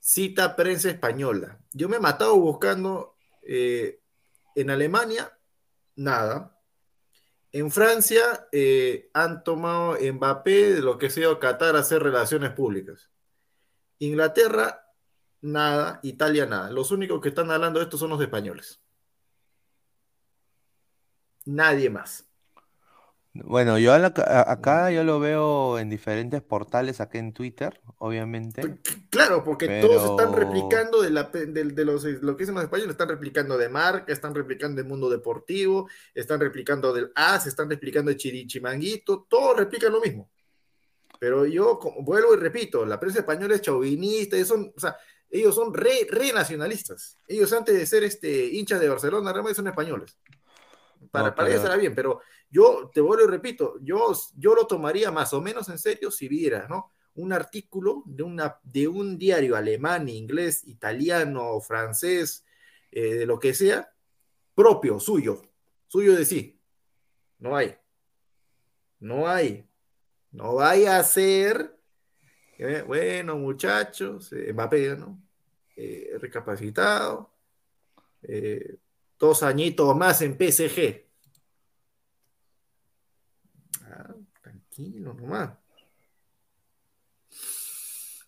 cita 0.00 0.56
prensa 0.56 0.90
española. 0.90 1.60
Yo 1.72 1.88
me 1.88 1.96
he 1.96 2.00
matado 2.00 2.36
buscando 2.36 3.16
eh, 3.42 4.00
en 4.54 4.70
Alemania, 4.70 5.36
nada. 5.96 6.56
En 7.52 7.70
Francia 7.70 8.48
eh, 8.52 9.10
han 9.12 9.44
tomado 9.44 9.96
Mbappé 10.00 10.74
de 10.74 10.80
lo 10.80 10.98
que 10.98 11.10
sea 11.10 11.38
Qatar 11.38 11.76
a 11.76 11.80
hacer 11.80 12.02
relaciones 12.02 12.52
públicas. 12.52 13.10
Inglaterra, 13.98 14.86
nada. 15.42 16.00
Italia, 16.02 16.46
nada. 16.46 16.70
Los 16.70 16.90
únicos 16.90 17.20
que 17.20 17.28
están 17.30 17.50
hablando 17.50 17.78
de 17.80 17.84
esto 17.84 17.98
son 17.98 18.10
los 18.10 18.20
españoles. 18.22 18.80
nadie 21.44 21.90
más. 21.90 22.29
Bueno, 23.32 23.78
yo 23.78 23.92
a 23.92 23.98
la- 24.00 24.12
a- 24.16 24.50
acá 24.52 24.90
yo 24.90 25.04
lo 25.04 25.20
veo 25.20 25.78
en 25.78 25.88
diferentes 25.88 26.42
portales, 26.42 27.00
acá 27.00 27.18
en 27.18 27.32
Twitter, 27.32 27.80
obviamente. 27.98 28.78
Claro, 29.08 29.44
porque 29.44 29.80
todos 29.80 30.10
están 30.10 30.34
Pero- 30.34 30.46
replicando 30.48 31.00
de, 31.00 31.10
la, 31.10 31.30
pe- 31.30 31.46
del- 31.46 31.74
de 31.76 31.84
los, 31.84 32.02
lo 32.04 32.36
que 32.36 32.42
dicen 32.42 32.56
los 32.56 32.64
españoles, 32.64 32.90
están 32.92 33.08
replicando 33.08 33.56
de 33.56 33.68
Marca, 33.68 34.12
están 34.12 34.34
replicando 34.34 34.82
de 34.82 34.88
Mundo 34.88 35.08
Deportivo, 35.08 35.88
están 36.12 36.40
replicando 36.40 36.92
del 36.92 37.12
AS, 37.14 37.46
están 37.46 37.70
replicando 37.70 38.10
de 38.10 38.16
Chirichimanguito, 38.16 39.26
todos 39.28 39.56
replican 39.56 39.92
lo 39.92 40.00
mismo. 40.00 40.28
Pero 41.20 41.46
yo 41.46 41.78
como, 41.78 42.02
vuelvo 42.02 42.34
y 42.34 42.38
repito, 42.38 42.84
la 42.84 42.98
prensa 42.98 43.20
española 43.20 43.54
es 43.54 43.60
chauvinista, 43.60 44.34
ellos 44.34 44.48
son, 44.48 44.72
o 44.76 44.80
sea, 44.80 44.96
ellos 45.30 45.54
son 45.54 45.72
re, 45.72 46.04
re 46.10 46.32
nacionalistas. 46.32 47.20
Ellos 47.28 47.52
antes 47.52 47.76
de 47.78 47.86
ser 47.86 48.02
este, 48.02 48.46
hinchas 48.46 48.80
de 48.80 48.88
Barcelona, 48.88 49.32
realmente 49.32 49.54
son 49.54 49.68
españoles. 49.68 50.18
Para, 51.12 51.28
No, 51.28 51.34
para 51.34 51.34
pero- 51.34 51.46
ellos 51.48 51.62
estará 51.62 51.76
bien, 51.76 51.94
pero 51.94 52.20
yo 52.50 52.90
te 52.92 53.00
vuelvo 53.00 53.24
y 53.24 53.28
repito, 53.28 53.76
yo, 53.80 54.12
yo 54.36 54.54
lo 54.54 54.66
tomaría 54.66 55.10
más 55.12 55.32
o 55.32 55.40
menos 55.40 55.68
en 55.68 55.78
serio 55.78 56.10
si 56.10 56.26
viera, 56.26 56.66
¿no? 56.68 56.92
Un 57.14 57.32
artículo 57.32 58.02
de, 58.06 58.24
una, 58.24 58.58
de 58.62 58.88
un 58.88 59.16
diario 59.16 59.56
alemán, 59.56 60.08
inglés, 60.08 60.66
italiano, 60.66 61.60
francés, 61.60 62.44
eh, 62.90 63.14
de 63.14 63.26
lo 63.26 63.38
que 63.38 63.54
sea, 63.54 63.92
propio, 64.54 64.98
suyo, 64.98 65.42
suyo 65.86 66.16
de 66.16 66.24
sí. 66.24 66.60
No 67.38 67.56
hay. 67.56 67.76
No 68.98 69.28
hay. 69.28 69.66
No 70.32 70.56
vaya 70.56 70.98
a 70.98 71.04
ser, 71.04 71.76
bueno, 72.86 73.36
muchachos, 73.36 74.32
eh, 74.32 74.52
Mbappé, 74.52 74.96
¿no? 74.96 75.20
Eh, 75.76 76.16
recapacitado, 76.20 77.32
dos 79.18 79.42
añitos 79.42 79.96
más 79.96 80.20
en 80.22 80.36
PSG. 80.36 81.10
Ah, 83.84 84.14
tranquilo 84.80 85.14
nomás. 85.14 85.50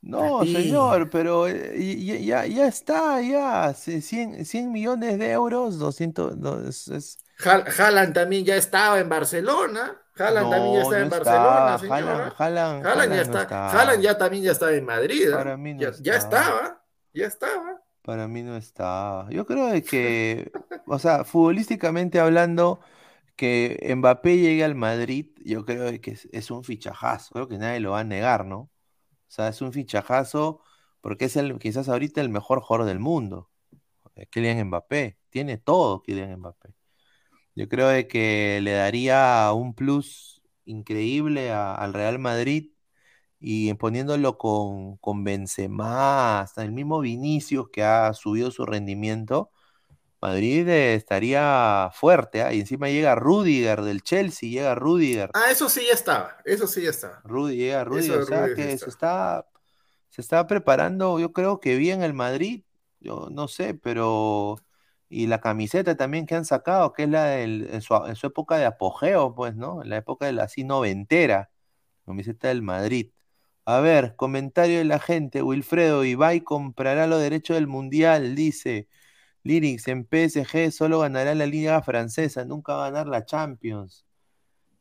No, 0.03 0.41
A 0.41 0.43
ti. 0.43 0.53
señor, 0.53 1.11
pero 1.11 1.47
eh, 1.47 1.75
y- 1.79 2.13
y- 2.13 2.27
ya, 2.27 2.45
ya 2.47 2.67
está, 2.67 3.21
ya. 3.21 3.73
c- 3.73 4.01
100, 4.03 4.45
100 4.45 4.73
millones 4.73 5.17
de 5.19 5.31
euros, 5.31 5.79
200, 5.79 6.37
no, 6.37 6.59
es, 6.69 6.89
es- 6.89 7.19
Haaland 7.45 8.13
también 8.13 8.45
ya 8.45 8.57
estaba 8.57 8.99
en 8.99 9.09
Barcelona. 9.09 9.97
Haaland 10.17 10.51
también 10.51 10.75
ya 10.75 10.81
no, 10.81 10.83
estaba 10.83 10.91
no 10.91 10.97
en 10.97 11.05
está, 11.05 11.17
Barcelona, 11.19 11.75
Haaland- 11.77 11.81
señora. 11.81 12.35
Haaland- 12.37 12.37
Haaland 12.37 12.83
ya 12.83 12.91
Haaland 12.91 13.11
no 13.15 13.23
está. 13.23 13.43
está. 13.43 13.71
Haaland 13.71 14.03
ya 14.03 14.19
también 14.19 14.43
ya 14.45 14.53
estaba 14.53 14.73
en 14.73 14.85
Madrid. 14.85 15.29
¿ah? 15.33 15.37
Para 15.39 15.57
mí 15.57 15.75
no 15.75 15.81
ya, 15.81 15.91
ya 16.01 16.15
está. 16.17 16.39
estaba. 16.41 16.83
Ya 17.15 17.27
estaba. 17.27 17.83
Para 18.03 18.27
mí 18.29 18.43
no 18.43 18.57
está. 18.57 19.27
Yo 19.31 19.47
creo 19.47 19.67
de 19.69 19.83
que, 19.85 20.51
o 20.87 20.99
sea, 20.99 21.23
futbolísticamente 21.25 22.19
hablando, 22.19 22.81
que 23.37 23.93
Mbappé 23.97 24.39
llegue 24.39 24.65
al 24.65 24.75
Madrid, 24.75 25.29
yo 25.45 25.65
creo 25.65 26.01
que 26.01 26.19
es, 26.33 26.51
un 26.51 26.65
fichajazo. 26.65 27.35
Creo 27.35 27.49
que 27.49 27.59
nadie 27.59 27.81
lo 27.81 27.93
va 27.93 28.01
a 28.01 28.05
negar, 28.05 28.47
¿no? 28.47 28.59
O 28.61 28.71
sea, 29.29 29.49
es 29.49 29.63
un 29.63 29.73
fichajazo 29.73 30.61
porque 31.01 31.27
es 31.27 31.37
el, 31.37 31.59
quizás 31.59 31.89
ahorita 31.89 32.21
el 32.21 32.29
mejor 32.31 32.61
jugador 32.61 32.87
del 32.87 33.01
mundo. 33.01 33.51
eh, 34.17 34.27
Kylian 34.29 34.67
Mbappé. 34.69 35.19
Tiene 35.31 35.59
todo 35.59 36.03
Kylian 36.03 36.39
Mbappé. 36.41 36.75
Yo 37.55 37.69
creo 37.69 37.89
de 37.89 38.09
que 38.09 38.61
le 38.63 38.73
daría 38.73 39.53
un 39.55 39.75
plus 39.75 40.43
increíble 40.65 41.53
al 41.53 41.95
Real 41.95 42.19
Madrid 42.19 42.73
y 43.41 43.75
poniéndolo 43.75 44.39
con, 44.39 44.99
con 44.99 45.25
Benzema, 45.25 46.41
hasta 46.43 46.65
el 46.65 46.73
mismo 46.73 47.01
Vinicius 47.01 47.71
que 47.71 47.85
ha 47.85 48.15
subido 48.15 48.51
su 48.53 48.67
rendimiento, 48.67 49.52
Madrid 50.23 50.69
eh, 50.69 50.95
estaría 50.95 51.91
fuerte, 51.95 52.43
¿ah? 52.43 52.53
Y 52.53 52.61
encima 52.61 52.89
llega 52.89 53.15
Rudiger 53.15 53.83
del 53.83 54.03
Chelsea, 54.03 54.49
llega 54.51 54.75
Rudiger, 54.75 55.31
Ah, 55.35 55.51
eso 55.51 55.69
sí 55.69 55.83
ya 55.87 55.95
estaba. 55.95 56.37
Eso 56.45 56.67
sí 56.67 56.83
ya 56.83 56.91
estaba. 56.91 57.21
Rudi- 57.25 57.57
llega 57.57 57.85
Rudiger, 57.85 58.19
o 58.19 58.27
sea 58.27 58.47
Rudiger 58.49 58.57
que 58.57 58.73
está. 58.73 58.85
se 58.85 58.91
está, 58.91 59.47
se 60.11 60.21
está 60.23 60.47
preparando, 60.47 61.19
yo 61.19 61.33
creo 61.33 61.61
que 61.61 61.77
bien 61.77 62.03
el 62.03 62.15
Madrid, 62.15 62.65
yo 63.01 63.29
no 63.31 63.49
sé, 63.49 63.75
pero 63.75 64.57
y 65.09 65.27
la 65.27 65.41
camiseta 65.41 65.97
también 65.97 66.27
que 66.27 66.35
han 66.37 66.45
sacado, 66.45 66.93
que 66.93 67.03
es 67.05 67.09
la 67.11 67.25
del, 67.27 67.69
en 67.71 67.83
su, 67.83 67.95
en 68.07 68.17
su 68.17 68.27
época 68.29 68.57
de 68.57 68.65
apogeo, 68.67 69.35
pues, 69.35 69.55
¿no? 69.57 69.83
En 69.83 69.91
la 69.91 69.99
época 69.99 70.27
de 70.27 70.33
la 70.33 70.45
así 70.45 70.65
noventera, 70.65 71.51
camiseta 72.07 72.49
del 72.49 72.63
Madrid. 72.63 73.13
A 73.65 73.81
ver, 73.81 74.17
comentario 74.17 74.79
de 74.79 74.85
la 74.85 74.99
gente, 75.01 75.43
Wilfredo, 75.43 76.05
Ibai 76.05 76.41
comprará 76.43 77.07
los 77.07 77.21
derechos 77.21 77.57
del 77.57 77.67
Mundial, 77.69 78.35
dice. 78.35 78.89
Lyrics, 79.45 79.89
en 79.89 80.05
PSG 80.05 80.71
solo 80.73 81.01
ganará 81.01 81.35
la 81.35 81.47
Liga 81.47 81.83
Francesa, 81.83 82.45
nunca 82.45 82.75
va 82.75 82.87
a 82.87 82.91
ganar 82.91 83.09
la 83.09 83.25
Champions. 83.25 84.05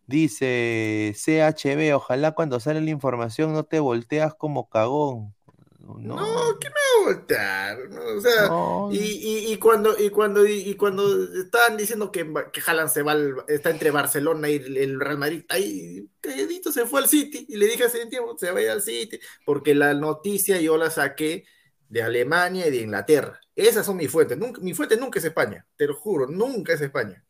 Dice 0.08 1.14
CHB, 1.16 1.94
ojalá 1.96 2.32
cuando 2.34 2.60
sale 2.60 2.82
la 2.82 2.90
información 2.90 3.54
no 3.54 3.64
te 3.64 3.80
volteas 3.80 4.34
como 4.36 4.68
cagón. 4.70 5.34
No, 5.80 5.98
No, 6.00 6.26
¿qué 6.60 6.68
me 6.68 6.74
va 6.74 7.12
a 7.12 7.14
voltear? 7.14 7.90
No, 7.90 8.18
o 8.18 8.22
sea, 8.22 8.50
no, 8.50 8.90
y, 8.92 8.98
y- 9.00 9.52
y 9.54 9.58
cuando, 9.58 9.96
y, 9.98 10.10
cuando, 10.10 10.46
y, 10.46 10.54
y 10.70 10.76
cuando 10.76 11.24
estaban 11.34 11.78
diciendo 11.78 12.12
que, 12.12 12.32
que 12.52 12.62
Haaland 12.66 12.90
se 12.90 13.02
va 13.04 13.14
al- 13.14 13.36
está 13.48 13.70
entre 13.72 13.90
Barcelona 13.92 14.50
y 14.50 14.56
el, 14.58 14.78
el 14.78 15.00
Real 15.00 15.18
Madrid, 15.18 15.44
ahí 15.50 16.08
calladito 16.20 16.72
se 16.72 16.86
fue 16.86 17.00
al 17.02 17.08
City 17.08 17.46
y 17.50 17.58
le 17.58 17.66
dije 17.68 17.86
hace 17.86 18.06
tiempo, 18.08 18.38
se 18.38 18.52
va 18.52 18.60
a 18.60 18.64
ir 18.64 18.70
al 18.70 18.82
City, 18.82 19.20
porque 19.46 19.74
la 19.74 19.94
noticia 19.94 20.60
yo 20.62 20.78
la 20.78 20.90
saqué 20.92 21.46
de 21.92 22.04
Alemania 22.04 22.68
y 22.68 22.72
de 22.72 22.78
Inglaterra. 22.84 23.40
Esas 23.56 23.86
son 23.86 23.98
mis 23.98 24.12
fuentes. 24.12 24.38
Nunca, 24.38 24.62
mi 24.62 24.74
fuente 24.74 24.98
nunca 24.98 25.20
es 25.20 25.26
España, 25.26 25.66
te 25.78 25.88
lo 25.88 25.96
juro, 25.96 26.28
nunca 26.28 26.74
es 26.74 26.82
España. 26.82 27.24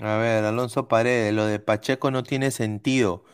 A 0.00 0.16
ver, 0.16 0.44
Alonso 0.44 0.88
Paredes, 0.88 1.32
lo 1.34 1.46
de 1.46 1.58
Pacheco 1.60 2.10
no 2.10 2.22
tiene 2.22 2.50
sentido, 2.50 3.24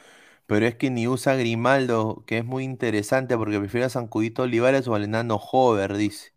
pero 0.47 0.67
es 0.67 0.77
que 0.77 0.91
ni 0.91 1.09
usa 1.09 1.37
Grimaldo, 1.37 2.25
que 2.27 2.39
es 2.39 2.45
muy 2.47 2.65
interesante 2.65 3.37
porque 3.39 3.59
prefiere 3.61 3.87
a 3.87 3.91
Sancudito 3.91 4.43
Olivares 4.45 4.89
o 4.89 4.95
al 4.97 5.05
enano 5.05 5.37
Hover, 5.37 5.97
dice. 5.97 6.33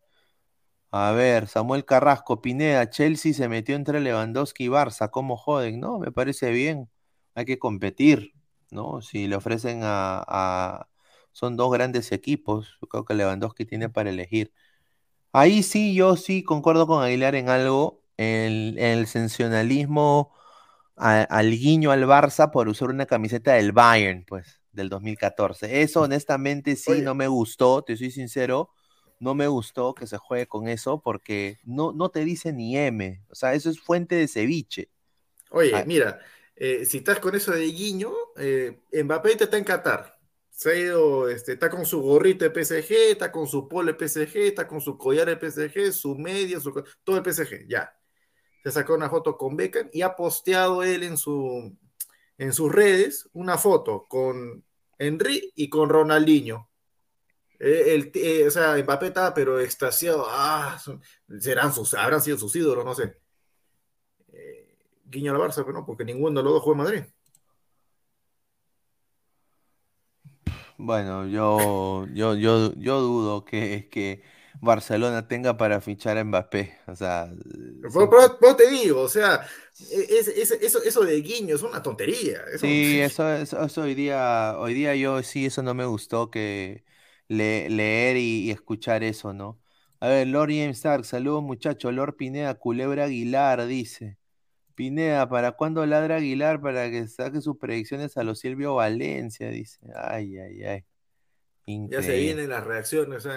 A 0.91 1.11
ver, 1.13 1.47
Samuel 1.47 1.85
Carrasco, 1.85 2.41
Pineda, 2.41 2.89
Chelsea 2.89 3.34
se 3.34 3.47
metió 3.49 3.76
entre 3.76 4.01
Lewandowski 4.01 4.65
y 4.65 4.69
Barça, 4.69 5.09
¿cómo 5.09 5.38
joden? 5.38 5.80
No, 5.80 5.99
me 5.99 6.11
parece 6.11 6.51
bien, 6.51 6.89
hay 7.35 7.45
que 7.45 7.59
competir, 7.59 8.34
¿no? 8.72 9.01
Si 9.01 9.27
le 9.27 9.38
ofrecen 9.38 9.81
a, 9.84 10.23
a- 10.27 10.88
Son 11.32 11.58
dos 11.58 11.72
grandes 11.72 12.12
equipos, 12.12 12.78
yo 12.82 12.88
creo 12.88 13.06
que 13.06 13.14
Lewandowski 13.16 13.66
tiene 13.66 13.90
para 13.90 14.10
elegir. 14.10 14.53
Ahí 15.34 15.64
sí, 15.64 15.94
yo 15.95 16.16
sí 16.18 16.44
concuerdo 16.44 16.88
con 16.88 17.03
Aguilar 17.03 17.36
en 17.36 17.49
algo, 17.49 18.03
el, 18.18 18.78
el 18.80 19.08
sensacionalismo 19.08 20.34
a- 20.98 21.24
al 21.24 21.52
guiño 21.52 21.91
al 21.91 22.06
Barça 22.06 22.52
por 22.52 22.68
usar 22.70 22.90
una 22.90 23.06
camiseta 23.06 23.53
del 23.53 23.72
Bayern, 23.72 24.26
pues, 24.26 24.62
del 24.72 24.90
2014. 24.90 25.82
Eso 25.82 26.02
honestamente 26.02 26.76
sí 26.76 27.02
Oye. 27.02 27.03
no 27.03 27.16
me 27.16 27.28
gustó, 27.28 27.84
te 27.84 27.98
soy 27.98 28.12
sincero, 28.12 28.72
no 29.20 29.36
me 29.36 29.48
gustó 29.48 29.94
que 29.95 30.08
se 30.08 30.18
juegue 30.18 30.48
con 30.48 30.68
eso 30.68 31.02
porque 31.02 31.60
no, 31.64 31.94
no 31.94 32.10
te 32.10 32.26
dice 32.26 32.53
ni 32.53 32.78
M, 32.78 33.24
o 33.30 33.36
sea, 33.36 33.53
eso 33.53 33.70
es 33.70 33.80
fuente 33.82 34.16
de 34.16 34.28
ceviche. 34.28 34.90
Oye, 35.49 35.84
mira, 35.86 36.20
eh, 36.56 36.86
si 36.86 36.98
estás 36.99 37.20
con 37.20 37.36
eso 37.36 37.52
de 37.52 37.66
Guiño, 37.66 38.12
eh, 38.38 38.82
Mbappé 39.03 39.30
ahorita 39.30 39.44
está 39.45 39.58
en 39.58 39.64
Qatar. 39.66 40.20
Se 40.61 40.69
ha 40.69 40.75
ido, 40.75 41.27
este, 41.27 41.53
está 41.53 41.71
con 41.71 41.88
su 41.88 42.03
gorrito 42.03 42.47
de 42.47 42.51
PSG, 42.51 42.93
está 43.09 43.31
con 43.31 43.47
su 43.47 43.67
polo 43.67 43.91
de 43.91 44.07
PSG, 44.07 44.38
está 44.38 44.67
con 44.67 44.79
su 44.79 44.95
collar 44.95 45.27
de 45.27 45.35
PSG, 45.35 45.91
su 45.91 46.15
media, 46.15 46.59
su, 46.59 46.71
todo 47.03 47.17
el 47.17 47.23
PSG, 47.23 47.67
ya. 47.67 47.91
Se 48.63 48.71
sacó 48.71 48.93
una 48.93 49.09
foto 49.09 49.35
con 49.35 49.55
Beckham 49.55 49.89
y 49.91 50.03
ha 50.03 50.15
posteado 50.15 50.83
él 50.83 51.01
en, 51.01 51.17
su, 51.17 51.75
en 52.38 52.53
sus 52.53 52.71
redes 52.71 53.27
una 53.33 53.57
foto 53.57 54.05
con 54.07 54.63
Henry 54.99 55.51
y 55.55 55.67
con 55.67 55.89
Ronaldinho. 55.89 56.69
Eh, 57.57 57.95
el, 57.95 58.11
eh, 58.13 58.45
o 58.45 58.51
sea, 58.51 58.77
Mbappé 58.77 59.07
estaba 59.07 59.33
pero 59.33 59.59
extasiado. 59.59 60.27
Ah, 60.29 60.79
serán 61.39 61.73
sus, 61.73 61.95
habrán 61.95 62.21
sido 62.21 62.38
sus 62.38 62.55
ídolos, 62.55 62.85
no 62.85 62.93
sé. 62.93 63.17
Eh, 64.31 64.77
guiño 65.05 65.31
al 65.31 65.39
Barça, 65.39 65.63
pero 65.65 65.73
no, 65.73 65.85
porque 65.88 66.05
ninguno 66.05 66.39
de 66.39 66.43
los 66.43 66.53
dos 66.53 66.61
juega 66.61 66.81
en 66.81 66.83
Madrid. 66.83 67.20
Bueno, 70.84 71.28
yo, 71.28 72.08
yo, 72.14 72.36
yo, 72.36 72.74
yo 72.76 73.02
dudo 73.02 73.45
que, 73.45 73.88
que 73.91 74.24
Barcelona 74.62 75.28
tenga 75.28 75.58
para 75.58 75.80
fichar 75.82 76.18
a 76.18 76.24
Mbappé, 76.24 76.80
o 76.88 76.95
sea, 76.95 77.32
son- 77.91 78.10
pero 78.40 78.56
te 78.56 78.70
digo, 78.70 79.02
o 79.02 79.10
sea, 79.10 79.48
es- 79.91 80.28
es- 80.28 80.52
eso, 80.52 80.82
eso 80.84 81.02
de 81.02 81.22
guiño 81.22 81.56
es 81.56 81.64
una 81.64 81.82
tontería. 81.82 82.44
Eso, 82.53 82.78
Sí, 82.78 82.99
eso, 82.99 83.28
eso, 83.34 83.64
eso 83.66 83.82
hoy 83.82 83.95
día, 83.95 84.56
hoy 84.60 84.76
día 84.76 84.95
yo 84.95 85.24
sí, 85.24 85.45
eso 85.48 85.64
no 85.64 85.74
me 85.74 85.86
gustó 85.86 86.30
que 86.30 86.86
le- 87.28 87.70
leer 87.70 88.18
y, 88.18 88.44
y 88.48 88.52
escuchar 88.52 89.03
eso, 89.03 89.34
¿no? 89.34 89.60
A 89.99 90.10
ver, 90.10 90.28
Lord 90.28 90.49
James 90.52 90.78
Stark, 90.78 91.06
saludos 91.06 91.41
muchachos, 91.41 91.91
Lord 91.94 92.16
Pineda, 92.18 92.53
Culebra 92.56 93.06
Aguilar, 93.06 93.66
dice. 93.66 94.18
Pineda, 94.82 95.30
¿para 95.30 95.52
cuándo 95.52 95.86
ladra 95.86 96.16
Aguilar 96.16 96.60
para 96.60 96.90
que 96.90 97.08
saque 97.08 97.40
sus 97.40 97.56
predicciones 97.60 98.18
a 98.18 98.24
los 98.24 98.40
Silvio 98.40 98.74
Valencia? 98.74 99.48
Dice. 99.49 99.78
Ay, 99.94 100.40
ay, 100.40 100.64
ay. 100.64 100.80
Ya 100.80 100.82
se 101.68 101.72
Increíble. 101.72 102.18
vienen 102.18 102.49
las 102.49 102.64
reacciones. 102.64 103.28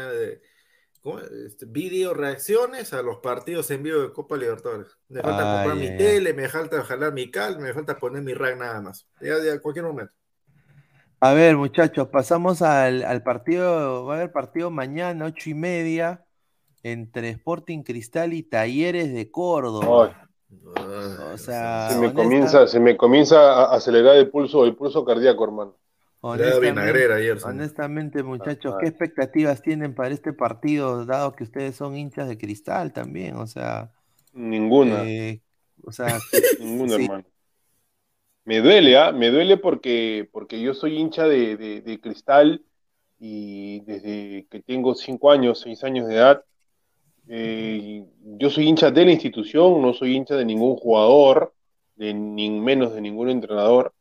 Este, 1.46 1.66
video 1.66 2.14
reacciones 2.14 2.94
a 2.94 3.02
los 3.02 3.18
partidos 3.18 3.70
en 3.72 3.82
vivo 3.82 4.00
de 4.00 4.10
Copa 4.10 4.38
Libertadores. 4.38 4.96
Me 5.10 5.20
falta 5.20 5.60
Ay, 5.60 5.66
comprar 5.68 5.76
mi 5.76 5.88
ay. 5.88 5.98
tele, 5.98 6.32
me 6.32 6.48
falta 6.48 6.82
jalar 6.82 7.12
mi 7.12 7.30
cal, 7.30 7.58
me 7.58 7.74
falta 7.74 7.98
poner 7.98 8.22
mi 8.22 8.32
rack 8.32 8.56
nada 8.56 8.80
más. 8.80 9.06
Ya, 9.20 9.34
ya, 9.44 9.60
cualquier 9.60 9.84
momento. 9.84 10.14
A 11.20 11.34
ver, 11.34 11.58
muchachos, 11.58 12.08
pasamos 12.08 12.62
al, 12.62 13.04
al 13.04 13.22
partido. 13.22 14.06
Va 14.06 14.14
a 14.14 14.16
haber 14.16 14.32
partido 14.32 14.70
mañana, 14.70 15.26
ocho 15.26 15.50
y 15.50 15.54
media, 15.54 16.24
entre 16.82 17.28
Sporting 17.28 17.82
Cristal 17.82 18.32
y 18.32 18.42
Talleres 18.44 19.12
de 19.12 19.30
Córdoba. 19.30 20.23
O 21.16 21.36
sea, 21.38 21.62
Se 21.86 21.94
me, 21.94 22.12
honesta- 22.12 22.12
comienza, 22.12 22.66
se 22.66 22.80
me 22.80 22.96
comienza 22.96 23.38
a 23.38 23.74
acelerar 23.76 24.16
el 24.16 24.28
pulso, 24.30 24.64
el 24.64 24.74
pulso 24.74 25.04
cardíaco, 25.04 25.44
hermano. 25.44 25.76
honestamente, 26.20 27.12
ayer, 27.12 27.38
honestamente, 27.40 28.22
muchachos, 28.22 28.74
Ah, 28.74 28.78
¿qué 28.78 28.86
expectativas 28.86 29.62
tienen 29.62 29.94
para 29.94 30.14
este 30.14 30.32
partido, 30.32 31.04
dado 31.06 31.34
que 31.36 31.44
ustedes 31.44 31.76
son 31.76 31.96
hinchas 31.96 32.28
de 32.28 32.38
Cristal 32.38 32.92
también? 32.92 33.36
O 33.36 33.46
sea, 33.46 33.92
Ninguna, 34.50 35.00
eh, 35.00 35.42
o 35.84 35.92
sea, 35.92 36.20
ninguna, 36.58 36.96
sí. 36.96 36.96
hermano. 36.96 37.24
Me 38.44 38.60
duele, 38.60 38.96
¿ah? 38.98 39.10
Me 39.12 39.30
duele 39.30 39.56
porque, 39.56 40.28
porque 40.32 40.60
yo 40.60 40.74
soy 40.74 40.98
hincha 40.98 41.24
de, 41.26 41.56
de- 41.56 41.80
de 41.80 42.00
Cristal 42.00 42.62
y 43.18 43.80
desde 43.82 44.46
que 44.50 44.62
tengo 44.62 44.94
cinco 44.94 45.30
años, 45.30 45.60
seis 45.60 45.82
años 45.84 46.08
de 46.08 46.16
edad, 46.16 46.44
eh, 47.28 48.04
yo 48.38 48.50
soy 48.50 48.68
hincha 48.68 48.90
de 48.90 49.04
la 49.04 49.12
institución, 49.12 49.80
no 49.80 49.94
soy 49.94 50.16
hincha 50.16 50.36
de 50.36 50.44
ningún 50.44 50.76
jugador, 50.76 51.54
de 51.96 52.12
ni 52.14 52.50
menos 52.50 52.94
de 52.94 53.00
ningún 53.00 53.30
entrenador. 53.30 53.92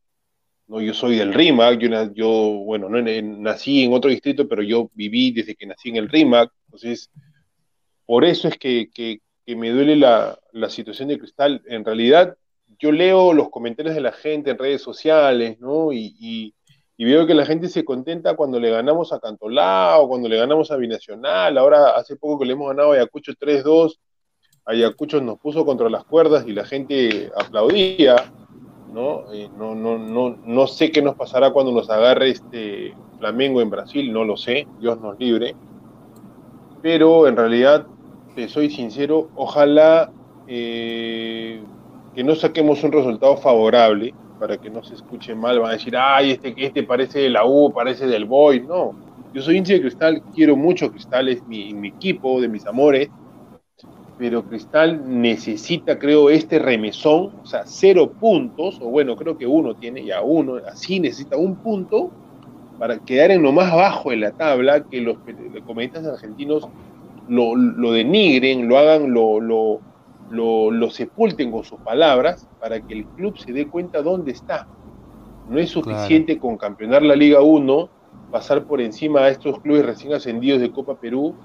No, 0.68 0.82
yo 0.82 0.94
soy 0.94 1.18
del 1.18 1.34
RIMAC, 1.34 1.80
yo, 2.14 2.30
bueno, 2.66 2.88
no, 2.90 2.98
en- 2.98 3.44
nací 3.44 3.84
en 3.84 3.94
otro 3.94 4.10
distrito, 4.10 4.48
pero 4.48 4.64
yo 4.64 4.90
viví 4.94 5.32
desde 5.32 5.56
que 5.56 5.66
nací 5.66 5.90
en 5.90 5.98
el 5.98 6.10
RIMAC, 6.10 6.52
entonces 6.68 7.10
por 8.06 8.26
eso 8.26 8.48
es 8.48 8.58
que, 8.58 8.90
que- 8.94 9.20
me 9.46 9.72
duele 9.72 9.98
la, 9.98 10.40
la 10.54 10.70
situación 10.70 11.10
de 11.10 11.20
Cristal. 11.20 11.62
En 11.68 11.84
realidad, 11.84 12.38
yo 12.80 12.94
leo 12.94 13.34
los 13.34 13.50
comentarios 13.50 13.94
de 13.94 14.00
la 14.02 14.14
gente 14.14 14.52
en 14.52 14.58
redes 14.58 14.82
sociales, 14.82 15.60
¿no? 15.60 15.92
Y- 15.92 16.54
y 16.98 17.06
veo 17.06 17.26
que 17.26 17.34
la 17.34 17.46
gente 17.46 17.70
se 17.70 17.84
contenta 17.84 18.36
cuando 18.36 18.60
le 18.60 18.70
ganamos 18.70 19.12
a 19.14 19.20
Cantolao, 19.20 20.08
cuando 20.08 20.30
le 20.30 20.38
ganamos 20.38 20.70
a 20.72 20.78
Binacional. 20.78 21.58
Ahora, 21.58 21.92
hace 21.92 22.16
poco 22.16 22.40
que 22.40 22.46
le 22.46 22.54
hemos 22.54 22.70
ganado 22.70 22.92
a 22.92 22.96
Ayacucho 22.96 23.34
3-2, 23.34 23.98
Ayacucho 24.66 25.20
nos 25.20 25.40
puso 25.40 25.66
contra 25.66 25.90
las 25.90 26.06
cuerdas 26.06 26.46
y 26.48 26.54
la 26.54 26.66
gente 26.66 27.32
aplaudía, 27.36 28.16
¿no? 28.94 29.32
Eh, 29.34 29.50
no, 29.58 29.76
no, 29.76 29.98
no, 29.98 30.38
no 30.46 30.68
sé 30.68 30.92
qué 30.92 31.02
nos 31.02 31.16
pasará 31.16 31.52
cuando 31.52 31.72
nos 31.72 31.90
agarre 31.90 32.30
este 32.30 32.96
Flamengo 33.18 33.62
en 33.62 33.70
Brasil, 33.70 34.14
no 34.14 34.24
lo 34.24 34.38
sé, 34.38 34.68
Dios 34.80 35.02
nos 35.02 35.20
libre. 35.20 35.56
Pero 36.82 37.28
en 37.28 37.36
realidad, 37.36 37.88
te 38.36 38.48
soy 38.48 38.70
sincero, 38.70 39.30
ojalá 39.36 40.12
eh, 40.48 41.62
que 42.14 42.24
no 42.24 42.36
saquemos 42.36 42.84
un 42.84 42.92
resultado 42.92 43.38
favorable 43.38 44.14
para 44.44 44.58
que 44.58 44.70
no 44.70 44.84
se 44.84 44.96
escuche 44.96 45.34
mal, 45.34 45.58
van 45.62 45.70
a 45.70 45.74
decir, 45.76 45.96
ay, 45.96 46.32
este, 46.32 46.54
este 46.58 46.84
parece 46.84 47.20
de 47.20 47.30
la 47.30 47.46
U, 47.46 47.72
parece 47.72 48.08
del 48.08 48.26
Boy, 48.26 48.60
no. 48.60 48.94
Yo 49.34 49.42
soy 49.42 49.56
hincha 49.56 49.72
de 49.72 49.80
Cristal, 49.80 50.22
quiero 50.36 50.58
mucho 50.58 50.92
Cristal, 50.92 51.30
es 51.30 51.48
mi, 51.48 51.70
equipo, 51.88 52.42
de 52.42 52.50
mis 52.50 52.66
amores, 52.66 53.08
pero 54.18 54.44
Cristal 54.44 55.02
necesita, 55.22 55.98
creo, 55.98 56.30
este 56.30 56.60
remesón, 56.60 57.32
o 57.42 57.46
sea, 57.46 57.62
cero 57.66 58.12
puntos, 58.20 58.82
o 58.82 58.90
bueno, 58.90 59.16
creo 59.16 59.38
que 59.38 59.48
uno 59.48 59.76
tiene 59.76 60.04
ya 60.04 60.22
uno, 60.22 60.58
así 60.70 61.00
necesita 61.00 61.38
un 61.38 61.56
punto 61.56 62.12
para 62.78 63.00
quedar 63.00 63.32
en 63.32 63.44
lo 63.44 63.54
más 63.54 63.74
bajo 63.74 64.10
de 64.10 64.18
la 64.18 64.32
tabla, 64.32 64.84
que 64.84 65.00
los, 65.00 65.20
comediantes 65.66 66.06
argentinos 66.06 66.68
lo, 67.30 67.94
denigren, 67.94 68.68
lo 68.68 68.78
hagan, 68.78 69.14
lo, 69.14 69.80
lo, 70.28 70.72
lo 70.72 70.90
sepulten 70.90 71.52
con 71.52 71.64
sus 71.64 71.82
palabras, 71.82 72.50
para 72.58 72.82
que 72.82 72.94
el 72.96 73.10
club 73.10 73.38
se 73.38 73.54
dé 73.54 73.70
cuenta 73.70 74.02
dónde 74.02 74.32
está. 74.32 74.70
No 75.46 75.60
es 75.60 75.72
suficiente 75.72 76.40
con 76.40 76.58
campeonar 76.58 77.04
la 77.04 77.16
Liga 77.16 77.42
1, 77.42 77.92
pasar 78.30 78.66
por 78.66 78.82
encima 78.82 79.22
a 79.26 79.30
estos 79.30 79.60
clubes 79.62 79.86
recién 79.86 80.14
ascendidos 80.14 80.62
de 80.62 80.72
Copa 80.72 80.98
Perú, 80.98 81.40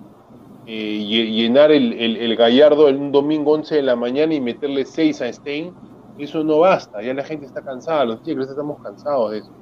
eh, 0.65 0.75
y- 1.01 1.33
llenar 1.43 1.71
el, 1.73 1.93
el, 1.95 2.17
el 2.17 2.37
Gallardo 2.37 2.89
en 2.89 3.01
un 3.01 3.13
domingo 3.13 3.53
11 3.53 3.77
de 3.77 3.83
la 3.83 3.97
mañana 3.97 4.35
y 4.35 4.41
meterle 4.41 4.85
6 4.85 5.21
a 5.23 5.33
Stein, 5.33 5.77
eso 6.17 6.45
no 6.45 6.61
basta, 6.61 7.03
ya 7.03 7.15
la 7.15 7.25
gente 7.25 7.47
está 7.47 7.63
cansada, 7.63 8.05
los 8.05 8.23
tigres 8.23 8.49
estamos 8.49 8.79
cansados 8.81 9.31
de 9.33 9.39
eso. 9.39 9.53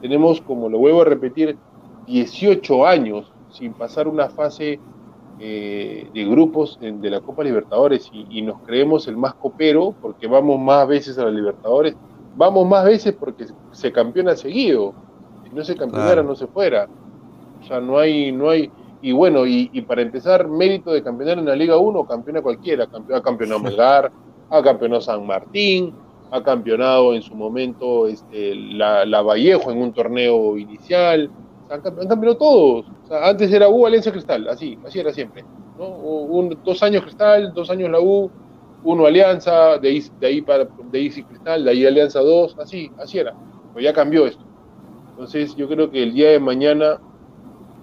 Tenemos, 0.00 0.40
como 0.42 0.68
lo 0.68 0.78
vuelvo 0.78 1.02
a 1.02 1.06
repetir, 1.06 1.60
18 2.06 2.86
años 2.86 3.34
sin 3.48 3.74
pasar 3.74 4.08
una 4.08 4.30
fase 4.30 4.82
eh, 5.40 6.10
de 6.12 6.24
grupos 6.26 6.78
de 6.80 7.10
la 7.10 7.22
Copa 7.22 7.44
Libertadores 7.44 8.08
y, 8.12 8.26
y 8.30 8.42
nos 8.42 8.60
creemos 8.62 9.08
el 9.08 9.16
más 9.16 9.34
copero 9.36 9.96
porque 10.00 10.26
vamos 10.28 10.60
más 10.60 10.86
veces 10.88 11.18
a 11.18 11.24
la 11.24 11.30
Libertadores, 11.32 11.96
vamos 12.34 12.68
más 12.68 12.84
veces 12.84 13.16
porque 13.18 13.46
se 13.72 13.92
campeona 13.92 14.36
seguido, 14.36 14.96
si 15.42 15.50
no 15.50 15.64
se 15.64 15.76
campeonara 15.76 16.22
Claro. 16.22 16.28
no 16.28 16.36
se 16.36 16.48
fuera, 16.48 16.90
o 17.58 17.62
sea, 17.62 17.80
no 17.80 17.98
hay, 17.98 18.32
no 18.32 18.50
hay, 18.50 18.72
y 19.00 19.12
bueno, 19.12 19.46
y, 19.46 19.70
y 19.72 19.82
para 19.82 20.02
empezar, 20.02 20.48
mérito 20.48 20.92
de 20.92 21.02
campeonar 21.02 21.38
en 21.38 21.46
la 21.46 21.56
Liga 21.56 21.78
1, 21.78 22.04
campeona 22.06 22.42
cualquiera, 22.42 22.86
campe- 22.88 23.14
ha 23.16 23.22
campeonado 23.22 23.60
Melgar, 23.60 24.12
ha 24.50 24.62
campeonado 24.62 25.00
San 25.00 25.26
Martín, 25.26 25.96
ha 26.30 26.42
campeonado 26.42 27.14
en 27.14 27.22
su 27.22 27.34
momento 27.36 28.06
este, 28.08 28.54
la, 28.56 29.04
la 29.06 29.22
Vallejo 29.22 29.70
en 29.72 29.78
un 29.82 29.92
torneo 29.94 30.58
inicial, 30.58 31.32
han 31.68 31.82
campeonado 31.82 32.36
todos. 32.38 32.92
Sea, 33.10 33.28
antes 33.28 33.52
era 33.52 33.68
U, 33.68 33.84
Alianza 33.86 34.12
Cristal, 34.12 34.46
así, 34.48 34.78
así 34.86 35.00
era 35.00 35.12
siempre. 35.12 35.42
¿no? 35.76 35.84
O- 35.84 36.24
un- 36.38 36.56
dos 36.64 36.80
años 36.84 37.02
Cristal, 37.02 37.52
dos 37.52 37.68
años 37.70 37.90
la 37.90 38.00
U, 38.00 38.30
uno 38.84 39.04
Alianza, 39.04 39.78
de 39.78 39.88
ahí, 39.88 40.04
de 40.20 40.26
ahí, 40.28 40.40
para, 40.42 40.64
de 40.64 40.98
ahí 40.98 41.10
sí 41.10 41.24
Cristal, 41.24 41.64
de 41.64 41.70
ahí 41.72 41.84
Alianza 41.84 42.20
2, 42.20 42.56
así, 42.58 42.88
así 42.98 43.18
era. 43.18 43.34
Pero 43.74 43.84
ya 43.84 43.92
cambió 43.92 44.26
esto. 44.26 44.44
Entonces 45.10 45.56
yo 45.56 45.68
creo 45.68 45.90
que 45.90 46.02
el 46.04 46.14
día 46.14 46.30
de 46.30 46.38
mañana 46.38 47.00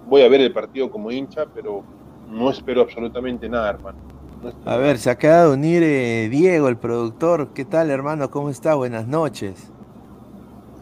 voy 0.08 0.22
a 0.22 0.28
ver 0.28 0.40
el 0.40 0.52
partido 0.52 0.90
como 0.90 1.10
hincha, 1.10 1.44
pero 1.54 1.82
no 2.30 2.50
espero 2.50 2.80
absolutamente 2.80 3.48
nada, 3.50 3.70
hermano. 3.70 3.98
No 4.42 4.48
espero 4.48 4.70
A 4.70 4.76
ver, 4.78 4.98
se 4.98 5.10
acaba 5.10 5.44
de 5.44 5.52
unir 5.52 5.82
eh, 5.84 6.28
Diego, 6.30 6.68
el 6.68 6.78
productor. 6.78 7.48
¿Qué 7.54 7.66
tal, 7.66 7.90
hermano? 7.90 8.30
¿Cómo 8.30 8.48
está? 8.50 8.74
Buenas 8.74 9.06
noches. 9.06 9.70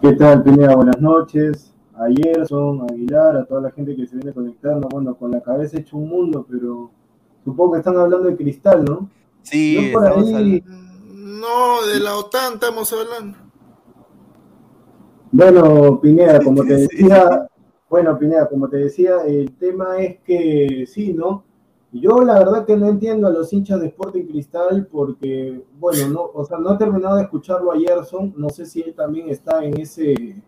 ¿Qué 0.00 0.12
tal, 0.12 0.42
Pineda? 0.42 0.76
Buenas 0.76 1.00
noches. 1.00 1.75
A 1.98 2.06
Gerson, 2.14 2.82
a 2.82 2.84
Aguilar, 2.92 3.36
a 3.36 3.44
toda 3.46 3.60
la 3.62 3.70
gente 3.70 3.96
que 3.96 4.06
se 4.06 4.16
viene 4.16 4.32
conectando. 4.32 4.88
Bueno, 4.88 5.14
con 5.16 5.30
la 5.30 5.40
cabeza 5.40 5.78
hecho 5.78 5.96
un 5.96 6.08
mundo, 6.08 6.46
pero 6.48 6.90
supongo 7.44 7.72
que 7.72 7.78
están 7.78 7.96
hablando 7.96 8.28
de 8.28 8.36
cristal, 8.36 8.84
¿no? 8.84 9.08
Sí, 9.42 9.90
por 9.92 10.06
ahí- 10.06 10.62
No, 11.14 11.86
de 11.86 12.00
la 12.00 12.16
OTAN 12.16 12.54
estamos 12.54 12.92
hablando. 12.92 13.38
Bueno, 15.32 16.00
Pineda, 16.00 16.40
como 16.42 16.62
te 16.64 16.74
decía, 16.88 17.48
bueno, 17.88 18.18
Pineda, 18.18 18.48
como 18.48 18.68
te 18.68 18.78
decía, 18.78 19.22
el 19.26 19.52
tema 19.56 19.98
es 19.98 20.18
que 20.20 20.84
sí, 20.86 21.12
¿no? 21.12 21.44
Yo 21.92 22.20
la 22.22 22.34
verdad 22.38 22.66
que 22.66 22.76
no 22.76 22.88
entiendo 22.88 23.26
a 23.26 23.30
los 23.30 23.52
hinchas 23.52 23.80
de 23.80 23.86
Sporting 23.86 24.24
Cristal 24.26 24.86
porque, 24.90 25.64
bueno, 25.78 26.08
no, 26.08 26.30
o 26.34 26.44
sea, 26.44 26.58
no 26.58 26.74
he 26.74 26.78
terminado 26.78 27.16
de 27.16 27.22
escucharlo 27.22 27.72
a 27.72 27.78
Gerson, 27.78 28.34
no 28.36 28.50
sé 28.50 28.66
si 28.66 28.82
él 28.82 28.94
también 28.94 29.28
está 29.30 29.64
en 29.64 29.80
ese, 29.80 30.42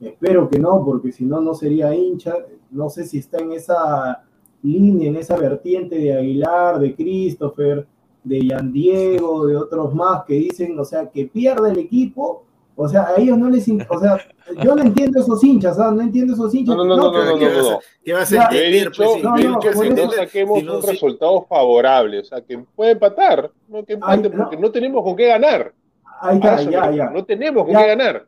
espero 0.00 0.48
que 0.48 0.58
no, 0.58 0.84
porque 0.84 1.12
si 1.12 1.24
no, 1.24 1.40
no 1.40 1.54
sería 1.54 1.94
hincha, 1.94 2.34
no 2.70 2.88
sé 2.90 3.04
si 3.04 3.18
está 3.18 3.38
en 3.38 3.52
esa 3.52 4.22
línea, 4.62 5.08
en 5.08 5.16
esa 5.16 5.36
vertiente 5.36 5.96
de 5.98 6.12
Aguilar, 6.16 6.78
de 6.78 6.94
Christopher, 6.94 7.86
de 8.24 8.46
Yan 8.48 8.72
Diego, 8.72 9.46
de 9.46 9.56
otros 9.56 9.94
más 9.94 10.24
que 10.24 10.34
dicen, 10.34 10.78
o 10.78 10.84
sea, 10.84 11.08
que 11.10 11.26
pierde 11.26 11.70
el 11.70 11.78
equipo, 11.78 12.44
o 12.74 12.88
sea, 12.88 13.06
a 13.08 13.14
ellos 13.16 13.38
no 13.38 13.48
les, 13.48 13.66
in- 13.68 13.86
o 13.88 13.98
sea, 13.98 14.18
yo 14.62 14.74
no 14.74 14.82
entiendo 14.82 15.20
esos 15.20 15.42
hinchas, 15.42 15.76
¿sabes? 15.76 15.96
No 15.96 16.02
entiendo 16.02 16.34
esos 16.34 16.54
hinchas. 16.54 16.76
No, 16.76 16.84
no, 16.84 16.96
no, 16.96 17.10
no, 17.10 17.24
no, 17.24 17.38
¿qué 17.38 17.46
no, 17.46 17.70
no. 17.70 17.78
¿Qué 18.04 18.12
vas 18.12 18.30
a 18.32 18.44
entender? 18.50 18.92
pues, 18.94 19.12
si- 19.12 19.22
no, 19.22 19.30
no, 19.30 19.58
que 19.60 19.70
no 19.70 20.10
saquemos 20.10 20.58
si 20.58 20.64
no, 20.66 20.76
un 20.76 20.82
sí. 20.82 20.90
resultado 20.90 21.42
favorable, 21.48 22.18
o 22.18 22.24
sea, 22.24 22.40
que 22.42 22.58
puede 22.74 22.90
empatar, 22.92 23.50
no 23.68 23.84
que 23.84 23.94
empate, 23.94 24.12
Ay, 24.12 24.30
no. 24.30 24.36
porque 24.44 24.56
no 24.58 24.70
tenemos 24.70 25.02
con 25.04 25.16
qué 25.16 25.26
ganar. 25.28 25.72
Ahí 26.20 26.40
A 26.42 26.56
está, 26.56 26.70
ya, 26.70 26.90
ya. 26.90 27.10
No 27.10 27.24
tenemos 27.24 27.64
con 27.64 27.72
Ya. 27.72 27.80
qué 27.80 27.86
ganar. 27.88 28.26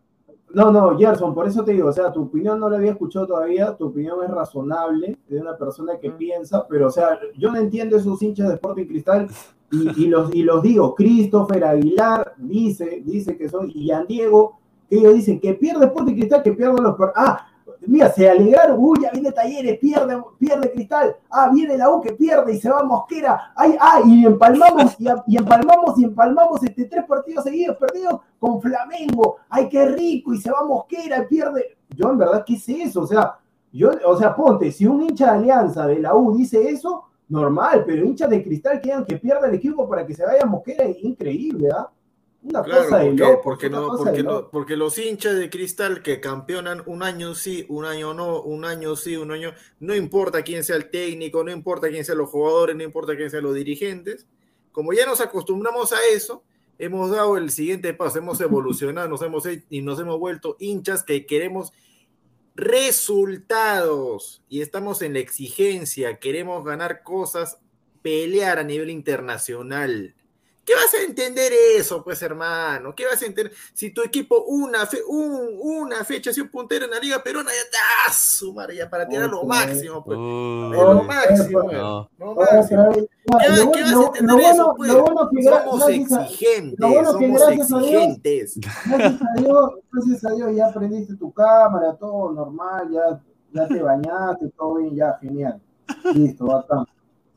No, 0.58 0.72
no, 0.72 0.98
Gerson, 0.98 1.36
por 1.36 1.46
eso 1.46 1.62
te 1.62 1.70
digo, 1.70 1.88
o 1.88 1.92
sea, 1.92 2.10
tu 2.10 2.22
opinión 2.22 2.58
no 2.58 2.68
la 2.68 2.78
había 2.78 2.90
escuchado 2.90 3.28
todavía, 3.28 3.76
tu 3.76 3.86
opinión 3.86 4.24
es 4.24 4.28
razonable 4.28 5.16
de 5.28 5.40
una 5.40 5.56
persona 5.56 6.00
que 6.00 6.10
piensa, 6.10 6.66
pero 6.68 6.88
o 6.88 6.90
sea, 6.90 7.16
yo 7.38 7.52
no 7.52 7.58
entiendo 7.58 7.96
esos 7.96 8.20
hinchas 8.20 8.48
de 8.48 8.54
Sporting 8.54 8.86
Cristal 8.86 9.28
y, 9.70 10.02
y 10.02 10.06
los, 10.08 10.34
y 10.34 10.42
los 10.42 10.60
digo, 10.60 10.96
Christopher 10.96 11.62
Aguilar 11.62 12.34
dice, 12.38 13.04
dice 13.06 13.36
que 13.36 13.48
son, 13.48 13.70
y 13.72 13.86
Yan 13.86 14.08
Diego, 14.08 14.58
que 14.90 14.98
ellos 14.98 15.14
dicen 15.14 15.38
que 15.38 15.54
pierde 15.54 15.86
Sporting 15.86 16.14
Cristal, 16.14 16.42
que 16.42 16.52
pierden 16.52 16.82
los... 16.82 16.96
Ah, 17.14 17.46
mira, 17.88 18.12
se 18.12 18.28
alegraron, 18.28 18.76
uy, 18.78 18.98
ya 19.02 19.10
viene 19.10 19.32
Talleres, 19.32 19.78
pierde, 19.78 20.22
pierde 20.38 20.72
Cristal, 20.72 21.16
ah, 21.30 21.50
viene 21.52 21.76
la 21.76 21.90
U 21.90 22.00
que 22.00 22.12
pierde 22.12 22.54
y 22.54 22.60
se 22.60 22.70
va 22.70 22.82
Mosquera, 22.84 23.52
ay, 23.56 23.76
ah, 23.80 24.00
y 24.04 24.26
empalmamos, 24.26 24.96
y, 25.26 25.36
empalmamos, 25.36 25.98
y 25.98 26.04
empalmamos 26.04 26.62
este, 26.62 26.84
tres 26.84 27.04
partidos 27.06 27.44
seguidos 27.44 27.76
perdidos 27.76 28.20
con 28.38 28.60
Flamengo, 28.60 29.38
ay, 29.48 29.68
qué 29.68 29.86
rico, 29.86 30.34
y 30.34 30.38
se 30.38 30.50
va 30.50 30.64
Mosquera 30.64 31.22
y 31.22 31.26
pierde. 31.26 31.78
Yo, 31.96 32.10
en 32.10 32.18
verdad, 32.18 32.44
¿qué 32.46 32.54
es 32.54 32.68
eso? 32.68 33.02
O 33.02 33.06
sea, 33.06 33.38
yo, 33.72 33.90
o 34.06 34.16
sea, 34.16 34.34
ponte, 34.34 34.70
si 34.70 34.86
un 34.86 35.02
hincha 35.02 35.32
de 35.32 35.38
Alianza 35.38 35.86
de 35.86 35.98
la 35.98 36.14
U 36.14 36.36
dice 36.36 36.68
eso, 36.68 37.04
normal, 37.28 37.84
pero 37.86 38.04
hinchas 38.04 38.30
de 38.30 38.42
cristal 38.42 38.80
quieran 38.80 39.04
que 39.04 39.16
pierda 39.16 39.48
el 39.48 39.54
equipo 39.54 39.88
para 39.88 40.06
que 40.06 40.14
se 40.14 40.24
vaya 40.24 40.44
Mosquera, 40.44 40.84
increíble, 40.86 41.68
¿ah? 41.74 41.88
Una 42.40 42.62
Claro, 42.62 42.84
cosa 42.84 42.98
de 42.98 43.04
porque, 43.06 43.22
loco. 43.22 43.42
porque 43.42 43.70
no, 43.70 43.88
porque, 43.96 44.22
no, 44.22 44.50
porque 44.50 44.76
los 44.76 44.96
hinchas 44.96 45.36
de 45.36 45.50
cristal 45.50 46.02
que 46.02 46.20
campeonan 46.20 46.82
un 46.86 47.02
año 47.02 47.34
sí, 47.34 47.66
un 47.68 47.84
año 47.84 48.14
no, 48.14 48.40
un 48.42 48.64
año 48.64 48.94
sí, 48.94 49.16
un 49.16 49.32
año, 49.32 49.52
no 49.80 49.94
importa 49.96 50.42
quién 50.42 50.62
sea 50.62 50.76
el 50.76 50.88
técnico, 50.88 51.42
no 51.42 51.50
importa 51.50 51.88
quién 51.88 52.04
sean 52.04 52.18
los 52.18 52.30
jugadores, 52.30 52.76
no 52.76 52.84
importa 52.84 53.16
quién 53.16 53.28
sean 53.30 53.42
los 53.42 53.54
dirigentes, 53.56 54.26
como 54.70 54.92
ya 54.92 55.04
nos 55.04 55.20
acostumbramos 55.20 55.92
a 55.92 55.96
eso, 56.14 56.44
hemos 56.78 57.10
dado 57.10 57.36
el 57.36 57.50
siguiente 57.50 57.92
paso, 57.92 58.18
hemos 58.18 58.40
evolucionado, 58.40 59.08
nos 59.08 59.20
hemos 59.22 59.44
he- 59.46 59.64
y 59.68 59.82
nos 59.82 59.98
hemos 59.98 60.18
vuelto 60.20 60.56
hinchas 60.60 61.02
que 61.02 61.26
queremos 61.26 61.72
resultados 62.54 64.42
y 64.48 64.60
estamos 64.62 65.02
en 65.02 65.14
la 65.14 65.18
exigencia, 65.20 66.18
queremos 66.18 66.64
ganar 66.64 67.02
cosas, 67.02 67.58
pelear 68.02 68.58
a 68.58 68.64
nivel 68.64 68.90
internacional. 68.90 70.14
¿Qué 70.68 70.74
vas 70.74 70.92
a 70.92 71.02
entender 71.02 71.50
eso, 71.78 72.04
pues, 72.04 72.20
hermano? 72.20 72.94
¿Qué 72.94 73.06
vas 73.06 73.22
a 73.22 73.24
entender? 73.24 73.54
Si 73.72 73.90
tu 73.90 74.02
equipo 74.02 74.44
una, 74.44 74.84
fe- 74.84 75.02
un- 75.08 75.58
una 75.58 76.04
fecha 76.04 76.28
ha 76.28 76.32
sido 76.34 76.50
puntero 76.50 76.84
en 76.84 76.90
la 76.90 76.98
Liga 77.00 77.22
Peruana, 77.22 77.48
ya 77.50 77.62
está, 77.62 78.12
su 78.12 78.52
madre, 78.52 78.76
ya 78.76 78.90
para 78.90 79.08
tirar 79.08 79.30
lo 79.30 79.44
máximo, 79.44 80.04
pues. 80.04 80.18
Uy, 80.18 80.76
Lo 80.76 81.02
máximo, 81.04 81.62
no. 81.62 82.10
lo 82.18 82.34
máximo. 82.34 82.88
¿Qué, 82.92 83.08
vas 83.30 83.50
a 83.50 84.18
entender 84.18 84.40
eso, 84.52 84.74
pues? 84.76 84.92
lo 84.92 85.02
bueno 85.04 85.30
que 85.34 85.42
Somos 85.42 85.78
gracias 85.78 86.12
exigentes, 86.12 86.78
que 86.78 87.04
somos 87.04 87.40
gracias 87.40 87.72
a 87.72 87.78
Dios- 87.78 87.84
exigentes. 87.88 88.54
Gracias 88.86 89.22
a 89.22 89.40
Dios, 89.40 89.70
gracias 89.90 90.24
a 90.26 90.34
Dios 90.34 90.54
ya 90.54 90.72
prendiste 90.74 91.16
tu 91.16 91.32
cámara, 91.32 91.96
todo 91.98 92.30
normal, 92.32 92.90
ya, 92.92 93.18
ya 93.54 93.66
te 93.68 93.82
bañaste, 93.82 94.50
todo 94.54 94.74
bien, 94.74 94.94
ya, 94.96 95.16
genial. 95.18 95.58
Listo, 96.12 96.44
bacán. 96.44 96.84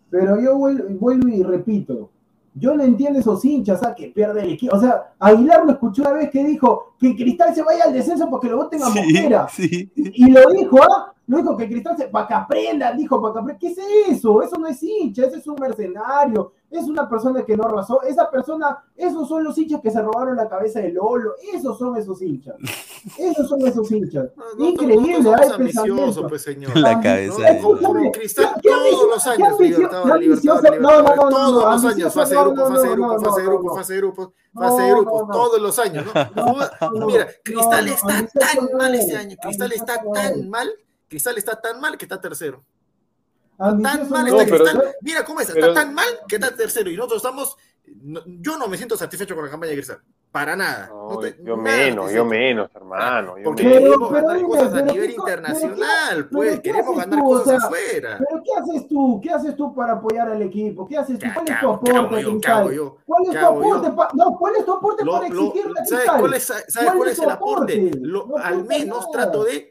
Pero 0.09 0.37
yo 0.41 0.57
vuelvo, 0.57 0.83
vuelvo 0.99 1.29
y 1.29 1.43
repito, 1.43 2.09
yo 2.53 2.75
no 2.75 2.83
entiendo 2.83 3.19
esos 3.19 3.43
hinchas, 3.45 3.81
¿ah? 3.83 3.95
que 3.95 4.07
pierde 4.07 4.41
el 4.41 4.51
equipo. 4.53 4.75
O 4.75 4.79
sea, 4.79 5.13
Aguilar 5.19 5.65
lo 5.65 5.71
escuché 5.71 6.01
una 6.01 6.11
vez 6.11 6.29
que 6.29 6.43
dijo 6.43 6.93
que 6.99 7.15
Cristal 7.15 7.55
se 7.55 7.63
vaya 7.63 7.85
al 7.85 7.93
descenso 7.93 8.29
porque 8.29 8.49
lo 8.49 8.57
voten 8.57 8.83
a 8.83 8.87
Sí, 8.87 8.99
Mosquera. 8.99 9.47
sí. 9.49 9.91
Y 9.95 10.29
lo 10.29 10.49
dijo, 10.51 10.77
¿ah? 10.83 11.13
Lo 11.27 11.37
dijo 11.37 11.55
que 11.55 11.69
Cristal 11.69 11.95
se. 11.97 12.07
para 12.07 12.27
que 12.27 12.33
aprendan, 12.33 12.97
dijo, 12.97 13.21
para 13.21 13.33
que 13.33 13.39
aprendan. 13.39 13.59
¿Qué 13.59 13.67
es 13.67 13.77
eso? 14.17 14.41
Eso 14.41 14.57
no 14.57 14.67
es 14.67 14.83
hincha, 14.83 15.25
ese 15.25 15.37
es 15.37 15.47
un 15.47 15.55
mercenario, 15.59 16.51
es 16.71 16.85
una 16.85 17.07
persona 17.09 17.43
que 17.43 17.55
no 17.57 17.63
razó. 17.65 18.01
Esa 18.03 18.31
persona, 18.31 18.83
esos 18.95 19.27
son 19.27 19.43
los 19.43 19.57
hinchas 19.57 19.81
que 19.81 19.91
se 19.91 20.01
robaron 20.01 20.35
la 20.37 20.47
cabeza 20.49 20.79
de 20.79 20.91
Lolo, 20.93 21.33
esos 21.53 21.77
son 21.77 21.97
esos 21.97 22.21
hinchas. 22.21 22.55
Esos 23.17 23.49
son 23.49 23.65
esos 23.67 23.91
hinchas. 23.91 24.29
No, 24.57 24.65
Increíble, 24.65 25.19
no, 25.21 25.31
no 25.31 26.27
pues, 26.29 26.41
señor. 26.43 26.75
La 26.77 26.91
Ah, 26.91 27.01
cabeza 27.01 27.41
de 27.53 27.61
Lolo. 27.61 28.11
Cristal 28.11 28.53
¿Qué- 28.61 28.69
qué 28.69 28.89
todos 28.91 29.09
los 29.09 29.27
años, 29.27 29.47
ambicio- 29.49 29.77
Libertadores, 29.77 30.19
qué 30.19 30.25
ambicioso? 30.29 30.61
Libertadores, 30.61 30.81
No, 30.81 30.89
no, 30.91 30.95
no, 30.95 31.01
Libertadores, 31.01 31.31
no, 31.31 31.59
todos 31.61 31.83
los 31.83 31.93
años, 31.93 32.13
fase 32.13 32.35
de 32.35 32.41
grupos, 32.41 32.69
fase 32.69 32.87
de 32.87 32.93
grupos, 32.93 33.23
fase 33.23 33.41
de 33.41 33.47
grupos, 33.47 33.75
fase 33.77 33.93
de 33.93 33.99
grupos, 33.99 34.29
No, 34.53 34.61
fase 34.61 34.81
de 34.81 34.89
no, 34.89 34.95
grupos, 34.97 35.27
no. 35.27 35.33
todos 35.33 35.61
los 35.61 35.79
años, 35.79 36.05
¿no? 36.05 36.13
No, 36.91 36.91
no, 36.99 37.05
Mira, 37.07 37.27
Cristal 37.43 37.85
no, 37.85 37.91
está 37.93 38.07
tan 38.39 38.65
no 38.71 38.77
mal 38.77 38.95
es, 38.95 39.01
este 39.01 39.17
año, 39.17 39.35
Cristal 39.41 39.71
está 39.73 40.01
tan 40.13 40.49
mal, 40.49 40.69
Cristal 41.09 41.37
está 41.37 41.59
tan 41.59 41.81
mal 41.81 41.97
que 41.97 42.05
está 42.05 42.21
tercero. 42.21 42.63
Tan 43.61 43.81
mal 43.81 43.97
no 44.09 44.41
está 44.41 44.45
pero- 44.45 44.63
Cristal. 44.63 44.95
Mira 45.01 45.23
cómo 45.25 45.39
es, 45.41 45.49
está 45.49 45.59
pero- 45.61 45.73
tan 45.73 45.93
mal 45.93 46.07
que 46.27 46.35
está 46.35 46.55
tercero. 46.55 46.89
Y 46.89 46.95
nosotros 46.97 47.17
estamos. 47.23 47.57
no- 48.03 48.21
yo 48.25 48.57
no 48.57 48.67
me 48.67 48.77
siento 48.77 48.95
satisfecho 48.95 49.35
con 49.35 49.43
la 49.45 49.51
campaña 49.51 49.71
de 49.71 49.75
Cristal. 49.77 49.99
Para 50.31 50.55
nada. 50.55 50.87
No, 50.87 51.09
No 51.09 51.23
estoy 51.25 51.45
yo 51.45 51.57
nada 51.57 51.77
menos, 51.77 52.11
yo 52.13 52.23
menos, 52.23 52.69
hermano. 52.73 53.37
Yo 53.37 53.43
Porque 53.43 53.63
menos. 53.65 53.79
queremos 53.81 54.09
pero 54.13 54.27
ganar 54.27 54.43
cosas 54.43 54.73
a 54.75 54.81
nivel 54.83 55.09
internacional, 55.11 56.17
qué- 56.17 56.23
pues. 56.35 56.59
Queremos 56.61 56.95
ganar 56.97 57.19
tú, 57.19 57.25
o 57.25 57.29
cosas 57.39 57.45
sea, 57.59 57.67
afuera. 57.67 58.17
Pero 58.19 58.43
¿qué 58.43 58.51
haces 58.61 58.87
tú? 58.87 59.19
¿Qué 59.21 59.29
haces 59.29 59.55
tú 59.57 59.75
para 59.75 59.93
apoyar 59.93 60.29
al 60.29 60.41
equipo? 60.41 60.87
¿Qué 60.87 60.97
haces 60.97 61.19
tú? 61.19 61.25
¿Qué- 61.25 61.33
¿Cuál 61.33 61.45
qué 61.45 61.51
es 61.53 61.59
tu 61.59 61.69
aporte, 61.69 62.23
Cristal? 62.23 62.63
¿Cuál 63.05 63.23
es 63.23 63.29
¿Qué 63.31 63.39
tu 63.39 63.45
aporte? 63.45 63.91
No, 64.13 64.37
¿cuál 64.37 64.55
es 64.55 64.65
tu 64.65 64.73
aporte 64.73 65.05
para 65.05 65.27
exigirle 65.27 65.79
a 65.79 65.85
¿Sabes 65.85 65.89
Cristal? 66.05 66.19
cuál 66.21 66.33
es, 66.33 66.43
sabes 66.45 66.91
¿Cuál 66.95 67.09
es 67.09 67.19
el 67.19 67.29
aporte? 67.29 67.91
al 68.41 68.63
menos 68.65 69.11
trato 69.11 69.43
de 69.43 69.70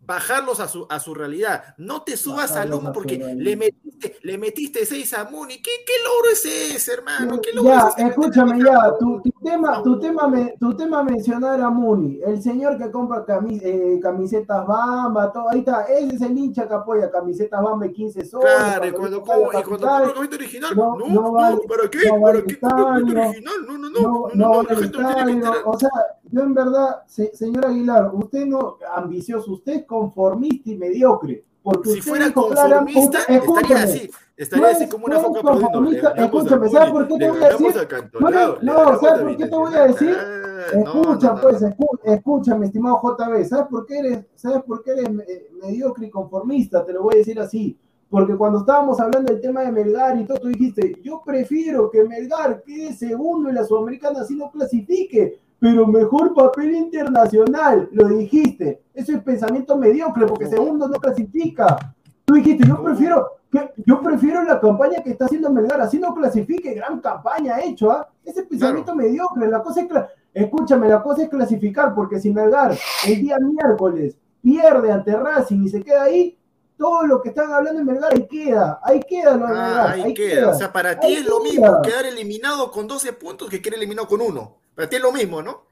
bajarlos 0.00 0.60
a 0.60 0.68
su, 0.68 0.86
a 0.88 0.98
su 1.00 1.14
realidad. 1.14 1.74
No 1.76 2.02
te 2.02 2.16
subas 2.16 2.50
al 2.52 2.56
Bajarlos 2.70 2.78
humo 2.78 2.88
a 2.88 2.92
su 2.92 2.94
porque 2.94 3.18
le 3.18 3.56
metiste, 3.56 4.16
le 4.22 4.38
metiste 4.38 4.86
seis 4.86 5.12
a 5.14 5.24
Muni. 5.24 5.56
¿Qué, 5.62 5.70
¿Qué 5.86 5.92
logro 6.04 6.30
es 6.32 6.44
ese, 6.44 6.94
hermano? 6.94 7.40
¿Qué 7.40 7.52
logro 7.52 7.70
Ya, 7.72 7.88
es 7.88 7.94
ese? 7.98 8.08
escúchame 8.08 8.58
ya, 8.64 8.92
tu, 8.98 9.20
tu 9.22 9.30
tema, 9.44 9.82
tu 9.82 9.98
tema, 10.00 10.26
me, 10.28 10.54
tu 10.58 10.74
tema 10.76 11.02
mencionar 11.02 11.60
a 11.60 11.70
Muni, 11.70 12.20
el 12.24 12.42
señor 12.42 12.78
que 12.78 12.90
compra 12.90 13.24
camis- 13.26 13.60
eh, 13.62 14.00
camisetas 14.02 14.66
Bamba, 14.66 15.30
todo, 15.32 15.50
ahí 15.50 15.60
está, 15.60 15.82
ese 15.84 16.16
es 16.16 16.22
el 16.22 16.36
hincha 16.38 16.66
que 16.66 16.74
apoya 16.74 17.10
camisetas 17.10 17.62
Bamba 17.62 17.86
y 17.86 17.92
15 17.92 18.24
soles. 18.24 18.48
Claro, 18.54 18.86
y 18.86 18.92
cuando, 18.92 19.22
compra 19.22 19.62
camiseta 19.62 20.36
original, 20.36 20.76
no- 20.76 20.96
no, 20.96 21.06
no 21.06 21.22
no, 21.22 21.32
vale- 21.32 21.58
¿para 21.68 21.88
qué? 21.90 21.98
no 22.08 22.20
¿Para 22.20 22.32
vale 22.32 22.44
qué 22.46 22.58
camiseta 22.58 23.16
original? 23.20 23.44
No, 23.66 23.78
no, 23.78 23.78
no, 23.78 23.90
no, 23.90 24.00
no, 24.00 24.00
no, 24.00 24.34
no, 24.34 24.60
al 24.60 24.66
no 24.66 24.66
tiene 24.66 24.80
que 24.80 24.86
estadio, 24.98 25.28
enterar. 25.28 25.56
o 25.64 25.78
sea, 25.78 25.90
yo 26.30 26.40
en 26.42 26.54
verdad, 26.54 27.02
se- 27.06 27.34
señor 27.34 27.66
Aguilar, 27.66 28.10
usted 28.14 28.46
no 28.46 28.76
ambicioso, 28.94 29.52
usted 29.52 29.72
es 29.74 29.84
conformista 29.84 30.70
y 30.70 30.76
mediocre. 30.76 31.44
Porque 31.62 31.90
Si 31.90 31.98
usted 31.98 32.10
fuera 32.10 32.32
conformista, 32.32 33.18
estaría 33.28 33.82
así, 33.82 34.10
estaría 34.36 34.68
así 34.68 34.88
como 34.88 35.04
una 35.06 35.16
tú 35.16 35.22
foca 35.34 35.40
conformista, 35.42 36.10
escúchame, 36.12 36.68
¿sabes 36.70 36.90
por 36.92 37.08
qué 37.08 37.18
te 37.18 37.28
voy 37.28 37.42
a 37.42 37.48
decir? 37.48 37.66
No, 38.20 38.30
no, 38.62 38.98
¿sabes 39.00 39.20
por 39.22 39.36
qué 39.36 39.46
te 39.46 39.56
voy 39.56 39.74
a 39.74 39.84
decir? 39.86 40.16
No, 40.74 40.78
Escucha, 40.80 41.28
no, 41.28 41.34
no, 41.34 41.40
pues, 41.40 41.62
no. 41.62 41.68
escu- 41.68 41.98
escucha, 42.04 42.54
mi 42.56 42.66
estimado 42.66 43.00
JB, 43.02 43.44
¿sabes 43.44 43.66
por 43.68 43.86
qué 43.86 43.98
eres, 43.98 44.24
sabes 44.34 44.62
por 44.64 44.82
qué 44.82 44.92
eres 44.92 45.08
eh, 45.28 45.50
mediocre 45.62 46.06
y 46.06 46.10
conformista? 46.10 46.84
Te 46.84 46.92
lo 46.92 47.02
voy 47.02 47.14
a 47.14 47.18
decir 47.18 47.38
así. 47.40 47.76
Porque 48.10 48.34
cuando 48.36 48.60
estábamos 48.60 48.98
hablando 49.00 49.30
del 49.30 49.40
tema 49.42 49.62
de 49.62 49.72
Melgar 49.72 50.18
y 50.18 50.24
todo, 50.24 50.38
tú 50.38 50.48
dijiste, 50.48 50.96
yo 51.02 51.20
prefiero 51.24 51.90
que 51.90 52.04
Melgar 52.04 52.62
quede 52.62 52.94
segundo 52.94 53.50
en 53.50 53.56
la 53.56 53.64
Sudamericana 53.64 54.20
así 54.22 54.34
no 54.34 54.50
clasifique, 54.50 55.38
pero 55.58 55.86
mejor 55.86 56.34
papel 56.34 56.74
internacional, 56.74 57.88
lo 57.92 58.08
dijiste. 58.08 58.82
Eso 58.94 59.12
es 59.12 59.22
pensamiento 59.22 59.76
mediocre, 59.76 60.26
porque 60.26 60.46
segundo 60.46 60.88
no 60.88 60.98
clasifica. 61.00 61.94
Tú 62.24 62.34
dijiste, 62.34 62.66
yo 62.66 62.82
prefiero, 62.82 63.38
yo 63.84 64.02
prefiero 64.02 64.42
la 64.42 64.60
campaña 64.60 65.02
que 65.02 65.10
está 65.10 65.24
haciendo 65.24 65.50
Melgar, 65.50 65.80
así 65.80 65.98
no 65.98 66.14
clasifique, 66.14 66.74
gran 66.74 67.00
campaña 67.00 67.56
ha 67.56 67.64
hecho, 67.64 67.90
¿ah? 67.90 68.08
Ese 68.24 68.42
pensamiento 68.44 68.94
mediocre, 68.94 69.48
la 69.48 69.62
cosa 69.62 69.80
es 69.80 69.88
escúchame, 70.34 70.88
la 70.88 71.02
cosa 71.02 71.22
es 71.22 71.28
clasificar, 71.28 71.94
porque 71.94 72.20
si 72.20 72.32
Melgar 72.32 72.76
el 73.06 73.20
día 73.20 73.38
miércoles 73.38 74.16
pierde 74.42 74.92
ante 74.92 75.16
Racing 75.16 75.64
y 75.64 75.68
se 75.68 75.82
queda 75.82 76.04
ahí, 76.04 76.38
todo 76.76 77.04
lo 77.06 77.20
que 77.20 77.30
están 77.30 77.50
hablando 77.52 77.80
en 77.80 77.86
Melgar 77.86 78.12
ahí 78.12 78.28
queda, 78.28 78.78
ahí 78.84 79.00
queda 79.00 79.36
lo 79.36 79.46
de 79.46 79.52
Melgar, 79.52 79.86
Ah, 79.86 79.90
ahí, 79.92 80.02
ahí 80.02 80.14
queda. 80.14 80.50
O 80.50 80.54
sea, 80.54 80.72
para 80.72 81.00
ti 81.00 81.14
es 81.14 81.26
lo 81.26 81.42
queda. 81.42 81.50
mismo 81.50 81.82
quedar 81.82 82.06
eliminado 82.06 82.70
con 82.70 82.86
12 82.86 83.14
puntos 83.14 83.48
que 83.48 83.60
quedar 83.60 83.78
eliminado 83.78 84.06
con 84.06 84.20
uno. 84.20 84.58
Para 84.78 84.88
ti 84.88 84.94
es 84.94 85.02
lo 85.02 85.10
mismo, 85.10 85.42
¿no? 85.42 85.66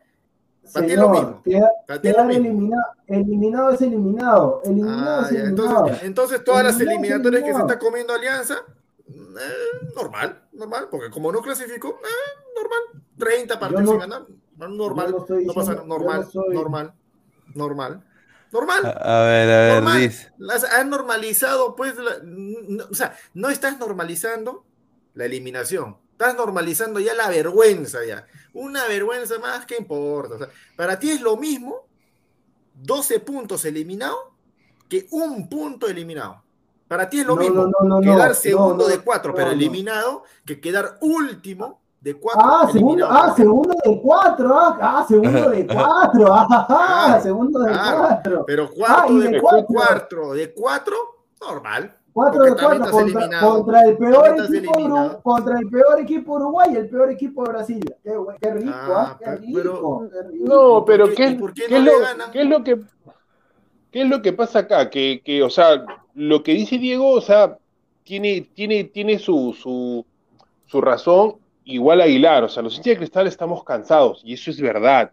Para 0.74 0.84
ti 0.84 0.92
es 0.94 0.98
lo 0.98 1.08
mismo. 1.10 1.42
queda- 1.44 1.70
Para 1.86 2.00
ti 2.02 2.08
es 2.08 2.16
lo 2.16 2.22
quedar 2.24 2.26
mismo. 2.26 2.44
eliminado, 2.48 2.82
eliminado 3.06 3.70
es 3.70 3.80
eliminado, 3.82 4.60
eliminado 4.64 5.20
Ah, 5.20 5.22
es 5.26 5.30
ya, 5.30 5.38
eliminado. 5.42 5.76
Entonces, 5.86 6.02
entonces 6.02 6.44
todas 6.44 6.64
las 6.64 6.74
Eliminado 6.74 6.98
es 6.98 7.04
eliminatorias 7.04 7.42
que 7.44 7.54
se 7.54 7.60
está 7.60 7.78
comiendo 7.78 8.12
Alianza, 8.14 8.54
eh, 9.08 9.90
normal, 9.94 10.42
normal, 10.54 10.88
porque 10.90 11.08
como 11.10 11.30
no 11.30 11.40
clasificó, 11.40 11.90
eh, 11.90 12.52
normal, 12.56 13.04
30 13.16 13.60
partidos 13.60 13.84
no- 13.84 13.90
sin 13.92 14.00
ganar, 14.00 14.22
normal, 14.56 15.10
no 15.12 15.18
estoy 15.18 15.44
no 15.44 15.54
pasa 15.54 15.70
diciendo- 15.74 15.82
nada, 15.96 15.98
normal, 16.00 16.20
no 16.24 16.30
soy- 16.42 16.54
normal, 16.54 16.92
normal, 17.54 18.02
normal. 18.50 18.86
A 18.86 19.20
ver, 19.22 19.50
a 19.50 19.60
ver, 19.60 19.74
normal. 19.74 20.12
Las 20.38 20.64
han 20.64 20.90
normalizado, 20.90 21.76
pues, 21.76 21.94
la- 21.96 22.16
n- 22.24 22.82
o 22.90 22.94
sea, 22.94 23.16
no 23.34 23.50
estás 23.50 23.78
normalizando 23.78 24.64
la 25.14 25.26
eliminación, 25.26 25.96
estás 26.10 26.34
normalizando 26.34 26.98
ya 26.98 27.14
la 27.14 27.28
vergüenza 27.28 28.04
ya. 28.04 28.26
Una 28.56 28.86
vergüenza 28.86 29.38
más, 29.38 29.66
¿qué 29.66 29.76
importa? 29.76 30.34
O 30.34 30.38
sea, 30.38 30.48
para 30.76 30.98
ti 30.98 31.10
es 31.10 31.20
lo 31.20 31.36
mismo 31.36 31.86
12 32.74 33.20
puntos 33.20 33.64
eliminados 33.64 34.18
que 34.88 35.06
un 35.10 35.48
punto 35.48 35.86
eliminado. 35.86 36.42
Para 36.88 37.08
ti 37.10 37.20
es 37.20 37.26
lo 37.26 37.34
No, 37.34 37.40
mismo 37.42 37.66
no, 37.84 38.00
quedar 38.00 38.34
segundo 38.34 38.86
de 38.86 38.98
cuatro, 39.00 39.34
pero 39.34 39.50
eliminado, 39.50 40.22
que 40.44 40.60
quedar 40.60 40.98
último 41.00 41.80
de 42.00 42.14
cuatro. 42.14 42.42
Ah, 42.44 42.68
segundo, 42.72 43.06
ah, 43.10 43.34
segundo 43.36 43.74
de 43.84 44.00
cuatro, 44.00 44.56
ah, 44.56 44.78
ah, 44.80 45.04
segundo 45.08 45.50
de 45.50 45.66
cuatro, 45.66 46.26
ah, 46.32 47.18
segundo 47.20 47.58
de 47.60 47.72
claro. 47.72 47.98
cuatro. 47.98 48.44
Pero 48.46 48.70
cuarto 48.70 49.02
Ah, 49.02 49.06
y 49.10 49.18
de, 49.18 49.28
de 49.30 49.40
cuatro. 49.40 49.66
cuatro. 49.66 50.32
de 50.34 50.54
cuatro, 50.54 50.96
normal. 51.40 51.96
Cuatro 52.16 52.38
porque 52.38 52.50
de 52.50 52.56
también 52.56 52.80
cuatro 52.80 52.84
estás 52.86 53.02
contra, 53.02 53.20
eliminado. 53.20 53.54
contra 53.62 53.80
el 53.82 53.96
peor 53.98 54.40
equipo. 54.40 54.72
Uruguay, 54.80 55.10
contra 55.22 55.58
el 55.58 55.68
peor 55.68 56.00
equipo 56.00 56.32
Uruguay 56.32 56.68
y 56.72 56.76
el 56.76 56.88
peor 56.88 57.10
equipo 57.10 57.44
de 57.44 57.48
Brasil. 57.50 57.94
Qué, 58.02 58.54
rico, 58.54 58.70
Ah, 58.72 58.88
ah, 59.10 59.18
qué 59.22 59.36
rico, 59.36 59.52
pero- 59.54 60.10
qué 60.10 60.22
rico. 60.32 60.44
No, 60.46 60.84
pero 60.86 61.06
qué- 61.08 61.14
¿qué, 61.54 61.66
qué 61.68 61.78
no 61.78 61.84
lo, 61.84 61.92
es 62.32 62.46
lo 62.46 62.64
que 62.64 62.80
qué 63.92 64.02
es 64.02 64.08
lo 64.08 64.22
que 64.22 64.32
pasa 64.32 64.60
acá? 64.60 64.88
Que, 64.88 65.20
que, 65.22 65.42
o 65.42 65.50
sea, 65.50 65.84
lo 66.14 66.42
que 66.42 66.52
dice 66.54 66.78
Diego, 66.78 67.10
o 67.10 67.20
sea, 67.20 67.58
tiene, 68.02 68.48
tiene, 68.54 68.84
tiene 68.84 69.18
su, 69.18 69.54
su, 69.60 70.04
su 70.64 70.80
razón, 70.80 71.34
igual 71.66 72.00
Aguilar, 72.00 72.44
o 72.44 72.48
sea, 72.48 72.62
los 72.62 72.74
hinchas 72.76 72.92
de 72.92 72.96
cristal 72.98 73.26
estamos 73.26 73.62
cansados, 73.62 74.22
y 74.24 74.32
eso 74.32 74.50
es 74.50 74.58
verdad. 74.60 75.10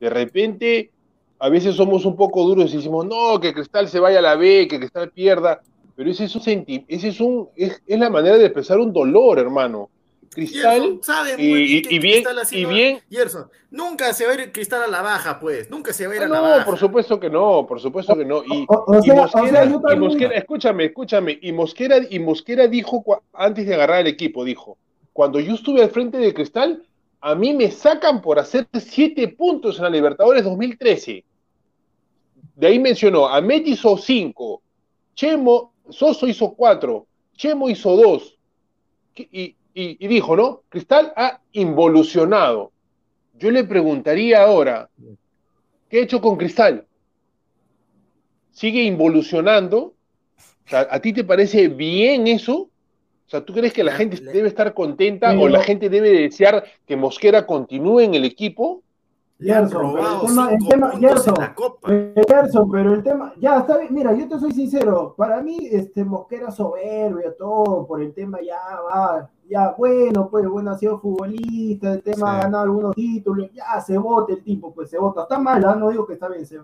De 0.00 0.08
repente, 0.08 0.90
a 1.38 1.48
veces 1.50 1.74
somos 1.76 2.04
un 2.04 2.16
poco 2.16 2.42
duros 2.44 2.72
y 2.72 2.76
decimos, 2.76 3.04
no, 3.06 3.38
que 3.40 3.52
Cristal 3.52 3.88
se 3.88 4.00
vaya 4.00 4.18
a 4.20 4.22
la 4.22 4.34
B, 4.36 4.66
que 4.68 4.78
Cristal 4.78 5.10
pierda. 5.10 5.60
Pero 5.98 6.12
ese 6.12 6.26
es 6.26 6.36
un 6.36 6.42
senti- 6.42 6.84
ese 6.86 7.08
es 7.08 7.20
un, 7.20 7.48
es, 7.56 7.82
es 7.84 7.98
la 7.98 8.08
manera 8.08 8.38
de 8.38 8.44
expresar 8.44 8.78
un 8.78 8.92
dolor, 8.92 9.40
hermano. 9.40 9.90
Cristal, 10.30 10.80
Gerson 10.80 11.02
sabe 11.02 11.34
y, 11.42 11.48
muy 11.48 11.60
y- 11.62 11.66
bien 11.66 11.82
que 11.82 11.94
y 11.94 11.98
bien, 11.98 12.14
Cristal 12.14 12.36
y 12.36 12.40
haciendo- 12.40 12.68
bien, 12.68 13.00
Gerson, 13.10 13.46
nunca 13.72 14.12
se 14.12 14.24
va 14.26 14.32
a 14.32 14.34
ir 14.36 14.52
Cristal 14.52 14.82
a 14.84 14.86
la 14.86 15.02
baja, 15.02 15.40
pues. 15.40 15.68
Nunca 15.70 15.92
se 15.92 16.06
va 16.06 16.12
a 16.12 16.16
ir 16.16 16.22
Ah, 16.22 16.26
a 16.26 16.28
la 16.28 16.36
no, 16.36 16.42
baja. 16.42 16.64
por 16.66 16.78
supuesto 16.78 17.18
que 17.18 17.28
no, 17.28 17.66
por 17.66 17.80
supuesto 17.80 18.16
que 18.16 18.24
no. 18.24 18.44
Y, 18.44 18.64
O- 18.68 18.84
o 18.86 18.98
y 19.00 19.02
sea- 19.02 19.14
o 19.14 19.16
Mosquera, 19.22 19.48
sea, 19.48 19.64
y 19.64 20.38
escúchame, 20.38 20.84
escúchame, 20.84 21.38
y 21.42 21.50
Mosquera, 21.50 21.96
y 22.08 22.18
Mosquera 22.20 22.68
dijo 22.68 23.02
antes 23.32 23.66
de 23.66 23.74
agarrar 23.74 24.02
el 24.02 24.06
equipo, 24.06 24.44
dijo, 24.44 24.78
cuando 25.12 25.40
yo 25.40 25.54
estuve 25.54 25.82
al 25.82 25.90
frente 25.90 26.18
de 26.18 26.32
Cristal, 26.32 26.84
a 27.20 27.34
mí 27.34 27.52
me 27.54 27.72
sacan 27.72 28.22
por 28.22 28.38
hacer 28.38 28.68
siete 28.78 29.26
puntos 29.26 29.78
en 29.78 29.82
la 29.82 29.90
Libertadores 29.90 30.44
2013. 30.44 31.24
De 32.54 32.66
ahí 32.68 32.78
mencionó, 32.78 33.26
Amet 33.26 33.66
hizo 33.66 33.96
cinco, 33.98 34.62
Chemo, 35.16 35.72
Soso 35.90 36.26
hizo 36.26 36.54
cuatro, 36.54 37.06
Chemo 37.36 37.68
hizo 37.70 37.96
dos, 37.96 38.36
y, 39.16 39.26
y- 39.40 39.56
y 39.74 40.08
dijo, 40.08 40.36
¿no? 40.36 40.62
Cristal 40.68 41.12
ha 41.16 41.40
involucionado. 41.52 42.72
Yo 43.38 43.50
le 43.50 43.64
preguntaría 43.64 44.42
ahora, 44.42 44.88
¿qué 45.88 46.00
ha 46.00 46.02
hecho 46.02 46.20
con 46.20 46.36
Cristal? 46.36 46.86
¿Sigue 48.50 48.82
involucionando? 48.82 49.94
O 50.66 50.68
sea, 50.70 50.86
¿A 50.90 51.00
ti 51.00 51.12
te 51.12 51.24
parece 51.24 51.68
bien 51.68 52.26
eso? 52.26 52.62
O 53.26 53.30
sea, 53.30 53.44
¿tú 53.44 53.52
crees 53.52 53.72
que 53.72 53.84
la 53.84 53.92
gente 53.92 54.16
debe 54.20 54.48
estar 54.48 54.72
contenta 54.74 55.32
o 55.38 55.48
la 55.48 55.62
gente 55.62 55.88
debe 55.88 56.10
desear 56.10 56.64
que 56.86 56.96
Mosquera 56.96 57.46
continúe 57.46 58.00
en 58.00 58.14
el 58.14 58.24
equipo? 58.24 58.82
Gerson, 59.40 59.92
pero 59.94 60.20
el 60.20 60.26
tema- 60.26 60.50
el 60.50 60.58
cinco 60.58 60.68
tema- 60.70 60.90
puntos 60.90 61.08
Gerson, 61.10 61.34
en 61.36 61.40
la 61.42 61.54
Copa. 61.54 61.88
Eh, 61.92 62.22
Gerson, 62.28 62.70
pero 62.70 62.94
el 62.94 63.02
tema, 63.02 63.32
ya 63.40 63.58
está 63.58 63.78
bien, 63.78 63.94
mira, 63.94 64.12
yo 64.12 64.28
te 64.28 64.38
soy 64.38 64.52
sincero, 64.52 65.14
para 65.16 65.40
mí 65.42 65.58
este 65.70 66.04
Mosquera 66.04 66.50
soberbio, 66.50 67.34
todo, 67.34 67.86
por 67.86 68.02
el 68.02 68.12
tema 68.12 68.38
ya 68.44 68.58
va, 68.82 69.30
ya 69.48 69.74
bueno, 69.78 70.28
pues 70.28 70.48
bueno, 70.48 70.72
ha 70.72 70.78
sido 70.78 70.98
futbolista, 70.98 71.92
el 71.92 72.02
tema 72.02 72.32
ha 72.32 72.36
Sí. 72.36 72.42
ganado 72.42 72.64
algunos 72.64 72.94
títulos, 72.96 73.48
ya 73.52 73.80
se 73.80 73.96
vota 73.96 74.32
el 74.32 74.42
tipo, 74.42 74.72
pues 74.74 74.90
se 74.90 74.98
vota, 74.98 75.22
está 75.22 75.38
mal, 75.38 75.64
¿ah? 75.64 75.76
no 75.76 75.88
digo 75.90 76.04
que 76.06 76.14
está 76.14 76.28
bien, 76.28 76.44
se- 76.44 76.58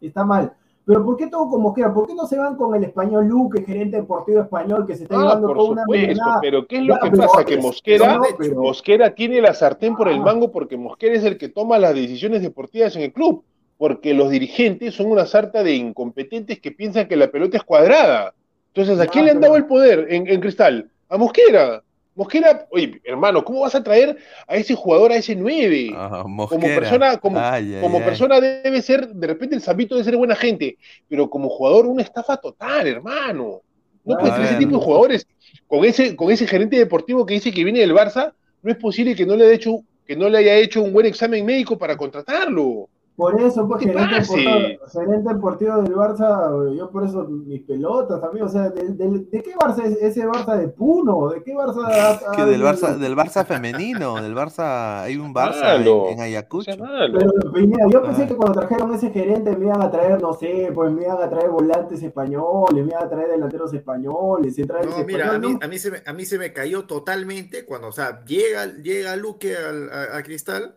está 0.00 0.24
mal, 0.24 0.52
pero 0.84 1.04
¿por 1.04 1.16
qué 1.16 1.26
todo 1.28 1.48
con 1.48 1.62
Mosquera? 1.62 1.92
¿Por 1.94 2.06
qué 2.06 2.14
no 2.14 2.26
se 2.26 2.36
van 2.38 2.56
con 2.56 2.74
el 2.74 2.84
español 2.84 3.26
Luque, 3.26 3.62
gerente 3.64 3.96
deportivo 3.98 4.40
español, 4.40 4.86
que 4.86 4.96
se 4.96 5.04
está 5.04 5.16
Ah, 5.16 5.18
llevando 5.22 5.46
por 5.48 5.56
toda 5.56 5.70
una 5.70 5.82
supuesto, 5.82 6.24
pero 6.40 6.66
¿qué 6.66 6.76
es 6.78 6.82
lo 6.82 6.94
Ya, 6.94 7.00
que 7.00 7.10
pero 7.10 7.22
pasa? 7.22 7.44
Que 7.44 7.56
Mosquera, 7.58 8.14
no, 8.16 8.22
pero- 8.38 8.60
Mosquera 8.62 9.14
tiene 9.14 9.40
la 9.40 9.54
sartén 9.54 9.94
por 9.94 10.08
el 10.08 10.16
Ah. 10.20 10.22
mango 10.24 10.50
porque 10.50 10.76
Mosquera 10.76 11.14
es 11.14 11.24
el 11.24 11.38
que 11.38 11.48
toma 11.48 11.78
las 11.78 11.94
decisiones 11.94 12.42
deportivas 12.42 12.96
en 12.96 13.02
el 13.02 13.12
club, 13.12 13.44
porque 13.78 14.14
los 14.14 14.30
dirigentes 14.30 14.94
son 14.94 15.10
una 15.10 15.26
sarta 15.26 15.62
de 15.62 15.74
incompetentes 15.74 16.60
que 16.60 16.72
piensan 16.72 17.06
que 17.08 17.16
la 17.16 17.30
pelota 17.30 17.56
es 17.56 17.62
cuadrada. 17.64 18.34
Entonces, 18.74 18.98
¿a 19.00 19.06
quién 19.06 19.24
le 19.26 19.30
han 19.32 19.38
pero- 19.38 19.52
dado 19.52 19.56
el 19.58 19.66
poder 19.66 20.06
en, 20.10 20.26
en 20.28 20.40
Cristal? 20.40 20.90
A 21.08 21.16
Mosquera. 21.18 21.82
Mosquera, 22.14 22.66
oye, 22.70 23.00
hermano, 23.04 23.42
¿cómo 23.42 23.60
vas 23.60 23.74
a 23.74 23.82
traer 23.82 24.18
a 24.46 24.56
ese 24.56 24.74
jugador, 24.74 25.12
a 25.12 25.16
ese 25.16 25.34
9? 25.34 25.90
Ah, 25.94 26.22
como 26.22 26.46
persona, 26.48 27.16
como, 27.16 27.38
Ay, 27.38 27.74
ay, 27.76 27.80
como 27.80 27.98
ay. 27.98 28.04
persona 28.04 28.38
debe 28.40 28.82
ser, 28.82 29.08
de 29.08 29.26
repente 29.26 29.54
el 29.54 29.62
Zambito 29.62 29.94
debe 29.94 30.04
ser 30.04 30.16
buena 30.16 30.36
gente, 30.36 30.76
pero 31.08 31.30
como 31.30 31.48
jugador 31.48 31.86
una 31.86 32.02
estafa 32.02 32.36
total, 32.36 32.86
hermano. 32.86 33.62
No 34.04 34.14
A 34.16 34.18
puede 34.18 34.32
ser 34.34 34.42
ese 34.42 34.52
ver. 34.54 34.58
tipo 34.64 34.78
de 34.78 34.84
jugadores 34.84 35.26
con 35.66 35.84
ese, 35.84 36.14
con 36.16 36.30
ese 36.30 36.46
gerente 36.46 36.76
deportivo 36.76 37.24
que 37.24 37.34
dice 37.34 37.52
que 37.52 37.64
viene 37.64 37.80
del 37.80 37.94
Barça, 37.94 38.34
no 38.62 38.70
es 38.70 38.76
posible 38.76 39.14
que 39.14 39.24
no 39.24 39.34
le 39.36 39.44
haya 39.44 39.54
hecho, 39.54 39.78
que 40.06 40.14
no 40.16 40.28
le 40.28 40.38
haya 40.38 40.56
hecho 40.56 40.82
un 40.82 40.92
buen 40.92 41.06
examen 41.06 41.46
médico 41.46 41.78
para 41.78 41.96
contratarlo. 41.96 42.88
Por 43.22 43.40
eso, 43.40 43.68
pues, 43.68 43.80
¿Qué 43.84 43.92
gerente 43.92 44.14
deportivo, 44.20 44.86
gerente 44.92 45.34
deportivo 45.34 45.76
del 45.82 45.94
Barça, 45.94 46.76
yo 46.76 46.90
por 46.90 47.04
eso 47.04 47.24
mis 47.28 47.62
pelotas 47.62 48.20
también, 48.20 48.44
o 48.46 48.48
sea, 48.48 48.68
¿de, 48.70 48.88
de- 48.94 49.18
de 49.30 49.42
qué 49.42 49.54
Barça 49.54 49.84
es 49.84 49.96
ese 50.02 50.26
Barça 50.26 50.56
de 50.58 50.66
Puno? 50.68 51.28
¿De 51.28 51.42
qué 51.42 51.54
Barça? 51.54 51.84
ha- 51.86 52.32
Que 52.36 52.44
del? 52.44 52.62
Barça, 52.62 52.96
del 52.98 53.14
Barça 53.14 53.44
femenino, 53.46 54.16
del 54.20 54.34
Barça, 54.34 55.02
hay 55.02 55.16
un 55.16 55.32
Barça 55.32 55.60
Malo. 55.78 56.08
en, 56.10 56.20
Ayacucho. 56.20 56.72
Pero, 56.76 57.30
Pineda, 57.54 57.86
yo 57.88 58.02
pensé 58.02 58.24
Ah. 58.24 58.26
que 58.26 58.34
cuando 58.36 58.60
trajeron 58.60 58.92
ese 58.94 59.10
gerente 59.10 59.56
me 59.56 59.66
iban 59.66 59.82
a 59.82 59.90
traer, 59.90 60.20
no 60.20 60.32
sé, 60.32 60.70
pues 60.74 60.90
me 60.90 61.02
iban 61.04 61.22
a 61.22 61.30
traer 61.30 61.48
volantes 61.50 62.02
españoles, 62.02 62.84
me 62.84 62.90
iban 62.90 63.04
a 63.04 63.08
traer 63.08 63.28
delanteros 63.30 63.72
españoles, 63.72 64.54
centrales 64.56 64.90
No, 64.90 65.04
mira, 65.04 65.32
a 65.34 65.38
mí, 65.38 65.56
a, 65.62 65.68
mí 65.68 65.78
se 65.78 65.90
me, 65.90 66.02
a 66.04 66.12
mí 66.12 66.24
se 66.24 66.38
me 66.38 66.52
cayó 66.52 66.84
totalmente 66.86 67.64
cuando, 67.64 67.88
o 67.88 67.92
sea, 67.92 68.24
llega, 68.24 68.66
llega 68.66 69.14
Luque 69.16 69.56
al- 69.56 69.90
a, 69.92 70.16
a 70.16 70.22
Cristal, 70.22 70.74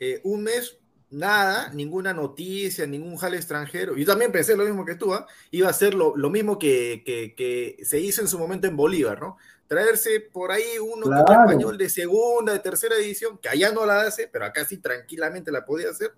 eh, 0.00 0.20
un 0.24 0.44
mes, 0.44 0.77
nada, 1.10 1.70
ninguna 1.72 2.12
noticia, 2.12 2.86
ningún 2.86 3.16
jale 3.16 3.36
extranjero. 3.36 3.96
Yo 3.96 4.04
también 4.06 4.30
pensé 4.32 4.56
lo 4.56 4.64
mismo 4.64 4.84
que 4.84 4.94
tú, 4.94 5.14
¿ah? 5.14 5.26
Iba 5.50 5.68
a 5.68 5.72
ser 5.72 5.94
lo, 5.94 6.16
lo 6.16 6.30
mismo 6.30 6.58
que, 6.58 7.02
que- 7.04 7.34
que 7.34 7.84
se 7.84 7.98
hizo 8.00 8.20
en 8.20 8.28
su 8.28 8.38
momento 8.38 8.66
en 8.66 8.76
Bolívar, 8.76 9.20
¿no? 9.20 9.36
Traerse 9.66 10.20
por 10.20 10.50
ahí 10.50 10.78
uno 10.80 11.06
Claro. 11.06 11.42
español 11.42 11.76
de 11.78 11.90
segunda, 11.90 12.52
de 12.52 12.58
tercera 12.60 12.94
edición, 12.96 13.38
que 13.38 13.48
allá 13.48 13.70
no 13.72 13.84
la 13.86 14.02
hace, 14.02 14.28
pero 14.28 14.44
acá 14.46 14.64
sí 14.64 14.78
tranquilamente 14.78 15.50
la 15.52 15.64
podía 15.64 15.90
hacer, 15.90 16.12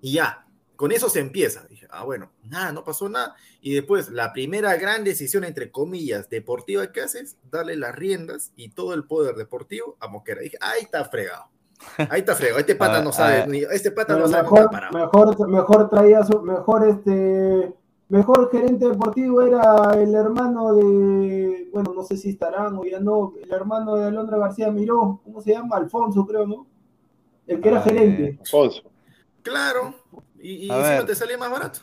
y 0.00 0.14
ya. 0.14 0.44
Con 0.76 0.92
eso 0.92 1.08
se 1.08 1.18
empieza. 1.18 1.66
Dije, 1.66 1.88
ah, 1.90 2.04
bueno, 2.04 2.30
nada, 2.44 2.70
no 2.70 2.84
pasó 2.84 3.08
nada. 3.08 3.34
Y 3.60 3.74
después, 3.74 4.10
la 4.10 4.32
primera 4.32 4.76
gran 4.76 5.02
decisión, 5.02 5.42
entre 5.42 5.72
comillas, 5.72 6.30
deportiva 6.30 6.92
que 6.92 7.00
haces, 7.00 7.36
darle 7.50 7.74
las 7.74 7.96
riendas 7.96 8.52
y 8.54 8.68
todo 8.68 8.94
el 8.94 9.02
poder 9.04 9.34
deportivo 9.34 9.96
a 9.98 10.06
Mosquera. 10.06 10.40
Dije, 10.40 10.56
ahí 10.60 10.82
está 10.82 11.04
fregado. 11.06 11.46
Ahí 12.10 12.20
está 12.20 12.34
fregado. 12.34 12.58
Este 12.60 12.74
pata 12.74 12.98
Ah, 12.98 13.02
no 13.02 13.12
sabe, 13.12 13.66
ah. 13.66 13.68
este 13.72 13.90
pata 13.90 14.16
no 14.16 14.28
sabe 14.28 14.42
mejor, 14.42 14.70
mejor, 14.92 15.48
mejor 15.48 15.90
traía 15.90 16.22
su, 16.24 16.40
mejor 16.42 16.86
este, 16.88 17.72
mejor 18.08 18.50
gerente 18.50 18.88
deportivo 18.88 19.42
era 19.42 19.92
el 19.94 20.14
hermano 20.14 20.74
de, 20.74 21.68
bueno, 21.72 21.92
no 21.94 22.02
sé 22.02 22.16
si 22.16 22.30
estarán 22.30 22.76
o 22.76 22.84
ya 22.84 23.00
no, 23.00 23.34
el 23.42 23.52
hermano 23.52 23.96
de 23.96 24.06
Alondra 24.06 24.38
García 24.38 24.70
Miró, 24.70 25.20
¿cómo 25.24 25.40
se 25.40 25.52
llama? 25.52 25.76
Alfonso, 25.76 26.26
creo, 26.26 26.46
¿no? 26.46 26.66
El 27.46 27.60
que 27.60 27.68
era 27.68 27.78
Ah, 27.78 27.82
gerente. 27.82 28.38
Alfonso. 28.40 28.82
Claro. 29.42 29.94
Y, 30.40 30.50
y 30.66 30.70
encima 30.70 30.88
ver. 30.88 31.06
te 31.06 31.14
salía 31.14 31.38
más 31.38 31.50
barato. 31.50 31.80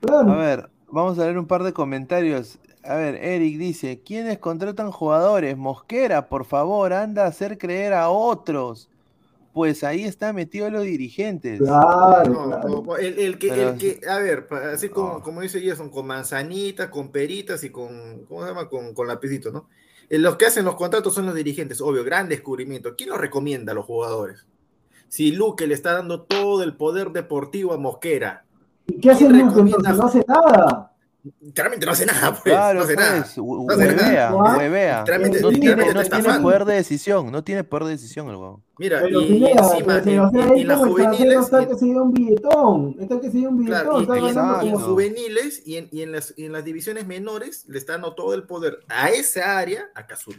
Claro. 0.00 0.32
A 0.32 0.36
ver, 0.36 0.70
vamos 0.90 1.18
a 1.18 1.24
leer 1.24 1.38
un 1.38 1.46
par 1.46 1.62
de 1.62 1.72
comentarios. 1.72 2.58
A 2.84 2.94
ver, 2.94 3.16
Eric 3.16 3.58
dice, 3.58 4.00
¿quiénes 4.04 4.38
contratan 4.38 4.90
jugadores? 4.92 5.56
Mosquera, 5.56 6.28
por 6.28 6.44
favor, 6.44 6.92
anda 6.92 7.24
a 7.24 7.28
hacer 7.28 7.58
creer 7.58 7.92
a 7.92 8.08
otros. 8.08 8.88
Pues 9.58 9.82
ahí 9.82 10.04
está 10.04 10.32
metido 10.32 10.70
los 10.70 10.84
dirigentes. 10.84 11.58
Claro, 11.58 12.32
No, 12.32 12.46
claro. 12.46 12.82
no, 12.86 12.96
el, 12.96 13.18
el 13.18 13.38
que, 13.40 13.48
Pero 13.48 13.70
el 13.70 13.76
que, 13.76 14.00
a 14.08 14.18
ver, 14.18 14.46
así 14.72 14.88
como, 14.88 15.14
No. 15.14 15.20
como 15.20 15.40
dice 15.40 15.60
Jason, 15.60 15.90
con 15.90 16.06
manzanitas, 16.06 16.90
con 16.90 17.10
peritas 17.10 17.64
y 17.64 17.70
con, 17.70 18.24
¿cómo 18.28 18.42
se 18.42 18.50
llama? 18.50 18.68
Con, 18.68 18.94
con 18.94 19.08
lapicito, 19.08 19.50
¿no? 19.50 19.68
Eh, 20.08 20.16
Los 20.18 20.36
que 20.36 20.46
hacen 20.46 20.64
los 20.64 20.76
contratos 20.76 21.12
son 21.12 21.26
los 21.26 21.34
dirigentes, 21.34 21.80
obvio, 21.80 22.04
gran 22.04 22.28
descubrimiento. 22.28 22.94
¿Quién 22.96 23.10
los 23.10 23.18
recomienda 23.18 23.72
a 23.72 23.74
los 23.74 23.84
jugadores? 23.84 24.46
Si 25.08 25.32
Luque 25.32 25.66
le 25.66 25.74
está 25.74 25.92
dando 25.94 26.22
todo 26.22 26.62
el 26.62 26.76
poder 26.76 27.10
deportivo 27.10 27.72
a 27.72 27.78
Mosquera, 27.78 28.44
¿Y 28.86 29.00
qué 29.00 29.10
hace 29.10 29.26
¿Quién 29.26 29.38
Luke 29.40 29.50
recomienda? 29.50 29.90
entonces? 29.90 30.24
No 30.28 30.34
hace 30.38 30.52
nada. 30.52 30.92
Realmente 31.54 31.86
no 31.86 31.92
hace 31.92 32.06
nada, 32.06 32.30
pues, 32.32 32.42
Claro, 32.42 32.78
no 32.80 32.84
hace 32.84 32.96
nada. 32.96 33.20
pues, 33.22 33.38
hu- 33.38 33.66
No 33.66 33.72
hace 33.72 33.86
huevea, 33.88 34.30
nada. 34.30 34.56
huevea. 34.58 34.98
Literalmente- 35.00 35.40
No 35.40 35.48
tiene, 35.48 35.64
literalmente 35.66 35.94
no 35.94 36.00
está 36.00 36.20
tiene 36.22 36.40
poder 36.40 36.64
de 36.64 36.74
decisión, 36.74 37.32
no 37.32 37.44
tiene 37.44 37.64
poder 37.64 37.84
de 37.84 37.90
decisión 37.92 38.28
el 38.28 38.36
huevón. 38.36 38.62
Mira, 38.78 39.00
Pero 39.00 39.20
y, 39.20 39.24
y 39.24 39.28
Pineda, 39.28 39.50
encima, 39.72 40.00
pero, 40.04 40.28
en, 40.30 40.36
en- 40.38 40.58
en 40.58 40.68
las 40.68 40.78
juveniles, 40.78 41.38
está 41.40 41.66
que 41.68 41.74
se 41.74 41.84
dio 41.86 42.02
un 42.02 42.12
billetón, 42.12 42.96
está 43.00 43.20
que 43.20 43.30
se 43.30 43.36
dio 43.38 43.48
un 43.50 43.58
billetón, 43.58 44.04
Claro, 44.04 44.26
y, 44.26 44.28
está 44.28 44.62
en 44.62 44.72
como... 44.72 44.86
juveniles 44.86 45.62
y 45.66 45.76
en, 45.76 45.88
y 45.90 46.02
en 46.02 46.12
las, 46.12 46.34
y 46.36 46.44
en 46.44 46.52
las 46.52 46.64
divisiones 46.64 47.06
menores 47.06 47.64
le 47.68 47.78
está 47.78 47.92
dando 47.92 48.14
todo 48.14 48.34
el 48.34 48.44
poder 48.44 48.78
a 48.88 49.10
esa 49.10 49.58
área 49.58 49.88
a 49.94 50.06
Cazul. 50.06 50.38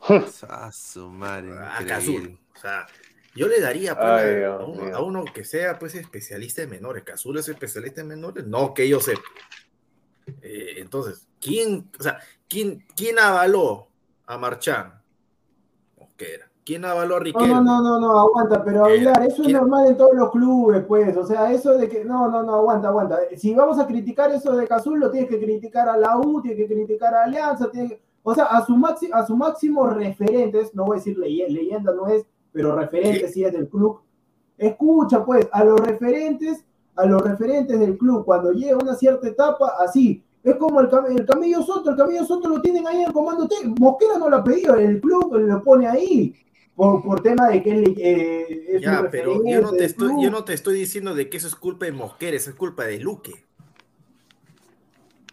A 0.48 0.70
su 0.72 1.08
madre, 1.08 1.50
A. 1.58 1.84
Cazul. 1.86 2.38
O 2.54 2.60
sea, 2.60 2.86
yo 3.34 3.48
le 3.48 3.60
daría 3.60 3.94
pues, 3.96 4.06
Ay, 4.08 4.42
a, 4.44 4.56
uno, 4.58 4.82
mío. 4.84 4.96
a 4.96 5.02
uno 5.02 5.24
que 5.32 5.44
sea 5.44 5.78
pues 5.78 5.94
especialista 5.94 6.62
en 6.62 6.70
menores. 6.70 7.02
Cazul 7.04 7.38
es 7.38 7.48
especialista 7.48 8.00
en 8.00 8.08
menores, 8.08 8.46
no 8.46 8.72
que 8.74 8.88
yo 8.88 9.00
sepa. 9.00 9.22
Eh, 10.42 10.74
entonces, 10.78 11.26
¿quién, 11.40 11.90
o 11.98 12.02
sea, 12.02 12.18
¿quién, 12.48 12.84
quién 12.96 13.18
avaló 13.18 13.88
a 14.26 14.38
Marchán? 14.38 15.02
Mosquera. 15.98 16.50
¿Quién 16.64 16.82
avaló 16.86 17.16
a 17.16 17.18
No, 17.18 17.24
Riquelme? 17.24 17.48
no, 17.48 17.62
no, 17.62 17.82
no, 17.82 18.00
no, 18.00 18.18
aguanta, 18.20 18.64
pero 18.64 18.86
Aguilar, 18.86 19.22
eso 19.26 19.42
es 19.42 19.48
normal 19.52 19.86
en 19.88 19.98
todos 19.98 20.14
los 20.14 20.30
clubes, 20.30 20.82
pues, 20.88 21.14
o 21.14 21.26
sea, 21.26 21.52
eso 21.52 21.76
de 21.76 21.90
que, 21.90 22.06
no, 22.06 22.30
no, 22.30 22.42
no, 22.42 22.54
aguanta, 22.54 22.88
aguanta. 22.88 23.18
Si 23.36 23.54
vamos 23.54 23.78
a 23.78 23.86
criticar 23.86 24.30
eso 24.32 24.56
de 24.56 24.66
Cazul, 24.66 24.98
lo 24.98 25.10
tienes 25.10 25.28
que 25.28 25.38
criticar 25.38 25.90
a 25.90 25.98
la 25.98 26.16
U, 26.16 26.40
tienes 26.40 26.66
que 26.66 26.74
criticar 26.74 27.14
a 27.14 27.24
Alianza, 27.24 27.70
tienes 27.70 27.92
que- 27.92 28.02
o 28.22 28.34
sea, 28.34 28.44
a 28.46 28.64
su, 28.64 28.74
maxi, 28.78 29.10
a 29.12 29.26
su 29.26 29.36
máximo 29.36 29.86
referentes, 29.90 30.74
no 30.74 30.86
voy 30.86 30.96
a 30.96 31.00
decir 31.00 31.18
leye- 31.18 31.48
leyenda, 31.50 31.92
no 31.92 32.06
es, 32.08 32.24
pero 32.54 32.74
referente 32.76 33.28
sí 33.28 33.44
es 33.44 33.52
del 33.52 33.68
club. 33.68 34.00
Escucha, 34.56 35.24
pues, 35.24 35.46
a 35.52 35.64
los 35.64 35.78
referentes, 35.80 36.64
a 36.94 37.04
los 37.04 37.20
referentes 37.20 37.78
del 37.78 37.98
club, 37.98 38.24
cuando 38.24 38.52
llega 38.52 38.76
una 38.78 38.94
cierta 38.94 39.28
etapa, 39.28 39.74
así, 39.84 40.22
es 40.44 40.54
como 40.56 40.80
el, 40.80 40.88
Cam- 40.88 41.10
el 41.10 41.26
Camillo 41.26 41.62
Soto, 41.62 41.90
el 41.90 41.96
Camillo 41.96 42.24
Soto 42.24 42.48
lo 42.48 42.62
tienen 42.62 42.86
ahí 42.86 43.00
en 43.02 43.08
el 43.08 43.12
comando 43.12 43.48
técnico, 43.48 43.74
Mosquera 43.80 44.16
no 44.18 44.28
lo 44.30 44.36
ha 44.36 44.44
pedido, 44.44 44.76
el 44.76 45.00
club 45.00 45.34
lo 45.36 45.62
pone 45.62 45.88
ahí, 45.88 46.34
por, 46.76 47.02
por 47.02 47.20
tema 47.20 47.48
de 47.48 47.62
que 47.62 47.70
él 47.70 47.94
eh, 47.98 48.64
es 48.68 48.82
Ya, 48.82 49.00
un 49.02 49.08
pero 49.10 49.42
yo 49.44 49.60
no, 49.60 49.70
te 49.72 49.84
estoy, 49.84 50.22
yo 50.22 50.30
no 50.30 50.44
te 50.44 50.54
estoy 50.54 50.78
diciendo 50.78 51.14
de 51.14 51.28
que 51.28 51.36
eso 51.38 51.48
es 51.48 51.56
culpa 51.56 51.86
de 51.86 51.92
Mosquera, 51.92 52.36
eso 52.36 52.50
es 52.50 52.56
culpa 52.56 52.84
de 52.84 52.98
Luque. 53.00 53.44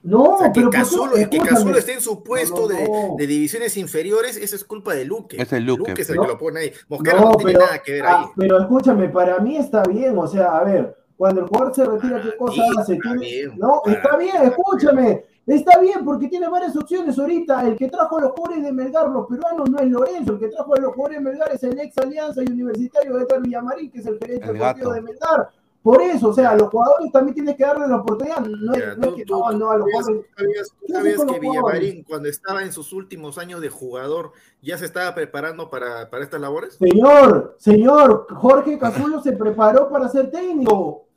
No, 0.04 0.24
O 0.36 0.40
sea, 0.40 0.52
que 0.52 0.62
pero. 0.62 0.72
Casulo, 0.72 1.14
que 1.14 1.22
Escúchame. 1.22 1.50
Casulo 1.50 1.78
esté 1.78 1.94
en 1.94 2.02
su 2.02 2.24
puesto 2.24 2.62
No, 2.62 2.62
no, 2.62 2.68
de- 2.70 2.90
no. 2.90 3.16
De, 3.18 3.28
divisiones 3.28 3.78
inferiores, 3.78 4.36
eso 4.38 4.56
es 4.56 4.64
culpa 4.64 4.94
de 4.96 5.06
Luque. 5.06 5.40
Es 5.42 5.54
el 5.54 5.64
Luque, 5.66 5.94
es 5.96 6.10
el 6.10 6.16
no. 6.16 6.22
que 6.24 6.28
lo 6.30 6.38
pone 6.38 6.60
ahí. 6.62 6.74
Mosquera 6.90 7.22
no, 7.22 7.36
tiene 7.36 7.54
nada 7.54 7.80
que 7.84 7.92
ver 7.94 8.06
ahí. 8.06 8.14
ah, 8.18 8.32
pero 8.36 8.60
escúchame, 8.62 9.10
para 9.10 9.40
mí 9.40 9.58
está 9.58 9.84
bien, 9.84 10.18
o 10.18 10.26
sea, 10.28 10.58
a 10.58 10.64
ver, 10.64 10.98
cuando 11.18 11.42
el 11.42 11.48
jugador 11.48 11.76
se 11.76 11.86
retira, 11.86 12.20
¿qué 12.22 12.36
cosa 12.36 12.54
sí, 12.56 12.62
hace? 12.80 12.94
está 12.96 13.14
bien, 13.14 13.52
no, 13.58 13.82
para 13.84 13.96
está 13.98 14.18
bien, 14.18 14.36
escúchame, 14.44 15.26
está 15.46 15.80
bien 15.80 16.04
porque 16.04 16.28
tiene 16.28 16.50
varias 16.50 16.76
opciones 16.76 17.20
ahorita. 17.20 17.68
El 17.68 17.76
que 17.76 17.88
trajo 17.90 18.18
a 18.18 18.22
los 18.22 18.32
jugadores 18.32 18.64
de 18.64 18.72
Melgar, 18.72 19.08
los 19.08 19.28
peruanos, 19.28 19.70
no 19.70 19.78
es 19.78 19.88
Lorenzo, 19.88 20.34
el 20.34 20.40
que 20.40 20.48
trajo 20.48 20.74
a 20.74 20.80
los 20.80 20.94
jugadores 20.96 21.20
de 21.24 21.30
Melgar 21.30 21.52
es 21.54 21.62
el 21.62 21.80
ex 21.80 21.96
Alianza 22.00 22.42
y 22.42 22.52
Universitario 22.52 23.18
de 23.18 23.24
Edgar 23.24 23.42
Villamarín, 23.42 23.92
que 23.92 24.00
es 24.00 24.06
el 24.08 24.18
gerente 24.18 24.48
El 24.48 24.54
deportivo 24.54 24.94
de 24.94 25.02
Melgar. 25.04 25.50
Por 25.84 26.00
eso, 26.02 26.30
o 26.30 26.34
sea, 26.34 26.52
a 26.52 26.56
los 26.56 26.70
jugadores 26.70 27.12
también 27.12 27.34
tienes 27.34 27.56
que 27.56 27.64
darle 27.64 27.88
la 27.88 27.96
oportunidad. 27.98 28.40
No 28.42 28.74
es, 28.74 28.98
no 28.98 29.08
es 29.08 29.14
que 29.16 29.26
tú- 29.26 29.40
no, 29.40 29.52
no, 29.54 29.72
a 29.72 29.78
los 29.78 29.88
sabías- 29.90 30.06
jugadores. 30.06 30.26
tú 30.30 30.36
sabías- 30.44 30.70
tú 30.70 30.76
¿Qué 30.86 30.94
hace 30.94 31.02
sabías 31.02 31.18
con 31.18 31.28
que? 31.34 31.40
Villamarín, 31.40 32.04
cuando 32.04 32.30
estaba 32.30 32.62
en 32.62 32.72
sus 32.72 32.94
últimos 32.94 33.38
años 33.40 33.62
de 33.62 33.70
jugador, 33.70 34.32
ya 34.62 34.78
se 34.78 34.86
estaba 34.86 35.16
preparando 35.16 35.70
para, 35.72 36.10
para 36.12 36.24
estas 36.24 36.40
labores? 36.40 36.76
Señor, 36.76 37.56
señor, 37.58 38.28
Jorge 38.30 38.78
Cazulo 38.78 39.22
se 39.22 39.34
preparó 39.34 39.90
para 39.90 40.08
ser 40.08 40.30
técnico. 40.30 41.08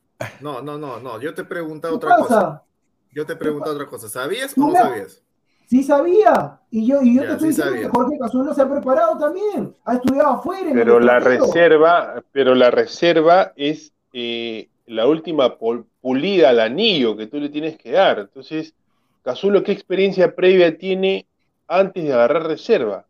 No, 0.41 0.63
no, 0.63 0.79
no, 0.79 0.99
no. 0.99 1.21
Yo 1.21 1.35
te 1.35 1.43
he 1.43 1.45
¿Qué 1.45 1.49
preguntado 1.51 1.97
otra 1.97 2.17
cosa. 2.17 2.63
Yo 3.13 3.27
te 3.27 3.35
he 3.35 3.37
preguntado 3.37 3.75
otra 3.75 3.87
cosa. 3.87 4.09
¿Sabías 4.09 4.57
o 4.57 4.61
No 4.63 4.73
sabías? 4.73 5.23
Sí 5.67 5.83
sabía. 5.83 6.61
Y 6.71 6.87
yo, 6.87 7.01
y 7.03 7.17
yo 7.17 7.23
Ya, 7.23 7.29
te 7.29 7.33
estoy 7.35 7.53
sí 7.53 7.57
diciendo 7.57 7.73
sabía. 7.73 7.91
que 7.91 7.97
Jorge 7.97 8.19
Cazulo 8.19 8.55
se 8.55 8.63
ha 8.63 8.69
preparado 8.71 9.19
también. 9.19 9.75
Ha 9.85 9.95
estudiado 9.95 10.31
afuera. 10.31 10.71
Pero 10.73 11.01
la 11.01 11.19
reserva, 11.21 12.23
pero 12.33 12.55
la 12.55 12.71
reserva 12.71 13.53
es 13.57 13.93
eh, 14.17 14.69
la 14.87 15.07
última 15.09 15.59
pol- 15.59 15.87
pulida 16.01 16.51
al 16.51 16.61
anillo 16.61 17.17
que 17.17 17.27
tú 17.27 17.39
le 17.41 17.49
tienes 17.49 17.77
que 17.77 17.91
dar. 17.91 18.21
Entonces, 18.21 18.75
Cazulo, 19.23 19.63
¿qué 19.65 19.73
experiencia 19.73 20.35
previa 20.37 20.79
tiene 20.79 21.27
antes 21.67 22.05
de 22.05 22.13
agarrar 22.13 22.47
reserva? 22.47 23.07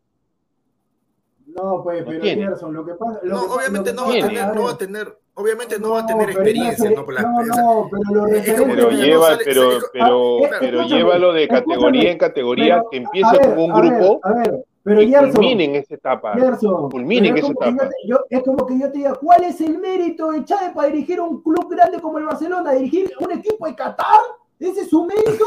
No, 1.47 1.81
pues, 1.83 2.03
pero 2.05 2.19
tiene. 2.21 2.43
Gerson, 2.47 2.73
lo 2.73 2.85
que 2.85 2.93
pasa. 2.95 3.19
lo 3.23 3.35
No, 3.35 3.41
que 3.43 3.47
pa- 3.47 3.53
obviamente 3.55 3.93
lo 3.93 4.01
no 4.01 4.11
que 4.11 4.19
va 4.21 4.25
a 4.25 4.27
tener, 4.27 4.41
a 4.43 4.47
no 4.53 4.61
va 4.61 4.65
ver, 4.67 4.75
a 4.75 4.77
tener, 4.77 5.17
obviamente 5.35 5.79
no 5.79 5.89
va 5.91 5.99
a 5.99 6.05
tener 6.07 6.25
pero 6.27 6.39
experiencia, 6.39 6.89
exper- 6.89 6.95
¿no? 6.95 7.05
Por 7.05 7.13
la- 7.13 7.21
no, 7.21 7.41
esa- 7.41 7.61
no, 7.61 7.89
pero 7.91 8.25
referentes. 8.25 8.75
Pero 8.75 8.91
no 8.91 8.97
lleva, 8.97 9.25
sale- 9.27 9.41
pero, 9.45 9.69
pero, 9.93 10.37
Ah, 10.45 10.57
pero 10.59 10.77
escúchame, 10.79 10.87
llévalo 10.99 11.33
de 11.33 11.47
categoría 11.47 12.11
en 12.11 12.17
categoría, 12.17 12.75
pero, 12.77 12.89
que 12.89 12.97
a 12.97 12.99
empiece 13.01 13.31
ver, 13.37 13.41
con 13.55 13.59
un 13.59 13.71
a 13.71 13.81
ver, 13.81 13.91
grupo 13.93 14.19
A 14.23 14.33
ver, 14.33 14.65
pero 14.85 15.01
y 15.01 15.09
Gerson, 15.09 15.31
culmine 15.33 15.63
en 15.65 15.75
esa 15.75 15.95
etapa. 15.95 16.33
Gerson, 16.35 16.89
culmine 16.91 17.27
en 17.27 17.33
pero 17.33 17.47
es 17.47 17.51
esa 17.51 17.53
como 17.53 17.59
que 17.59 17.71
yo 17.71 17.75
etapa. 17.75 17.89
te- 17.89 18.07
yo- 18.07 18.25
es 18.29 18.43
como 18.43 18.65
que 18.67 18.79
yo 18.79 18.91
te 18.91 18.97
diga, 18.99 19.15
¿cuál 19.15 19.43
es 19.43 19.59
el 19.61 19.77
mérito 19.79 20.31
de 20.31 20.45
Chávez 20.45 20.71
para 20.73 20.87
dirigir 20.89 21.19
un 21.19 21.41
club 21.41 21.67
grande 21.69 21.99
como 21.99 22.19
el 22.19 22.25
Barcelona? 22.25 22.71
¿Dirigir 22.71 23.11
un 23.19 23.31
equipo 23.31 23.65
de 23.67 23.75
Qatar? 23.75 24.19
¿Ese 24.59 24.81
es 24.81 24.89
su 24.89 25.03
mérito? 25.03 25.45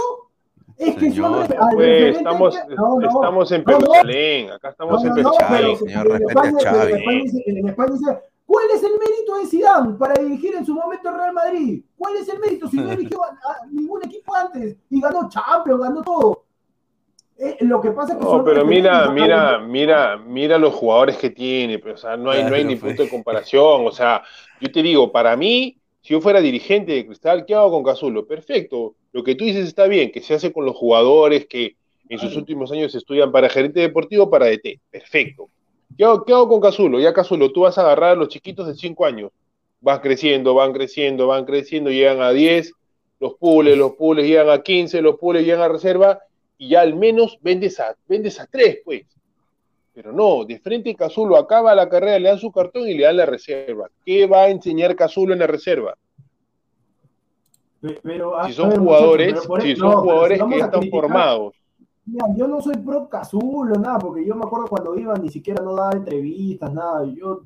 Es 0.77 0.95
que 0.97 1.11
Señor. 1.11 1.41
al 1.43 1.47
Pues 1.49 1.77
referente 1.77 2.19
estamos, 2.19 2.57
que- 2.57 2.75
no, 2.75 2.99
no, 3.01 3.09
estamos 3.09 3.53
en 3.53 3.65
no, 3.65 3.73
no. 3.73 3.79
Perusalén, 3.79 4.51
acá 4.51 4.69
estamos 4.71 5.03
No, 5.03 5.09
en 5.09 5.23
no, 5.23 5.23
no, 5.23 5.31
Perusalén. 5.39 5.77
señor, 5.79 6.07
en 6.07 6.13
respete 6.13 6.39
a 6.39 6.43
España- 6.49 6.91
en 7.17 7.23
dice- 7.25 7.43
en 7.47 7.69
España 7.69 7.93
dice, 7.93 8.19
¿cuál 8.47 8.65
es 8.75 8.83
el 8.85 8.93
mérito 8.93 9.39
de 9.39 9.47
Zidane 9.47 9.95
para 9.95 10.15
dirigir 10.23 10.55
en 10.55 10.65
su 10.67 10.75
momento 10.75 11.11
Real 11.11 11.33
Madrid? 11.33 11.83
¿Cuál 11.97 12.17
es 12.17 12.29
el 12.29 12.39
mérito 12.39 12.69
si 12.69 12.77
no 12.77 12.83
dirigió 13.13 13.25
a, 13.25 13.29
a 13.29 13.67
ningún 13.73 14.05
equipo 14.05 14.35
antes 14.37 14.77
y 14.91 15.01
ganó 15.01 15.29
Champions, 15.29 15.81
ganó 15.81 16.03
todo? 16.03 16.45
Eh, 17.39 17.57
lo 17.61 17.81
que 17.81 17.93
pasa 17.93 18.13
es 18.13 18.19
que 18.19 18.25
No, 18.25 18.31
son 18.31 18.45
pero 18.45 18.65
mira, 18.65 19.11
mira, 19.11 19.59
mira, 19.59 20.17
mira 20.17 20.59
los 20.59 20.75
jugadores 20.75 21.17
que 21.17 21.31
tiene, 21.31 21.79
pero, 21.79 21.95
o 21.95 21.99
sea, 21.99 22.17
no 22.17 22.31
hay, 22.33 22.43
no 22.43 22.55
hay 22.55 22.65
ni 22.65 22.75
pues. 22.77 22.91
punto 22.91 23.05
de 23.05 23.09
comparación. 23.17 23.87
O 23.87 23.93
sea, 23.93 24.23
yo 24.61 24.71
te 24.73 24.83
digo, 24.83 25.13
para 25.13 25.37
mí, 25.37 25.79
si 26.03 26.15
yo 26.15 26.21
fuera 26.21 26.41
dirigente 26.41 26.93
de 26.93 27.07
Cristal, 27.07 27.45
¿qué 27.47 27.55
hago 27.55 27.71
con 27.71 27.85
Cazulo? 27.85 28.27
Perfecto. 28.27 28.95
Lo 29.13 29.23
que 29.23 29.35
tú 29.37 29.45
dices 29.45 29.67
está 29.69 29.87
bien, 29.87 30.11
que 30.11 30.21
se 30.21 30.35
hace 30.35 30.53
con 30.53 30.65
los 30.65 30.77
jugadores 30.77 31.47
que 31.47 31.77
en 32.09 32.19
sus 32.19 32.35
últimos 32.37 32.73
años 32.73 32.95
estudian 32.95 33.31
para 33.31 33.49
gerente 33.49 33.81
deportivo, 33.81 34.31
para 34.31 34.47
DT. 34.47 34.81
Perfecto. 34.91 35.49
¿Qué 35.97 36.05
hago, 36.05 36.25
qué 36.25 36.33
hago 36.33 36.49
con 36.49 36.61
Cazulo? 36.61 36.99
Ya 36.99 37.13
Cazulo, 37.13 37.53
tú 37.53 37.63
vas 37.63 37.79
a 37.79 37.83
agarrar 37.83 38.13
a 38.13 38.15
los 38.17 38.29
chiquitos 38.29 38.67
de 38.67 38.75
5 38.75 39.05
años. 39.07 39.31
Vas 39.81 40.01
creciendo, 40.01 40.55
van 40.55 40.73
creciendo, 40.73 41.29
van 41.29 41.45
creciendo, 41.45 41.91
llegan 41.91 42.21
a 42.21 42.31
10, 42.31 42.73
los 43.21 43.35
pules, 43.35 43.77
los 43.77 43.93
pules 43.93 44.27
llegan 44.27 44.51
a 44.51 44.63
15, 44.63 45.03
los 45.03 45.17
pules 45.19 45.45
llegan 45.45 45.63
a 45.63 45.69
reserva, 45.69 46.21
y 46.59 46.71
ya 46.71 46.81
al 46.83 46.95
menos 46.97 47.39
vendes 47.41 47.79
a, 47.81 47.95
vendes 48.09 48.39
a 48.41 48.47
3, 48.47 48.81
pues. 48.85 49.03
Pero 49.95 50.13
no, 50.13 50.45
de 50.45 50.59
frente 50.61 50.95
Cazulo 50.95 51.37
acaba 51.37 51.75
la 51.75 51.89
carrera, 51.89 52.19
le 52.19 52.29
dan 52.29 52.39
su 52.39 52.53
cartón 52.53 52.87
y 52.89 52.95
le 52.95 53.05
dan 53.05 53.17
la 53.17 53.27
reserva. 53.27 53.89
¿Qué 54.05 54.27
va 54.27 54.43
a 54.43 54.49
enseñar 54.49 54.95
Cazulo 54.95 55.33
en 55.33 55.41
la 55.41 55.47
reserva? 55.47 55.97
Pe- 57.81 57.99
Pero, 58.03 58.33
Si 58.47 58.53
son 58.53 58.71
ver, 58.71 58.79
jugadores, 58.79 59.47
pero 59.49 59.61
si 59.61 59.77
son 59.77 59.93
jugadores 60.01 60.39
si 60.41 60.49
que 60.49 60.55
están 60.57 60.71
criticar- 60.81 61.01
formados. 61.01 61.55
Mira, 62.07 62.27
yo 62.37 62.49
no 62.49 62.61
soy 62.61 62.77
pro 62.79 63.09
Cazulo, 63.09 63.75
nada, 63.75 63.99
porque 63.99 64.25
yo 64.25 64.35
me 64.35 64.45
acuerdo 64.45 64.67
cuando 64.67 64.97
iba 64.99 65.15
ni 65.17 65.29
siquiera 65.29 65.63
no 65.63 65.75
daba 65.75 65.93
entrevistas, 65.93 66.73
nada, 66.73 67.05
yo 67.05 67.43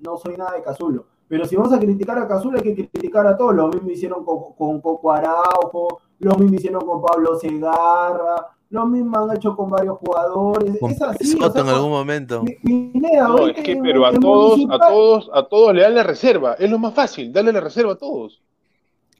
no 0.00 0.16
soy 0.16 0.36
nada 0.36 0.52
de 0.56 0.62
Cazulo. 0.62 1.04
Pero 1.28 1.44
si 1.44 1.54
vamos 1.56 1.72
a 1.72 1.78
criticar 1.78 2.18
a 2.18 2.26
Cazulo, 2.28 2.56
hay 2.58 2.62
que 2.74 2.88
criticar 2.88 3.26
a 3.26 3.36
todos. 3.36 3.54
Lo 3.54 3.68
mismo 3.68 3.90
hicieron 3.90 4.24
con, 4.24 4.54
con 4.54 4.80
Coco 4.80 5.12
Araujo, 5.12 6.00
lo 6.20 6.34
mismo 6.36 6.54
hicieron 6.56 6.86
con 6.86 7.02
Pablo 7.02 7.36
Segarra, 7.38 8.46
lo 8.70 8.86
mismo 8.86 9.18
han 9.18 9.36
hecho 9.36 9.54
con 9.56 9.70
varios 9.70 9.96
jugadores. 9.98 10.78
Con 10.80 10.90
es 10.90 11.00
así, 11.02 11.38
o 11.42 11.50
sea, 11.50 11.62
en 11.62 11.68
algún 11.68 11.90
momento. 11.90 12.42
Pineda, 12.64 13.28
No, 13.28 13.46
es 13.46 13.54
que, 13.62 13.76
pero 13.82 14.04
a 14.06 14.12
todos, 14.12 14.60
a 14.70 14.78
todos, 14.78 15.30
a 15.32 15.42
todos 15.44 15.74
le 15.74 15.82
dan 15.82 15.94
la 15.94 16.02
reserva. 16.02 16.54
Es 16.54 16.70
lo 16.70 16.78
más 16.78 16.92
fácil, 16.94 17.32
darle 17.32 17.52
la 17.52 17.60
reserva 17.60 17.92
a 17.92 17.96
todos. 17.96 18.42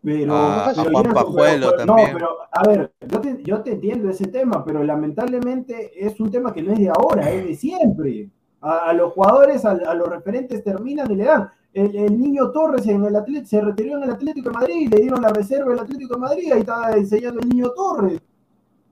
Pero, 0.03 0.35
A- 0.35 0.71
a 0.71 0.75
Juan 0.75 1.13
Pajuelo 1.13 1.71
pero- 1.71 1.87
también. 1.87 2.09
No, 2.09 2.15
pero 2.15 2.29
a 2.53 2.69
ver, 2.69 2.93
yo 3.09 3.21
te, 3.21 3.43
yo 3.43 3.61
te 3.63 3.73
entiendo 3.73 4.09
ese 4.11 4.27
tema, 4.29 4.65
pero 4.65 4.83
lamentablemente 4.85 5.91
es 5.97 6.21
un 6.21 6.31
tema 6.31 6.53
que 6.53 6.63
no 6.63 6.73
es 6.73 6.79
de 6.79 6.89
ahora, 6.91 7.31
es 7.31 7.45
de 7.47 7.55
siempre. 7.55 8.29
A, 8.61 8.91
a 8.91 8.93
los 8.93 9.13
jugadores, 9.13 9.65
a, 9.65 9.71
a 9.73 9.95
los 9.95 10.09
referentes 10.09 10.63
terminan 10.63 11.11
y 11.11 11.17
le 11.17 11.25
dan. 11.25 11.49
El, 11.73 11.95
el 11.95 12.21
niño 12.21 12.51
Torres 12.53 12.87
en 12.87 13.05
el 13.05 13.15
Atlético, 13.17 13.47
se 13.49 13.61
retiró 13.61 13.97
en 13.99 14.05
el 14.05 14.11
Atlético 14.11 14.49
de 14.49 14.55
Madrid, 14.55 14.89
le 14.95 15.01
dieron 15.03 15.21
la 15.21 15.29
reserva 15.29 15.71
del 15.71 15.81
Atlético 15.81 16.15
de 16.15 16.21
Madrid, 16.21 16.53
ahí 16.53 16.61
está 16.61 16.97
enseñando 16.97 17.41
el 17.41 17.49
niño 17.49 17.71
Torres. 17.71 18.21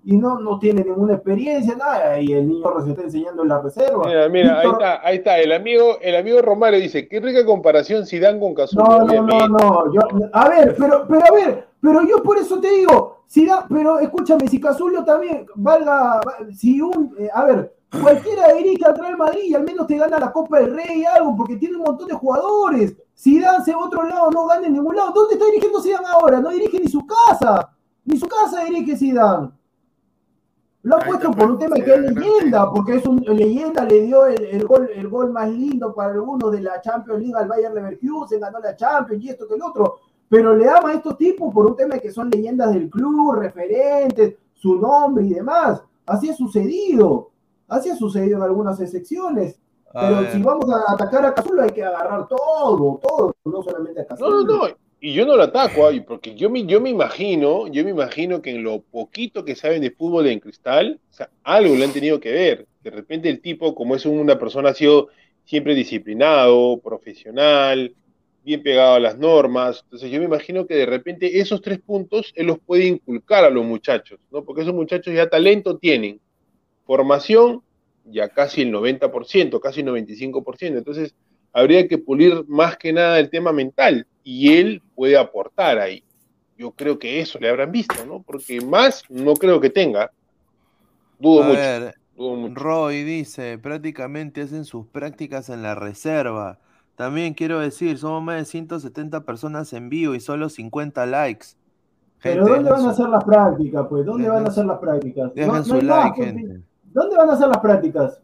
Y 0.07 0.19
no, 0.19 0.39
no 0.39 0.59
tiene 0.59 0.85
ninguna 0.85 1.15
experiencia, 1.15 1.75
nada, 1.77 2.21
y 2.21 2.31
el 2.33 2.47
niño 2.47 2.63
Torres 2.63 2.87
está 2.89 3.03
enseñando 3.03 3.43
en 3.43 3.49
la 3.49 3.63
reserva. 3.63 4.05
Mira, 4.07 4.29
mira, 4.29 4.61
ahí 4.61 4.69
está, 4.69 5.07
ahí 5.07 5.17
está. 5.17 5.39
El 5.39 5.53
amigo, 5.53 5.99
el 6.03 6.17
amigo 6.17 6.43
Romario 6.43 6.79
dice, 6.79 7.09
qué 7.09 7.21
rica 7.21 7.45
comparación 7.47 8.05
si 8.05 8.19
dan 8.19 8.39
con 8.39 8.53
Cazulo. 8.53 8.85
No, 8.85 9.05
no, 9.05 9.23
no, 9.23 9.49
no. 9.49 9.95
Yo, 9.95 10.01
a 10.33 10.49
ver, 10.51 10.77
pero, 10.79 11.07
pero 11.09 11.23
a 11.27 11.35
ver, 11.35 11.69
pero 11.81 12.03
yo 12.03 12.23
por 12.23 12.37
eso 12.37 12.61
te 12.61 12.69
digo, 12.71 13.25
si 13.27 13.47
da, 13.47 13.67
pero 13.67 13.99
escúchame, 13.99 14.47
si 14.47 14.61
Casullo 14.61 15.05
también 15.05 15.47
valga, 15.55 16.21
si 16.55 16.83
un, 16.83 17.15
eh, 17.19 17.31
a 17.33 17.47
ver, 17.47 17.75
cualquiera 18.03 18.53
dirige 18.53 18.85
al 18.85 18.99
Real 18.99 19.17
Madrid 19.17 19.45
y 19.45 19.55
al 19.55 19.65
menos 19.65 19.87
te 19.87 19.97
gana 19.97 20.19
la 20.19 20.33
Copa 20.33 20.61
del 20.61 20.75
Rey 20.75 21.05
algo, 21.05 21.35
porque 21.35 21.57
tiene 21.57 21.77
un 21.77 21.83
montón 21.83 22.09
de 22.09 22.15
jugadores. 22.15 22.95
Si 23.15 23.41
Dan 23.41 23.65
se 23.65 23.75
va 23.75 23.81
a 23.81 23.87
otro 23.87 24.03
lado, 24.03 24.31
no 24.31 24.47
gana 24.47 24.67
en 24.67 24.75
ningún 24.75 24.97
lado. 24.97 25.13
¿Dónde 25.15 25.35
está 25.35 25.47
dirigiendo 25.47 25.81
Zidane 25.81 26.09
ahora? 26.09 26.41
No 26.41 26.51
dirige 26.51 26.79
ni 26.79 26.89
su 26.89 27.07
casa. 27.07 27.71
Ni 28.05 28.19
su 28.19 28.27
casa 28.27 28.65
dirige 28.65 28.97
Zidane. 28.97 29.51
Lo 30.85 30.97
ha 30.97 30.99
Ahí 31.03 31.09
puesto 31.09 31.31
por 31.33 31.51
un 31.51 31.59
pues, 31.59 31.71
tema 31.71 31.85
que 31.85 31.95
es 31.95 32.01
leyenda, 32.01 32.71
porque 32.71 32.97
es 32.97 33.07
un 33.07 33.17
leyenda, 33.21 33.85
le 33.85 34.03
dio 34.03 34.27
el, 34.27 34.45
el 34.45 34.67
gol, 34.67 34.89
el 34.95 35.09
gol 35.09 35.33
más 35.33 35.49
lindo 35.51 35.95
para 35.95 36.13
algunos 36.13 36.53
de 36.53 36.61
la 36.61 36.81
Champions 36.81 37.21
League 37.21 37.35
al 37.37 37.49
Bayern 37.49 37.75
Leverkusen, 37.75 38.39
ganó 38.41 38.59
la 38.61 38.77
Champions 38.77 39.25
y 39.25 39.31
esto 39.31 39.49
que 39.49 39.55
el 39.55 39.63
otro. 39.63 39.97
Pero 40.29 40.55
le 40.55 40.69
ama 40.69 40.91
a 40.91 40.95
estos 40.95 41.17
tipos 41.17 41.53
por 41.53 41.67
un 41.67 41.75
tema 41.77 41.99
que 41.99 42.11
son 42.13 42.29
leyendas 42.31 42.73
del 42.73 42.91
club, 42.91 43.33
referentes, 43.35 44.37
su 44.55 44.77
nombre 44.77 45.25
y 45.25 45.35
demás. 45.35 45.83
Así 46.07 46.29
ha 46.31 46.35
sucedido. 46.35 47.31
Así 47.69 47.89
ha 47.91 47.97
sucedido 47.97 48.37
en 48.39 48.43
algunas 48.43 48.79
excepciones. 48.81 49.59
A 49.95 50.01
Pero 50.09 50.21
ver. 50.21 50.33
si 50.33 50.43
vamos 50.43 50.67
a 50.71 50.93
atacar 50.93 51.25
a 51.25 51.35
Cazulo 51.35 51.63
hay 51.63 51.71
que 51.71 51.85
agarrar 51.85 52.27
todo, 52.29 53.01
todo, 53.03 53.35
no 53.45 53.63
solamente 53.63 54.01
a 54.01 54.03
No, 54.03 54.09
Cazulo. 54.09 54.43
no, 54.45 54.57
no. 54.69 54.75
Y 55.01 55.13
yo 55.13 55.27
no 55.27 55.37
lo 55.37 55.43
ataco 55.43 55.87
ahí, 55.87 56.01
porque 56.01 56.35
yo 56.35 56.49
me, 56.49 56.65
yo 56.65 56.81
me 56.81 56.91
imagino, 56.91 57.67
yo 57.69 57.85
me 57.85 57.91
imagino 57.91 58.41
que 58.41 58.51
en 58.51 58.63
lo 58.63 58.81
poquito 58.81 59.45
que 59.45 59.55
saben 59.55 59.83
de 59.83 59.91
fútbol 59.91 60.27
en 60.29 60.41
cristal, 60.41 60.99
o 61.11 61.13
sea, 61.13 61.31
algo 61.43 61.75
le 61.75 61.85
han 61.85 61.93
tenido 61.93 62.21
que 62.21 62.33
ver. 62.33 62.67
De 62.83 62.91
repente 62.91 63.29
el 63.29 63.41
tipo, 63.41 63.75
como 63.75 63.97
es 63.97 64.07
una 64.07 64.39
persona, 64.39 64.71
ha 64.71 64.75
sido 64.75 65.09
siempre 65.45 65.75
disciplinado, 65.75 66.79
profesional, 66.79 67.95
bien 68.45 68.63
pegado 68.63 68.95
a 68.95 69.01
las 69.01 69.19
normas. 69.19 69.83
Entonces 69.85 70.11
yo 70.11 70.19
me 70.19 70.27
imagino 70.27 70.67
que 70.67 70.75
de 70.75 70.87
repente 70.87 71.41
esos 71.41 71.63
tres 71.63 71.81
puntos 71.81 72.33
él 72.37 72.47
los 72.47 72.59
puede 72.59 72.87
inculcar 72.87 73.45
a 73.45 73.51
los 73.51 73.65
muchachos, 73.65 74.21
¿no? 74.31 74.45
Porque 74.45 74.63
esos 74.63 74.75
muchachos 74.75 75.15
ya 75.15 75.29
talento 75.29 75.79
tienen. 75.79 76.21
Formación, 76.87 77.63
ya 78.05 78.29
casi 78.29 78.63
el 78.63 78.73
90%, 78.73 79.61
casi 79.61 79.81
el 79.81 79.87
95%. 79.87 80.79
Entonces 80.79 81.15
habría 81.53 81.89
que 81.89 81.99
pulir 81.99 82.45
más 82.47 82.77
que 82.77 82.93
nada 82.93 83.19
el 83.19 83.31
tema 83.31 83.53
mental 83.53 84.07
y 84.23 84.55
él 84.55 84.83
puede 84.95 85.17
aportar 85.17 85.79
ahí. 85.79 86.03
Yo 86.57 86.71
creo 86.71 86.99
que 86.99 87.21
eso 87.21 87.39
le 87.41 87.49
habrán 87.49 87.73
visto, 87.73 88.05
¿no? 88.07 88.23
Porque 88.23 88.61
más 88.61 89.03
no 89.09 89.35
creo 89.35 89.61
que 89.61 89.71
tenga. 89.71 90.11
Dudo 91.19 91.43
A 91.43 91.47
mucho, 91.47 91.59
ver, 91.59 91.95
dudo 92.17 92.37
mucho. 92.37 92.55
Roy 92.55 93.03
dice, 93.03 93.59
prácticamente 93.59 94.43
hacen 94.43 94.65
sus 94.65 94.87
prácticas 94.87 95.49
en 95.49 95.63
la 95.63 95.75
reserva. 95.75 96.59
También 96.97 97.35
quiero 97.35 97.59
decir, 97.59 97.99
somos 97.99 98.23
más 98.23 98.37
de 98.37 98.45
170 98.45 99.25
personas 99.25 99.73
en 99.73 99.89
vivo 99.89 100.15
y 100.15 100.21
solo 100.21 100.49
50 100.49 101.07
likes. 101.07 101.47
Pero 102.23 102.47
¿dónde 102.47 102.71
van 102.71 102.87
a 102.87 102.91
hacer 102.91 103.09
las 103.09 103.25
prácticas? 103.25 103.87
Pues, 103.89 104.07
¿dónde 104.07 104.23
Dejen 104.25 104.35
van 104.35 104.47
a 104.47 104.49
hacer 104.49 104.65
las 104.65 104.79
prácticas? 104.79 105.35
Dejen 105.35 105.53
No- 105.53 105.65
su 105.65 105.81
like, 105.83 106.25
gente. 106.25 106.61
¿Dónde 106.85 107.17
van 107.17 107.31
a 107.31 107.33
hacer 107.33 107.49
las 107.49 107.59
prácticas? 107.59 108.21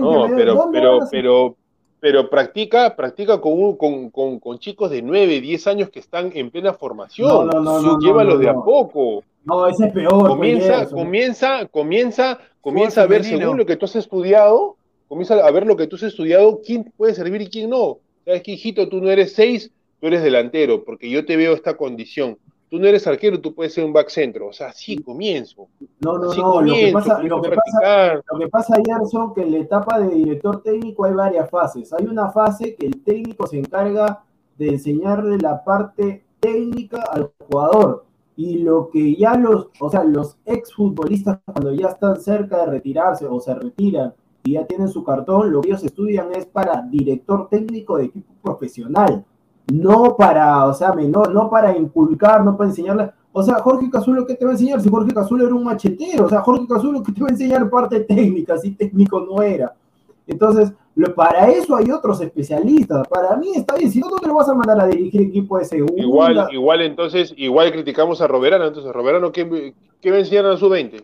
No, 0.00 0.26
pero, 0.36 0.54
¿dónde 0.54 0.78
pero, 0.78 0.98
pero, 1.10 1.56
pero 2.02 2.28
practica, 2.28 2.96
practica 2.96 3.40
con, 3.40 3.52
un- 3.52 3.76
con, 3.76 4.10
con, 4.10 4.40
con 4.40 4.58
chicos 4.58 4.90
de 4.90 5.02
9, 5.02 5.40
10 5.40 5.66
años 5.68 5.88
que 5.88 6.00
están 6.00 6.32
en 6.34 6.50
plena 6.50 6.74
formación. 6.74 7.28
No, 7.28 7.44
no, 7.44 7.60
no, 7.60 7.80
no, 7.80 8.00
Llévalos 8.00 8.40
de 8.40 8.48
a 8.48 8.54
poco. 8.54 9.22
No, 9.44 9.68
ese 9.68 9.86
es 9.86 9.92
peor. 9.92 10.26
Comienza, 10.28 10.90
comienza, 10.90 11.66
comienza, 11.66 12.40
comienza 12.60 13.02
a 13.02 13.06
ver 13.06 13.22
femenino. 13.22 13.44
según 13.44 13.58
lo 13.58 13.66
que 13.66 13.76
tú 13.76 13.84
has 13.84 13.94
estudiado, 13.94 14.74
comienza 15.06 15.34
a 15.46 15.50
ver 15.52 15.64
lo 15.64 15.76
que 15.76 15.86
tú 15.86 15.94
has 15.94 16.02
estudiado, 16.02 16.60
quién 16.66 16.92
puede 16.96 17.14
servir 17.14 17.40
y 17.42 17.46
quién 17.48 17.70
no. 17.70 17.98
Sabes 18.24 18.42
que, 18.42 18.50
hijito, 18.50 18.88
tú 18.88 19.00
no 19.00 19.08
eres 19.08 19.34
6, 19.34 19.70
tú 20.00 20.08
eres 20.08 20.24
delantero, 20.24 20.82
porque 20.84 21.08
yo 21.08 21.24
te 21.24 21.36
veo 21.36 21.54
esta 21.54 21.76
condición. 21.76 22.36
Tú 22.72 22.78
no 22.78 22.86
eres 22.86 23.06
arquero, 23.06 23.38
tú 23.38 23.54
puedes 23.54 23.74
ser 23.74 23.84
un 23.84 23.92
back 23.92 24.08
centro. 24.08 24.46
O 24.46 24.52
sea, 24.54 24.68
así 24.68 24.96
comienzo. 24.96 25.68
No, 26.00 26.16
no, 26.16 26.30
Así 26.30 26.40
no. 26.40 26.62
Lo 26.62 26.72
que 26.74 26.90
pasa, 26.90 27.22
lo 27.22 27.42
que 27.42 27.50
pasa. 27.50 28.14
Lo 28.14 28.38
que 28.38 28.48
pasa, 28.48 28.76
Gerson, 28.82 29.34
que 29.34 29.42
en 29.42 29.52
la 29.52 29.58
etapa 29.58 30.00
de 30.00 30.14
director 30.14 30.62
técnico 30.62 31.04
hay 31.04 31.12
varias 31.12 31.50
fases. 31.50 31.92
Hay 31.92 32.06
una 32.06 32.30
fase 32.30 32.74
que 32.74 32.86
el 32.86 33.02
técnico 33.02 33.46
se 33.46 33.58
encarga 33.58 34.24
de 34.56 34.68
enseñarle 34.70 35.36
la 35.36 35.62
parte 35.62 36.24
técnica 36.40 37.02
al 37.02 37.30
jugador. 37.46 38.06
Y 38.36 38.60
lo 38.60 38.88
que 38.88 39.16
ya 39.16 39.36
los, 39.36 39.68
o 39.78 39.90
sea, 39.90 40.02
los 40.04 40.38
exfutbolistas 40.46 41.40
cuando 41.44 41.74
ya 41.74 41.88
están 41.88 42.18
cerca 42.22 42.64
de 42.64 42.70
retirarse 42.70 43.26
o 43.26 43.38
se 43.38 43.54
retiran 43.54 44.14
y 44.44 44.54
ya 44.54 44.66
tienen 44.66 44.88
su 44.88 45.04
cartón, 45.04 45.52
lo 45.52 45.60
que 45.60 45.68
ellos 45.68 45.84
estudian 45.84 46.34
es 46.34 46.46
para 46.46 46.80
director 46.90 47.50
técnico 47.50 47.98
de 47.98 48.06
equipo 48.06 48.32
profesional. 48.42 49.26
No 49.70 50.16
para, 50.16 50.66
o 50.66 50.74
sea, 50.74 50.92
menor, 50.92 51.32
no 51.32 51.48
para 51.48 51.76
inculcar, 51.76 52.44
no 52.44 52.56
para 52.56 52.70
enseñarle. 52.70 53.10
O 53.32 53.42
sea, 53.42 53.54
Jorge 53.60 53.88
Cazulo, 53.90 54.26
¿qué 54.26 54.34
te 54.34 54.44
va 54.44 54.50
a 54.50 54.54
enseñar? 54.54 54.80
Si 54.80 54.88
Jorge 54.90 55.12
Cazulo 55.14 55.46
era 55.46 55.54
un 55.54 55.64
machetero, 55.64 56.26
o 56.26 56.28
sea, 56.28 56.40
Jorge 56.42 56.66
Cazulo, 56.68 57.02
¿qué 57.02 57.12
te 57.12 57.20
va 57.22 57.28
a 57.28 57.30
enseñar 57.30 57.70
parte 57.70 58.00
técnica? 58.00 58.58
Si 58.58 58.72
técnico 58.72 59.20
no 59.20 59.40
era. 59.42 59.72
Entonces, 60.26 60.72
lo- 60.94 61.14
para 61.14 61.48
eso 61.50 61.74
hay 61.74 61.90
otros 61.90 62.20
especialistas. 62.20 63.06
Para 63.08 63.36
mí 63.36 63.52
está 63.54 63.74
bien. 63.76 63.90
Si 63.90 64.00
no, 64.00 64.08
¿dónde 64.10 64.26
lo 64.28 64.34
vas 64.34 64.48
a 64.48 64.54
mandar 64.54 64.80
a 64.80 64.86
dirigir 64.86 65.22
equipo 65.22 65.56
de 65.58 65.64
segunda? 65.64 66.02
Igual, 66.02 66.48
igual 66.52 66.82
entonces, 66.82 67.32
igual 67.36 67.72
criticamos 67.72 68.20
a 68.20 68.26
Roberano. 68.26 68.66
Entonces, 68.66 68.92
Roberano, 68.92 69.32
¿qué, 69.32 69.74
qué 70.00 70.10
va 70.10 70.16
a 70.16 70.20
enseñar 70.20 70.46
a 70.46 70.56
su 70.56 70.68
20? 70.68 71.02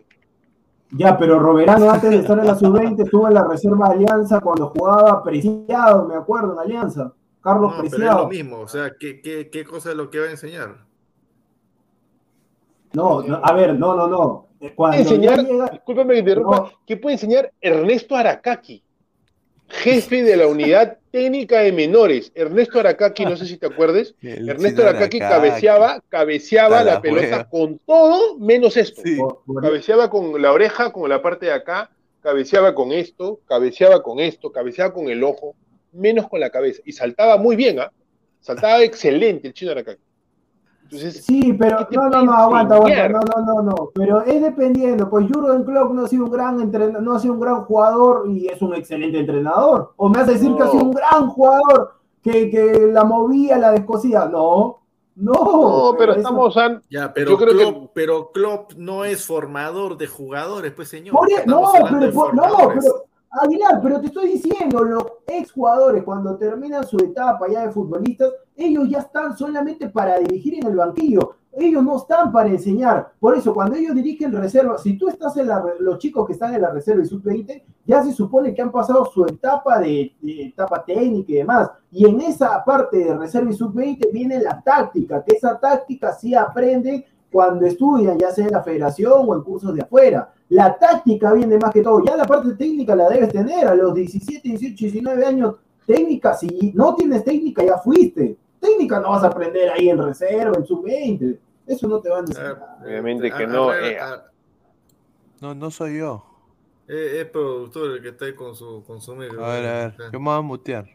Ya, 0.91 1.17
pero 1.17 1.39
Roberano 1.39 1.89
antes 1.89 2.09
de 2.09 2.17
estar 2.17 2.37
en 2.39 2.47
la 2.47 2.55
sub-20 2.55 3.03
estuvo 3.03 3.27
en 3.27 3.35
la 3.35 3.43
reserva 3.47 3.89
de 3.89 3.95
Alianza 3.95 4.39
cuando 4.39 4.67
jugaba 4.69 5.23
Preciado, 5.23 6.07
me 6.07 6.15
acuerdo, 6.15 6.53
en 6.53 6.59
Alianza. 6.59 7.13
Carlos 7.41 7.71
No, 7.71 7.77
pero 7.77 7.87
es 7.87 7.93
Preciado. 7.95 8.19
lo 8.23 8.27
mismo, 8.29 8.59
o 8.59 8.67
sea, 8.67 8.93
¿qué, 8.99 9.21
qué, 9.21 9.49
qué 9.49 9.63
cosa 9.63 9.91
es 9.91 9.95
lo 9.95 10.09
que 10.09 10.19
va 10.19 10.25
a 10.25 10.31
enseñar? 10.31 10.85
No, 12.93 13.21
no, 13.21 13.39
a 13.43 13.53
ver, 13.53 13.75
no, 13.75 13.95
no, 13.95 14.07
no. 14.07 14.47
Cuando 14.75 14.97
enseñar, 14.97 15.37
ya 15.37 15.43
llega- 15.43 15.69
discúlpame 15.69 16.13
que 16.15 16.19
interrumpa, 16.19 16.57
No. 16.57 16.71
¿qué 16.85 16.97
puede 16.97 17.13
enseñar 17.15 17.51
Ernesto 17.61 18.15
Aracaki? 18.15 18.83
Jefe 19.71 20.23
de 20.23 20.35
la 20.35 20.47
unidad 20.47 20.97
técnica 21.11 21.59
de 21.59 21.71
menores. 21.71 22.31
Ernesto 22.33 22.79
Aracaki, 22.79 23.23
no 23.23 23.37
sé 23.37 23.45
si 23.45 23.57
te 23.57 23.67
acuerdes, 23.67 24.15
El 24.21 24.49
Ernesto 24.49 24.81
Aracaki 24.81 25.21
Aracaki. 25.21 25.49
cabeceaba, 25.49 26.01
cabeceaba 26.09 26.83
la 26.83 26.93
la 26.95 27.01
pelota 27.01 27.47
con 27.47 27.77
todo 27.85 28.37
menos 28.39 28.75
esto. 28.75 29.01
Sí. 29.05 29.17
Cabeceaba 29.61 30.09
con 30.09 30.41
la 30.41 30.51
oreja, 30.51 30.91
con 30.91 31.07
la 31.07 31.21
parte 31.21 31.45
de 31.45 31.53
acá, 31.53 31.91
cabeceaba 32.21 32.73
con 32.73 32.91
esto, 32.91 33.39
cabeceaba 33.47 34.01
con 34.01 34.19
esto, 34.19 34.51
cabeceaba 34.51 34.91
con 34.93 35.07
el 35.09 35.23
ojo, 35.23 35.55
menos 35.91 36.27
con 36.27 36.39
la 36.39 36.49
cabeza. 36.49 36.81
Y 36.85 36.91
saltaba 36.91 37.37
muy 37.37 37.55
bien, 37.55 37.79
¿ah? 37.79 37.91
Saltaba 38.39 38.81
excelente 38.83 39.47
el 39.47 39.53
chino 39.53 39.71
Aracaki. 39.71 40.01
Entonces, 40.83 41.23
Sí, 41.23 41.53
pero 41.53 41.77
¿Qué 41.79 41.85
te 41.85 41.95
no, 41.97 42.09
no, 42.09 42.23
no, 42.23 42.31
aguanta, 42.33 42.75
aguanta, 42.75 43.09
no, 43.09 43.19
no, 43.19 43.43
no, 43.45 43.61
no, 43.61 43.91
pero 43.93 44.23
es 44.23 44.41
dependiendo, 44.41 45.07
pues 45.09 45.27
Jurgen 45.31 45.63
Klopp 45.63 45.91
no 45.93 46.05
ha 46.05 46.07
sido 46.07 46.25
un 46.25 46.31
gran 46.31 46.59
entrenador, 46.59 47.03
no 47.03 47.13
ha 47.13 47.19
sido 47.19 47.35
un 47.35 47.39
gran 47.39 47.63
jugador 47.65 48.27
y 48.29 48.47
es 48.47 48.59
un 48.61 48.73
excelente 48.73 49.19
entrenador, 49.19 49.93
o 49.97 50.09
me 50.09 50.17
vas 50.17 50.29
a 50.29 50.31
decir 50.31 50.55
que 50.55 50.63
ha 50.63 50.71
sido 50.71 50.83
un 50.85 50.91
gran 50.93 51.27
jugador 51.27 51.93
que, 52.23 52.49
que 52.49 52.89
la 52.91 53.03
movía, 53.03 53.59
la 53.59 53.71
descosía, 53.71 54.25
no, 54.25 54.79
no, 55.15 55.33
no, 55.33 55.95
pero 55.97 56.13
estamos, 56.13 56.55
Ya, 56.89 57.13
pero 57.13 57.31
Yo 57.31 57.37
creo 57.37 57.55
que- 57.57 57.89
pero 57.93 58.31
Klopp 58.31 58.73
no 58.77 59.05
es 59.05 59.23
formador 59.25 59.97
de 59.97 60.07
jugadores, 60.07 60.71
pues 60.71 60.87
señor. 60.87 61.13
Por 61.15 61.29
e- 61.29 61.45
no, 61.45 61.71
pero, 61.73 62.33
no, 62.33 62.57
pero 62.69 63.05
Aguilar, 63.31 63.79
pero 63.81 64.01
te 64.01 64.07
estoy 64.07 64.29
diciendo, 64.29 64.83
los 64.83 65.03
exjugadores 65.27 66.03
cuando 66.03 66.35
terminan 66.35 66.83
su 66.83 66.97
etapa 66.97 67.47
ya 67.47 67.67
de 67.67 67.71
futbolistas, 67.71 68.33
ellos 68.55 68.89
ya 68.89 68.99
están 68.99 69.37
solamente 69.37 69.87
para 69.89 70.17
dirigir 70.17 70.55
en 70.55 70.65
el 70.65 70.75
banquillo. 70.75 71.35
Ellos 71.51 71.83
no 71.83 71.97
están 71.97 72.31
para 72.31 72.49
enseñar. 72.49 73.11
Por 73.19 73.35
eso, 73.35 73.53
cuando 73.53 73.75
ellos 73.75 73.95
dirigen 73.95 74.31
reserva, 74.31 74.77
si 74.77 74.97
tú 74.97 75.09
estás 75.09 75.35
en 75.37 75.47
la, 75.47 75.63
los 75.79 75.99
chicos 75.99 76.25
que 76.25 76.33
están 76.33 76.55
en 76.55 76.61
la 76.61 76.71
reserva 76.71 77.03
y 77.03 77.05
sub-20, 77.05 77.63
ya 77.85 78.03
se 78.03 78.13
supone 78.13 78.53
que 78.53 78.61
han 78.61 78.71
pasado 78.71 79.05
su 79.05 79.25
etapa 79.25 79.79
de, 79.79 80.11
de 80.21 80.45
etapa 80.45 80.83
técnica 80.83 81.31
y 81.31 81.35
demás. 81.35 81.69
Y 81.91 82.05
en 82.07 82.21
esa 82.21 82.63
parte 82.63 82.97
de 82.97 83.17
reserva 83.17 83.51
y 83.51 83.53
sub-20 83.53 84.11
viene 84.11 84.39
la 84.39 84.61
táctica, 84.61 85.23
que 85.23 85.35
esa 85.35 85.59
táctica 85.59 86.13
sí 86.13 86.33
aprenden 86.33 87.03
cuando 87.31 87.65
estudian, 87.65 88.17
ya 88.17 88.31
sea 88.31 88.45
en 88.45 88.51
la 88.53 88.63
federación 88.63 89.13
o 89.27 89.35
en 89.35 89.41
cursos 89.43 89.73
de 89.75 89.81
afuera. 89.81 90.33
La 90.49 90.77
táctica 90.77 91.31
viene 91.33 91.57
más 91.57 91.71
que 91.71 91.81
todo. 91.81 92.03
Ya 92.03 92.15
la 92.15 92.25
parte 92.25 92.53
técnica 92.55 92.95
la 92.95 93.07
debes 93.09 93.29
tener 93.31 93.67
a 93.67 93.75
los 93.75 93.93
17, 93.93 94.47
18, 94.49 94.75
19 94.75 95.25
años. 95.25 95.55
Técnica, 95.85 96.33
si 96.35 96.71
no 96.75 96.95
tienes 96.95 97.23
técnica, 97.23 97.63
ya 97.63 97.77
fuiste. 97.77 98.37
Técnica 98.59 98.99
no 98.99 99.11
vas 99.11 99.23
a 99.23 99.27
aprender 99.27 99.69
ahí 99.69 99.89
en 99.89 99.97
reserva, 99.97 100.57
en 100.57 100.65
sub-20. 100.65 101.37
Eso 101.67 101.87
no 101.87 101.99
te 101.99 102.09
van 102.09 102.25
a 102.25 102.27
enseñar. 102.27 102.59
Ah, 102.61 102.77
Obviamente 102.83 103.31
que 103.31 103.43
a- 103.43 103.47
no, 103.47 103.69
a 103.69 103.75
ver, 103.75 103.83
eh. 103.93 103.97
No, 105.41 105.53
no 105.55 105.71
soy 105.71 105.99
yo. 105.99 106.25
eh, 106.87 107.21
es 107.21 107.25
productor 107.29 107.91
el 107.91 108.01
que 108.01 108.09
está 108.09 108.25
ahí 108.25 108.33
con 108.33 108.55
su, 108.55 108.83
con 108.85 108.99
su. 108.99 109.13
A 109.13 109.17
ver, 109.17 109.31
a 109.39 109.47
ver. 109.87 109.93
Yo 110.11 110.19
me 110.19 110.25
voy 110.25 110.37
a 110.37 110.41
mutear. 110.41 110.85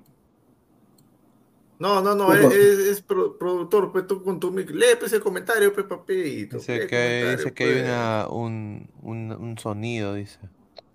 No, 1.85 2.01
no, 2.01 2.15
no, 2.15 2.29
¿Qué 2.49 2.91
es, 2.91 3.03
productor, 3.03 3.93
pues 3.93 4.07
tú 4.07 4.23
con 4.23 4.41
tu 4.41 4.51
micro. 4.51 4.75
Lee 4.75 4.97
pues, 4.99 5.13
el 5.13 5.21
comentario, 5.21 5.71
pues, 5.71 5.85
papito. 5.85 6.57
Dice 6.57 6.87
que, 6.87 7.37
dice 7.37 7.53
que 7.53 7.65
hay 7.65 7.73
pues. 7.73 7.85
una, 7.85 8.27
un, 8.31 8.89
un, 9.03 9.33
un 9.33 9.59
sonido, 9.59 10.15
dice. 10.15 10.39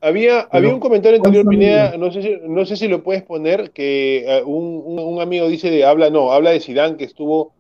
Había, 0.02 0.48
Pero, 0.50 0.58
había 0.58 0.74
un 0.74 0.80
comentario 0.80 1.18
anterior, 1.18 1.44
¿cuál 1.44 1.56
Pineda, 1.58 1.96
no 1.96 2.12
sé 2.12 2.24
si, 2.24 2.38
no 2.48 2.66
sé 2.66 2.76
si 2.76 2.88
lo 2.88 3.04
puedes 3.04 3.22
poner, 3.22 3.70
que 3.70 4.24
eh, 4.26 4.42
un, 4.44 4.82
un- 4.84 4.98
un 5.14 5.22
amigo 5.22 5.48
dice 5.48 5.70
de 5.70 5.86
habla, 5.86 6.10
no, 6.10 6.32
habla 6.32 6.50
de 6.50 6.60
Zidane 6.60 6.98
que 6.98 7.04
estuvo 7.04 7.52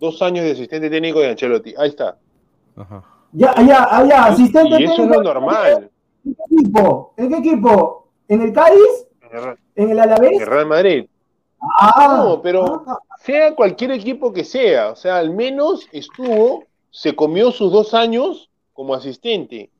dos 0.00 0.22
años 0.22 0.46
de 0.46 0.52
asistente 0.52 0.88
técnico 0.88 1.20
de 1.20 1.28
Ancelotti. 1.28 1.74
Ahí 1.76 1.90
está. 1.90 2.16
Ajá. 2.74 3.04
Ya, 3.32 3.54
ya, 3.66 3.86
ah, 3.90 4.06
ya, 4.08 4.24
asistente 4.26 4.76
y 4.80 4.84
eso 4.84 5.02
es 5.02 5.10
lo 5.10 5.22
normal. 5.22 5.90
¿En 6.24 6.34
qué 6.34 6.42
equipo? 6.56 7.12
¿En 7.18 7.28
qué 7.28 7.36
equipo? 7.36 8.08
¿En 8.28 8.40
el 8.40 8.52
Cádiz? 8.54 9.06
En 9.30 9.36
el- 9.36 9.56
¿En 9.74 9.90
el 9.90 9.98
en 9.98 10.00
Alavés? 10.00 10.40
el 10.40 10.46
Real 10.46 10.66
Madrid. 10.66 11.04
Ah, 11.60 12.22
No, 12.24 12.40
pero 12.42 12.82
ah, 12.86 12.98
sea 13.20 13.54
cualquier 13.54 13.90
equipo 13.92 14.32
que 14.32 14.44
sea, 14.44 14.90
o 14.90 14.96
sea, 14.96 15.18
al 15.18 15.30
menos 15.30 15.86
estuvo, 15.92 16.64
se 16.90 17.14
comió 17.16 17.50
sus 17.50 17.72
dos 17.72 17.94
años 17.94 18.50
como 18.72 18.94
asistente. 18.94 19.70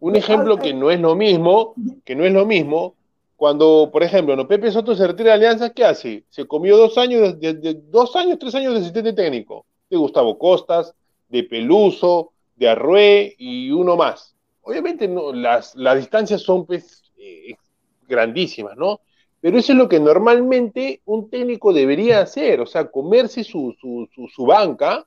Un 0.00 0.16
ejemplo 0.16 0.58
que 0.58 0.74
no 0.74 0.90
es 0.90 1.00
lo 1.00 1.14
mismo, 1.14 1.74
que 2.04 2.14
no 2.14 2.24
es 2.24 2.32
lo 2.32 2.44
mismo, 2.46 2.94
cuando, 3.36 3.90
por 3.92 4.02
ejemplo, 4.02 4.36
no 4.36 4.46
Pepe 4.46 4.70
Soto 4.70 4.94
se 4.94 5.06
retira 5.06 5.30
de 5.30 5.34
Alianza, 5.34 5.70
¿qué 5.70 5.84
hace? 5.84 6.24
Se 6.28 6.46
comió 6.46 6.76
dos 6.76 6.96
años, 6.98 7.40
de, 7.40 7.54
de- 7.54 7.74
de- 7.74 7.80
dos 7.90 8.14
años, 8.16 8.38
tres 8.38 8.54
años 8.54 8.74
de 8.74 8.80
asistente 8.80 9.12
técnico, 9.12 9.66
de 9.90 9.96
Gustavo 9.96 10.38
Costas, 10.38 10.94
de 11.28 11.42
Peluso, 11.44 12.32
de 12.56 12.68
Arrué 12.68 13.34
y 13.38 13.70
uno 13.70 13.96
más. 13.96 14.34
Obviamente 14.62 15.08
no, 15.08 15.32
las, 15.32 15.74
las 15.74 15.96
distancias 15.96 16.42
son 16.42 16.64
pues, 16.66 17.02
eh, 17.18 17.54
grandísimas, 18.06 18.76
¿no? 18.76 19.00
Pero 19.44 19.58
eso 19.58 19.72
es 19.72 19.78
lo 19.78 19.90
que 19.90 20.00
normalmente 20.00 21.02
un 21.04 21.28
técnico 21.28 21.74
debería 21.74 22.20
hacer, 22.22 22.62
o 22.62 22.66
sea, 22.66 22.90
comerse 22.90 23.44
su, 23.44 23.74
su, 23.78 24.08
su, 24.34 24.46
banca, 24.46 25.04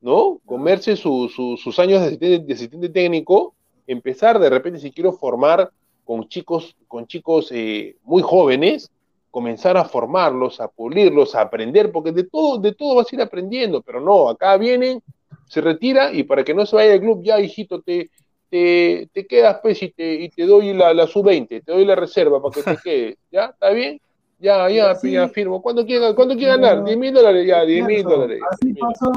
¿no? 0.00 0.40
Comerse 0.46 0.96
su- 0.96 1.28
su- 1.28 1.58
sus 1.58 1.78
años 1.78 2.00
de 2.00 2.06
asistente, 2.06 2.46
de 2.46 2.54
asistente 2.54 2.88
técnico, 2.88 3.54
empezar 3.86 4.38
de 4.38 4.48
repente, 4.48 4.78
si 4.80 4.90
quiero 4.90 5.12
formar 5.12 5.70
con 6.06 6.26
chicos, 6.28 6.74
con 6.88 7.06
chicos 7.06 7.48
eh, 7.52 7.96
muy 8.04 8.22
jóvenes, 8.22 8.90
comenzar 9.30 9.76
a 9.76 9.84
formarlos, 9.84 10.60
a 10.62 10.68
pulirlos, 10.68 11.34
a 11.34 11.42
aprender, 11.42 11.92
porque 11.92 12.12
de 12.12 12.24
todo, 12.24 12.56
de 12.56 12.72
todo 12.72 12.94
vas 12.94 13.12
a 13.12 13.16
ir 13.16 13.20
aprendiendo, 13.20 13.82
pero 13.82 14.00
no, 14.00 14.30
acá 14.30 14.56
vienen, 14.56 15.02
se 15.46 15.60
retira 15.60 16.10
y 16.10 16.22
para 16.22 16.42
que 16.42 16.54
no 16.54 16.64
se 16.64 16.76
vaya 16.76 16.92
del 16.92 17.00
club, 17.00 17.22
ya 17.22 17.38
hijito, 17.38 17.82
te, 17.82 18.08
te, 18.54 19.08
te 19.12 19.26
quedas 19.26 19.58
pues 19.60 19.82
y 19.82 19.90
te, 19.90 20.14
y 20.14 20.28
te 20.28 20.46
doy 20.46 20.72
la, 20.74 20.94
la 20.94 21.08
sub-20, 21.08 21.64
te 21.64 21.72
doy 21.72 21.84
la 21.84 21.96
reserva 21.96 22.40
para 22.40 22.54
que 22.54 22.62
te 22.62 22.76
quedes, 22.84 23.16
¿ya? 23.32 23.46
¿Está 23.46 23.70
bien? 23.70 24.00
Ya, 24.38 24.68
ya, 24.68 24.94
Sí. 24.94 25.10
ya 25.10 25.26
firmo. 25.28 25.60
¿Cuánto 25.60 25.84
quiere, 25.84 26.14
cuánto 26.14 26.36
quiere 26.36 26.56
No. 26.56 26.62
ganar? 26.62 26.84
10 26.84 26.96
mil 26.96 27.12
dólares, 27.12 27.44
ya, 27.48 27.64
10 27.64 27.84
mil 27.84 28.04
dólares. 28.04 28.40
Así 28.48 28.72
10.000. 28.72 28.78
pasó, 28.78 29.12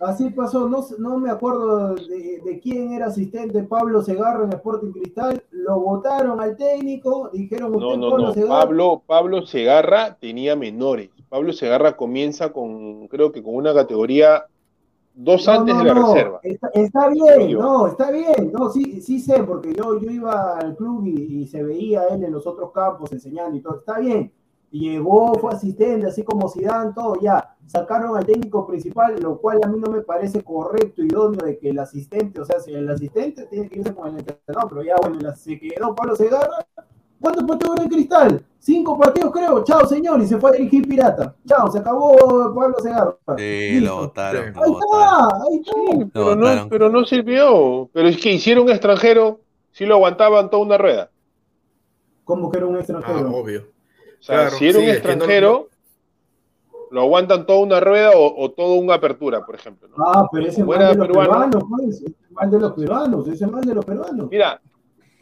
así 0.00 0.30
pasó. 0.30 0.68
No, 0.68 0.84
no 0.98 1.16
me 1.16 1.30
acuerdo 1.30 1.94
de, 1.94 2.40
de 2.44 2.60
quién 2.60 2.92
era 2.92 3.06
asistente 3.06 3.62
Pablo 3.62 4.02
Segarra 4.02 4.44
en 4.44 4.52
Sporting 4.52 4.92
Cristal. 4.92 5.42
Lo 5.52 5.80
votaron 5.80 6.38
al 6.38 6.54
técnico, 6.58 7.30
dijeron 7.32 7.72
No, 7.72 7.78
usted 7.78 7.98
no, 7.98 8.10
Pablo 8.10 8.26
no. 8.26 8.34
Segarra. 8.34 8.60
Pablo, 8.60 9.02
Pablo 9.06 9.46
Segarra 9.46 10.16
tenía 10.20 10.54
menores. 10.54 11.08
Pablo 11.30 11.54
Segarra 11.54 11.96
comienza 11.96 12.52
con, 12.52 13.08
creo 13.08 13.32
que 13.32 13.42
con 13.42 13.54
una 13.54 13.72
categoría 13.72 14.44
dos 15.14 15.48
No, 15.48 15.48
antes 15.48 15.74
no, 15.74 15.78
de 15.78 15.84
la 15.84 15.94
no, 15.94 16.14
reserva. 16.14 16.40
Está, 16.42 16.68
está 16.74 17.08
bien, 17.08 17.56
no, 17.58 17.86
está 17.86 18.10
bien. 18.10 18.52
No, 18.52 18.70
sí, 18.70 19.00
sí 19.00 19.20
sé, 19.20 19.42
porque 19.44 19.74
yo, 19.74 19.98
yo 20.00 20.10
iba 20.10 20.58
al 20.58 20.76
club 20.76 21.06
y, 21.06 21.42
y 21.42 21.46
se 21.46 21.62
veía 21.62 22.04
él 22.08 22.24
en 22.24 22.32
los 22.32 22.46
otros 22.46 22.72
campos 22.72 23.12
enseñando 23.12 23.56
y 23.56 23.60
todo. 23.62 23.78
Está 23.78 23.98
bien. 23.98 24.32
Llegó, 24.70 25.34
fue 25.34 25.52
asistente, 25.52 26.06
así 26.06 26.24
como 26.24 26.48
Zidane, 26.48 26.92
todo 26.94 27.16
ya. 27.20 27.56
Sacaron 27.66 28.16
al 28.16 28.24
técnico 28.24 28.66
principal, 28.66 29.20
lo 29.20 29.38
cual 29.38 29.60
a 29.62 29.68
mí 29.68 29.78
no 29.78 29.90
me 29.92 30.00
parece 30.00 30.42
correcto 30.42 31.02
y 31.02 31.06
idóneo 31.06 31.44
de 31.44 31.58
que 31.58 31.70
el 31.70 31.78
asistente, 31.78 32.40
o 32.40 32.44
sea, 32.46 32.58
si 32.58 32.72
el 32.72 32.88
asistente 32.88 33.46
tiene 33.46 33.68
que 33.68 33.80
irse 33.80 33.94
con 33.94 34.08
el 34.08 34.18
entrenador, 34.20 34.68
pero 34.70 34.82
ya 34.82 34.94
bueno, 34.96 35.36
se 35.36 35.58
quedó 35.58 35.94
Pablo 35.94 36.16
Segarra. 36.16 36.66
¿Cuántos 37.22 37.44
partidos 37.44 37.80
en 37.80 37.88
Cristal? 37.88 38.44
Cinco 38.58 38.98
partidos 38.98 39.32
creo. 39.32 39.64
Chao, 39.64 39.86
señor. 39.86 40.20
Y 40.20 40.26
se 40.26 40.38
fue 40.38 40.50
a 40.50 40.52
dirigir 40.54 40.86
Pirata. 40.86 41.34
Chao, 41.46 41.70
se 41.70 41.78
acabó 41.78 42.52
Pablo 42.54 42.76
Segarra. 42.82 43.16
Sí, 43.38 43.70
Listo. 43.80 43.86
lo 43.86 43.96
votaron. 44.02 44.52
Lo 44.52 44.62
Ahí 44.62 44.70
votaron. 44.70 45.02
está, 45.02 45.36
ahí 45.36 45.56
está. 46.04 46.10
Pero 46.12 46.36
no, 46.36 46.68
pero 46.68 46.88
no 46.90 47.04
sirvió. 47.04 47.88
Pero 47.92 48.08
es 48.08 48.16
que 48.20 48.32
hicieron 48.32 48.64
un 48.64 48.70
extranjero, 48.70 49.40
sí 49.70 49.86
lo 49.86 49.94
aguantaban 49.94 50.50
toda 50.50 50.64
una 50.64 50.76
rueda. 50.78 51.10
Como 52.24 52.50
que 52.50 52.58
era 52.58 52.66
un 52.66 52.76
Ah, 52.76 52.80
extranjero. 52.80 53.30
obvio. 53.34 53.60
O 53.62 54.22
sea, 54.22 54.36
Claro, 54.42 54.56
si 54.58 54.68
era 54.68 54.78
un 54.78 54.84
sí, 54.84 54.90
no- 54.90 54.94
extranjero, 54.96 55.68
lo 56.90 57.00
aguantan 57.00 57.46
toda 57.46 57.60
una 57.60 57.80
rueda 57.80 58.10
o, 58.14 58.44
o 58.44 58.50
toda 58.50 58.78
una 58.80 58.94
apertura, 58.94 59.44
por 59.44 59.54
ejemplo. 59.54 59.88
¿no? 59.88 59.94
Ah, 60.04 60.28
pero 60.30 60.46
ese 60.46 60.62
mal 60.62 60.78
de 60.78 60.84
los 60.94 61.06
peruano. 61.08 61.30
peruanos, 61.30 61.64
pues. 61.68 62.02
Ese 62.02 62.14
mal 62.30 62.50
de 62.50 62.58
los 62.60 62.72
peruanos, 62.74 63.28
ese 63.28 63.46
mal 63.46 63.62
de 63.62 63.74
los 63.74 63.84
peruanos. 63.84 64.28
Mira, 64.30 64.60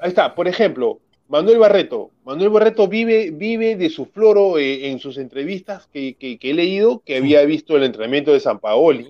ahí 0.00 0.08
está, 0.08 0.34
por 0.34 0.46
ejemplo, 0.48 0.98
Manuel 1.30 1.58
Barreto. 1.58 2.10
Manuel 2.24 2.50
Barreto 2.50 2.88
vive, 2.88 3.30
vive 3.30 3.76
de 3.76 3.88
su 3.88 4.06
floro 4.06 4.58
eh, 4.58 4.90
en 4.90 4.98
sus 4.98 5.16
entrevistas 5.16 5.86
que, 5.92 6.14
que- 6.16 6.38
que 6.38 6.50
he 6.50 6.54
leído, 6.54 7.00
que 7.06 7.16
había 7.18 7.44
visto 7.44 7.76
el 7.76 7.84
entrenamiento 7.84 8.32
de 8.32 8.40
San 8.40 8.58
Paoli, 8.58 9.08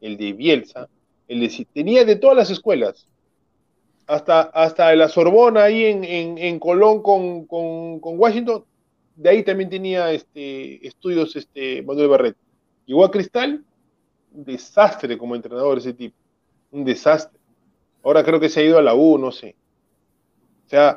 el 0.00 0.16
de 0.16 0.32
Bielsa, 0.32 0.88
el 1.28 1.38
de, 1.40 1.66
tenía 1.72 2.04
de 2.04 2.16
todas 2.16 2.36
las 2.36 2.50
escuelas, 2.50 3.06
hasta, 4.08 4.40
hasta 4.40 4.94
la 4.96 5.08
Sorbona 5.08 5.62
ahí 5.62 5.84
en, 5.84 6.02
en- 6.04 6.38
en 6.38 6.58
Colón 6.58 7.00
con, 7.00 7.46
con- 7.46 8.00
con 8.00 8.18
Washington, 8.18 8.64
de 9.14 9.30
ahí 9.30 9.44
también 9.44 9.70
tenía 9.70 10.10
este, 10.12 10.84
estudios 10.84 11.36
este, 11.36 11.82
Manuel 11.82 12.08
Barreto. 12.08 12.38
Llegó 12.86 13.04
a 13.04 13.10
Cristal, 13.12 13.64
un 14.32 14.44
desastre 14.44 15.16
como 15.16 15.36
entrenador 15.36 15.78
ese 15.78 15.92
tipo, 15.92 16.16
un 16.72 16.84
desastre. 16.84 17.38
Ahora 18.02 18.24
creo 18.24 18.40
que 18.40 18.48
se 18.48 18.60
ha 18.60 18.64
ido 18.64 18.78
a 18.78 18.82
la 18.82 18.94
U, 18.94 19.16
no 19.18 19.30
sé. 19.30 19.54
O 20.66 20.68
sea, 20.68 20.96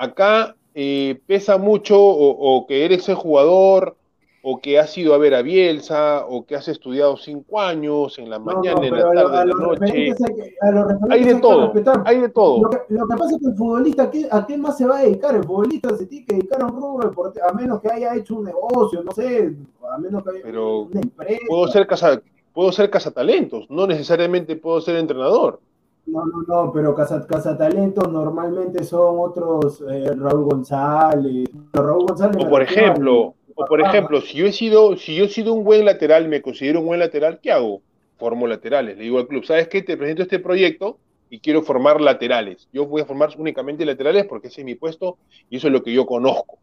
acá 0.00 0.56
eh, 0.74 1.20
pesa 1.26 1.58
mucho 1.58 2.00
o, 2.00 2.56
o 2.56 2.66
que 2.66 2.84
eres 2.84 3.08
el 3.08 3.14
jugador, 3.16 3.96
o 4.42 4.58
que 4.58 4.78
has 4.78 4.96
ido 4.96 5.12
a 5.12 5.18
ver 5.18 5.34
a 5.34 5.42
Bielsa, 5.42 6.24
o 6.26 6.46
que 6.46 6.56
has 6.56 6.66
estudiado 6.68 7.18
cinco 7.18 7.60
años, 7.60 8.18
en 8.18 8.30
la 8.30 8.38
mañana, 8.38 8.80
no, 8.80 8.86
en 8.86 8.94
la 8.94 9.00
a 9.00 9.14
lo- 9.14 9.30
tarde, 9.30 9.42
en 9.42 9.48
la 9.48 9.54
noche. 9.66 9.92
hay 9.92 10.14
que- 10.14 10.54
a 10.62 10.70
los 10.70 10.84
referentes 10.88 11.10
Hay 11.10 11.24
de 11.24 11.34
hay 11.34 11.40
todo, 11.42 11.72
hay 12.06 12.20
de 12.20 12.28
todo. 12.30 12.62
Lo 12.62 12.70
que, 12.70 12.78
lo 12.88 13.06
que 13.06 13.16
pasa 13.18 13.34
es 13.36 13.42
que 13.42 13.48
el 13.48 13.54
futbolista, 13.54 14.02
¿a 14.04 14.10
qué, 14.10 14.28
a 14.30 14.46
qué 14.46 14.56
más 14.56 14.78
se 14.78 14.86
va 14.86 14.98
a 15.00 15.02
dedicar? 15.02 15.36
El 15.36 15.44
futbolista 15.44 15.94
se 15.94 16.06
tiene 16.06 16.24
que 16.24 16.34
dedicar 16.36 16.62
a 16.62 16.66
un 16.66 16.80
rubro, 16.80 17.12
a 17.46 17.52
menos 17.52 17.80
que 17.82 17.90
haya 17.90 18.16
hecho 18.16 18.36
un 18.36 18.44
negocio, 18.46 19.02
no 19.02 19.12
sé, 19.12 19.54
a 19.92 19.98
menos 19.98 20.24
que 20.24 20.30
haya 20.30 20.40
Pero 20.42 20.78
una 20.84 21.00
empresa. 21.00 21.40
Puedo 21.46 21.68
ser, 21.68 21.86
casa, 21.86 22.22
puedo 22.54 22.72
ser 22.72 22.88
cazatalentos, 22.88 23.68
no 23.68 23.86
necesariamente 23.86 24.56
puedo 24.56 24.80
ser 24.80 24.96
entrenador. 24.96 25.60
No, 26.06 26.24
no, 26.26 26.42
no, 26.46 26.72
pero 26.72 26.94
casa, 26.94 27.24
cazatalentos 27.26 28.10
normalmente 28.10 28.82
son 28.84 29.16
otros, 29.18 29.82
eh, 29.90 30.10
Raúl 30.16 30.44
González. 30.44 31.48
Raúl 31.72 32.06
González 32.06 32.44
O 32.44 32.48
por 32.50 32.62
ejemplo, 32.62 33.34
o 33.54 33.64
por 33.66 33.80
ejemplo, 33.80 34.20
si 34.20 34.38
yo 34.38 34.46
he 34.46 34.52
sido, 34.52 34.96
si 34.96 35.14
yo 35.14 35.24
he 35.24 35.28
sido 35.28 35.52
un 35.52 35.62
buen 35.64 35.84
lateral, 35.84 36.26
me 36.28 36.42
considero 36.42 36.80
un 36.80 36.86
buen 36.86 36.98
lateral, 37.00 37.38
¿qué 37.40 37.52
hago? 37.52 37.82
Formo 38.16 38.46
laterales. 38.46 38.96
Le 38.96 39.04
digo 39.04 39.18
al 39.18 39.26
club, 39.28 39.44
¿sabes 39.44 39.68
qué? 39.68 39.82
Te 39.82 39.96
presento 39.96 40.22
este 40.22 40.38
proyecto 40.40 40.98
y 41.28 41.38
quiero 41.38 41.62
formar 41.62 42.00
laterales. 42.00 42.68
Yo 42.72 42.86
voy 42.86 43.02
a 43.02 43.06
formar 43.06 43.30
únicamente 43.38 43.84
laterales 43.84 44.24
porque 44.26 44.48
ese 44.48 44.62
es 44.62 44.64
mi 44.64 44.74
puesto 44.74 45.18
y 45.48 45.56
eso 45.58 45.68
es 45.68 45.72
lo 45.72 45.82
que 45.82 45.92
yo 45.92 46.06
conozco. 46.06 46.58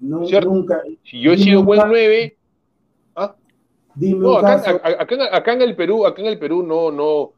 Nunca, 0.00 0.82
Si 1.04 1.20
yo 1.20 1.32
he 1.32 1.38
sido 1.38 1.60
un 1.60 1.66
buen 1.66 1.80
ca- 1.80 1.86
9, 1.86 2.36
¿ah? 3.16 3.34
No, 3.94 4.36
acá, 4.38 4.80
acá 5.32 5.52
en 5.52 5.62
el 5.62 5.76
Perú, 5.76 6.04
acá 6.06 6.20
en 6.22 6.28
el 6.28 6.38
Perú 6.38 6.62
no, 6.62 6.90
no. 6.90 7.30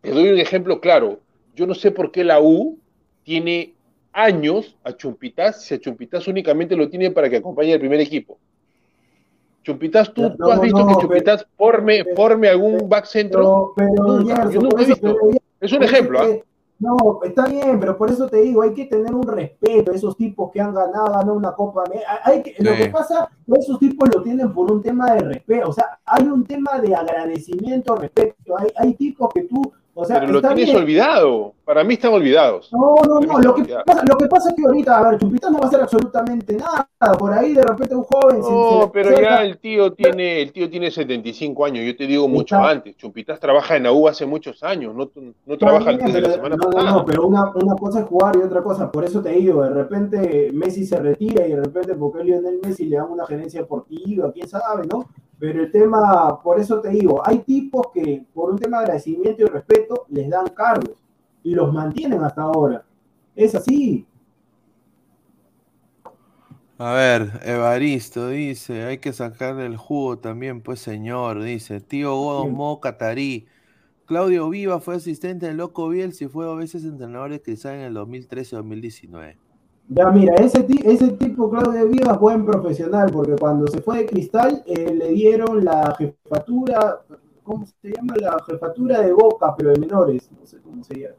Te 0.00 0.10
doy 0.10 0.28
un 0.30 0.38
ejemplo 0.38 0.80
claro. 0.80 1.20
Yo 1.54 1.66
no 1.66 1.74
sé 1.74 1.90
por 1.90 2.10
qué 2.10 2.24
la 2.24 2.40
U 2.40 2.78
tiene 3.22 3.74
años 4.12 4.76
a 4.82 4.92
Chumpitas, 4.96 5.62
si 5.62 5.74
a 5.74 5.78
Chumpitas 5.80 6.26
únicamente 6.26 6.74
lo 6.76 6.88
tiene 6.88 7.10
para 7.10 7.28
que 7.28 7.36
acompañe 7.36 7.72
al 7.74 7.80
primer 7.80 8.00
equipo. 8.00 8.38
Chumpitas, 9.62 10.12
¿tú, 10.14 10.22
No, 10.22 10.36
tú 10.36 10.50
has 10.50 10.60
visto 10.60 10.78
no, 10.80 10.86
que 10.88 11.02
Chumpitas 11.02 11.46
forme, 11.56 12.02
pero- 12.04 12.16
forme 12.16 12.48
algún 12.48 12.88
back 12.88 13.04
centro? 13.04 13.72
Pero, 13.76 13.92
pero 13.94 14.06
Nunca, 14.18 14.36
Gerson, 14.36 14.52
yo 14.52 14.60
nunca 14.62 14.82
he 14.82 14.86
visto. 14.86 15.16
Es 15.60 15.72
un 15.72 15.82
ejemplo, 15.82 16.18
¿ah? 16.20 16.26
No, 16.78 17.20
está 17.24 17.46
bien, 17.46 17.78
pero 17.78 17.98
por 17.98 18.10
eso 18.10 18.26
te 18.26 18.38
digo, 18.40 18.62
hay 18.62 18.72
que 18.72 18.86
tener 18.86 19.14
un 19.14 19.28
respeto 19.28 19.92
a 19.92 19.94
esos 19.94 20.16
tipos 20.16 20.50
que 20.50 20.62
han 20.62 20.72
ganado, 20.74 21.08
ganado 21.12 21.34
una 21.34 21.52
Copa. 21.52 21.84
Hay 22.24 22.42
que, 22.42 22.54
Lo 22.58 22.72
Sí. 22.72 22.78
que 22.84 22.88
pasa, 22.88 23.28
esos 23.54 23.78
tipos 23.78 24.08
lo 24.14 24.22
tienen 24.22 24.50
por 24.54 24.72
un 24.72 24.80
tema 24.82 25.12
de 25.12 25.20
respeto, 25.20 25.68
o 25.68 25.72
sea, 25.74 25.98
hay 26.06 26.24
un 26.24 26.42
tema 26.46 26.78
de 26.80 26.94
agradecimiento, 26.94 27.96
respeto. 27.96 28.56
Hay, 28.56 28.68
hay 28.76 28.94
tipos 28.94 29.28
que 29.34 29.42
tú, 29.42 29.70
o 29.94 30.04
sea, 30.04 30.20
Pero 30.20 30.32
lo 30.32 30.40
tienes 30.42 30.66
bien. 30.66 30.76
olvidado. 30.76 31.54
Para 31.64 31.84
mí 31.84 31.94
están 31.94 32.12
olvidados. 32.12 32.68
No, 32.72 32.96
no, 33.06 33.20
no, 33.20 33.38
lo 33.38 33.54
que, 33.54 33.62
pasa, 33.86 34.02
lo 34.08 34.16
que 34.16 34.26
pasa 34.26 34.50
es 34.50 34.56
que 34.56 34.62
ahorita, 34.64 34.98
a 34.98 35.10
ver, 35.10 35.20
Chumpita 35.20 35.50
no 35.50 35.58
va 35.58 35.64
a 35.66 35.68
hacer 35.68 35.80
absolutamente 35.80 36.56
nada. 36.56 36.88
Por 37.16 37.32
ahí 37.32 37.54
de 37.54 37.62
repente 37.62 37.94
un 37.94 38.02
joven 38.02 38.42
se 38.42 38.50
No, 38.50 38.90
pero 38.92 39.20
ya 39.20 39.42
el 39.44 39.58
tío 39.58 39.92
tiene, 39.92 40.42
el 40.42 40.52
tío 40.52 40.68
tiene 40.68 40.90
75 40.90 41.64
años, 41.64 41.84
yo 41.86 41.96
te 41.96 42.06
digo 42.08 42.26
mucho 42.28 42.56
Está- 42.56 42.70
antes. 42.70 42.96
Chumpitas 42.96 43.38
trabaja 43.38 43.76
en 43.76 43.84
la 43.84 43.92
U 43.92 44.08
hace 44.08 44.26
muchos 44.26 44.62
años, 44.64 44.94
no, 44.94 45.10
no 45.46 45.58
trabaja 45.58 45.92
bien, 45.92 46.06
desde 46.06 46.20
la 46.22 46.32
semana 46.32 46.56
no, 46.56 46.70
no, 46.70 46.82
no, 46.92 47.04
pero 47.04 47.26
una, 47.26 47.50
una 47.54 47.76
cosa 47.76 48.00
es 48.00 48.06
jugar 48.06 48.36
y 48.36 48.40
otra 48.40 48.62
cosa, 48.62 48.90
por 48.90 49.04
eso 49.04 49.22
te 49.22 49.30
digo, 49.30 49.62
de 49.62 49.70
repente 49.70 50.50
Messi 50.52 50.84
se 50.84 50.98
retira 50.98 51.46
y 51.46 51.50
de 51.50 51.62
repente 51.62 51.94
porque 51.94 52.24
Lionel 52.24 52.58
Messi 52.64 52.86
le 52.86 52.96
dan 52.96 53.10
una 53.10 53.26
gerencia 53.26 53.60
deportiva, 53.60 54.32
quién 54.32 54.48
sabe, 54.48 54.86
¿no? 54.90 55.08
Pero 55.40 55.62
el 55.62 55.72
tema, 55.72 56.38
por 56.42 56.60
eso 56.60 56.82
te 56.82 56.90
digo, 56.90 57.26
hay 57.26 57.38
tipos 57.38 57.86
que 57.94 58.26
por 58.34 58.50
un 58.50 58.58
tema 58.58 58.76
de 58.76 58.84
agradecimiento 58.84 59.42
y 59.42 59.46
respeto 59.46 60.04
les 60.10 60.28
dan 60.28 60.48
cargos 60.48 61.02
y 61.42 61.54
los 61.54 61.72
mantienen 61.72 62.22
hasta 62.22 62.42
ahora. 62.42 62.84
Es 63.34 63.54
así. 63.54 64.06
A 66.76 66.92
ver, 66.92 67.40
Evaristo 67.42 68.28
dice, 68.28 68.84
hay 68.84 68.98
que 68.98 69.14
sacarle 69.14 69.64
el 69.64 69.78
jugo 69.78 70.18
también, 70.18 70.60
pues 70.60 70.80
señor, 70.80 71.42
dice, 71.42 71.80
tío 71.80 72.14
Godo. 72.14 72.46
Mo 72.46 72.80
Catarí. 72.80 73.46
Claudio 74.04 74.48
Viva 74.50 74.78
fue 74.80 74.96
asistente 74.96 75.46
del 75.46 75.56
Loco 75.56 75.88
Bielsa 75.88 76.24
y 76.24 76.28
fue 76.28 76.50
a 76.50 76.54
veces 76.54 76.84
entrenador 76.84 77.30
de 77.30 77.40
Cristal 77.40 77.76
en 77.76 77.80
el 77.80 77.94
2013-2019. 77.96 79.36
Ya 79.92 80.08
mira, 80.10 80.34
ese, 80.36 80.64
ese 80.84 81.08
tipo, 81.12 81.50
Claudio 81.50 81.88
Vivas, 81.88 82.18
buen 82.20 82.46
profesional, 82.46 83.10
porque 83.12 83.34
cuando 83.36 83.66
se 83.66 83.82
fue 83.82 83.98
de 83.98 84.06
Cristal 84.06 84.62
eh, 84.66 84.94
le 84.94 85.08
dieron 85.08 85.64
la 85.64 85.94
jefatura, 85.98 87.00
¿cómo 87.42 87.66
se 87.66 87.90
llama? 87.90 88.14
La 88.16 88.36
jefatura 88.46 89.00
de 89.00 89.12
Boca, 89.12 89.54
pero 89.56 89.70
de 89.72 89.80
menores, 89.80 90.30
no 90.38 90.46
sé 90.46 90.60
cómo 90.62 90.84
se 90.84 90.94
llama. 90.94 91.16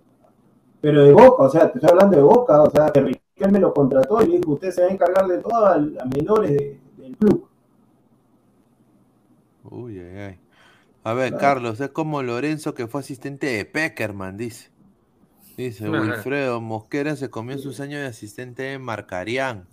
Pero 0.81 1.03
de 1.05 1.13
Boca, 1.13 1.43
o 1.43 1.49
sea, 1.49 1.71
te 1.71 1.79
estoy 1.79 1.91
hablando 1.91 2.17
de 2.17 2.23
Boca, 2.23 2.63
o 2.63 2.69
sea, 2.71 2.91
que 2.91 3.01
Riquelme 3.01 3.59
lo 3.59 3.73
contrató 3.73 4.21
y 4.23 4.27
le 4.27 4.37
dijo, 4.39 4.53
usted 4.53 4.71
se 4.71 4.83
va 4.83 4.89
a 4.89 4.91
encargar 4.93 5.27
de 5.27 5.39
todas 5.39 5.81
las 5.81 6.07
menores 6.07 6.51
de- 6.51 6.79
del 6.97 7.17
club. 7.17 7.47
Uy, 9.63 9.99
ay, 9.99 10.17
ay. 10.17 10.39
A 11.03 11.13
ver. 11.13 11.37
Carlos, 11.37 11.79
es 11.81 11.91
como 11.91 12.23
Lorenzo 12.23 12.75
que 12.75 12.87
fue 12.87 13.01
asistente 13.01 13.47
de 13.47 13.65
Peckerman, 13.65 14.37
dice. 14.37 14.70
Dice. 15.57 15.89
Wilfredo 15.89 16.61
Mosquera 16.61 17.15
se 17.15 17.29
comió 17.29 17.57
sus 17.57 17.79
años 17.79 18.01
de 18.01 18.07
asistente 18.07 18.63
de 18.63 18.79
Marcarián. 18.79 19.65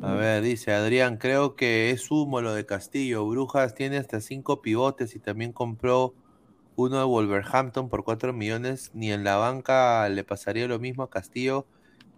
A 0.00 0.12
ver, 0.12 0.42
dice 0.42 0.72
Adrián, 0.72 1.16
creo 1.16 1.56
que 1.56 1.90
es 1.90 2.10
humo 2.10 2.42
lo 2.42 2.52
de 2.52 2.66
Castillo. 2.66 3.26
Brujas 3.26 3.74
tiene 3.74 3.96
hasta 3.96 4.20
cinco 4.20 4.60
pivotes 4.60 5.16
y 5.16 5.18
también 5.18 5.52
compró 5.52 6.12
uno 6.76 6.98
de 6.98 7.04
Wolverhampton 7.04 7.88
por 7.88 8.04
cuatro 8.04 8.34
millones. 8.34 8.90
Ni 8.92 9.10
en 9.10 9.24
la 9.24 9.36
banca 9.36 10.06
le 10.10 10.22
pasaría 10.22 10.68
lo 10.68 10.78
mismo 10.78 11.02
a 11.02 11.10
Castillo 11.10 11.64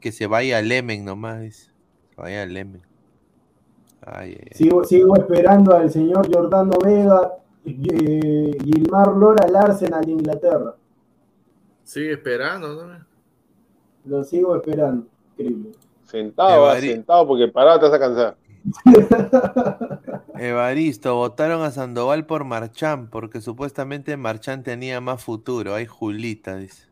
que 0.00 0.10
se 0.10 0.26
vaya 0.26 0.59
a 0.59 0.62
Lemen 0.62 1.05
nomás. 1.05 1.40
dice. 1.40 1.70
Se 2.14 2.20
vaya 2.20 2.42
a 2.42 2.46
Lemen. 2.46 2.82
Ay, 4.05 4.36
ay, 4.40 4.48
ay. 4.50 4.56
Sigo, 4.56 4.84
sigo 4.84 5.16
esperando 5.16 5.74
al 5.74 5.90
señor 5.90 6.32
Jordano 6.32 6.78
Vega, 6.84 7.32
eh, 7.64 8.59
Gilmar 8.64 9.09
Lora 9.09 9.44
al 9.46 9.55
Arsenal 9.55 10.05
de 10.05 10.12
Inglaterra. 10.12 10.74
Sigue 11.89 12.12
esperando, 12.12 12.86
¿no? 12.86 13.06
Lo 14.05 14.23
sigo 14.23 14.55
esperando. 14.56 15.06
Increíble. 15.31 15.70
Sentado, 16.05 16.66
Evari- 16.66 16.93
sentado, 16.93 17.27
porque 17.27 17.48
parado 17.48 17.81
te 17.81 17.86
vas 17.86 17.94
a 17.94 17.98
cansar. 17.98 18.36
Evaristo, 20.39 21.15
votaron 21.15 21.62
a 21.62 21.70
Sandoval 21.70 22.27
por 22.27 22.44
Marchán, 22.44 23.09
porque 23.09 23.40
supuestamente 23.40 24.19
Marchán 24.19 24.62
tenía 24.62 25.01
más 25.01 25.24
futuro. 25.24 25.74
Ay, 25.74 25.86
Julita, 25.86 26.56
dice. 26.56 26.85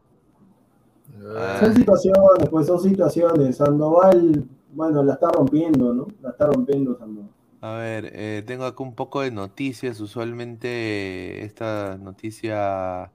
Ah, 1.27 1.59
Son 1.60 1.74
situaciones, 1.74 2.48
pues 2.51 2.66
son 2.66 2.81
situaciones. 2.81 3.59
Sandoval, 3.59 4.47
bueno, 4.73 5.02
la 5.02 5.12
está 5.12 5.28
rompiendo, 5.31 5.93
¿no? 5.93 6.06
La 6.23 6.31
está 6.31 6.47
rompiendo 6.47 6.97
Sandoval. 6.97 7.28
A 7.60 7.74
ver, 7.74 8.10
eh, 8.14 8.43
tengo 8.47 8.64
acá 8.64 8.82
un 8.82 8.94
poco 8.94 9.20
de 9.20 9.31
noticias. 9.31 10.01
Usualmente 10.01 11.44
esta 11.44 11.98
noticia 11.98 13.10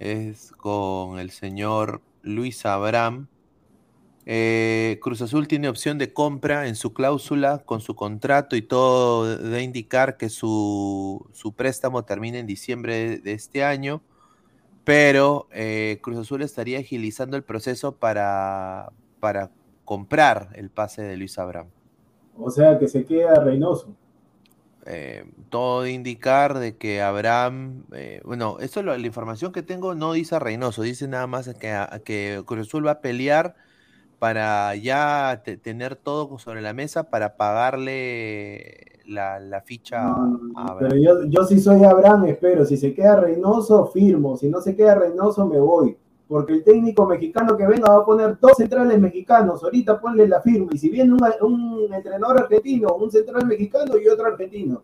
es 0.00 0.50
con 0.52 1.18
el 1.20 1.30
señor 1.30 2.00
Luis 2.22 2.66
Abraham. 2.66 3.28
Eh, 4.26 4.98
Cruz 5.02 5.22
Azul 5.22 5.46
tiene 5.46 5.68
opción 5.68 5.98
de 5.98 6.12
compra 6.12 6.66
en 6.68 6.74
su 6.74 6.92
cláusula 6.92 7.58
con 7.64 7.80
su 7.80 7.94
contrato 7.94 8.54
y 8.54 8.62
todo 8.62 9.36
de 9.36 9.62
indicar 9.62 10.16
que 10.16 10.28
su, 10.28 11.26
su 11.32 11.52
préstamo 11.52 12.04
termina 12.04 12.38
en 12.38 12.46
diciembre 12.46 13.18
de, 13.18 13.32
este 13.32 13.64
año, 13.64 14.02
pero 14.84 15.48
eh, 15.52 15.98
Cruz 16.02 16.18
Azul 16.18 16.42
estaría 16.42 16.78
agilizando 16.78 17.36
el 17.36 17.44
proceso 17.44 17.96
para, 17.96 18.92
para 19.20 19.50
comprar 19.84 20.50
el 20.54 20.70
pase 20.70 21.02
de 21.02 21.16
Luis 21.16 21.38
Abraham. 21.38 21.68
O 22.38 22.50
sea, 22.50 22.78
que 22.78 22.88
se 22.88 23.04
queda 23.04 23.42
Reynoso. 23.42 23.94
Eh, 24.86 25.24
todo 25.50 25.82
de 25.82 25.92
indicar 25.92 26.58
de 26.58 26.76
que 26.76 27.02
Abraham, 27.02 27.84
eh, 27.92 28.20
bueno, 28.24 28.56
esto 28.60 28.82
lo- 28.82 28.96
la 28.96 29.06
información 29.06 29.52
que 29.52 29.62
tengo 29.62 29.94
no 29.94 30.12
dice 30.12 30.36
a 30.36 30.38
Reynoso, 30.38 30.82
dice 30.82 31.06
nada 31.06 31.26
más 31.26 31.48
que, 31.54 31.70
a- 31.70 32.00
que 32.04 32.42
Cruz 32.46 32.68
Azul 32.68 32.86
va 32.86 32.92
a 32.92 33.00
pelear 33.00 33.54
para 34.18 34.74
ya 34.76 35.42
te- 35.44 35.56
tener 35.56 35.96
todo 35.96 36.38
sobre 36.38 36.62
la 36.62 36.72
mesa 36.72 37.04
para 37.10 37.36
pagarle 37.36 39.00
la, 39.06 39.38
la 39.40 39.60
ficha 39.62 39.98
a 39.98 40.30
Pero 40.54 40.72
Abraham. 40.72 41.02
yo, 41.02 41.24
yo 41.26 41.44
sí 41.44 41.60
soy 41.60 41.84
Abraham, 41.84 42.26
espero. 42.26 42.64
Si 42.64 42.76
se 42.76 42.94
queda 42.94 43.16
Reynoso, 43.20 43.86
firmo. 43.86 44.36
Si 44.36 44.48
no 44.48 44.60
se 44.60 44.74
queda 44.76 44.94
Reynoso, 44.94 45.46
me 45.46 45.58
voy. 45.60 45.96
Porque 46.30 46.52
el 46.52 46.62
técnico 46.62 47.06
mexicano 47.06 47.56
que 47.56 47.66
venga 47.66 47.90
va 47.90 48.02
a 48.02 48.04
poner 48.04 48.38
dos 48.38 48.52
centrales 48.56 49.00
mexicanos. 49.00 49.64
Ahorita 49.64 50.00
ponle 50.00 50.28
la 50.28 50.40
firma. 50.40 50.68
Y 50.72 50.78
si 50.78 50.88
viene 50.88 51.12
un, 51.12 51.20
un 51.40 51.92
entrenador 51.92 52.38
argentino, 52.42 52.94
un 52.94 53.10
central 53.10 53.46
mexicano 53.48 53.98
y 53.98 54.06
otro 54.06 54.26
argentino. 54.26 54.80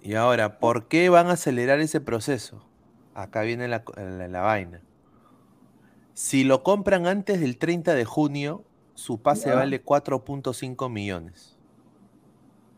Y 0.00 0.14
ahora, 0.14 0.60
¿por 0.60 0.86
qué 0.86 1.08
van 1.08 1.26
a 1.26 1.32
acelerar 1.32 1.80
ese 1.80 2.00
proceso? 2.00 2.62
Acá 3.14 3.42
viene 3.42 3.66
la, 3.66 3.82
la- 3.96 4.28
la 4.28 4.40
vaina. 4.42 4.80
Si 6.14 6.44
lo 6.44 6.62
compran 6.62 7.08
antes 7.08 7.40
del 7.40 7.58
30 7.58 7.94
de 7.94 8.04
junio, 8.04 8.62
su 8.94 9.18
pase 9.18 9.48
Ya. 9.48 9.56
vale 9.56 9.84
4.5 9.84 10.88
millones. 10.88 11.56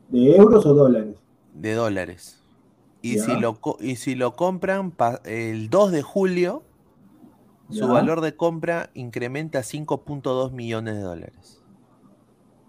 ¿De 0.08 0.34
euros 0.34 0.64
o 0.64 0.72
dólares? 0.74 1.16
de 1.52 1.74
dólares. 1.74 2.42
Y 3.02 3.16
Ya. 3.18 3.24
si, 3.26 3.36
lo, 3.38 3.58
y 3.80 3.96
si 3.96 4.14
lo 4.14 4.34
compran 4.34 4.90
pa- 4.92 5.20
el 5.26 5.68
2 5.68 5.92
de 5.92 6.00
julio, 6.00 6.62
su 7.72 7.88
valor 7.88 8.20
de 8.20 8.36
compra 8.36 8.90
incrementa 8.94 9.60
a 9.60 9.62
5.2 9.62 10.52
millones 10.52 10.96
de 10.96 11.00
dólares. 11.00 11.62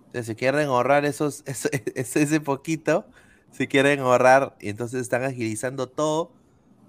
Entonces, 0.07 0.27
si 0.27 0.35
quieren 0.35 0.67
ahorrar 0.67 1.05
esos, 1.05 1.43
ese, 1.95 2.39
poquito, 2.39 3.05
si 3.51 3.67
quieren 3.67 3.99
ahorrar, 4.01 4.55
y 4.61 4.69
entonces 4.69 5.01
están 5.01 5.23
agilizando 5.23 5.87
todo 5.87 6.31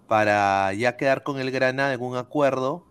para 0.08 0.72
ya 0.74 0.96
quedar 0.96 1.22
con 1.22 1.38
el 1.38 1.50
Granada 1.50 1.94
en 1.94 2.02
un 2.02 2.16
acuerdo 2.16 2.84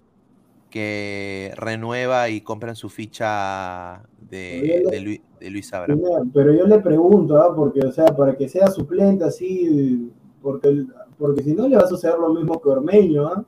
que 0.72 1.54
renueva 1.56 2.30
y 2.30 2.42
compran 2.42 2.76
su 2.76 2.90
ficha 2.90 4.02
de, 4.28 5.22
Luis 5.40 5.72
Abraham. 5.72 6.32
Pero 6.34 6.52
yo 6.52 6.66
le 6.66 6.80
pregunto, 6.80 7.38
¿ah? 7.38 7.56
porque, 7.56 7.82
o 7.82 7.92
sea, 7.92 8.08
para 8.08 8.36
que 8.36 8.50
sea 8.50 8.68
suplente 8.72 9.24
así, 9.24 10.12
porque, 10.42 10.88
porque 11.20 11.44
si 11.44 11.54
no 11.54 11.68
le 11.68 11.78
va 11.78 11.84
a 11.84 11.88
suceder 11.88 12.18
lo 12.18 12.34
mismo 12.34 12.60
que 12.60 12.70
Ormeño, 12.70 13.28
¿ah? 13.28 13.46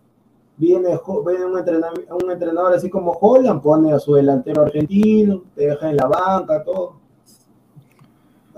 Viene, 0.58 0.98
un, 1.06 1.58
entrenador, 1.58 2.06
un 2.24 2.32
entrenador 2.32 2.74
así 2.74 2.90
como 2.90 3.12
Holland, 3.12 3.62
pone 3.62 3.92
a 3.92 4.00
su 4.00 4.14
delantero 4.14 4.62
argentino, 4.62 5.44
te 5.54 5.68
deja 5.68 5.90
en 5.90 5.98
la 5.98 6.08
banca, 6.08 6.64
todo. 6.64 7.00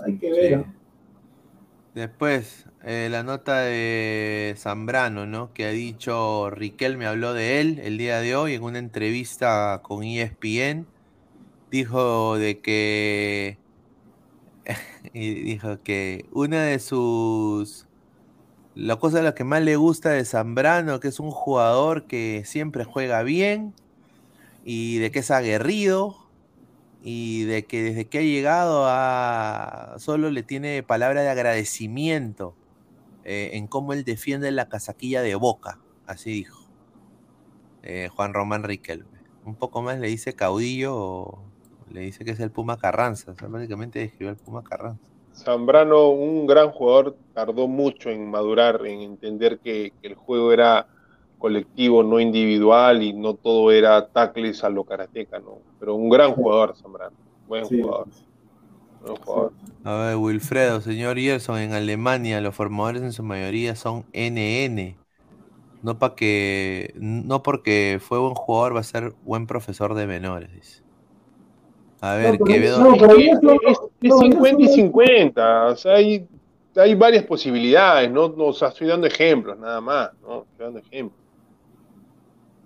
Hay 0.04 0.16
que 0.16 0.30
ver. 0.30 0.64
Sí. 0.64 0.70
Después, 1.94 2.68
eh, 2.84 3.08
la 3.10 3.24
nota 3.24 3.62
de 3.62 4.54
Zambrano, 4.56 5.26
¿no? 5.26 5.52
Que 5.52 5.64
ha 5.64 5.70
dicho, 5.70 6.48
Riquelme 6.50 7.06
habló 7.06 7.34
de 7.34 7.60
él 7.60 7.80
el 7.82 7.98
día 7.98 8.20
de 8.20 8.36
hoy 8.36 8.54
en 8.54 8.62
una 8.62 8.78
entrevista 8.78 9.80
con 9.82 10.04
ESPN. 10.04 10.86
Dijo 11.72 12.38
de 12.38 12.60
que. 12.60 13.58
y 15.12 15.34
dijo 15.34 15.82
que 15.82 16.26
una 16.30 16.62
de 16.62 16.78
sus. 16.78 17.87
La 18.78 18.94
cosa 18.94 19.22
la 19.22 19.34
que 19.34 19.42
más 19.42 19.60
le 19.62 19.74
gusta 19.74 20.10
de 20.10 20.24
Zambrano, 20.24 21.00
que 21.00 21.08
es 21.08 21.18
un 21.18 21.32
jugador 21.32 22.06
que 22.06 22.44
siempre 22.44 22.84
juega 22.84 23.24
bien 23.24 23.74
y 24.64 24.98
de 24.98 25.10
que 25.10 25.18
es 25.18 25.32
aguerrido 25.32 26.14
y 27.02 27.42
de 27.42 27.64
que 27.64 27.82
desde 27.82 28.04
que 28.04 28.18
ha 28.18 28.22
llegado 28.22 28.84
a 28.86 29.96
solo 29.98 30.30
le 30.30 30.44
tiene 30.44 30.84
palabra 30.84 31.22
de 31.22 31.28
agradecimiento 31.28 32.54
eh, 33.24 33.50
en 33.54 33.66
cómo 33.66 33.94
él 33.94 34.04
defiende 34.04 34.52
la 34.52 34.68
casaquilla 34.68 35.22
de 35.22 35.34
Boca, 35.34 35.80
así 36.06 36.30
dijo 36.30 36.60
eh, 37.82 38.08
Juan 38.14 38.32
Román 38.32 38.62
Riquelme. 38.62 39.18
Un 39.44 39.56
poco 39.56 39.82
más 39.82 39.98
le 39.98 40.06
dice 40.06 40.34
caudillo 40.34 40.94
o 40.96 41.42
le 41.90 42.02
dice 42.02 42.24
que 42.24 42.30
es 42.30 42.38
el 42.38 42.52
Puma 42.52 42.78
Carranza, 42.78 43.32
o 43.32 43.34
sea, 43.34 43.48
básicamente 43.48 43.98
describió 43.98 44.28
al 44.28 44.36
Puma 44.36 44.62
Carranza. 44.62 45.17
Zambrano, 45.44 46.10
un 46.10 46.46
gran 46.46 46.70
jugador, 46.72 47.18
tardó 47.32 47.68
mucho 47.68 48.10
en 48.10 48.30
madurar, 48.30 48.84
en 48.86 49.00
entender 49.02 49.60
que, 49.60 49.94
que 50.00 50.08
el 50.08 50.14
juego 50.16 50.52
era 50.52 50.88
colectivo, 51.38 52.02
no 52.02 52.18
individual, 52.20 53.02
y 53.02 53.12
no 53.14 53.34
todo 53.36 53.70
era 53.72 54.08
tacles 54.10 54.64
a 54.64 54.70
lo 54.70 54.84
karateca, 54.84 55.38
¿no? 55.40 55.62
Pero 55.78 55.94
un 55.94 56.08
gran 56.10 56.32
jugador, 56.34 56.76
Zambrano, 56.76 57.16
buen 57.46 57.68
Sí, 57.68 57.76
jugador, 57.78 58.08
buen 59.00 59.16
jugador. 59.18 59.54
A 59.82 59.94
ver, 59.94 60.16
Wilfredo, 60.16 60.80
señor 60.80 61.18
Gerson, 61.18 61.58
en 61.58 61.72
Alemania 61.72 62.40
los 62.40 62.54
formadores 62.54 63.02
en 63.02 63.12
su 63.12 63.22
mayoría 63.22 63.74
son 63.76 64.06
NN. 64.12 65.00
No 65.82 65.98
pa 65.98 66.14
que, 66.16 66.92
no 66.96 67.42
porque 67.42 67.98
fue 68.02 68.18
buen 68.20 68.34
jugador 68.34 68.76
va 68.76 68.80
a 68.80 68.84
ser 68.84 69.16
buen 69.22 69.46
profesor 69.46 69.94
de 69.94 70.06
menores, 70.06 70.52
dice. 70.52 70.82
A 72.00 72.14
ver, 72.14 72.42
pero- 72.42 72.44
Quevedo. 72.44 72.86
no, 73.42 73.54
es- 73.68 73.78
es 74.00 74.10
no, 74.10 74.22
yo 74.22 74.32
50 74.32 74.62
y 74.62 74.64
solo- 74.66 74.76
50, 74.76 75.66
o 75.66 75.76
sea, 75.76 75.94
hay, 75.94 76.28
hay 76.76 76.94
varias 76.94 77.24
posibilidades, 77.24 78.10
¿no? 78.10 78.26
o 78.26 78.52
sea, 78.52 78.68
estoy 78.68 78.86
dando 78.88 79.06
ejemplos, 79.06 79.58
nada 79.58 79.80
más, 79.80 80.10
¿no? 80.22 80.42
Estoy 80.42 80.64
dando 80.66 80.78
ejemplos. 80.80 81.18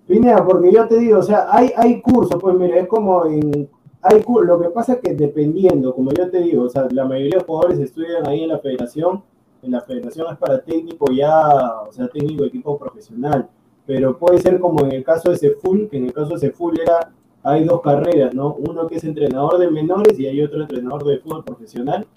Pineda, 0.07 0.45
porque 0.45 0.71
yo 0.71 0.87
te 0.87 0.99
digo, 0.99 1.19
o 1.19 1.23
sea, 1.23 1.47
hay, 1.49 1.71
hay 1.77 2.01
cursos, 2.01 2.37
pues 2.41 2.55
mira, 2.57 2.77
es 2.77 2.87
como 2.87 3.25
en, 3.25 3.69
hay 4.03 4.21
lo 4.45 4.59
que 4.59 4.69
pasa 4.69 4.93
es 4.93 4.99
que 4.99 5.13
dependiendo, 5.13 5.95
como 5.95 6.11
yo 6.11 6.29
te 6.29 6.41
digo, 6.41 6.63
o 6.63 6.69
sea, 6.69 6.87
la 6.91 7.05
mayoría 7.05 7.39
de 7.39 7.45
jugadores 7.45 7.79
estudian 7.79 8.27
ahí 8.27 8.43
en 8.43 8.49
la 8.49 8.59
federación, 8.59 9.23
en 9.61 9.71
la 9.71 9.79
federación 9.79 10.27
es 10.29 10.37
para 10.37 10.61
técnico 10.61 11.05
ya, 11.11 11.81
o 11.87 11.91
sea, 11.91 12.09
técnico 12.09 12.43
de 12.43 12.49
equipo 12.49 12.77
profesional, 12.77 13.47
pero 13.85 14.17
puede 14.17 14.39
ser 14.39 14.59
como 14.59 14.83
en 14.85 14.91
el 14.91 15.03
caso 15.05 15.31
de 15.31 15.37
Ceful, 15.37 15.87
que 15.89 15.97
en 15.97 16.05
el 16.05 16.13
caso 16.13 16.33
de 16.33 16.39
Ceful 16.39 16.77
era, 16.79 17.11
hay 17.43 17.65
dos 17.65 17.81
carreras, 17.81 18.33
¿no? 18.33 18.55
Uno 18.55 18.87
que 18.87 18.95
es 18.95 19.03
entrenador 19.03 19.57
de 19.59 19.69
menores 19.69 20.17
y 20.17 20.25
hay 20.25 20.41
otro 20.41 20.61
entrenador 20.61 21.03
de 21.03 21.19
fútbol 21.19 21.43
profesional, 21.43 22.07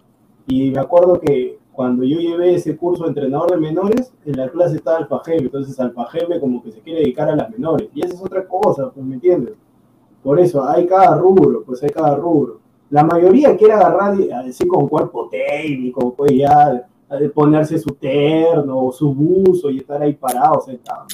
y 0.47 0.71
me 0.71 0.79
acuerdo 0.79 1.21
que 1.21 1.59
cuando 1.73 2.05
yo 2.05 2.19
llevé 2.19 2.55
ese 2.55 2.77
curso 2.77 3.03
de 3.03 3.11
entrenador 3.11 3.51
de 3.51 3.57
menores, 3.59 4.13
en 4.25 4.37
la 4.37 4.49
clase 4.49 4.77
estaba 4.77 4.99
Alfajeme, 4.99 5.43
entonces 5.43 5.79
Alfajeme 5.79 6.41
como 6.41 6.63
que 6.63 6.73
se 6.73 6.81
quiere 6.81 7.01
dedicar 7.01 7.29
a 7.29 7.37
las 7.37 7.51
menores, 7.51 7.89
y 7.95 8.05
esa 8.05 8.15
es 8.15 8.23
otra 8.23 8.47
cosa, 8.47 8.91
pues, 8.91 9.05
¿me 9.05 9.17
entiendes? 9.17 9.55
Por 10.23 10.41
eso, 10.41 10.65
hay 10.65 10.87
cada 10.87 11.17
rubro, 11.17 11.63
pues 11.65 11.83
hay 11.83 11.91
cada 11.91 12.17
rubro. 12.17 12.61
La 12.89 13.05
mayoría 13.05 13.57
quiere 13.57 13.75
agarrar 13.75 14.17
así 14.45 14.67
con 14.67 14.89
cuerpo 14.89 15.29
técnico, 15.29 16.15
pues 16.15 16.33
ya 16.33 16.89
ponerse 17.35 17.79
su 17.79 17.91
terno 17.91 18.87
o 18.87 18.93
su 18.93 19.13
buzo 19.13 19.71
y 19.71 19.79
estar 19.79 20.01
ahí 20.03 20.15
parado, 20.15 20.61
sentado. 20.61 21.07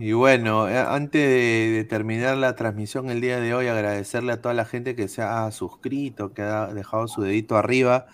Y 0.00 0.12
bueno, 0.14 0.66
eh, 0.68 0.78
antes 0.78 1.20
de, 1.28 1.70
de 1.76 1.84
terminar 1.84 2.36
la 2.38 2.56
transmisión 2.56 3.10
el 3.10 3.20
día 3.20 3.38
de 3.38 3.52
hoy, 3.54 3.66
agradecerle 3.66 4.32
a 4.32 4.40
toda 4.40 4.54
la 4.54 4.64
gente 4.64 4.96
que 4.96 5.08
se 5.08 5.20
ha 5.20 5.50
suscrito, 5.50 6.32
que 6.32 6.40
ha 6.40 6.72
dejado 6.72 7.06
su 7.06 7.20
dedito 7.22 7.56
arriba. 7.58 8.06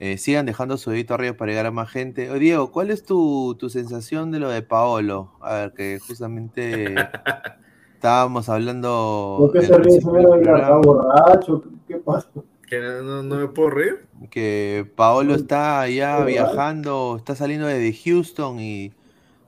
Eh, 0.00 0.16
sigan 0.18 0.46
dejando 0.46 0.78
su 0.78 0.90
dedito 0.90 1.12
arriba 1.14 1.34
para 1.36 1.50
llegar 1.52 1.66
a 1.66 1.70
más 1.70 1.90
gente. 1.90 2.30
Oye, 2.30 2.40
Diego, 2.40 2.72
¿cuál 2.72 2.90
es 2.90 3.04
tu, 3.04 3.54
tu 3.58 3.68
sensación 3.68 4.30
de 4.30 4.38
lo 4.40 4.48
de 4.48 4.62
Paolo? 4.62 5.32
A 5.42 5.54
ver, 5.56 5.72
que 5.74 5.98
justamente 6.06 6.94
estábamos 7.94 8.48
hablando. 8.48 9.36
¿Por 9.38 9.52
qué 9.52 9.62
se 9.66 9.76
ríe 9.76 10.00
borracho? 10.02 11.62
¿Qué 11.86 11.96
pasa? 11.96 12.28
Que 12.66 12.80
no, 12.80 13.22
no- 13.22 13.36
me 13.36 13.46
puedo 13.48 13.70
reír. 13.70 14.06
que 14.30 14.90
Paolo 14.96 15.34
está 15.34 15.86
ya 15.88 16.12
¿verdad? 16.16 16.26
viajando, 16.26 17.14
está 17.18 17.34
saliendo 17.34 17.66
desde 17.66 17.92
Houston 18.04 18.58
y 18.58 18.92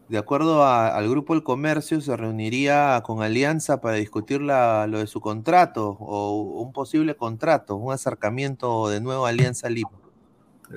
de 0.09 0.19
acuerdo 0.19 0.63
a- 0.63 0.89
al 0.89 1.09
grupo 1.09 1.35
El 1.35 1.43
Comercio 1.43 2.01
se 2.01 2.17
reuniría 2.17 3.03
con 3.05 3.23
Alianza 3.23 3.81
para 3.81 3.97
discutir 3.97 4.41
la- 4.41 4.87
lo 4.87 4.99
de 4.99 5.07
su 5.07 5.21
contrato 5.21 5.97
o 6.01 6.63
un 6.63 6.73
posible 6.73 7.15
contrato, 7.15 7.77
un 7.77 7.93
acercamiento 7.93 8.89
de 8.89 9.01
nuevo 9.01 9.27
a 9.27 9.31
Alianza 9.31 9.69
Lima. 9.69 9.91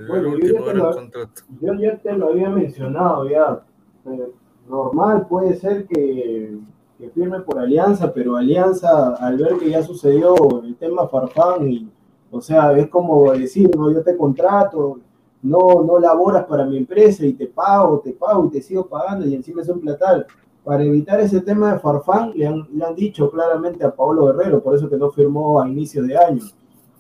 Bueno, 0.08 0.38
yo 0.38 0.54
ya 0.60 0.64
te 0.66 0.74
lo- 0.74 0.92
contrato. 0.96 1.42
Yo 1.62 1.74
ya 1.76 1.98
te 1.98 2.14
lo 2.14 2.30
había 2.30 2.50
mencionado 2.50 3.30
ya. 3.30 3.62
Eh, 4.06 4.32
normal 4.70 5.28
puede 5.28 5.56
ser 5.56 5.86
que, 5.86 6.58
que 6.98 7.10
firme 7.10 7.40
por 7.42 7.60
Alianza, 7.60 8.14
pero 8.14 8.38
Alianza, 8.38 9.16
al 9.16 9.38
ver 9.38 9.58
que 9.58 9.70
ya 9.70 9.82
sucedió 9.84 10.36
el 10.64 10.76
tema 10.76 11.08
Farfán 11.08 11.70
y, 11.72 11.90
O 12.34 12.40
sea, 12.40 12.72
es 12.78 12.88
como 12.88 13.30
decir, 13.34 13.70
no, 13.76 13.92
yo 13.92 14.02
te 14.04 14.16
contrato, 14.16 15.02
no, 15.44 15.84
no 15.84 16.00
laboras 16.00 16.46
para 16.46 16.66
mi 16.66 16.78
empresa 16.78 17.26
y 17.26 17.34
te 17.34 17.48
pago, 17.48 18.00
te 18.00 18.14
pago 18.14 18.46
y 18.46 18.50
te 18.50 18.62
sigo 18.62 18.88
pagando 18.88 19.26
y 19.26 19.36
encima 19.36 19.62
es 19.62 19.70
un 19.70 19.80
platal. 19.80 20.26
Para 20.64 20.84
evitar 20.84 21.20
ese 21.20 21.42
tema 21.42 21.74
de 21.74 21.80
Farfán, 21.80 22.34
le 22.36 22.46
han, 22.46 22.68
le 22.72 22.86
han 22.86 22.96
dicho 22.96 23.32
claramente 23.32 23.84
a 23.84 23.96
Pablo 23.96 24.28
Guerrero, 24.28 24.62
por 24.62 24.76
eso 24.76 24.90
que 24.90 24.98
no 24.98 25.10
firmó 25.10 25.60
a 25.60 25.68
inicio 25.68 26.04
de 26.04 26.18
año. 26.18 26.44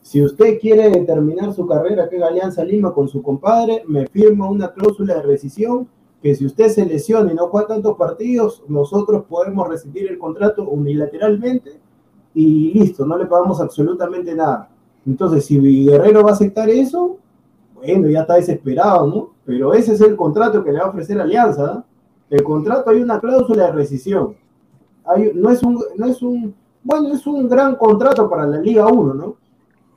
Si 0.01 0.23
usted 0.23 0.59
quiere 0.59 0.89
terminar 1.05 1.53
su 1.53 1.67
carrera 1.67 2.09
que 2.09 2.21
Alianza 2.23 2.63
Lima 2.63 2.91
con 2.91 3.07
su 3.07 3.21
compadre, 3.21 3.83
me 3.87 4.07
firma 4.07 4.49
una 4.49 4.73
cláusula 4.73 5.15
de 5.15 5.21
rescisión 5.21 5.87
que 6.21 6.35
si 6.35 6.45
usted 6.45 6.69
se 6.69 6.85
lesiona 6.85 7.31
y 7.31 7.35
no 7.35 7.47
juega 7.47 7.67
tantos 7.67 7.97
partidos, 7.97 8.63
nosotros 8.67 9.25
podemos 9.27 9.67
rescindir 9.67 10.09
el 10.09 10.19
contrato 10.19 10.67
unilateralmente 10.69 11.79
y 12.33 12.73
listo, 12.73 13.05
no 13.05 13.17
le 13.17 13.25
pagamos 13.25 13.59
absolutamente 13.59 14.33
nada. 14.35 14.69
Entonces, 15.05 15.45
si 15.45 15.59
Guerrero 15.85 16.23
va 16.23 16.31
a 16.31 16.33
aceptar 16.33 16.69
eso, 16.69 17.17
bueno, 17.81 18.09
ya 18.09 18.21
está 18.21 18.35
desesperado, 18.35 19.07
¿no? 19.07 19.33
Pero 19.45 19.73
ese 19.73 19.93
es 19.93 20.01
el 20.01 20.15
contrato 20.15 20.63
que 20.63 20.71
le 20.71 20.79
va 20.79 20.85
a 20.85 20.89
ofrecer 20.89 21.19
Alianza. 21.19 21.65
¿no? 21.73 21.85
El 22.29 22.43
contrato 22.43 22.89
hay 22.89 23.01
una 23.01 23.19
cláusula 23.19 23.65
de 23.67 23.71
rescisión. 23.73 24.35
Hay, 25.05 25.31
no, 25.33 25.49
es 25.49 25.61
un, 25.63 25.83
no 25.97 26.05
es 26.05 26.21
un, 26.21 26.55
bueno, 26.83 27.13
es 27.13 27.25
un 27.27 27.49
gran 27.49 27.75
contrato 27.75 28.29
para 28.29 28.45
la 28.45 28.59
Liga 28.59 28.85
1, 28.87 29.13
¿no? 29.13 29.37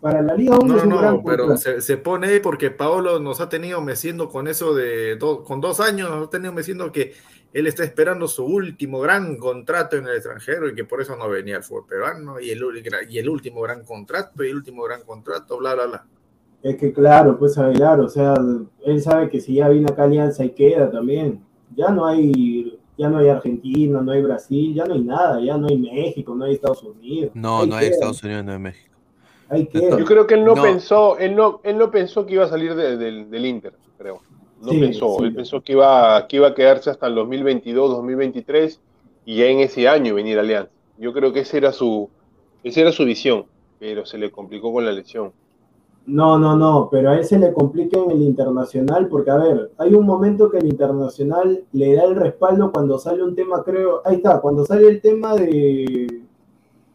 Para 0.01 0.21
la 0.23 0.35
Liga 0.35 0.57
1 0.59 0.67
No, 0.67 0.77
es 0.77 0.85
un 0.85 0.91
gran 0.99 1.15
no, 1.17 1.23
pero 1.25 1.47
contrato. 1.47 1.61
se, 1.61 1.81
se 1.81 1.97
pone 1.99 2.27
ahí 2.29 2.41
porque 2.41 2.71
Paolo 2.71 3.21
nos 3.21 3.41
ha 3.41 3.49
tenido 3.49 3.81
meciendo 3.81 4.29
con 4.29 4.49
eso 4.49 4.75
de 4.75 5.17
do- 5.17 5.45
con 5.45 5.61
dos 5.61 5.81
años, 5.81 6.11
nos 6.11 6.27
ha 6.27 6.31
tenido 6.31 6.53
meciendo 6.53 6.91
que 6.93 7.13
él 7.53 7.67
está 7.69 7.85
esperando 7.85 8.27
su 8.27 8.45
último 8.45 8.99
gran 9.01 9.37
contrato 9.37 9.97
en 9.97 10.07
el 10.09 10.17
extranjero 10.17 10.69
y 10.69 10.75
que 10.75 10.85
por 10.85 11.01
eso 11.01 11.17
no 11.17 11.29
venía 11.29 11.57
al 11.57 11.63
fútbol 11.63 11.87
peruano 11.87 12.41
y 12.41 12.51
el, 12.51 12.63
y 13.09 13.19
el 13.19 13.29
último 13.29 13.61
gran 13.63 13.85
contrato 13.85 14.43
y 14.43 14.49
el 14.49 14.57
último 14.57 14.83
gran 14.83 15.03
contrato, 15.03 15.57
bla, 15.59 15.75
bla, 15.75 15.87
bla. 15.87 16.07
Es 16.65 16.77
que 16.77 16.93
claro, 16.95 17.39
pues 17.39 17.59
Aguilar, 17.59 18.01
o 18.01 18.09
sea, 18.09 18.35
él 18.85 19.03
sabe 19.03 19.29
que 19.29 19.41
si 19.41 19.55
ya 19.55 19.69
viene 19.69 19.87
acá 19.93 20.05
Alianza 20.05 20.45
y 20.47 20.51
queda 20.51 20.91
también. 20.91 21.45
Ya 21.77 21.91
no 21.91 22.07
hay, 22.07 22.79
ya 22.97 23.11
no 23.11 23.19
hay 23.19 23.29
Argentina, 23.29 24.01
no 24.01 24.11
hay 24.13 24.23
Brasil, 24.23 24.73
ya 24.75 24.87
no 24.87 24.95
hay 24.95 25.03
nada, 25.03 25.41
ya 25.45 25.59
no 25.59 25.67
hay 25.69 25.77
México, 25.77 26.35
no 26.35 26.47
hay 26.47 26.55
Estados 26.55 26.83
Unidos. 26.83 27.33
No, 27.35 27.61
Ahí 27.61 27.69
no 27.69 27.77
hay 27.77 27.87
Estados 27.89 28.23
Unidos, 28.25 28.45
no 28.47 28.53
hay 28.53 28.59
México. 28.59 28.97
Ahí 29.51 29.67
queda. 29.67 29.99
Yo 29.99 30.07
creo 30.07 30.27
que 30.27 30.35
él 30.35 30.45
no, 30.47 30.55
No. 30.55 30.63
pensó, 30.63 31.19
él 31.19 31.37
no, 31.37 31.61
él 31.65 31.77
no 31.77 31.91
pensó 31.91 32.25
que 32.25 32.33
iba 32.35 32.45
a 32.45 32.49
salir 32.49 32.75
de- 32.75 32.97
del- 32.97 33.31
del 33.31 33.45
Inter, 33.47 33.75
creo. 33.99 34.23
No 34.63 34.71
Sí, 34.71 34.81
pensó, 34.81 35.17
sí. 35.19 35.25
él 35.25 35.35
pensó 35.35 35.61
que 35.61 35.73
iba, 35.73 36.27
que 36.27 36.37
iba 36.37 36.49
a 36.49 36.55
quedarse 36.55 36.89
hasta 36.89 37.07
el 37.09 37.15
2022, 37.15 37.91
2023 37.91 38.81
y 39.27 39.37
ya 39.37 39.47
en 39.47 39.61
ese 39.61 39.87
año 39.87 40.15
venir 40.15 40.39
a 40.39 40.41
Alianza. 40.41 40.71
Yo 40.97 41.13
creo 41.13 41.31
que 41.31 41.41
esa 41.41 41.59
era 41.59 41.73
su, 41.73 42.09
esa 42.63 42.81
era 42.81 42.91
su 42.93 43.05
visión, 43.05 43.45
pero 43.79 44.07
se 44.07 44.17
le 44.17 44.31
complicó 44.31 44.73
con 44.73 44.87
la 44.87 44.93
lesión. 44.93 45.33
No, 46.07 46.39
no, 46.39 46.55
no, 46.55 46.89
pero 46.91 47.11
a 47.11 47.17
él 47.17 47.25
se 47.25 47.39
le 47.39 47.55
complica 47.55 47.99
en 47.99 48.11
el 48.11 48.21
internacional 48.23 49.09
porque, 49.09 49.31
a 49.31 49.37
ver, 49.37 49.73
hay 49.79 49.95
un 49.95 50.05
momento 50.05 50.51
que 50.51 50.59
el 50.59 50.67
internacional 50.67 51.65
le 51.73 51.95
da 51.95 52.05
el 52.05 52.15
respaldo 52.15 52.71
cuando 52.73 52.99
sale 52.99 53.23
un 53.23 53.35
tema, 53.35 53.65
creo, 53.65 54.03
ahí 54.05 54.17
está, 54.17 54.39
cuando 54.41 54.67
sale 54.67 54.87
el 54.87 55.01
tema 55.01 55.35
de, 55.35 56.25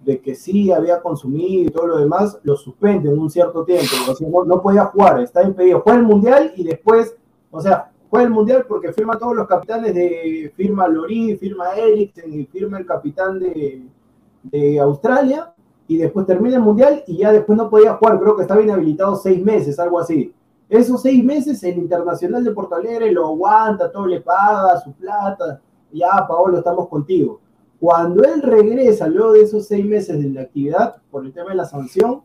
de 0.01 0.21
que 0.21 0.35
sí 0.35 0.71
había 0.71 1.01
consumido 1.01 1.63
y 1.63 1.71
todo 1.71 1.87
lo 1.87 1.97
demás, 1.97 2.39
lo 2.43 2.55
suspenden 2.55 3.17
un 3.17 3.31
cierto 3.31 3.65
tiempo, 3.65 3.87
o 4.07 4.15
sea, 4.15 4.29
no, 4.29 4.43
no 4.45 4.61
podía 4.61 4.85
jugar, 4.85 5.19
está 5.21 5.41
impedido. 5.41 5.81
Juega 5.81 5.99
el 5.99 6.05
mundial 6.05 6.53
y 6.55 6.63
después, 6.63 7.15
o 7.49 7.61
sea, 7.61 7.91
juega 8.11 8.27
el 8.27 8.31
mundial 8.31 8.65
porque 8.67 8.93
firma 8.93 9.17
todos 9.17 9.35
los 9.35 9.47
capitanes 9.47 9.95
de, 9.95 10.53
firma 10.55 10.87
Lorí, 10.87 11.35
firma 11.35 11.73
Eriksen 11.73 12.31
y 12.31 12.45
firma 12.45 12.77
el 12.77 12.85
capitán 12.85 13.39
de, 13.39 13.81
de 14.43 14.79
Australia 14.79 15.51
y 15.89 15.97
después 15.97 16.27
termina 16.27 16.57
el 16.57 16.61
mundial 16.61 17.03
y 17.07 17.17
ya 17.17 17.31
después 17.31 17.57
no 17.57 17.67
podía 17.67 17.95
jugar, 17.95 18.19
creo 18.19 18.35
que 18.35 18.43
estaba 18.43 18.61
inhabilitado 18.61 19.15
seis 19.15 19.43
meses, 19.43 19.79
algo 19.79 19.99
así. 19.99 20.31
Esos 20.69 21.01
seis 21.01 21.23
meses 21.23 21.63
el 21.63 21.79
Internacional 21.79 22.43
de 22.43 22.51
Porto 22.51 22.75
Alegre 22.75 23.11
lo 23.11 23.25
aguanta, 23.25 23.91
todo 23.91 24.05
le 24.05 24.21
paga, 24.21 24.79
su 24.79 24.93
plata, 24.93 25.59
ya 25.91 26.27
Paolo, 26.27 26.59
estamos 26.59 26.87
contigo. 26.89 27.39
Cuando 27.79 28.23
él 28.23 28.43
regresa 28.43 29.07
luego 29.07 29.33
de 29.33 29.41
esos 29.41 29.65
seis 29.65 29.83
meses 29.83 30.21
de 30.21 30.29
la 30.29 30.41
actividad, 30.41 30.97
por 31.09 31.25
el 31.25 31.33
tema 31.33 31.49
de 31.49 31.55
la 31.55 31.65
sanción, 31.65 32.21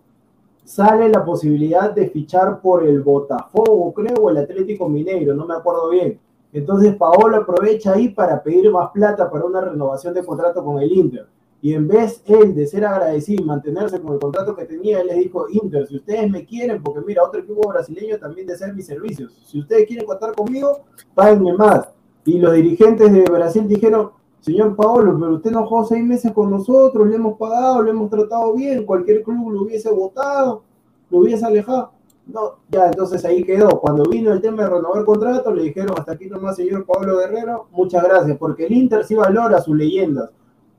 sale 0.62 1.08
la 1.08 1.24
posibilidad 1.24 1.90
de 1.90 2.08
fichar 2.10 2.60
por 2.60 2.86
el 2.86 3.00
Botafogo, 3.00 3.94
creo, 3.94 4.24
o 4.24 4.28
el 4.28 4.36
Atlético 4.36 4.90
Mineiro, 4.90 5.32
no 5.32 5.46
me 5.46 5.54
acuerdo 5.54 5.88
bien. 5.88 6.20
Entonces 6.52 6.94
Paolo 6.96 7.38
aprovecha 7.38 7.94
ahí 7.94 8.10
para 8.10 8.42
pedir 8.42 8.70
más 8.70 8.90
plata 8.90 9.30
para 9.30 9.46
una 9.46 9.62
renovación 9.62 10.12
de 10.12 10.22
contrato 10.22 10.62
con 10.62 10.82
el 10.82 10.92
Inter. 10.92 11.26
Y 11.64 11.72
en 11.72 11.88
vez 11.88 12.20
él 12.26 12.54
de 12.54 12.66
ser 12.66 12.84
agradecido 12.84 13.42
y 13.42 13.46
mantenerse 13.46 13.98
con 13.98 14.12
el 14.12 14.20
contrato 14.20 14.54
que 14.54 14.66
tenía, 14.66 15.00
él 15.00 15.06
le 15.06 15.14
dijo, 15.14 15.46
Inter, 15.48 15.86
si 15.86 15.96
ustedes 15.96 16.30
me 16.30 16.44
quieren, 16.44 16.82
porque 16.82 17.00
mira, 17.00 17.24
otro 17.24 17.40
equipo 17.40 17.66
brasileño 17.66 18.18
también 18.18 18.46
desea 18.46 18.70
mis 18.70 18.84
servicios. 18.84 19.32
Si 19.46 19.60
ustedes 19.60 19.86
quieren 19.86 20.04
contar 20.04 20.34
conmigo, 20.34 20.80
páguenme 21.14 21.54
más. 21.54 21.88
Y 22.26 22.36
los 22.38 22.52
dirigentes 22.52 23.10
de 23.10 23.22
Brasil 23.22 23.66
dijeron, 23.66 24.10
señor 24.40 24.76
Paolo, 24.76 25.16
pero 25.18 25.36
usted 25.36 25.52
no 25.52 25.64
jugó 25.66 25.86
seis 25.86 26.04
meses 26.04 26.32
con 26.32 26.50
nosotros, 26.50 27.08
le 27.08 27.16
hemos 27.16 27.38
pagado, 27.38 27.82
le 27.82 27.92
hemos 27.92 28.10
tratado 28.10 28.52
bien, 28.52 28.84
cualquier 28.84 29.22
club 29.22 29.50
lo 29.50 29.62
hubiese 29.62 29.90
votado, 29.90 30.64
lo 31.08 31.18
hubiese 31.20 31.46
alejado. 31.46 31.92
No, 32.26 32.56
ya, 32.68 32.88
entonces 32.88 33.24
ahí 33.24 33.42
quedó. 33.42 33.80
Cuando 33.80 34.02
vino 34.10 34.34
el 34.34 34.42
tema 34.42 34.64
de 34.64 34.68
renovar 34.68 35.02
contrato, 35.06 35.50
le 35.50 35.62
dijeron, 35.62 35.94
hasta 35.98 36.12
aquí 36.12 36.26
nomás, 36.26 36.56
señor 36.56 36.84
Pablo 36.84 37.16
Guerrero, 37.16 37.68
muchas 37.70 38.04
gracias, 38.04 38.36
porque 38.36 38.66
el 38.66 38.74
Inter 38.74 39.02
sí 39.02 39.14
valora 39.14 39.62
sus 39.62 39.74
leyendas 39.74 40.28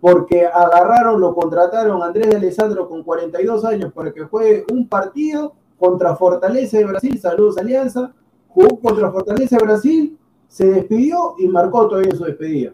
porque 0.06 0.46
agarraron, 0.46 1.20
lo 1.20 1.34
contrataron 1.34 2.04
a 2.04 2.06
Andrés 2.06 2.30
de 2.30 2.36
Alessandro 2.36 2.88
con 2.88 3.02
42 3.02 3.66
años 3.66 3.92
para 3.92 4.14
que 4.14 4.22
juegue 4.26 4.64
un 4.72 4.88
partido 4.88 5.56
contra 5.80 6.16
Fortaleza 6.16 6.78
de 6.78 6.86
Brasil, 6.86 7.18
saludos 7.18 7.58
Alianza, 7.58 8.14
jugó 8.48 8.80
contra 8.80 9.12
Fortaleza 9.12 9.58
de 9.58 9.66
Brasil, 9.66 10.20
se 10.48 10.68
despidió 10.68 11.34
y 11.40 11.48
marcó 11.48 11.88
todavía 11.88 12.14
su 12.14 12.24
despedida. 12.24 12.74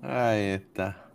Ahí 0.00 0.50
está. 0.50 1.06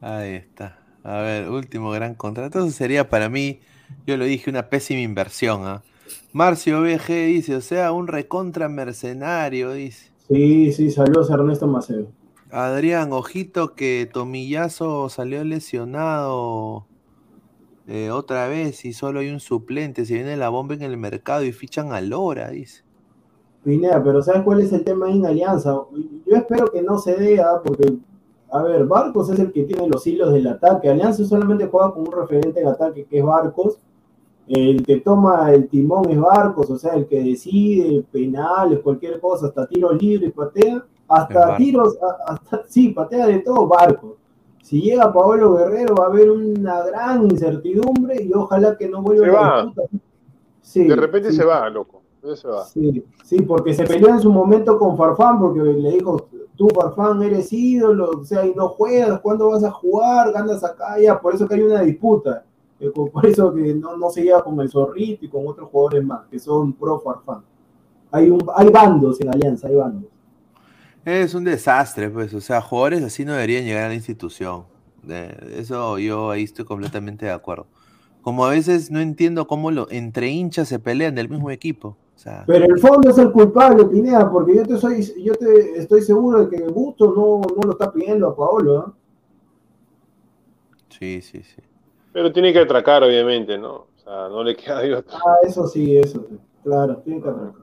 Ahí 0.00 0.32
está. 0.32 0.80
A 1.04 1.18
ver, 1.18 1.48
último 1.48 1.92
gran 1.92 2.16
contrato. 2.16 2.58
Eso 2.58 2.70
sería 2.70 3.08
para 3.08 3.28
mí, 3.28 3.60
yo 4.04 4.16
lo 4.16 4.24
dije, 4.24 4.50
una 4.50 4.68
pésima 4.68 4.98
inversión. 4.98 5.64
¿ah? 5.64 5.84
Marcio 6.32 6.82
BG 6.82 7.06
dice, 7.06 7.54
o 7.54 7.60
sea, 7.60 7.92
un 7.92 8.08
recontra 8.08 8.68
mercenario, 8.68 9.70
dice. 9.74 10.10
Sí, 10.26 10.72
sí, 10.72 10.90
saludos 10.90 11.30
a 11.30 11.34
Ernesto 11.34 11.68
Maceo. 11.68 12.08
Adrián, 12.52 13.14
ojito 13.14 13.74
que 13.74 14.06
Tomillazo 14.12 15.08
salió 15.08 15.42
lesionado 15.42 16.84
eh, 17.86 18.10
otra 18.10 18.46
vez 18.46 18.84
y 18.84 18.92
solo 18.92 19.20
hay 19.20 19.30
un 19.30 19.40
suplente. 19.40 20.04
Se 20.04 20.12
viene 20.12 20.36
la 20.36 20.50
bomba 20.50 20.74
en 20.74 20.82
el 20.82 20.98
mercado 20.98 21.44
y 21.44 21.52
fichan 21.52 21.92
a 21.92 22.02
Lora, 22.02 22.50
dice. 22.50 22.82
Pineda, 23.64 24.04
pero 24.04 24.22
¿sabes 24.22 24.42
cuál 24.42 24.60
es 24.60 24.70
el 24.74 24.84
tema 24.84 25.10
en 25.10 25.24
Alianza? 25.24 25.72
Yo 26.26 26.36
espero 26.36 26.70
que 26.70 26.82
no 26.82 26.98
se 26.98 27.14
dé, 27.14 27.42
porque, 27.64 27.96
a 28.50 28.62
ver, 28.62 28.84
Barcos 28.84 29.30
es 29.30 29.38
el 29.38 29.50
que 29.50 29.62
tiene 29.62 29.88
los 29.88 30.06
hilos 30.06 30.30
del 30.34 30.46
ataque. 30.48 30.90
Alianza 30.90 31.24
solamente 31.24 31.68
juega 31.68 31.94
con 31.94 32.06
un 32.06 32.12
referente 32.12 32.60
de 32.60 32.68
ataque 32.68 33.06
que 33.06 33.20
es 33.20 33.24
Barcos. 33.24 33.78
El 34.46 34.84
que 34.84 34.98
toma 34.98 35.50
el 35.54 35.68
timón 35.68 36.10
es 36.10 36.20
Barcos, 36.20 36.68
o 36.68 36.76
sea, 36.76 36.96
el 36.96 37.06
que 37.06 37.22
decide 37.22 38.04
penales, 38.12 38.80
cualquier 38.80 39.20
cosa, 39.20 39.46
hasta 39.46 39.66
tiros 39.66 39.96
libres, 40.02 40.32
patea, 40.32 40.84
hasta 41.12 41.56
tiros, 41.56 41.96
hasta, 42.26 42.62
sí, 42.68 42.88
patea 42.90 43.26
de 43.26 43.40
todo 43.40 43.66
Barcos. 43.66 44.16
Si 44.62 44.80
llega 44.80 45.12
Paolo 45.12 45.54
Guerrero 45.54 45.94
va 45.94 46.04
a 46.04 46.08
haber 46.08 46.30
una 46.30 46.82
gran 46.84 47.24
incertidumbre 47.24 48.22
y 48.22 48.32
ojalá 48.32 48.76
que 48.76 48.88
no 48.88 49.02
vuelva 49.02 49.24
Se 49.24 49.30
a 49.30 49.32
la 49.32 49.40
va. 49.40 49.62
disputa. 49.64 49.82
Sí, 50.62 50.84
De 50.84 50.96
repente 50.96 51.30
sí. 51.30 51.36
se 51.36 51.44
va, 51.44 51.68
loco. 51.68 52.00
Se 52.36 52.46
va. 52.48 52.64
Sí, 52.64 53.04
sí, 53.24 53.42
porque 53.42 53.74
se 53.74 53.84
peleó 53.84 54.08
en 54.08 54.20
su 54.20 54.30
momento 54.32 54.78
con 54.78 54.96
Farfán, 54.96 55.40
porque 55.40 55.60
le 55.60 55.90
dijo, 55.90 56.28
tú 56.56 56.68
Farfán 56.68 57.20
eres 57.24 57.52
ídolo, 57.52 58.10
o 58.20 58.24
sea, 58.24 58.46
y 58.46 58.54
no 58.54 58.68
juegas, 58.68 59.18
¿cuándo 59.20 59.48
vas 59.50 59.64
a 59.64 59.72
jugar? 59.72 60.32
Ganas 60.32 60.62
acá, 60.62 61.00
ya, 61.00 61.20
por 61.20 61.34
eso 61.34 61.48
que 61.48 61.56
hay 61.56 61.62
una 61.62 61.82
disputa. 61.82 62.44
Eh, 62.78 62.90
por 62.90 63.10
por 63.10 63.26
eso 63.26 63.52
que 63.52 63.74
no, 63.74 63.96
no 63.96 64.10
se 64.10 64.22
lleva 64.22 64.42
con 64.42 64.60
el 64.60 64.70
Zorrito 64.70 65.24
y 65.24 65.28
con 65.28 65.46
otros 65.46 65.68
jugadores 65.68 66.04
más, 66.04 66.26
que 66.28 66.38
son 66.38 66.72
pro 66.72 67.00
Farfán. 67.00 67.42
Hay, 68.12 68.30
un, 68.30 68.40
hay 68.54 68.68
bandos 68.68 69.20
en 69.20 69.28
Alianza, 69.28 69.66
hay 69.68 69.74
bandos. 69.74 70.10
Es 71.04 71.34
un 71.34 71.44
desastre, 71.44 72.10
pues. 72.10 72.32
O 72.34 72.40
sea, 72.40 72.60
jugadores 72.60 73.02
así 73.02 73.24
no 73.24 73.32
deberían 73.32 73.64
llegar 73.64 73.84
a 73.84 73.88
la 73.88 73.94
institución. 73.94 74.64
De- 75.02 75.36
eso 75.58 75.98
yo 75.98 76.30
ahí 76.30 76.44
estoy 76.44 76.64
completamente 76.64 77.26
de 77.26 77.32
acuerdo. 77.32 77.66
Como 78.22 78.44
a 78.46 78.50
veces 78.50 78.90
no 78.90 79.00
entiendo 79.00 79.46
cómo 79.48 79.70
lo, 79.72 79.90
entre 79.90 80.28
hinchas 80.28 80.68
se 80.68 80.78
pelean 80.78 81.14
del 81.16 81.28
mismo 81.28 81.50
equipo. 81.50 81.98
O 82.14 82.18
sea, 82.18 82.44
Pero 82.46 82.66
el 82.66 82.78
fondo 82.78 83.10
es 83.10 83.18
el 83.18 83.32
culpable, 83.32 83.84
Pineda, 83.86 84.30
porque 84.30 84.54
yo 84.56 84.64
te 84.64 84.76
soy, 84.76 85.02
yo 85.24 85.34
te 85.34 85.78
estoy 85.78 86.02
seguro 86.02 86.46
de 86.46 86.56
que 86.56 86.64
Busto 86.68 87.06
no, 87.16 87.40
no 87.56 87.62
lo 87.66 87.72
está 87.72 87.90
pidiendo 87.92 88.28
a 88.28 88.36
Paolo, 88.36 88.78
¿ah? 88.78 88.94
sí, 90.88 91.20
sí, 91.22 91.42
sí. 91.42 91.62
Pero 92.12 92.32
tiene 92.32 92.52
que 92.52 92.60
atracar, 92.60 93.02
obviamente, 93.02 93.58
¿no? 93.58 93.72
O 93.74 93.88
sea, 93.96 94.28
no 94.28 94.44
le 94.44 94.54
queda 94.56 94.80
de 94.80 94.94
otra. 94.94 95.18
Ah, 95.24 95.36
eso 95.42 95.66
sí, 95.66 95.96
eso 95.96 96.24
sí. 96.28 96.38
Claro, 96.62 96.98
tiene 96.98 97.22
que 97.22 97.28
atracar. 97.28 97.62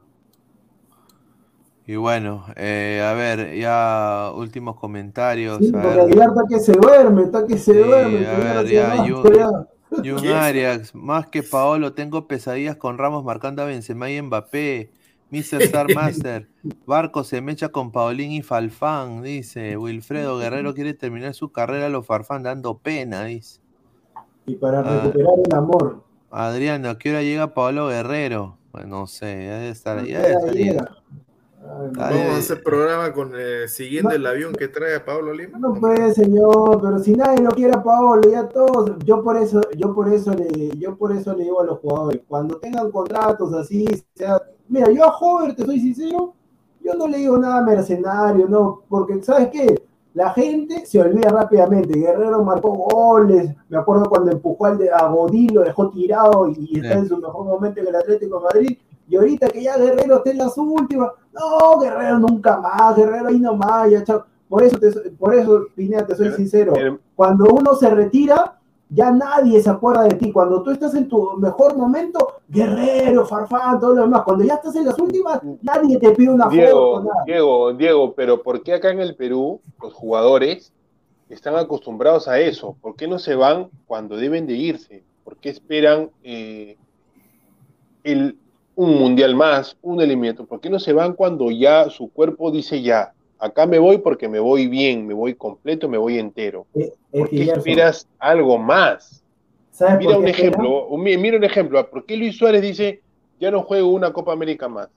Y 1.89 1.95
bueno, 1.95 2.45
eh, 2.55 3.03
a 3.03 3.13
ver, 3.13 3.55
ya 3.57 4.31
últimos 4.35 4.75
comentarios. 4.75 5.57
Sí, 5.57 5.69
a 5.69 5.71
porque 5.71 5.87
ver. 5.87 5.99
Aguilar 6.01 6.29
está 6.29 6.41
que 6.47 6.59
se 6.59 6.71
duerme, 6.73 7.23
está 7.23 7.47
que 7.47 7.57
se 7.57 7.73
Sí, 7.73 7.79
duerme. 7.79 8.27
a 8.27 8.37
ver, 8.37 8.57
así 8.57 8.73
ya, 8.75 8.89
nomás, 8.89 9.07
Yu- 9.09 9.21
pero 9.23 9.35
ya- 9.39 10.03
Y 10.03 10.11
un 10.11 10.21
¿Qué 10.21 10.27
es? 10.27 10.33
Arias, 10.35 10.93
más 10.93 11.25
que 11.25 11.41
Paolo, 11.41 11.93
tengo 11.93 12.27
pesadillas 12.27 12.75
con 12.75 12.99
Ramos 12.99 13.23
marcando 13.23 13.63
a 13.63 13.65
Benzema 13.65 14.07
y 14.11 14.21
Mbappé. 14.21 14.91
Mr. 15.31 15.63
Star 15.63 15.91
Master, 15.95 16.47
Barco 16.85 17.23
se 17.23 17.41
mecha 17.41 17.69
con 17.69 17.91
Paulín 17.91 18.33
y 18.33 18.43
Falfán, 18.43 19.23
dice. 19.23 19.75
Wilfredo 19.75 20.37
Guerrero 20.37 20.75
quiere 20.75 20.93
terminar 20.93 21.33
su 21.33 21.51
carrera 21.51 21.87
a 21.87 21.89
los 21.89 22.05
Farfán 22.05 22.43
dando 22.43 22.77
pena, 22.77 23.23
dice. 23.23 23.61
Y 24.45 24.53
para 24.57 24.81
Ah. 24.81 25.01
recuperar 25.03 25.33
el 25.43 25.55
amor. 25.55 26.03
Adriano, 26.29 26.91
¿a 26.91 26.99
qué 26.99 27.09
hora 27.09 27.23
llega 27.23 27.55
Paolo 27.55 27.87
Guerrero? 27.87 28.57
Pues 28.71 28.85
no 28.85 29.07
sé, 29.07 29.45
ya 29.47 29.55
debe 29.55 29.69
estar, 29.69 30.05
ya 30.05 30.21
debe 30.21 30.61
estar. 30.69 30.91
Ay, 31.61 31.91
no. 31.91 32.03
Ay, 32.03 32.17
Vamos 32.17 32.33
a 32.33 32.35
eh. 32.35 32.39
hacer 32.39 32.63
programa 32.63 33.11
con 33.13 33.31
eh, 33.35 33.67
siguiendo 33.67 34.11
el 34.11 34.25
avión 34.25 34.53
que 34.53 34.67
trae 34.67 34.95
a 34.95 35.05
Pablo 35.05 35.33
Lima. 35.33 35.59
No 35.59 35.73
puede, 35.73 36.13
señor, 36.13 36.79
pero 36.81 36.99
si 36.99 37.13
nadie 37.13 37.41
lo 37.41 37.51
quiere 37.51 37.73
a 37.73 37.83
Paolo, 37.83 38.21
ya 38.29 38.47
todos, 38.47 38.97
yo 39.05 39.21
por 39.23 39.37
eso, 39.37 39.61
yo 39.77 39.93
por 39.93 40.07
eso 40.11 40.33
le, 40.33 40.69
yo 40.77 40.95
por 40.97 41.11
eso 41.11 41.33
le 41.35 41.43
digo 41.43 41.61
a 41.61 41.65
los 41.65 41.79
jugadores, 41.79 42.21
cuando 42.27 42.57
tengan 42.57 42.89
contratos 42.91 43.53
así, 43.53 43.85
sea, 44.15 44.41
mira, 44.67 44.89
yo 44.91 45.03
a 45.03 45.15
Hover, 45.17 45.55
te 45.55 45.65
soy 45.65 45.79
sincero, 45.79 46.33
yo 46.81 46.93
no 46.93 47.07
le 47.07 47.17
digo 47.17 47.37
nada 47.37 47.61
mercenario, 47.61 48.47
no, 48.47 48.83
porque 48.87 49.21
¿sabes 49.21 49.49
qué? 49.49 49.83
La 50.13 50.31
gente 50.31 50.85
se 50.87 50.99
olvida 50.99 51.29
rápidamente. 51.29 51.97
Guerrero 51.97 52.43
marcó 52.43 52.71
goles. 52.71 53.55
Me 53.69 53.77
acuerdo 53.77 54.05
cuando 54.09 54.31
empujó 54.31 54.65
al 54.65 54.77
de, 54.79 54.89
a 54.89 55.05
Godín, 55.05 55.53
lo 55.53 55.61
dejó 55.61 55.89
tirado 55.91 56.47
y, 56.49 56.67
y 56.71 56.79
está 56.79 56.93
Sí. 56.93 56.99
en 56.99 57.07
su 57.07 57.17
mejor 57.17 57.45
momento 57.45 57.79
en 57.79 57.87
el 57.87 57.95
Atlético 57.95 58.39
de 58.39 58.43
Madrid. 58.43 58.77
Y 59.09 59.15
ahorita 59.15 59.49
que 59.49 59.63
ya 59.63 59.77
Guerrero 59.77 60.17
está 60.17 60.31
en 60.31 60.37
las 60.37 60.57
últimas, 60.57 61.11
no, 61.33 61.79
Guerrero 61.79 62.19
nunca 62.19 62.57
más, 62.57 62.95
Guerrero 62.95 63.27
ahí 63.27 63.39
nomás, 63.39 63.89
ya 63.89 64.03
chao. 64.03 64.23
Por 64.47 64.63
eso, 64.63 64.79
te, 64.79 64.91
por 65.11 65.33
eso, 65.33 65.67
Pineda, 65.75 66.05
te 66.05 66.15
soy 66.15 66.31
sincero. 66.31 66.73
Cuando 67.15 67.45
uno 67.53 67.75
se 67.75 67.89
retira, 67.89 68.59
ya 68.89 69.11
nadie 69.11 69.61
se 69.61 69.69
acuerda 69.69 70.03
de 70.03 70.15
ti. 70.15 70.31
Cuando 70.31 70.63
tú 70.63 70.71
estás 70.71 70.95
en 70.95 71.07
tu 71.07 71.37
mejor 71.37 71.77
momento, 71.77 72.41
Guerrero, 72.47 73.25
Farfán, 73.25 73.79
todo 73.79 73.93
lo 73.93 74.01
demás. 74.01 74.23
Cuando 74.23 74.43
ya 74.43 74.55
estás 74.55 74.75
en 74.75 74.85
las 74.85 74.97
últimas, 74.97 75.41
nadie 75.61 75.99
te 75.99 76.11
pide 76.11 76.29
una 76.29 76.45
foto. 76.45 76.55
Diego, 76.55 76.99
nada. 77.01 77.23
Diego, 77.25 77.73
Diego, 77.73 78.13
pero 78.15 78.41
¿por 78.41 78.63
qué 78.63 78.73
acá 78.73 78.89
en 78.89 78.99
el 78.99 79.15
Perú 79.15 79.61
los 79.81 79.93
jugadores 79.93 80.73
están 81.29 81.55
acostumbrados 81.55 82.27
a 82.27 82.39
eso? 82.39 82.75
¿Por 82.81 82.95
qué 82.95 83.07
no 83.07 83.19
se 83.19 83.35
van 83.35 83.69
cuando 83.85 84.17
deben 84.17 84.47
de 84.47 84.53
irse? 84.53 85.03
¿Por 85.23 85.37
qué 85.37 85.49
esperan 85.49 86.09
eh, 86.23 86.75
el, 88.03 88.39
un 88.79 88.97
mundial 88.97 89.35
más, 89.35 89.77
un 89.81 90.01
eliminato? 90.01 90.45
¿Por 90.45 90.61
qué 90.61 90.69
no 90.69 90.79
se 90.79 90.93
van 90.93 91.13
cuando 91.13 91.51
ya 91.51 91.89
su 91.89 92.11
cuerpo 92.11 92.49
dice 92.49 92.81
ya, 92.81 93.13
acá 93.37 93.65
me 93.65 93.77
voy 93.77 93.97
porque 93.97 94.29
me 94.29 94.39
voy 94.39 94.67
bien, 94.67 95.05
me 95.05 95.13
voy 95.13 95.35
completo, 95.35 95.89
me 95.89 95.97
voy 95.97 96.17
entero? 96.17 96.65
Es- 96.73 96.87
es 96.87 96.95
¿Por 97.11 97.29
qué 97.29 97.43
esperas 97.43 98.07
algo 98.19 98.57
más? 98.57 99.23
¿sabes 99.71 99.99
Mira 99.99 100.17
un 100.17 100.27
ejemplo, 100.27 100.87
un- 100.87 101.03
mira 101.03 101.37
un 101.37 101.43
ejemplo, 101.43 101.89
¿por 101.89 102.05
qué 102.05 102.15
Luis 102.15 102.37
Suárez 102.37 102.61
dice, 102.61 103.01
ya 103.39 103.51
no 103.51 103.63
juego 103.63 103.89
una 103.89 104.13
Copa 104.13 104.31
América 104.33 104.69
más? 104.69 104.89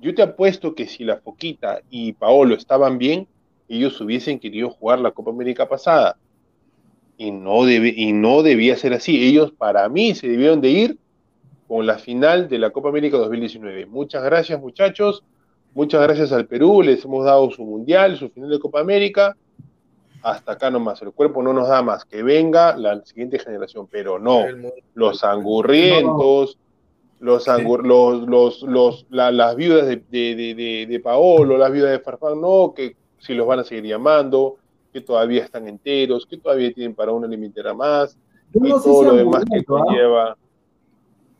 Yo 0.00 0.14
te 0.14 0.22
apuesto 0.22 0.74
que 0.74 0.86
si 0.86 1.04
la 1.04 1.18
Foquita 1.18 1.82
y 1.90 2.14
Paolo 2.14 2.54
estaban 2.54 2.98
bien, 2.98 3.28
ellos 3.68 4.00
hubiesen 4.00 4.38
querido 4.40 4.70
jugar 4.70 5.00
la 5.00 5.12
Copa 5.12 5.30
América 5.30 5.68
pasada. 5.68 6.18
Y 7.16 7.30
no, 7.30 7.64
debe, 7.64 7.92
y 7.96 8.12
no 8.12 8.42
debía 8.42 8.76
ser 8.76 8.92
así. 8.92 9.26
Ellos, 9.26 9.52
para 9.52 9.88
mí, 9.88 10.14
se 10.14 10.28
debieron 10.28 10.60
de 10.60 10.70
ir 10.70 10.98
con 11.68 11.86
la 11.86 11.98
final 11.98 12.48
de 12.48 12.58
la 12.58 12.70
Copa 12.70 12.88
América 12.90 13.16
2019. 13.18 13.86
Muchas 13.86 14.22
gracias, 14.24 14.60
muchachos. 14.60 15.22
Muchas 15.74 16.00
gracias 16.02 16.32
al 16.32 16.46
Perú. 16.46 16.82
Les 16.82 17.04
hemos 17.04 17.24
dado 17.24 17.50
su 17.50 17.64
mundial, 17.64 18.16
su 18.16 18.28
final 18.30 18.50
de 18.50 18.58
Copa 18.58 18.80
América. 18.80 19.36
Hasta 20.22 20.52
acá 20.52 20.70
nomás. 20.70 21.02
El 21.02 21.12
cuerpo 21.12 21.42
no 21.42 21.52
nos 21.52 21.68
da 21.68 21.82
más. 21.82 22.04
Que 22.04 22.22
venga 22.22 22.76
la 22.76 23.04
siguiente 23.04 23.38
generación. 23.38 23.86
Pero 23.90 24.18
no 24.18 24.40
los 24.94 25.22
angurrientos, 25.24 26.58
los, 27.20 27.46
angur- 27.48 27.82
los, 27.84 28.26
los, 28.28 28.62
los- 28.62 29.06
la- 29.10 29.30
las 29.30 29.56
viudas 29.56 29.86
de, 29.86 29.96
de, 30.10 30.34
de, 30.34 30.54
de- 30.54 30.86
de 30.88 31.00
Paolo, 31.00 31.56
las 31.58 31.72
viudas 31.72 31.90
de 31.92 31.98
Farfán, 32.00 32.40
no, 32.40 32.72
que 32.74 32.96
si 33.18 33.34
los 33.34 33.46
van 33.46 33.60
a 33.60 33.64
seguir 33.64 33.84
llamando, 33.86 34.56
que 34.92 35.00
todavía 35.00 35.42
están 35.44 35.66
enteros, 35.68 36.26
que 36.26 36.36
todavía 36.38 36.72
tienen 36.72 36.94
para 36.94 37.12
una 37.12 37.26
limitera 37.26 37.74
más, 37.74 38.16
Yo 38.52 38.60
y 38.66 38.68
no 38.70 38.78
sé 38.78 38.88
todo 38.88 39.00
si 39.02 39.06
lo 39.08 39.14
demás 39.16 39.44
que 39.50 39.64
conlleva. 39.64 40.36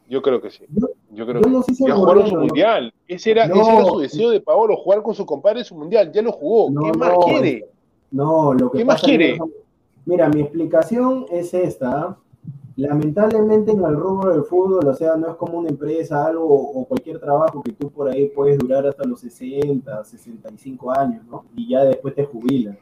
Yo 0.09 0.23
creo 0.23 0.41
que 0.41 0.51
sí. 0.51 0.65
Yo- 0.69 1.27
creo 1.27 1.41
yo 1.41 1.43
que 1.43 1.51
no 1.51 1.63
si 1.63 1.75
ya 1.87 1.95
jugaron 1.95 2.27
su 2.27 2.37
mundial. 2.37 2.93
Ese 3.09 3.31
era, 3.33 3.47
No. 3.49 3.55
ese 3.61 3.73
era 3.73 3.85
su 3.87 3.99
deseo 3.99 4.31
de 4.31 4.41
Paolo, 4.41 4.77
jugar 4.77 5.03
con 5.03 5.15
su 5.15 5.25
compadre 5.27 5.65
su 5.65 5.75
mundial. 5.75 6.13
Ya 6.13 6.23
lo 6.23 6.33
jugó. 6.33 6.71
No, 6.71 6.83
¿Qué 6.83 6.99
más 6.99 7.15
quiere? 7.25 7.69
No, 8.11 8.55
lo 8.55 8.71
que 8.71 8.79
¿Qué 8.79 8.85
más 8.85 9.03
quiere? 9.03 9.39
Mira, 10.05 10.29
mi 10.29 10.43
explicación 10.43 11.27
es 11.31 11.53
esta. 11.55 12.01
¿ah? 12.01 12.17
Lamentablemente 12.77 13.73
en 13.73 13.83
el 13.83 13.97
rubro 13.97 14.33
del 14.35 14.45
fútbol, 14.45 14.87
o 14.87 14.95
sea, 14.95 15.17
no 15.17 15.29
es 15.29 15.35
como 15.37 15.59
una 15.59 15.71
empresa, 15.71 16.27
algo 16.27 16.45
o 16.47 16.85
cualquier 16.85 17.19
trabajo 17.19 17.63
que 17.63 17.73
tú 17.73 17.91
por 17.91 18.09
ahí 18.11 18.29
puedes 18.29 18.59
durar 18.59 18.87
hasta 18.87 19.05
los 19.05 19.21
60, 19.21 20.05
65 20.05 20.93
años, 20.93 21.25
¿no? 21.27 21.45
Y 21.57 21.71
ya 21.71 21.85
después 21.85 22.15
te 22.15 22.25
jubilas. 22.25 22.77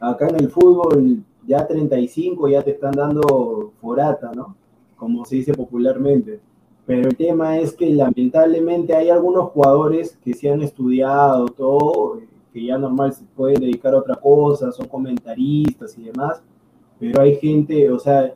Acá 0.00 0.28
en 0.28 0.34
el 0.36 0.50
fútbol, 0.50 1.22
ya 1.46 1.64
35 1.64 2.48
ya 2.48 2.62
te 2.62 2.72
están 2.72 2.90
dando 2.92 3.72
forata, 3.80 4.32
¿no? 4.34 4.56
Como 4.96 5.24
se 5.24 5.36
dice 5.36 5.54
popularmente. 5.54 6.40
Pero 6.86 7.08
el 7.08 7.16
tema 7.16 7.58
es 7.58 7.74
que 7.74 7.90
lamentablemente 7.90 8.94
hay 8.94 9.10
algunos 9.10 9.50
jugadores 9.50 10.16
que 10.22 10.32
se 10.34 10.48
han 10.50 10.62
estudiado 10.62 11.46
todo, 11.46 12.18
eh, 12.18 12.28
que 12.52 12.64
ya 12.64 12.78
normal 12.78 13.12
se 13.12 13.24
pueden 13.34 13.60
dedicar 13.60 13.92
a 13.94 13.98
otra 13.98 14.14
cosa, 14.16 14.70
son 14.70 14.86
comentaristas 14.86 15.98
y 15.98 16.04
demás, 16.04 16.40
pero 16.98 17.20
hay 17.20 17.36
gente, 17.36 17.90
o 17.90 17.98
sea, 17.98 18.32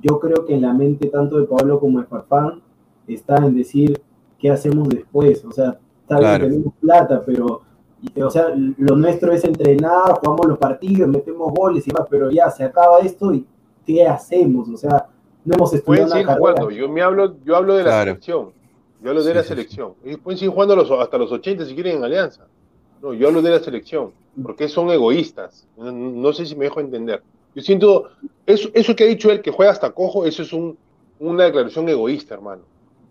yo 0.00 0.18
creo 0.20 0.46
que 0.46 0.54
en 0.54 0.62
la 0.62 0.72
mente 0.72 1.08
tanto 1.08 1.38
de 1.38 1.46
Pablo 1.46 1.80
como 1.80 1.98
de 1.98 2.06
Farfán 2.06 2.62
está 3.06 3.36
en 3.38 3.56
decir 3.56 4.00
qué 4.38 4.50
hacemos 4.50 4.88
después, 4.88 5.44
o 5.44 5.50
sea, 5.52 5.78
tal 6.06 6.18
vez 6.20 6.28
Claro. 6.28 6.44
tenemos 6.46 6.74
plata, 6.80 7.22
pero, 7.26 7.62
o 8.24 8.30
sea, 8.30 8.54
lo 8.54 8.96
nuestro 8.96 9.32
es 9.32 9.44
entrenar, 9.44 10.12
jugamos 10.20 10.46
los 10.46 10.58
partidos, 10.58 11.08
metemos 11.08 11.52
goles 11.52 11.86
y 11.88 11.90
más, 11.90 12.06
pero 12.08 12.30
ya 12.30 12.48
se 12.50 12.62
acaba 12.64 13.00
esto 13.00 13.34
y 13.34 13.44
¿qué 13.84 14.06
hacemos? 14.06 14.68
O 14.68 14.76
sea, 14.76 15.08
no 15.48 15.54
hemos 15.56 15.70
Pueden 15.70 16.04
estudiado 16.04 16.10
seguir 16.10 16.26
jugando. 16.38 16.70
Yo 16.70 16.88
me 16.88 17.02
hablo, 17.02 17.36
yo 17.44 17.56
hablo 17.56 17.74
de 17.74 17.84
la 17.84 17.90
Claro. 17.90 18.10
selección. 18.12 18.52
Yo 19.02 19.10
hablo 19.10 19.22
de 19.22 19.30
Sí, 19.30 19.36
la 19.36 19.42
sí, 19.42 19.48
selección. 19.48 19.94
Pueden 20.22 20.38
seguir 20.38 20.52
jugando 20.52 20.76
los- 20.76 20.90
hasta 20.90 21.18
los 21.18 21.30
80 21.32 21.64
si 21.64 21.74
quieren 21.74 21.98
en 21.98 22.04
Alianza. 22.04 22.46
No, 23.02 23.14
yo 23.14 23.28
hablo 23.28 23.42
de 23.42 23.50
la 23.50 23.60
selección. 23.60 24.12
Porque 24.42 24.68
son 24.68 24.90
egoístas. 24.90 25.66
No, 25.76 25.90
no 25.92 26.32
sé 26.32 26.46
si 26.46 26.54
me 26.56 26.64
dejo 26.66 26.80
entender. 26.80 27.22
Yo 27.54 27.62
siento, 27.62 28.10
eso, 28.46 28.68
eso 28.74 28.94
que 28.94 29.04
ha 29.04 29.06
dicho 29.06 29.30
él, 29.30 29.40
que 29.42 29.50
juega 29.50 29.72
hasta 29.72 29.90
cojo, 29.90 30.26
eso 30.26 30.42
es 30.42 30.52
un, 30.52 30.76
una 31.18 31.44
declaración 31.44 31.88
egoísta, 31.88 32.34
hermano. 32.34 32.62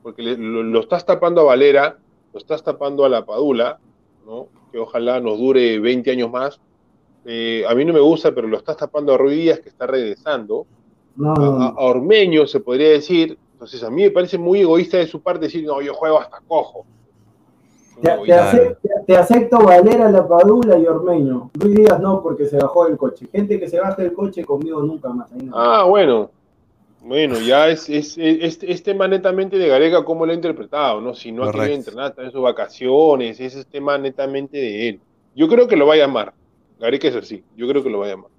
Porque 0.04 0.22
le- 0.22 0.38
lo, 0.38 0.64
lo 0.64 0.80
estás 0.82 1.06
tapando 1.06 1.42
a 1.42 1.46
Valera, 1.46 1.98
lo 2.34 2.40
estás 2.40 2.64
tapando 2.64 3.04
a 3.04 3.10
la 3.10 3.26
Padula, 3.26 3.80
¿no? 4.26 4.48
que 4.72 4.78
ojalá 4.80 5.20
nos 5.22 5.38
dure 5.40 5.80
20 5.80 6.12
años 6.12 6.30
más. 6.30 6.60
Eh, 7.26 7.64
a 7.68 7.74
mí 7.76 7.84
no 7.84 7.94
me 7.94 8.00
gusta, 8.00 8.34
pero 8.34 8.48
lo 8.48 8.58
estás 8.58 8.78
tapando 8.78 9.14
a 9.14 9.18
Ruiz 9.18 9.38
Díaz, 9.38 9.60
que 9.60 9.70
está 9.70 9.88
regresando 9.88 10.66
No, 11.18 11.34
a, 11.34 11.36
no, 11.40 11.64
a- 11.64 11.74
Ormeño, 11.78 12.46
se 12.48 12.60
podría 12.60 12.90
decir. 12.90 13.38
Entonces, 13.54 13.84
a 13.84 13.90
mí 13.90 14.04
me 14.04 14.12
parece 14.12 14.38
muy 14.38 14.62
egoísta 14.62 14.98
de 14.98 15.08
su 15.08 15.20
parte 15.22 15.46
decir, 15.46 15.66
no, 15.66 15.82
yo 15.82 15.94
juego 15.94 16.20
hasta 16.20 16.40
cojo. 16.48 16.86
Te, 17.96 18.02
te 18.10 18.14
egoísta. 18.14 18.52
ace- 18.52 18.78
te- 18.82 18.90
te 19.08 19.18
acepto 19.18 19.60
Valera, 19.60 20.12
La 20.12 20.28
Padula 20.28 20.78
y 20.78 20.86
Ormeño. 20.86 21.50
Luis 21.60 21.76
Díaz 21.76 22.00
no, 22.00 22.22
porque 22.22 22.46
se 22.46 22.58
bajó 22.58 22.86
del 22.86 22.98
coche. 22.98 23.28
Gente 23.32 23.60
que 23.60 23.68
se 23.68 23.80
baja 23.80 23.96
del 24.02 24.14
coche 24.14 24.46
conmigo 24.46 24.82
nunca 24.84 25.10
más. 25.10 25.32
Ahí 25.32 25.42
no. 25.44 25.58
Ah, 25.58 25.84
bueno. 25.86 26.30
Bueno, 27.02 27.40
ya 27.40 27.70
es, 27.70 27.90
es, 27.90 28.18
es, 28.18 28.60
es 28.62 28.84
tema 28.84 29.08
netamente 29.08 29.58
de 29.58 29.68
Gareca 29.68 30.04
cómo 30.04 30.26
lo 30.26 30.34
ha 30.34 30.36
interpretado, 30.36 31.00
¿no? 31.00 31.14
Si 31.14 31.32
no 31.32 31.44
ha 31.44 31.52
querido 31.52 31.74
entrenar, 31.76 32.10
está 32.10 32.24
en 32.24 32.32
sus 32.32 32.42
vacaciones, 32.42 33.40
ese 33.40 33.60
es 33.60 33.66
tema 33.68 33.98
netamente 33.98 34.58
de 34.58 34.90
él. 34.90 35.00
Yo 35.34 35.48
creo 35.48 35.68
que 35.68 35.78
lo 35.78 35.88
va 35.88 35.94
a 35.94 35.98
llamar. 35.98 36.34
Gareca 36.80 37.08
es 37.08 37.16
así, 37.16 37.44
yo 37.56 37.68
creo 37.68 37.82
que 37.82 37.90
lo 37.90 38.00
va 38.00 38.08
a 38.08 38.10
llamar. 38.10 38.30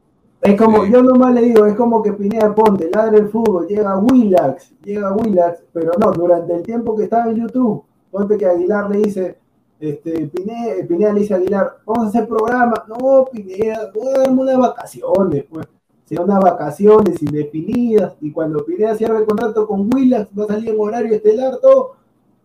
Es 0.41 0.57
como, 0.57 0.85
Sí. 0.85 0.93
yo 0.93 1.03
nomás 1.03 1.35
le 1.35 1.43
digo, 1.43 1.67
es 1.67 1.75
como 1.75 2.01
que 2.03 2.13
Pineda 2.13 2.55
Ponte, 2.55 2.89
ladra 2.95 3.19
el 3.19 3.29
fútbol, 3.29 3.67
llega 3.67 3.99
Willax, 3.99 4.73
llega 4.85 5.13
Willax, 5.13 5.65
pero 5.73 5.93
no, 5.99 6.13
durante 6.13 6.55
el 6.55 6.63
tiempo 6.63 6.95
que 6.97 7.05
estaba 7.05 7.29
en 7.31 7.37
YouTube, 7.37 7.83
ponte 8.11 8.37
que 8.39 8.47
Aguilar 8.47 8.89
le 8.89 8.99
dice, 8.99 9.37
este, 9.81 10.29
Pineda, 10.29 10.87
Pineda 10.87 11.13
le 11.13 11.21
dice 11.21 11.35
a 11.35 11.39
Aguilar, 11.39 11.79
vamos 11.85 12.07
a 12.07 12.09
hacer 12.09 12.29
programa, 12.29 12.85
no, 12.89 13.25
Pineda, 13.33 13.91
voy 13.93 14.09
a 14.15 14.19
darme 14.21 14.43
unas 14.43 14.59
vacaciones, 14.59 15.45
pues, 15.51 15.67
sea 16.05 16.21
unas 16.23 16.41
vacaciones 16.41 17.21
indefinidas, 17.21 18.15
y 18.21 18.31
cuando 18.31 18.65
Pineda 18.65 18.95
cierra 18.95 19.19
el 19.19 19.27
contrato 19.27 19.67
con 19.67 19.91
Willax, 19.93 20.31
va 20.39 20.45
a 20.45 20.47
salir 20.47 20.71
en 20.71 20.81
horario 20.81 21.15
estelar, 21.17 21.59
todo, 21.61 21.95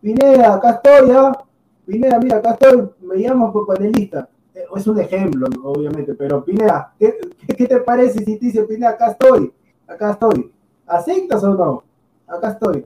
Pineda, 0.01 0.55
acá 0.55 0.81
estoy, 0.83 1.11
¿ah? 1.11 1.31
Pineda, 1.85 2.17
mira, 2.19 2.37
acá 2.37 2.53
estoy, 2.53 2.89
me 3.01 3.17
llamo 3.17 3.53
por 3.53 3.67
panelista. 3.67 4.27
Eh, 4.55 4.65
Es 4.75 4.87
un 4.87 4.99
ejemplo, 4.99 5.47
obviamente, 5.63 6.13
pero 6.15 6.43
Pineda, 6.43 6.93
¿qué, 6.99 7.15
qué- 7.57 7.67
te 7.67 7.79
parece 7.79 8.19
si 8.19 8.37
te 8.37 8.45
dice 8.45 8.63
Pineda, 8.63 8.91
acá 8.91 9.11
estoy, 9.11 9.51
acá 9.87 10.11
estoy? 10.11 10.51
¿Aceptas 10.85 11.43
o 11.43 11.53
no? 11.55 11.83
Acá 12.27 12.49
estoy. 12.51 12.85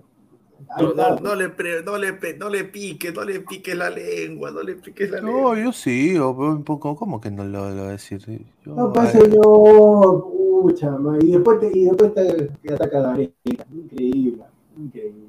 No, 0.79 0.93
no, 0.93 1.15
no 1.19 1.35
le, 1.35 1.49
pre- 1.49 1.83
no, 1.83 1.97
le, 1.97 2.11
no 2.37 2.49
le 2.49 2.63
piques, 2.65 3.13
no 3.13 3.23
le 3.23 3.39
piques 3.39 3.75
la 3.75 3.89
lengua, 3.89 4.51
no 4.51 4.61
le 4.61 4.75
piques 4.75 5.09
la 5.09 5.17
lengua. 5.21 5.55
No, 5.55 5.55
yo 5.55 5.71
sí, 5.71 6.17
o- 6.17 6.31
un 6.31 6.63
poco, 6.63 6.95
¿cómo 6.95 7.19
que 7.21 7.31
no 7.31 7.43
lo, 7.45 7.69
lo 7.69 7.75
voy 7.75 7.87
a 7.87 7.91
decir? 7.91 8.21
Yo, 8.65 8.75
No, 8.75 8.91
pues 8.93 9.15
ay, 9.15 9.21
señor, 9.21 10.25
Pucha, 10.61 10.91
ma, 10.91 11.17
y 11.21 11.31
después 11.33 11.59
te, 11.59 11.71
y 11.77 11.85
después 11.85 12.13
te, 12.13 12.49
te 12.61 12.73
ataca 12.73 13.01
Gareca. 13.01 13.33
Increíble, 13.71 14.43
increíble. 14.77 15.27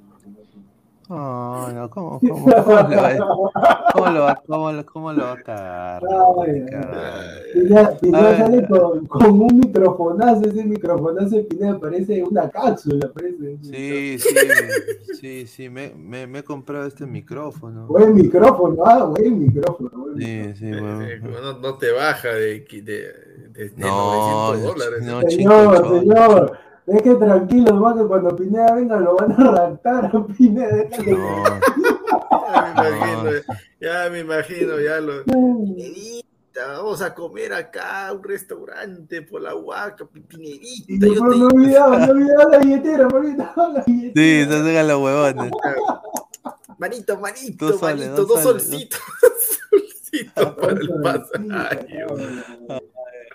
No, 1.08 1.72
no, 1.72 1.88
¿cómo, 1.88 2.20
cómo, 2.20 2.44
cómo, 2.44 2.50
lo, 2.50 3.00
va, 3.00 3.88
cómo, 3.94 4.06
lo, 4.10 4.20
va, 4.20 4.42
cómo, 4.46 4.72
lo, 4.72 4.84
cómo 4.86 5.12
lo 5.14 5.22
va 5.24 5.32
a 5.32 5.42
cagar? 5.42 6.02
Ay, 6.46 6.66
Cagar. 6.70 7.24
Pineda, 7.54 7.96
Pineda 7.98 8.18
A 8.18 8.30
ver. 8.30 8.36
sale 8.38 8.68
con, 8.68 9.06
con 9.06 9.30
un 9.40 9.58
microfonazo, 9.58 10.42
ese 10.42 10.64
microfonazo 10.64 11.36
de 11.36 11.44
Pineda 11.44 11.78
parece 11.78 12.22
una 12.22 12.50
cápsula, 12.50 13.10
parece. 13.14 13.56
Sí, 13.62 14.18
sí, 14.18 15.14
sí, 15.18 15.46
sí, 15.46 15.68
me, 15.70 15.94
me, 15.96 16.26
me 16.26 16.40
he 16.40 16.44
comprado 16.44 16.86
este 16.86 17.06
micrófono. 17.06 17.86
Buen 17.86 18.14
micrófono, 18.14 18.82
ah, 18.84 19.04
buen 19.04 19.38
micrófono. 19.40 19.90
buen 19.94 20.18
Sí, 20.18 20.54
sí, 20.56 20.70
bueno. 20.72 21.02
Eh, 21.04 21.20
no, 21.22 21.58
no 21.58 21.74
te 21.78 21.90
baja 21.90 22.28
de, 22.28 22.60
de, 22.60 22.82
de, 22.82 23.68
de 23.70 23.72
No, 23.78 24.52
900 24.52 24.62
dólares. 24.62 25.02
no, 25.06 25.20
Señor, 25.22 25.28
chico, 25.30 25.98
señor, 26.00 26.58
deje 26.92 27.14
tranquilo, 27.16 27.74
más 27.76 27.96
que 27.96 28.04
cuando 28.06 28.34
Pineda 28.36 28.74
venga 28.74 28.98
lo 29.00 29.16
van 29.16 29.32
a 29.32 29.50
raptar 29.50 30.06
a 30.06 30.26
Pineda. 30.26 30.74
déjale. 30.76 31.16
No, 32.50 32.80
Ya 32.80 32.80
me 32.80 32.90
imagino, 32.90 33.30
ya 33.80 34.10
me 34.10 34.18
imagino, 34.20 34.80
ya 34.80 35.00
lo. 35.00 35.24
Pinedita, 35.24 36.66
vamos 36.78 37.02
a 37.02 37.14
comer 37.14 37.52
acá 37.52 38.08
a 38.08 38.12
un 38.14 38.22
restaurante 38.24 39.22
por 39.22 39.42
la 39.42 39.54
huaca, 39.54 40.06
Pinedita. 40.06 40.84
Y 40.88 40.98
yo 40.98 41.08
después 41.10 41.30
te- 41.32 41.38
me 41.38 41.44
olvidaba, 41.46 41.98
me 41.98 42.10
olvidaba 42.10 42.44
la 42.50 42.58
billetera, 42.58 43.08
me 43.08 43.14
olvidaba 43.18 43.68
la 43.68 43.84
billetera. 43.86 44.46
sí, 44.46 44.50
se 44.50 44.56
hacen 44.56 44.88
los 44.88 45.00
huevones. 45.02 45.52
Manito, 46.78 47.18
manito, 47.20 47.66
Dos 47.66 47.80
soles, 47.80 47.96
manito, 48.06 48.16
dos 48.16 48.28
dos 48.28 48.42
solcitos. 48.42 49.00
solcitos 49.70 50.54
para 50.54 50.72
el 50.72 50.88
pasaje. 51.02 52.04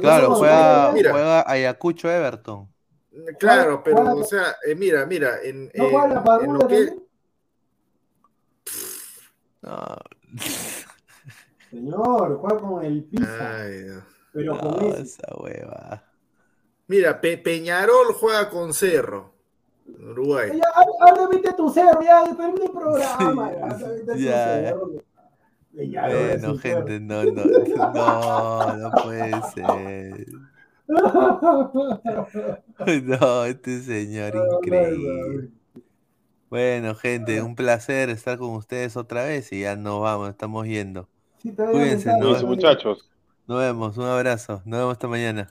Claro, 0.00 0.34
juega, 0.34 0.92
mira. 0.92 1.10
juega 1.10 1.50
Ayacucho 1.50 2.10
Everton. 2.10 2.68
Claro, 3.38 3.82
pero, 3.84 4.16
o 4.16 4.24
sea, 4.24 4.56
eh, 4.66 4.74
mira, 4.74 5.06
mira, 5.06 5.40
en, 5.42 5.70
¿No 5.74 5.88
juega 5.90 6.04
en- 6.04 6.10
la 6.14 6.18
en 6.18 6.24
Padula 6.24 6.58
lo 6.58 6.68
que? 6.68 6.96
No, 9.62 9.96
Señor, 11.70 12.38
juega 12.38 12.58
con 12.60 12.84
el 12.84 13.04
Pisa, 13.04 13.62
Ay, 13.62 13.84
no. 13.86 14.02
pero 14.32 14.58
con 14.58 14.84
esa 14.84 15.26
hueva. 15.38 16.04
Mira, 16.86 17.20
Pe- 17.20 17.38
Peñarol 17.38 18.12
juega 18.14 18.50
con 18.50 18.72
Cerro, 18.74 19.32
Uruguay. 19.86 20.50
Ya, 20.56 20.68
ahora 21.00 21.26
viste 21.28 21.52
tu 21.54 21.70
cerro, 21.70 22.02
ya, 22.02 22.24
termina 22.36 22.64
el 22.64 22.70
programa. 22.72 23.50
Sí, 24.16 24.24
ya, 24.24 24.60
ya. 24.60 24.70
Ya, 24.70 24.74
Bueno, 25.74 26.58
gente, 26.58 27.00
no, 27.00 27.24
no, 27.24 27.44
no, 27.44 28.76
no 28.76 28.90
puede 29.02 29.32
ser. 29.54 30.26
No, 33.04 33.44
este 33.44 33.80
señor 33.80 34.34
increíble. 34.62 35.48
Bueno, 36.50 36.94
gente, 36.94 37.40
un 37.40 37.54
placer 37.54 38.10
estar 38.10 38.36
con 38.38 38.50
ustedes 38.50 38.94
otra 38.96 39.24
vez 39.24 39.50
y 39.52 39.62
ya 39.62 39.76
nos 39.76 40.02
vamos, 40.02 40.28
estamos 40.28 40.66
yendo. 40.66 41.08
Sí, 41.38 41.52
Cuídense, 41.52 42.12
muchachos. 42.44 43.10
Nos 43.46 43.60
vemos, 43.60 43.96
un 43.96 44.04
abrazo, 44.04 44.60
nos 44.64 44.78
vemos 44.78 44.92
esta 44.92 45.08
mañana. 45.08 45.50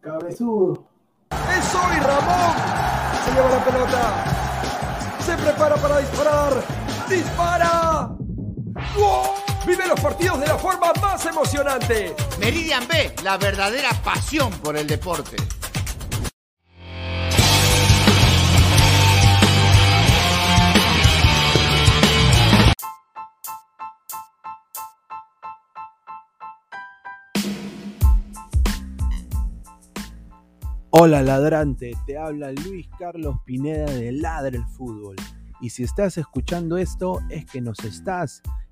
Cabezudo. 0.00 0.88
¡Es 1.30 1.74
hoy 1.74 1.96
Ramón! 2.00 2.56
Se 3.24 3.32
lleva 3.32 3.50
la 3.50 3.64
pelota. 3.64 4.24
Se 5.20 5.36
prepara 5.36 5.76
para 5.76 5.98
disparar. 6.00 6.52
¡Dispara! 7.08 8.16
¡Gol! 8.96 9.43
Vive 9.66 9.86
los 9.88 9.98
partidos 9.98 10.40
de 10.40 10.46
la 10.46 10.58
forma 10.58 10.92
más 11.00 11.24
emocionante. 11.24 12.14
Meridian 12.38 12.86
B, 12.86 13.14
la 13.24 13.38
verdadera 13.38 13.88
pasión 14.04 14.50
por 14.62 14.76
el 14.76 14.86
deporte. 14.86 15.36
Hola 30.90 31.22
ladrante, 31.22 31.92
te 32.06 32.18
habla 32.18 32.52
Luis 32.52 32.86
Carlos 32.98 33.38
Pineda 33.46 33.86
de 33.86 34.12
Ladra 34.12 34.58
el 34.58 34.66
Fútbol. 34.66 35.16
Y 35.62 35.70
si 35.70 35.84
estás 35.84 36.18
escuchando 36.18 36.76
esto 36.76 37.20
es 37.30 37.46
que 37.46 37.62
nos 37.62 37.78
estás 37.80 38.42